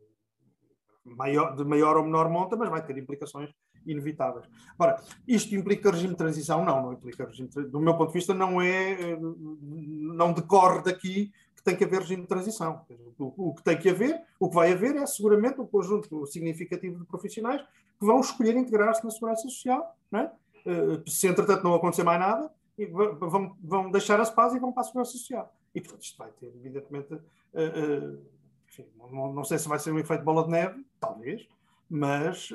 maior, 1.03 1.55
de 1.55 1.63
maior 1.63 1.97
ou 1.97 2.03
menor 2.03 2.29
monta, 2.29 2.55
mas 2.55 2.69
vai 2.69 2.85
ter 2.85 2.97
implicações 2.97 3.49
inevitáveis. 3.85 4.45
Ora, 4.77 5.01
isto 5.27 5.55
implica 5.55 5.89
regime 5.89 6.11
de 6.11 6.17
transição? 6.17 6.63
Não, 6.63 6.81
não 6.83 6.93
implica 6.93 7.25
regime 7.25 7.49
de, 7.49 7.63
do 7.63 7.79
meu 7.79 7.97
ponto 7.97 8.09
de 8.09 8.13
vista 8.13 8.33
não 8.33 8.61
é, 8.61 9.17
não 9.19 10.33
decorre 10.33 10.83
daqui 10.83 11.31
que 11.61 11.65
tem 11.65 11.75
que 11.75 11.83
haver 11.83 11.99
regime 11.99 12.23
de 12.23 12.27
transição. 12.27 12.81
O, 13.19 13.53
que 13.53 13.63
tem 13.63 13.77
que 13.77 13.87
haver, 13.87 14.21
o 14.39 14.49
que 14.49 14.55
vai 14.55 14.71
haver 14.71 14.95
é 14.95 15.05
seguramente 15.05 15.61
um 15.61 15.67
conjunto 15.67 16.25
significativo 16.25 16.99
de 16.99 17.05
profissionais 17.05 17.61
que 17.61 18.05
vão 18.05 18.19
escolher 18.19 18.57
integrar-se 18.57 19.03
na 19.03 19.11
segurança 19.11 19.43
social, 19.43 19.95
é? 20.11 20.31
Eh, 20.65 21.01
se 21.07 21.27
entretanto 21.27 21.63
não 21.63 21.75
acontecer 21.75 22.03
mais 22.03 22.19
nada, 22.19 22.51
vão, 22.91 23.55
vão 23.61 23.91
deixar 23.91 24.19
as 24.19 24.29
paz 24.29 24.53
e 24.53 24.59
vão 24.59 24.71
para 24.71 24.81
a 24.81 24.85
segurança 24.85 25.11
social. 25.11 25.53
E 25.73 25.79
portanto 25.81 26.01
isto 26.01 26.17
vai 26.17 26.31
ter, 26.31 26.47
evidentemente, 26.47 27.13
uh, 27.13 27.19
uh, 27.19 28.25
enfim, 28.67 28.85
não, 28.97 29.31
não, 29.33 29.43
sei 29.43 29.59
se 29.59 29.67
vai 29.67 29.77
ser 29.79 29.91
um 29.91 29.99
efeito 29.99 30.23
bola 30.23 30.43
de 30.43 30.49
neve, 30.49 30.83
talvez, 30.99 31.47
mas 31.89 32.49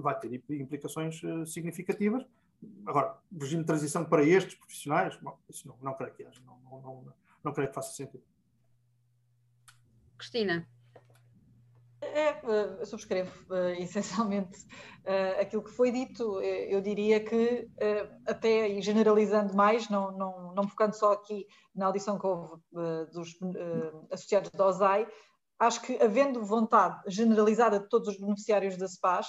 vai 0.00 0.18
ter 0.18 0.42
implicações 0.50 1.20
significativas. 1.46 2.26
Agora, 2.84 3.16
regime 3.40 3.62
de 3.62 3.66
transição 3.66 4.04
para 4.04 4.24
estes 4.24 4.56
profissionais, 4.56 5.16
bom, 5.16 5.38
isso 5.48 5.66
não, 5.68 5.76
não 5.80 5.94
creio 5.94 6.12
que 6.12 6.24
haja, 6.24 6.40
não, 6.44 6.58
não, 6.68 6.82
não, 6.82 7.12
não 7.44 7.52
creio 7.52 7.68
que 7.68 7.74
faça 7.74 7.92
sentido. 7.92 8.24
Cristina. 10.18 10.68
É, 12.00 12.40
eu 12.80 12.84
subscrevo 12.84 13.30
uh, 13.48 13.68
essencialmente 13.80 14.58
uh, 15.04 15.40
aquilo 15.40 15.62
que 15.62 15.70
foi 15.70 15.90
dito. 15.92 16.40
Eu 16.42 16.80
diria 16.80 17.20
que, 17.20 17.68
até 18.26 18.68
e 18.68 18.82
generalizando 18.82 19.54
mais, 19.54 19.88
não, 19.88 20.10
não, 20.12 20.52
não 20.54 20.68
focando 20.68 20.96
só 20.96 21.12
aqui 21.12 21.46
na 21.74 21.86
audição 21.86 22.18
que 22.18 22.26
houve 22.26 22.60
dos 23.12 23.38
associados 24.10 24.50
da 24.50 24.66
OSAI, 24.66 25.06
acho 25.58 25.80
que, 25.82 25.96
havendo 26.02 26.44
vontade 26.44 27.00
generalizada 27.06 27.78
de 27.78 27.88
todos 27.88 28.08
os 28.08 28.18
beneficiários 28.18 28.76
da 28.76 28.88
SPAS, 28.88 29.28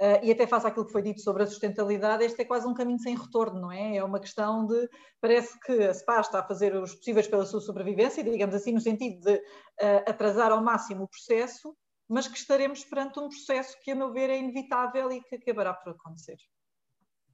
Uh, 0.00 0.22
e 0.22 0.30
até 0.30 0.46
face 0.46 0.64
àquilo 0.64 0.86
que 0.86 0.92
foi 0.92 1.02
dito 1.02 1.20
sobre 1.20 1.42
a 1.42 1.46
sustentabilidade, 1.46 2.24
este 2.24 2.42
é 2.42 2.44
quase 2.44 2.68
um 2.68 2.74
caminho 2.74 3.00
sem 3.00 3.16
retorno, 3.16 3.60
não 3.60 3.72
é? 3.72 3.96
É 3.96 4.04
uma 4.04 4.20
questão 4.20 4.64
de. 4.64 4.88
Parece 5.20 5.58
que 5.60 5.72
a 5.72 5.92
SPA 5.92 6.20
está 6.20 6.38
a 6.38 6.46
fazer 6.46 6.74
os 6.76 6.94
possíveis 6.94 7.26
pela 7.26 7.44
sua 7.44 7.60
sobrevivência, 7.60 8.22
digamos 8.22 8.54
assim, 8.54 8.72
no 8.72 8.80
sentido 8.80 9.20
de 9.20 9.34
uh, 9.34 10.04
atrasar 10.06 10.52
ao 10.52 10.62
máximo 10.62 11.04
o 11.04 11.08
processo, 11.08 11.76
mas 12.08 12.28
que 12.28 12.38
estaremos 12.38 12.84
perante 12.84 13.18
um 13.18 13.28
processo 13.28 13.76
que, 13.82 13.90
a 13.90 13.94
meu 13.96 14.12
ver, 14.12 14.30
é 14.30 14.38
inevitável 14.38 15.10
e 15.10 15.20
que 15.20 15.34
acabará 15.34 15.74
por 15.74 15.90
acontecer. 15.90 16.36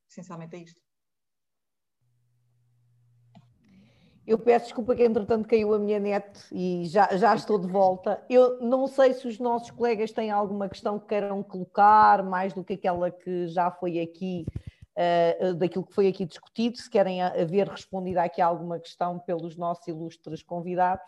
Essencialmente 0.08 0.56
é 0.56 0.60
isto. 0.60 0.83
Eu 4.26 4.38
peço 4.38 4.66
desculpa 4.66 4.94
que 4.94 5.04
entretanto 5.04 5.46
caiu 5.46 5.74
a 5.74 5.78
minha 5.78 6.00
net 6.00 6.26
e 6.50 6.84
já, 6.86 7.14
já 7.14 7.34
estou 7.34 7.58
de 7.58 7.66
volta. 7.66 8.24
Eu 8.28 8.58
não 8.60 8.86
sei 8.86 9.12
se 9.12 9.28
os 9.28 9.38
nossos 9.38 9.70
colegas 9.70 10.12
têm 10.12 10.30
alguma 10.30 10.66
questão 10.66 10.98
que 10.98 11.08
queiram 11.08 11.42
colocar, 11.42 12.22
mais 12.22 12.54
do 12.54 12.64
que 12.64 12.72
aquela 12.72 13.10
que 13.10 13.48
já 13.48 13.70
foi 13.70 14.00
aqui, 14.00 14.46
uh, 14.96 15.54
daquilo 15.54 15.84
que 15.84 15.92
foi 15.92 16.08
aqui 16.08 16.24
discutido, 16.24 16.78
se 16.78 16.88
querem 16.88 17.20
haver 17.20 17.68
respondida 17.68 18.22
aqui 18.22 18.40
alguma 18.40 18.78
questão 18.78 19.18
pelos 19.18 19.58
nossos 19.58 19.86
ilustres 19.86 20.42
convidados, 20.42 21.06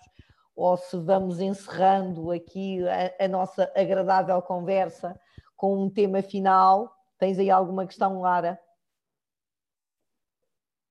ou 0.54 0.76
se 0.76 0.98
vamos 0.98 1.40
encerrando 1.40 2.30
aqui 2.30 2.86
a, 2.86 3.24
a 3.24 3.28
nossa 3.28 3.72
agradável 3.74 4.42
conversa 4.42 5.18
com 5.56 5.82
um 5.82 5.88
tema 5.88 6.20
final. 6.20 6.94
Tens 7.18 7.38
aí 7.38 7.50
alguma 7.50 7.86
questão, 7.86 8.20
Lara? 8.20 8.60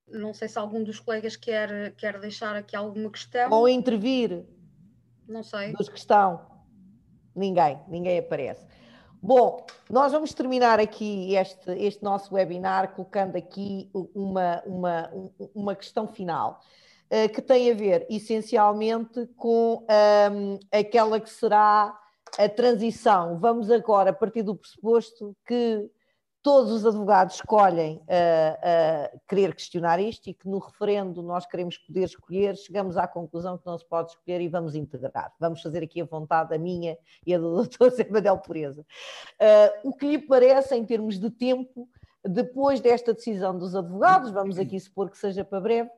Não 0.08 0.32
sei 0.32 0.48
se 0.48 0.58
algum 0.58 0.82
dos 0.82 1.00
colegas 1.00 1.36
quer, 1.36 1.94
quer 1.96 2.18
deixar 2.20 2.54
aqui 2.54 2.76
alguma 2.76 3.10
questão. 3.10 3.50
Ou 3.50 3.68
intervir. 3.68 4.44
Não 5.28 5.42
sei. 5.42 5.72
Dos 5.72 5.88
que 5.88 5.98
estão. 5.98 6.46
Ninguém, 7.34 7.78
ninguém 7.88 8.18
aparece. 8.18 8.66
Bom, 9.20 9.66
nós 9.90 10.12
vamos 10.12 10.32
terminar 10.32 10.78
aqui 10.78 11.34
este, 11.34 11.70
este 11.72 12.02
nosso 12.02 12.34
webinar 12.34 12.94
colocando 12.94 13.36
aqui 13.36 13.90
uma, 14.14 14.62
uma, 14.64 15.10
uma 15.54 15.74
questão 15.74 16.06
final, 16.06 16.60
uh, 17.10 17.28
que 17.32 17.42
tem 17.42 17.70
a 17.70 17.74
ver 17.74 18.06
essencialmente 18.08 19.26
com 19.36 19.84
um, 20.32 20.58
aquela 20.70 21.18
que 21.18 21.28
será 21.28 21.98
a 22.38 22.48
transição. 22.48 23.38
Vamos 23.38 23.70
agora, 23.70 24.10
a 24.10 24.12
partir 24.12 24.42
do 24.42 24.54
pressuposto 24.54 25.36
que 25.46 25.90
todos 26.46 26.70
os 26.70 26.86
advogados 26.86 27.34
escolhem 27.34 27.96
uh, 27.96 28.02
uh, 28.06 29.20
querer 29.26 29.52
questionar 29.52 29.98
isto 29.98 30.30
e 30.30 30.32
que 30.32 30.48
no 30.48 30.60
referendo 30.60 31.20
nós 31.20 31.44
queremos 31.44 31.76
poder 31.76 32.04
escolher, 32.04 32.56
chegamos 32.56 32.96
à 32.96 33.08
conclusão 33.08 33.58
que 33.58 33.66
não 33.66 33.76
se 33.76 33.84
pode 33.84 34.10
escolher 34.10 34.40
e 34.40 34.46
vamos 34.46 34.76
integrar. 34.76 35.32
Vamos 35.40 35.60
fazer 35.60 35.82
aqui 35.82 36.00
a 36.00 36.04
vontade, 36.04 36.54
a 36.54 36.58
minha 36.58 36.96
e 37.26 37.34
a 37.34 37.38
do 37.38 37.64
Dr. 37.66 37.90
Zé 37.90 38.08
Madel 38.08 38.38
Pureza. 38.38 38.82
Uh, 38.82 39.88
o 39.88 39.92
que 39.92 40.06
lhe 40.06 40.18
parece 40.18 40.76
em 40.76 40.84
termos 40.86 41.18
de 41.18 41.30
tempo, 41.30 41.88
depois 42.24 42.80
desta 42.80 43.12
decisão 43.12 43.58
dos 43.58 43.74
advogados, 43.74 44.30
vamos 44.30 44.56
aqui 44.56 44.78
supor 44.78 45.10
que 45.10 45.18
seja 45.18 45.44
para 45.44 45.60
breve, 45.60 45.90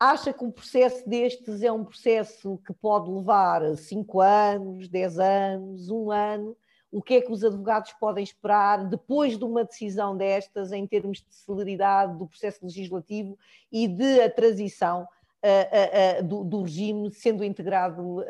acha 0.00 0.32
que 0.32 0.42
um 0.42 0.50
processo 0.50 1.06
destes 1.06 1.62
é 1.62 1.70
um 1.70 1.84
processo 1.84 2.58
que 2.66 2.72
pode 2.72 3.10
levar 3.10 3.76
5 3.76 4.20
anos, 4.22 4.88
10 4.88 5.18
anos, 5.18 5.90
um 5.90 6.10
ano? 6.10 6.56
O 6.92 7.00
que 7.00 7.14
é 7.14 7.20
que 7.22 7.32
os 7.32 7.42
advogados 7.42 7.92
podem 7.94 8.22
esperar 8.22 8.84
depois 8.86 9.38
de 9.38 9.44
uma 9.44 9.64
decisão 9.64 10.14
destas 10.14 10.72
em 10.72 10.86
termos 10.86 11.18
de 11.18 11.34
celeridade 11.34 12.18
do 12.18 12.26
processo 12.26 12.62
legislativo 12.62 13.36
e 13.72 13.88
de 13.88 14.20
a 14.20 14.30
transição 14.30 15.08
uh, 15.42 16.20
uh, 16.20 16.22
do, 16.22 16.44
do, 16.44 16.62
regime 16.62 17.10
sendo 17.10 17.42
integrado, 17.42 18.22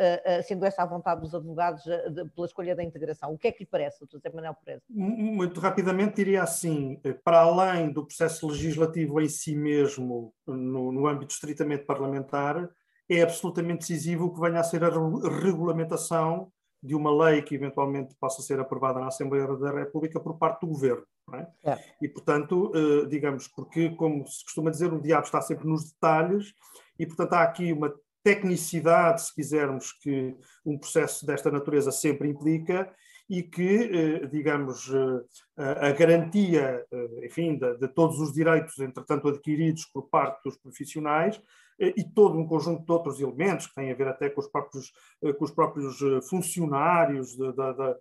sendo 0.47 0.65
essa 0.65 0.85
a 0.85 0.87
vontade 0.87 1.21
dos 1.21 1.35
advogados 1.35 1.83
de, 1.83 2.25
pela 2.31 2.47
escolha 2.47 2.77
da 2.77 2.85
integração. 2.85 3.35
O 3.35 3.39
que 3.39 3.49
é 3.49 3.53
que 3.53 3.65
lhe 3.65 3.69
parece, 3.69 3.99
doutor 3.99 4.19
José 4.19 4.31
Manuel 4.33 4.57
Perez? 4.65 4.81
Muito 4.89 5.59
rapidamente 5.59 6.15
diria 6.15 6.45
assim, 6.45 7.01
para 7.25 7.41
além 7.41 7.93
do 7.93 8.07
processo 8.07 8.47
legislativo 8.47 9.21
em 9.21 9.29
si 9.29 9.57
mesmo, 9.57 10.33
no, 10.47 10.93
no 10.93 11.07
âmbito 11.09 11.35
estritamente 11.35 11.85
parlamentar, 11.85 12.71
é 13.09 13.23
absolutamente 13.23 13.81
decisivo 13.81 14.33
que 14.33 14.41
venha 14.41 14.61
a 14.61 14.65
ser 14.65 14.85
a 14.85 14.89
regulamentação 14.89 16.53
de 16.83 16.95
uma 16.95 17.11
lei 17.25 17.43
que 17.43 17.55
eventualmente 17.55 18.15
possa 18.17 18.43
ser 18.43 18.59
aprovada 18.59 18.99
na 18.99 19.07
Assembleia 19.07 19.47
da 19.57 19.71
República 19.71 20.19
por 20.19 20.37
parte 20.37 20.63
do 20.63 20.67
Governo. 20.67 21.05
É? 21.33 21.47
É. 21.73 21.79
E, 22.03 22.09
portanto, 22.09 22.73
eh, 22.75 23.07
digamos, 23.07 23.47
porque, 23.47 23.91
como 23.91 24.27
se 24.27 24.45
costuma 24.45 24.71
dizer, 24.71 24.93
o 24.93 25.01
diabo 25.01 25.25
está 25.25 25.41
sempre 25.41 25.69
nos 25.69 25.93
detalhes, 25.93 26.53
e, 26.99 27.07
portanto, 27.07 27.35
há 27.35 27.43
aqui 27.43 27.73
uma 27.73 27.95
tecnicidade, 28.25 29.23
se 29.23 29.35
quisermos, 29.35 29.93
que 29.93 30.37
um 30.65 30.79
processo 30.79 31.25
desta 31.25 31.51
natureza 31.51 31.93
sempre 31.93 32.29
implica, 32.29 32.93
e 33.33 33.43
que, 33.43 33.63
eh, 33.63 34.27
digamos, 34.27 34.93
eh, 34.93 35.89
a 35.89 35.91
garantia, 35.93 36.85
enfim, 37.25 37.57
de, 37.57 37.79
de 37.79 37.89
todos 37.89 38.21
os 38.21 38.33
direitos, 38.33 38.79
entretanto, 38.79 39.29
adquiridos 39.29 39.87
por 39.87 40.11
parte 40.11 40.43
dos 40.45 40.57
profissionais, 40.59 41.41
eh, 41.83 41.93
e 41.97 42.05
todo 42.05 42.39
um 42.39 42.47
conjunto 42.47 42.85
de 42.85 42.93
outros 42.93 43.21
elementos 43.21 43.67
que 43.67 43.75
têm 43.75 43.91
a 43.91 43.95
ver 43.95 44.07
até 44.09 44.31
com 44.31 44.41
os 44.41 44.47
próprios, 44.47 44.93
eh, 45.23 45.33
com 45.33 45.45
os 45.45 45.51
próprios 45.51 46.01
eh, 46.01 46.21
funcionários 46.23 47.37
de, 47.37 47.53
de, 47.53 47.93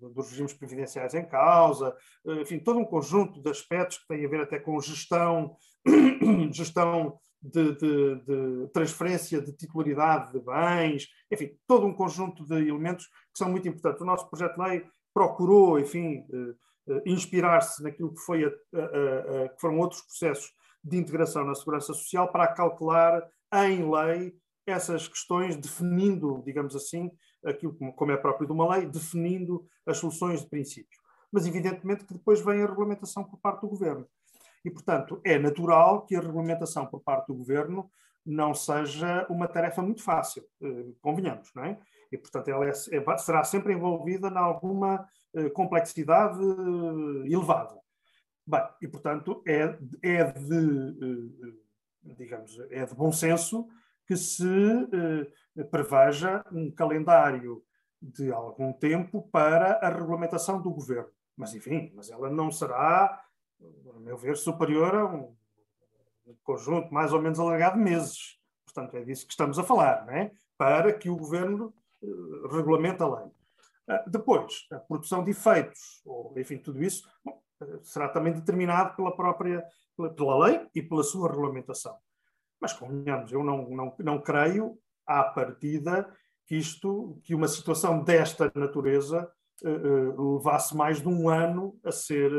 dos 0.00 0.30
regimes 0.30 0.52
previdenciais 0.52 1.14
em 1.14 1.24
causa, 1.24 1.96
enfim, 2.26 2.58
todo 2.58 2.78
um 2.78 2.84
conjunto 2.84 3.40
de 3.40 3.50
aspectos 3.50 3.98
que 3.98 4.08
têm 4.08 4.24
a 4.24 4.28
ver 4.28 4.42
até 4.42 4.58
com 4.58 4.78
gestão, 4.80 5.56
gestão 6.52 7.18
de, 7.50 7.76
de, 7.76 8.14
de, 8.24 8.68
transferência 8.72 9.40
de 9.40 9.52
titularidade 9.52 10.32
de 10.32 10.40
bens, 10.40 11.08
enfim, 11.30 11.56
todo 11.66 11.86
um 11.86 11.94
conjunto 11.94 12.44
de 12.44 12.54
elementos 12.54 13.06
que 13.06 13.38
são 13.38 13.50
muito 13.50 13.68
importantes. 13.68 14.02
O 14.02 14.06
nosso 14.06 14.28
projeto 14.28 14.56
de 14.56 14.62
lei 14.62 14.86
procurou, 15.12 15.78
enfim, 15.78 16.24
inspirar-se 17.04 17.82
naquilo 17.82 18.14
que, 18.14 18.20
foi 18.20 18.44
a, 18.44 18.48
a, 18.48 19.44
a, 19.44 19.48
que 19.48 19.60
foram 19.60 19.78
outros 19.78 20.02
processos 20.02 20.52
de 20.82 20.96
integração 20.96 21.44
na 21.44 21.54
segurança 21.54 21.92
social 21.92 22.30
para 22.30 22.48
calcular 22.48 23.26
em 23.52 23.90
lei 23.90 24.34
essas 24.66 25.08
questões, 25.08 25.56
definindo, 25.56 26.42
digamos 26.44 26.76
assim, 26.76 27.10
aquilo 27.44 27.74
como 27.94 28.12
é 28.12 28.16
próprio 28.16 28.46
de 28.46 28.52
uma 28.52 28.76
lei, 28.76 28.86
definindo 28.86 29.66
as 29.86 29.98
soluções 29.98 30.42
de 30.42 30.48
princípio. 30.48 30.98
Mas, 31.32 31.46
evidentemente, 31.46 32.04
que 32.04 32.14
depois 32.14 32.40
vem 32.40 32.62
a 32.62 32.66
regulamentação 32.66 33.24
por 33.24 33.38
parte 33.38 33.62
do 33.62 33.68
governo. 33.68 34.06
E, 34.68 34.70
portanto, 34.70 35.18
é 35.24 35.38
natural 35.38 36.04
que 36.04 36.14
a 36.14 36.20
regulamentação 36.20 36.84
por 36.84 37.00
parte 37.00 37.28
do 37.28 37.34
governo 37.34 37.90
não 38.24 38.52
seja 38.52 39.26
uma 39.30 39.48
tarefa 39.48 39.80
muito 39.80 40.02
fácil, 40.02 40.44
eh, 40.60 40.92
convenhamos, 41.00 41.50
não 41.54 41.64
é? 41.64 41.78
E, 42.12 42.18
portanto, 42.18 42.48
ela 42.48 42.66
é, 42.66 42.68
é, 42.68 43.18
será 43.18 43.42
sempre 43.44 43.72
envolvida 43.72 44.28
em 44.28 44.36
alguma 44.36 45.08
eh, 45.34 45.48
complexidade 45.48 46.38
eh, 46.38 47.32
elevada. 47.32 47.80
Bem, 48.46 48.62
e 48.82 48.88
portanto 48.88 49.42
é, 49.46 49.78
é 50.02 50.24
de, 50.32 51.32
digamos, 52.02 52.58
é 52.70 52.84
de 52.84 52.94
bom 52.94 53.12
senso 53.12 53.66
que 54.06 54.16
se 54.16 54.44
preveja 55.70 56.42
um 56.52 56.70
calendário 56.70 57.62
de 58.00 58.32
algum 58.32 58.72
tempo 58.72 59.28
para 59.30 59.78
a 59.82 59.88
regulamentação 59.90 60.60
do 60.60 60.70
governo. 60.70 61.10
Mas, 61.38 61.54
enfim, 61.54 61.92
mas 61.94 62.10
ela 62.10 62.28
não 62.28 62.50
será, 62.50 63.22
a 63.60 63.98
meu 64.00 64.16
ver, 64.16 64.36
superior 64.36 64.94
a 64.94 65.06
um, 65.06 65.34
conjunto 66.42 66.92
mais 66.92 67.12
ou 67.12 67.20
menos 67.20 67.40
alargado 67.40 67.76
de 67.76 67.84
meses. 67.84 68.38
Portanto, 68.64 68.96
é 68.96 69.04
disso 69.04 69.26
que 69.26 69.32
estamos 69.32 69.58
a 69.58 69.64
falar, 69.64 70.04
não 70.06 70.12
é? 70.12 70.30
Para 70.56 70.92
que 70.92 71.08
o 71.08 71.16
governo 71.16 71.74
eh, 72.02 72.06
regulamente 72.50 73.02
a 73.02 73.08
lei. 73.08 73.30
Depois, 74.06 74.66
a 74.70 74.78
produção 74.78 75.24
de 75.24 75.30
efeitos, 75.30 76.02
ou 76.04 76.34
enfim, 76.36 76.58
tudo 76.58 76.82
isso, 76.82 77.08
bom, 77.24 77.40
será 77.82 78.08
também 78.08 78.34
determinado 78.34 78.94
pela 78.94 79.16
própria 79.16 79.64
pela 80.14 80.46
lei 80.46 80.68
e 80.74 80.82
pela 80.82 81.02
sua 81.02 81.28
regulamentação. 81.28 81.96
Mas, 82.60 82.72
convenhamos, 82.72 83.32
eu 83.32 83.42
não, 83.42 83.68
não, 83.70 83.94
não 83.98 84.20
creio, 84.20 84.78
à 85.06 85.24
partida, 85.24 86.08
que 86.46 86.56
isto, 86.56 87.18
que 87.24 87.34
uma 87.34 87.48
situação 87.48 88.02
desta 88.02 88.50
natureza 88.54 89.30
uh, 89.62 90.36
levasse 90.36 90.76
mais 90.76 91.00
de 91.00 91.08
um 91.08 91.28
ano 91.28 91.78
a 91.84 91.90
ser 91.90 92.30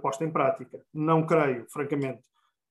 posta 0.00 0.24
em 0.24 0.30
prática. 0.30 0.84
Não 0.92 1.26
creio, 1.26 1.66
francamente. 1.70 2.22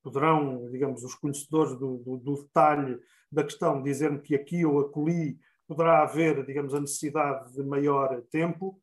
Poderão, 0.04 0.70
digamos, 0.72 1.04
os 1.04 1.16
conhecedores 1.16 1.78
do, 1.78 1.98
do, 1.98 2.18
do 2.18 2.44
detalhe 2.44 3.00
da 3.32 3.44
questão 3.44 3.82
dizer-me 3.82 4.20
que 4.20 4.36
aqui 4.36 4.66
ou 4.66 4.80
acolhi 4.80 5.38
poderá 5.68 6.02
haver, 6.02 6.46
digamos, 6.46 6.74
a 6.74 6.82
necessidade 6.82 7.54
de 7.54 7.64
maior 7.64 8.22
tempo. 8.32 8.80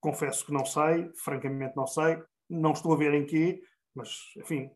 Confesso 0.00 0.46
que 0.46 0.52
não 0.52 0.64
sei, 0.64 1.10
francamente 1.14 1.76
não 1.76 1.86
sei 1.86 2.22
não 2.52 2.72
estou 2.72 2.92
a 2.92 2.96
ver 2.96 3.14
em 3.14 3.24
quê, 3.24 3.62
mas, 3.94 4.32
enfim, 4.36 4.70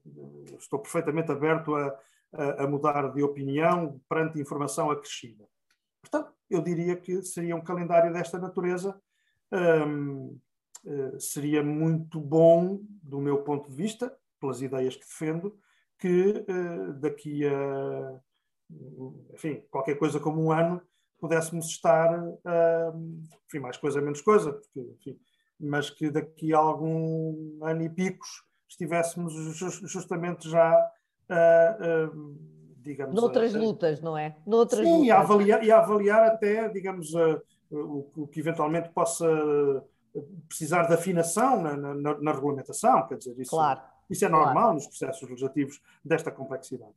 estou 0.58 0.78
perfeitamente 0.78 1.30
aberto 1.30 1.74
a, 1.74 1.98
a, 2.32 2.64
a 2.64 2.66
mudar 2.66 3.12
de 3.12 3.22
opinião 3.22 4.00
perante 4.08 4.40
informação 4.40 4.90
acrescida. 4.90 5.44
Portanto, 6.00 6.32
eu 6.48 6.62
diria 6.62 6.96
que 6.96 7.22
seria 7.22 7.56
um 7.56 7.62
calendário 7.62 8.12
desta 8.12 8.38
natureza. 8.38 9.00
Hum, 9.52 10.34
eh, 10.34 10.45
seria 11.18 11.62
muito 11.62 12.20
bom, 12.20 12.80
do 13.02 13.20
meu 13.20 13.42
ponto 13.42 13.70
de 13.70 13.76
vista, 13.76 14.14
pelas 14.40 14.62
ideias 14.62 14.94
que 14.94 15.04
defendo, 15.04 15.58
que 15.98 16.44
uh, 16.48 16.92
daqui 16.94 17.46
a 17.46 18.20
enfim, 19.32 19.62
qualquer 19.70 19.96
coisa 19.96 20.18
como 20.18 20.42
um 20.42 20.52
ano 20.52 20.80
pudéssemos 21.18 21.66
estar, 21.66 22.22
uh, 22.22 23.18
enfim, 23.46 23.58
mais 23.58 23.76
coisa, 23.76 24.00
menos 24.00 24.20
coisa, 24.20 24.52
porque 24.52 24.80
enfim, 24.80 25.18
mas 25.58 25.88
que 25.88 26.10
daqui 26.10 26.52
a 26.52 26.58
algum 26.58 27.58
ano 27.62 27.82
e 27.82 27.88
picos 27.88 28.44
estivéssemos 28.68 29.32
justamente 29.84 30.48
já, 30.50 30.72
uh, 31.30 32.14
uh, 32.14 32.38
digamos... 32.78 33.14
Noutras 33.14 33.54
lutas, 33.54 34.00
não 34.02 34.18
é? 34.18 34.36
Noutras 34.46 34.84
sim, 34.84 34.92
lutas. 34.92 35.06
E, 35.06 35.10
a 35.10 35.20
avaliar, 35.20 35.64
e 35.64 35.70
a 35.70 35.78
avaliar 35.78 36.22
até, 36.24 36.68
digamos, 36.68 37.14
o, 37.70 38.10
o, 38.16 38.26
que 38.26 38.40
eventualmente 38.40 38.90
possa 38.90 39.26
precisar 40.48 40.84
de 40.84 40.94
afinação 40.94 41.62
na, 41.62 41.76
na, 41.76 41.94
na 41.94 42.32
regulamentação, 42.32 43.06
quer 43.06 43.18
dizer, 43.18 43.38
isso, 43.38 43.50
claro. 43.50 43.80
isso 44.08 44.24
é 44.24 44.28
normal 44.28 44.54
claro. 44.54 44.74
nos 44.74 44.86
processos 44.86 45.28
legislativos 45.28 45.80
desta 46.04 46.30
complexidade. 46.30 46.94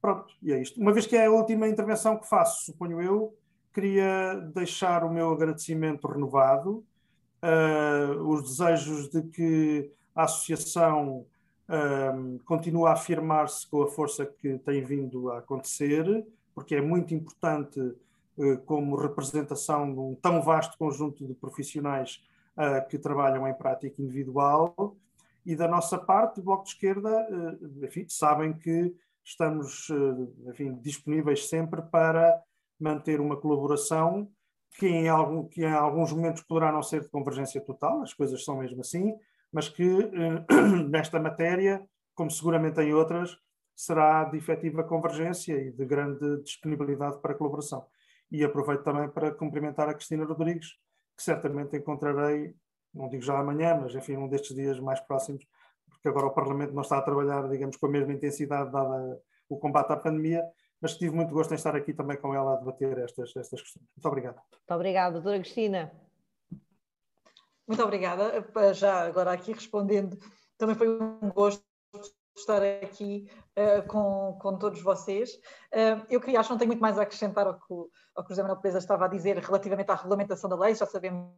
Pronto, 0.00 0.32
e 0.42 0.52
é 0.52 0.60
isto. 0.60 0.80
Uma 0.80 0.92
vez 0.92 1.06
que 1.06 1.16
é 1.16 1.26
a 1.26 1.30
última 1.30 1.68
intervenção 1.68 2.16
que 2.16 2.28
faço, 2.28 2.64
suponho 2.64 3.02
eu, 3.02 3.34
queria 3.72 4.34
deixar 4.54 5.04
o 5.04 5.12
meu 5.12 5.32
agradecimento 5.32 6.06
renovado 6.06 6.84
uh, 7.42 8.22
os 8.22 8.42
desejos 8.42 9.08
de 9.08 9.22
que 9.22 9.90
a 10.14 10.24
associação 10.24 11.26
uh, 11.68 12.38
continue 12.44 12.86
a 12.86 12.92
afirmar-se 12.92 13.66
com 13.66 13.82
a 13.82 13.88
força 13.88 14.26
que 14.26 14.58
tem 14.58 14.82
vindo 14.82 15.30
a 15.30 15.38
acontecer, 15.38 16.26
porque 16.54 16.74
é 16.74 16.80
muito 16.80 17.14
importante, 17.14 17.80
como 18.66 18.96
representação 18.96 19.92
de 19.92 19.98
um 19.98 20.14
tão 20.14 20.42
vasto 20.42 20.76
conjunto 20.78 21.26
de 21.26 21.34
profissionais 21.34 22.22
que 22.88 22.98
trabalham 22.98 23.46
em 23.46 23.54
prática 23.54 24.02
individual. 24.02 24.96
E 25.44 25.56
da 25.56 25.66
nossa 25.66 25.96
parte, 25.98 26.40
o 26.40 26.42
Bloco 26.42 26.64
de 26.64 26.70
Esquerda, 26.70 27.28
enfim, 27.82 28.04
sabem 28.08 28.52
que 28.52 28.94
estamos 29.24 29.88
enfim, 30.46 30.74
disponíveis 30.80 31.48
sempre 31.48 31.82
para 31.82 32.40
manter 32.78 33.20
uma 33.20 33.36
colaboração 33.36 34.28
que 34.78 34.86
em, 34.86 35.08
algum, 35.08 35.46
que 35.46 35.62
em 35.62 35.72
alguns 35.72 36.12
momentos 36.12 36.42
poderá 36.42 36.70
não 36.70 36.82
ser 36.82 37.00
de 37.00 37.08
convergência 37.08 37.60
total, 37.60 38.02
as 38.02 38.14
coisas 38.14 38.44
são 38.44 38.58
mesmo 38.58 38.80
assim, 38.80 39.14
mas 39.52 39.68
que 39.68 39.82
eh, 39.82 40.44
nesta 40.88 41.18
matéria, 41.18 41.84
como 42.14 42.30
seguramente 42.30 42.80
em 42.80 42.92
outras, 42.92 43.36
será 43.74 44.24
de 44.24 44.36
efetiva 44.36 44.84
convergência 44.84 45.54
e 45.54 45.72
de 45.72 45.84
grande 45.84 46.42
disponibilidade 46.42 47.18
para 47.20 47.34
colaboração. 47.34 47.86
E 48.30 48.44
aproveito 48.44 48.82
também 48.82 49.08
para 49.08 49.32
cumprimentar 49.32 49.88
a 49.88 49.94
Cristina 49.94 50.24
Rodrigues, 50.24 50.76
que 51.16 51.22
certamente 51.22 51.76
encontrarei, 51.76 52.54
não 52.92 53.08
digo 53.08 53.22
já 53.22 53.38
amanhã, 53.38 53.78
mas 53.80 53.94
enfim, 53.94 54.16
um 54.16 54.28
destes 54.28 54.54
dias 54.54 54.78
mais 54.78 55.00
próximos, 55.00 55.46
porque 55.88 56.08
agora 56.08 56.26
o 56.26 56.34
Parlamento 56.34 56.72
não 56.72 56.82
está 56.82 56.98
a 56.98 57.02
trabalhar, 57.02 57.48
digamos, 57.48 57.76
com 57.76 57.86
a 57.86 57.90
mesma 57.90 58.12
intensidade 58.12 58.70
dada 58.70 59.20
o 59.48 59.58
combate 59.58 59.92
à 59.92 59.96
pandemia, 59.96 60.44
mas 60.80 60.96
tive 60.96 61.14
muito 61.14 61.32
gosto 61.32 61.52
em 61.52 61.56
estar 61.56 61.74
aqui 61.74 61.92
também 61.92 62.16
com 62.16 62.34
ela 62.34 62.54
a 62.54 62.56
debater 62.56 62.98
estas, 62.98 63.34
estas 63.34 63.62
questões. 63.62 63.86
Muito 63.96 64.06
obrigado. 64.06 64.36
Muito 64.36 64.74
obrigada, 64.74 65.12
doutora 65.14 65.40
Cristina. 65.40 65.90
Muito 67.66 67.82
obrigada. 67.82 68.44
Já 68.74 69.06
agora 69.06 69.32
aqui 69.32 69.52
respondendo, 69.52 70.18
também 70.56 70.76
foi 70.76 70.88
um 70.88 71.30
gosto 71.30 71.64
estar 72.40 72.62
aqui 72.62 73.30
uh, 73.56 73.86
com, 73.88 74.38
com 74.40 74.58
todos 74.58 74.80
vocês. 74.82 75.34
Uh, 75.72 76.04
eu 76.08 76.20
queria, 76.20 76.40
acho 76.40 76.48
que 76.48 76.52
não 76.52 76.58
tenho 76.58 76.68
muito 76.68 76.80
mais 76.80 76.98
a 76.98 77.02
acrescentar 77.02 77.46
ao 77.46 77.54
que, 77.54 77.74
ao 78.14 78.24
que 78.24 78.26
o 78.26 78.28
José 78.28 78.42
Manuel 78.42 78.60
Pesa 78.60 78.78
estava 78.78 79.04
a 79.04 79.08
dizer 79.08 79.38
relativamente 79.38 79.90
à 79.90 79.94
regulamentação 79.94 80.48
da 80.48 80.56
lei, 80.56 80.74
já 80.74 80.86
sabemos 80.86 81.32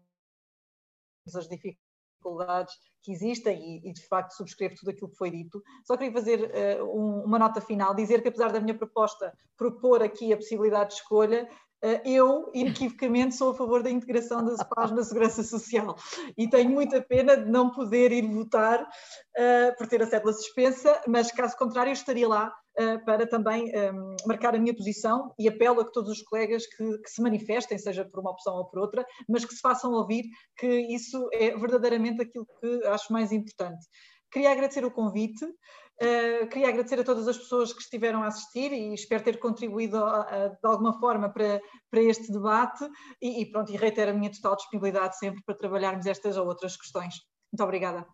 as 1.34 1.48
dificuldades 1.48 2.74
que 3.02 3.12
existem 3.12 3.58
e, 3.58 3.88
e, 3.88 3.92
de 3.92 4.06
facto 4.06 4.32
subscrevo 4.32 4.74
tudo 4.76 4.90
aquilo 4.90 5.10
que 5.10 5.16
foi 5.16 5.30
dito. 5.30 5.62
Só 5.84 5.96
queria 5.96 6.12
fazer 6.12 6.50
uh, 6.80 6.84
um, 6.84 7.24
uma 7.24 7.38
nota 7.38 7.60
final, 7.60 7.94
dizer 7.94 8.22
que 8.22 8.28
apesar 8.28 8.52
da 8.52 8.60
minha 8.60 8.76
proposta 8.76 9.32
propor 9.56 10.02
aqui 10.02 10.32
a 10.32 10.36
possibilidade 10.36 10.90
de 10.90 10.96
escolha, 10.96 11.48
eu 12.04 12.50
inequivocamente 12.54 13.34
sou 13.34 13.50
a 13.50 13.54
favor 13.54 13.82
da 13.82 13.90
integração 13.90 14.44
das 14.44 14.58
SPAs 14.60 14.90
na 14.90 15.02
Segurança 15.02 15.42
Social 15.42 15.96
e 16.36 16.48
tenho 16.48 16.70
muita 16.70 17.00
pena 17.00 17.36
de 17.36 17.50
não 17.50 17.70
poder 17.70 18.12
ir 18.12 18.26
votar 18.26 18.82
uh, 18.82 19.76
por 19.78 19.86
ter 19.86 20.02
a 20.02 20.06
cédula 20.06 20.32
suspensa, 20.32 21.00
mas 21.08 21.32
caso 21.32 21.56
contrário 21.56 21.92
estaria 21.92 22.28
lá 22.28 22.52
eh, 22.76 22.98
para 22.98 23.26
também 23.26 23.64
um, 23.64 23.68
ehm, 23.68 24.16
marcar 24.26 24.54
a 24.54 24.58
minha 24.58 24.74
posição 24.74 25.34
e 25.38 25.48
apelo 25.48 25.80
a 25.80 25.84
que 25.84 25.92
todos 25.92 26.10
os 26.10 26.22
colegas 26.22 26.64
que, 26.66 26.98
que, 26.98 27.10
se 27.10 27.20
manifestem, 27.20 27.76
seja 27.76 28.04
por 28.04 28.20
uma 28.20 28.30
opção 28.30 28.54
ou 28.54 28.64
por 28.66 28.78
outra, 28.78 29.04
mas 29.28 29.44
que 29.44 29.54
se 29.54 29.60
façam 29.60 29.92
ouvir 29.92 30.24
que 30.56 30.66
isso 30.66 31.28
é 31.32 31.50
verdadeiramente 31.58 32.22
aquilo 32.22 32.46
que 32.60 32.86
acho 32.86 33.12
mais 33.12 33.32
importante. 33.32 33.84
Queria 34.32 34.52
agradecer 34.52 34.84
o 34.84 34.90
convite, 34.90 35.44
uh, 36.02 36.46
queria 36.48 36.68
agradecer 36.68 37.00
a 37.00 37.04
todas 37.04 37.28
as 37.28 37.38
pessoas 37.38 37.72
que 37.72 37.82
estiveram 37.82 38.22
a 38.22 38.28
assistir 38.28 38.72
e 38.72 38.94
espero 38.94 39.22
ter 39.22 39.38
contribuído 39.38 39.98
de 39.98 40.68
alguma 40.68 40.98
forma 40.98 41.28
para, 41.28 41.60
para 41.90 42.02
este 42.02 42.32
debate 42.32 42.88
e, 43.20 43.42
e 43.42 43.50
pronto, 43.50 43.72
e 43.72 43.76
reitero 43.76 44.10
a 44.10 44.14
minha 44.14 44.30
total 44.30 44.56
disponibilidade 44.56 45.18
sempre 45.18 45.42
para 45.42 45.54
trabalharmos 45.54 46.06
estas 46.06 46.36
ou 46.36 46.46
outras 46.46 46.76
questões. 46.76 47.14
Muito 47.52 47.62
obrigada. 47.62 48.06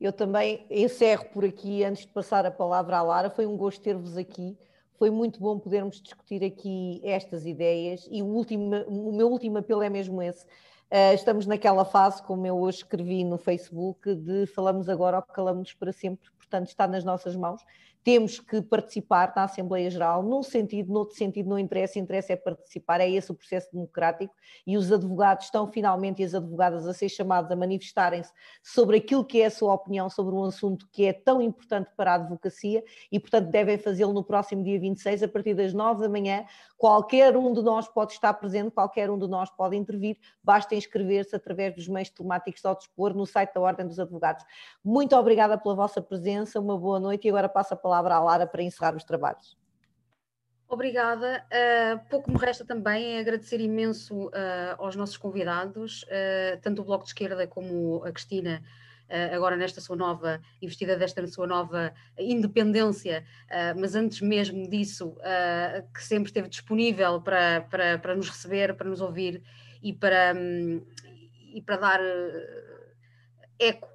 Eu 0.00 0.12
também 0.12 0.64
encerro 0.70 1.24
por 1.32 1.44
aqui, 1.44 1.82
antes 1.82 2.06
de 2.06 2.12
passar 2.12 2.46
a 2.46 2.50
palavra 2.50 2.98
à 2.98 3.02
Lara. 3.02 3.30
Foi 3.30 3.46
um 3.46 3.56
gosto 3.56 3.82
ter-vos 3.82 4.16
aqui. 4.16 4.56
Foi 4.96 5.10
muito 5.10 5.40
bom 5.40 5.58
podermos 5.58 6.00
discutir 6.00 6.44
aqui 6.44 7.00
estas 7.04 7.46
ideias 7.46 8.08
e 8.10 8.22
o, 8.22 8.26
último, 8.26 8.74
o 8.86 9.12
meu 9.12 9.28
último 9.28 9.58
apelo 9.58 9.82
é 9.82 9.88
mesmo 9.88 10.20
esse. 10.20 10.44
Uh, 10.90 11.12
estamos 11.14 11.46
naquela 11.46 11.84
fase, 11.84 12.22
como 12.22 12.46
eu 12.46 12.58
hoje 12.58 12.78
escrevi 12.78 13.22
no 13.22 13.36
Facebook, 13.36 14.14
de 14.14 14.46
falamos 14.46 14.88
agora 14.88 15.18
ou 15.18 15.22
calamos 15.22 15.74
para 15.74 15.92
sempre, 15.92 16.30
portanto 16.38 16.68
está 16.68 16.88
nas 16.88 17.04
nossas 17.04 17.36
mãos 17.36 17.62
temos 18.08 18.40
que 18.40 18.62
participar 18.62 19.34
na 19.36 19.44
Assembleia 19.44 19.90
Geral, 19.90 20.22
num 20.22 20.42
sentido, 20.42 20.90
noutro 20.90 21.14
sentido, 21.14 21.50
não 21.50 21.58
interessa, 21.58 21.98
interessa 21.98 22.32
é 22.32 22.36
participar, 22.36 23.02
é 23.02 23.10
esse 23.10 23.30
o 23.30 23.34
processo 23.34 23.70
democrático 23.70 24.34
e 24.66 24.78
os 24.78 24.90
advogados 24.90 25.44
estão 25.44 25.66
finalmente 25.66 26.22
e 26.22 26.24
as 26.24 26.34
advogadas 26.34 26.86
a 26.86 26.94
ser 26.94 27.10
chamados 27.10 27.50
a 27.50 27.56
manifestarem-se 27.56 28.32
sobre 28.62 28.96
aquilo 28.96 29.22
que 29.22 29.42
é 29.42 29.44
a 29.44 29.50
sua 29.50 29.74
opinião 29.74 30.08
sobre 30.08 30.34
um 30.34 30.42
assunto 30.44 30.88
que 30.90 31.04
é 31.04 31.12
tão 31.12 31.42
importante 31.42 31.90
para 31.94 32.12
a 32.12 32.14
advocacia 32.14 32.82
e, 33.12 33.20
portanto, 33.20 33.50
devem 33.50 33.76
fazê-lo 33.76 34.14
no 34.14 34.24
próximo 34.24 34.64
dia 34.64 34.80
26, 34.80 35.24
a 35.24 35.28
partir 35.28 35.52
das 35.52 35.74
9 35.74 36.00
da 36.00 36.08
manhã. 36.08 36.46
Qualquer 36.78 37.36
um 37.36 37.52
de 37.52 37.60
nós 37.60 37.88
pode 37.88 38.12
estar 38.12 38.32
presente, 38.32 38.70
qualquer 38.70 39.10
um 39.10 39.18
de 39.18 39.28
nós 39.28 39.50
pode 39.50 39.76
intervir, 39.76 40.16
basta 40.42 40.74
inscrever-se 40.78 41.36
através 41.36 41.74
dos 41.74 41.88
meios 41.88 42.08
telemáticos 42.08 42.64
ao 42.64 42.76
dispor 42.76 43.14
no 43.14 43.26
site 43.26 43.52
da 43.52 43.60
Ordem 43.60 43.86
dos 43.86 44.00
Advogados. 44.00 44.44
Muito 44.82 45.14
obrigada 45.14 45.58
pela 45.58 45.74
vossa 45.74 46.00
presença, 46.00 46.58
uma 46.58 46.78
boa 46.78 46.98
noite 46.98 47.26
e 47.26 47.28
agora 47.28 47.48
passo 47.48 47.74
a 47.74 47.76
palavra 47.76 47.98
palavra 47.98 48.14
à 48.14 48.20
Lara 48.20 48.46
para 48.46 48.62
encerrar 48.62 48.94
os 48.96 49.04
trabalhos. 49.04 49.56
Obrigada. 50.68 51.44
Uh, 51.46 52.08
pouco 52.10 52.30
me 52.30 52.38
resta 52.38 52.64
também 52.64 53.18
agradecer 53.18 53.58
imenso 53.60 54.26
uh, 54.26 54.32
aos 54.76 54.94
nossos 54.94 55.16
convidados, 55.16 56.02
uh, 56.02 56.60
tanto 56.60 56.82
o 56.82 56.84
Bloco 56.84 57.04
de 57.04 57.10
Esquerda 57.10 57.46
como 57.46 58.04
a 58.04 58.12
Cristina, 58.12 58.62
agora 59.32 59.56
nesta 59.56 59.80
sua 59.80 59.96
nova, 59.96 60.38
investida 60.60 60.94
desta 60.94 61.26
sua 61.26 61.46
nova 61.46 61.94
independência, 62.18 63.24
mas 63.74 63.94
antes 63.94 64.20
mesmo 64.20 64.68
disso, 64.68 65.16
que 65.94 66.04
sempre 66.04 66.28
esteve 66.28 66.46
disponível 66.46 67.18
para, 67.18 67.62
para, 67.70 67.98
para 67.98 68.14
nos 68.14 68.28
receber, 68.28 68.76
para 68.76 68.86
nos 68.86 69.00
ouvir 69.00 69.42
e 69.82 69.92
para, 69.92 70.34
um, 70.36 70.84
e 71.54 71.62
para 71.62 71.76
dar 71.76 72.00
eco 73.58 73.88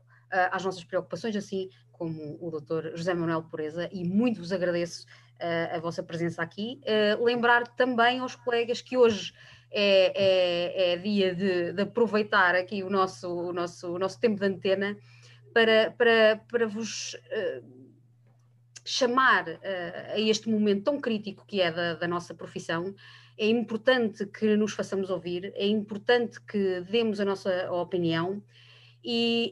às 0.51 0.63
nossas 0.63 0.83
preocupações, 0.83 1.35
assim 1.35 1.69
como 1.91 2.37
o 2.41 2.51
Dr. 2.51 2.95
José 2.95 3.13
Manuel 3.13 3.43
Pureza, 3.43 3.87
e 3.91 4.03
muito 4.03 4.39
vos 4.39 4.51
agradeço 4.51 5.05
uh, 5.39 5.75
a 5.75 5.79
vossa 5.79 6.03
presença 6.03 6.41
aqui. 6.41 6.81
Uh, 6.83 7.23
lembrar 7.23 7.67
também 7.75 8.19
aos 8.19 8.35
colegas 8.35 8.81
que 8.81 8.97
hoje 8.97 9.33
é, 9.71 10.91
é, 10.91 10.93
é 10.93 10.97
dia 10.97 11.33
de, 11.33 11.73
de, 11.73 11.81
aproveitar 11.81 12.55
aqui 12.55 12.83
o 12.83 12.89
nosso, 12.89 13.29
o 13.29 13.53
nosso, 13.53 13.93
o 13.93 13.99
nosso 13.99 14.19
tempo 14.19 14.39
de 14.39 14.45
antena 14.45 14.97
para, 15.53 15.91
para, 15.91 16.41
para 16.49 16.67
vos 16.67 17.13
uh, 17.13 17.83
chamar 18.83 19.45
a 20.13 20.19
este 20.19 20.49
momento 20.49 20.83
tão 20.83 20.99
crítico 20.99 21.45
que 21.47 21.61
é 21.61 21.71
da, 21.71 21.93
da 21.93 22.07
nossa 22.07 22.33
profissão. 22.33 22.93
É 23.37 23.47
importante 23.47 24.25
que 24.25 24.55
nos 24.55 24.73
façamos 24.73 25.09
ouvir, 25.09 25.51
é 25.55 25.65
importante 25.65 26.39
que 26.41 26.81
demos 26.81 27.19
a 27.19 27.25
nossa 27.25 27.71
opinião 27.71 28.43
e, 29.03 29.51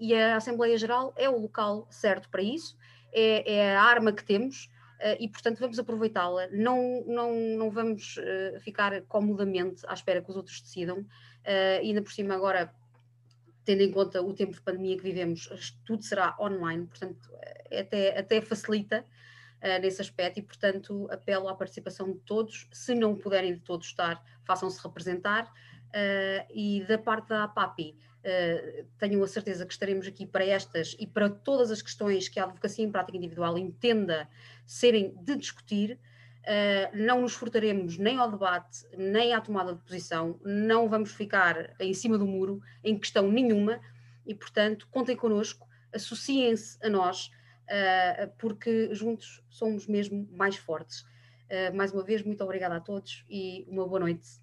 e, 0.00 0.08
e, 0.08 0.14
a 0.14 0.36
Assembleia 0.36 0.76
Geral 0.76 1.12
é 1.16 1.28
o 1.28 1.38
local 1.38 1.86
certo 1.90 2.28
para 2.28 2.42
isso, 2.42 2.76
é, 3.12 3.54
é 3.54 3.76
a 3.76 3.82
arma 3.82 4.12
que 4.12 4.24
temos 4.24 4.68
uh, 4.98 5.16
e, 5.20 5.28
portanto, 5.28 5.60
vamos 5.60 5.78
aproveitá-la. 5.78 6.48
Não, 6.48 7.04
não, 7.06 7.32
não 7.32 7.70
vamos 7.70 8.16
uh, 8.16 8.58
ficar 8.60 9.02
comodamente 9.02 9.82
à 9.86 9.94
espera 9.94 10.20
que 10.20 10.30
os 10.30 10.36
outros 10.36 10.60
decidam, 10.60 10.98
uh, 10.98 11.80
ainda 11.80 12.02
por 12.02 12.12
cima 12.12 12.34
agora. 12.34 12.74
Tendo 13.64 13.82
em 13.82 13.92
conta 13.92 14.20
o 14.20 14.34
tempo 14.34 14.54
de 14.54 14.60
pandemia 14.60 14.96
que 14.96 15.04
vivemos, 15.04 15.48
tudo 15.86 16.02
será 16.02 16.34
online, 16.40 16.84
portanto, 16.84 17.30
até, 17.70 18.18
até 18.18 18.40
facilita 18.40 19.06
Uh, 19.62 19.80
nesse 19.80 20.02
aspecto 20.02 20.40
e, 20.40 20.42
portanto, 20.42 21.06
apelo 21.08 21.48
à 21.48 21.54
participação 21.54 22.12
de 22.12 22.18
todos. 22.18 22.68
Se 22.72 22.96
não 22.96 23.14
puderem 23.14 23.54
de 23.54 23.60
todos 23.60 23.86
estar, 23.86 24.20
façam-se 24.44 24.82
representar. 24.82 25.44
Uh, 25.44 26.44
e 26.52 26.84
da 26.88 26.98
parte 26.98 27.28
da 27.28 27.44
APAPI, 27.44 27.96
Uh, 28.22 28.86
tenho 28.98 29.20
a 29.20 29.26
certeza 29.26 29.66
que 29.66 29.72
estaremos 29.72 30.06
aqui 30.06 30.24
para 30.24 30.44
estas 30.44 30.94
e 30.96 31.08
para 31.08 31.28
todas 31.28 31.72
as 31.72 31.82
questões 31.82 32.28
que 32.28 32.38
a 32.38 32.44
advocacia 32.44 32.84
em 32.84 32.90
prática 32.90 33.18
individual 33.18 33.58
entenda 33.58 34.28
serem 34.64 35.12
de 35.24 35.34
discutir. 35.34 35.98
Uh, 36.42 36.96
não 36.96 37.22
nos 37.22 37.34
furtaremos 37.34 37.98
nem 37.98 38.18
ao 38.18 38.30
debate, 38.30 38.86
nem 38.96 39.34
à 39.34 39.40
tomada 39.40 39.74
de 39.74 39.80
posição, 39.80 40.38
não 40.44 40.88
vamos 40.88 41.10
ficar 41.12 41.74
em 41.80 41.92
cima 41.92 42.16
do 42.16 42.24
muro 42.24 42.60
em 42.84 42.96
questão 42.96 43.28
nenhuma 43.28 43.80
e, 44.24 44.36
portanto, 44.36 44.86
contem 44.88 45.16
connosco, 45.16 45.66
associem-se 45.92 46.78
a 46.84 46.88
nós, 46.88 47.28
porque 48.38 48.94
juntos 48.94 49.42
somos 49.48 49.86
mesmo 49.86 50.28
mais 50.32 50.56
fortes. 50.56 51.04
mais 51.74 51.92
uma 51.92 52.02
vez, 52.02 52.22
muito 52.22 52.42
obrigada 52.42 52.76
a 52.76 52.80
todos 52.80 53.24
e 53.28 53.64
uma 53.68 53.86
boa 53.86 54.00
noite. 54.00 54.41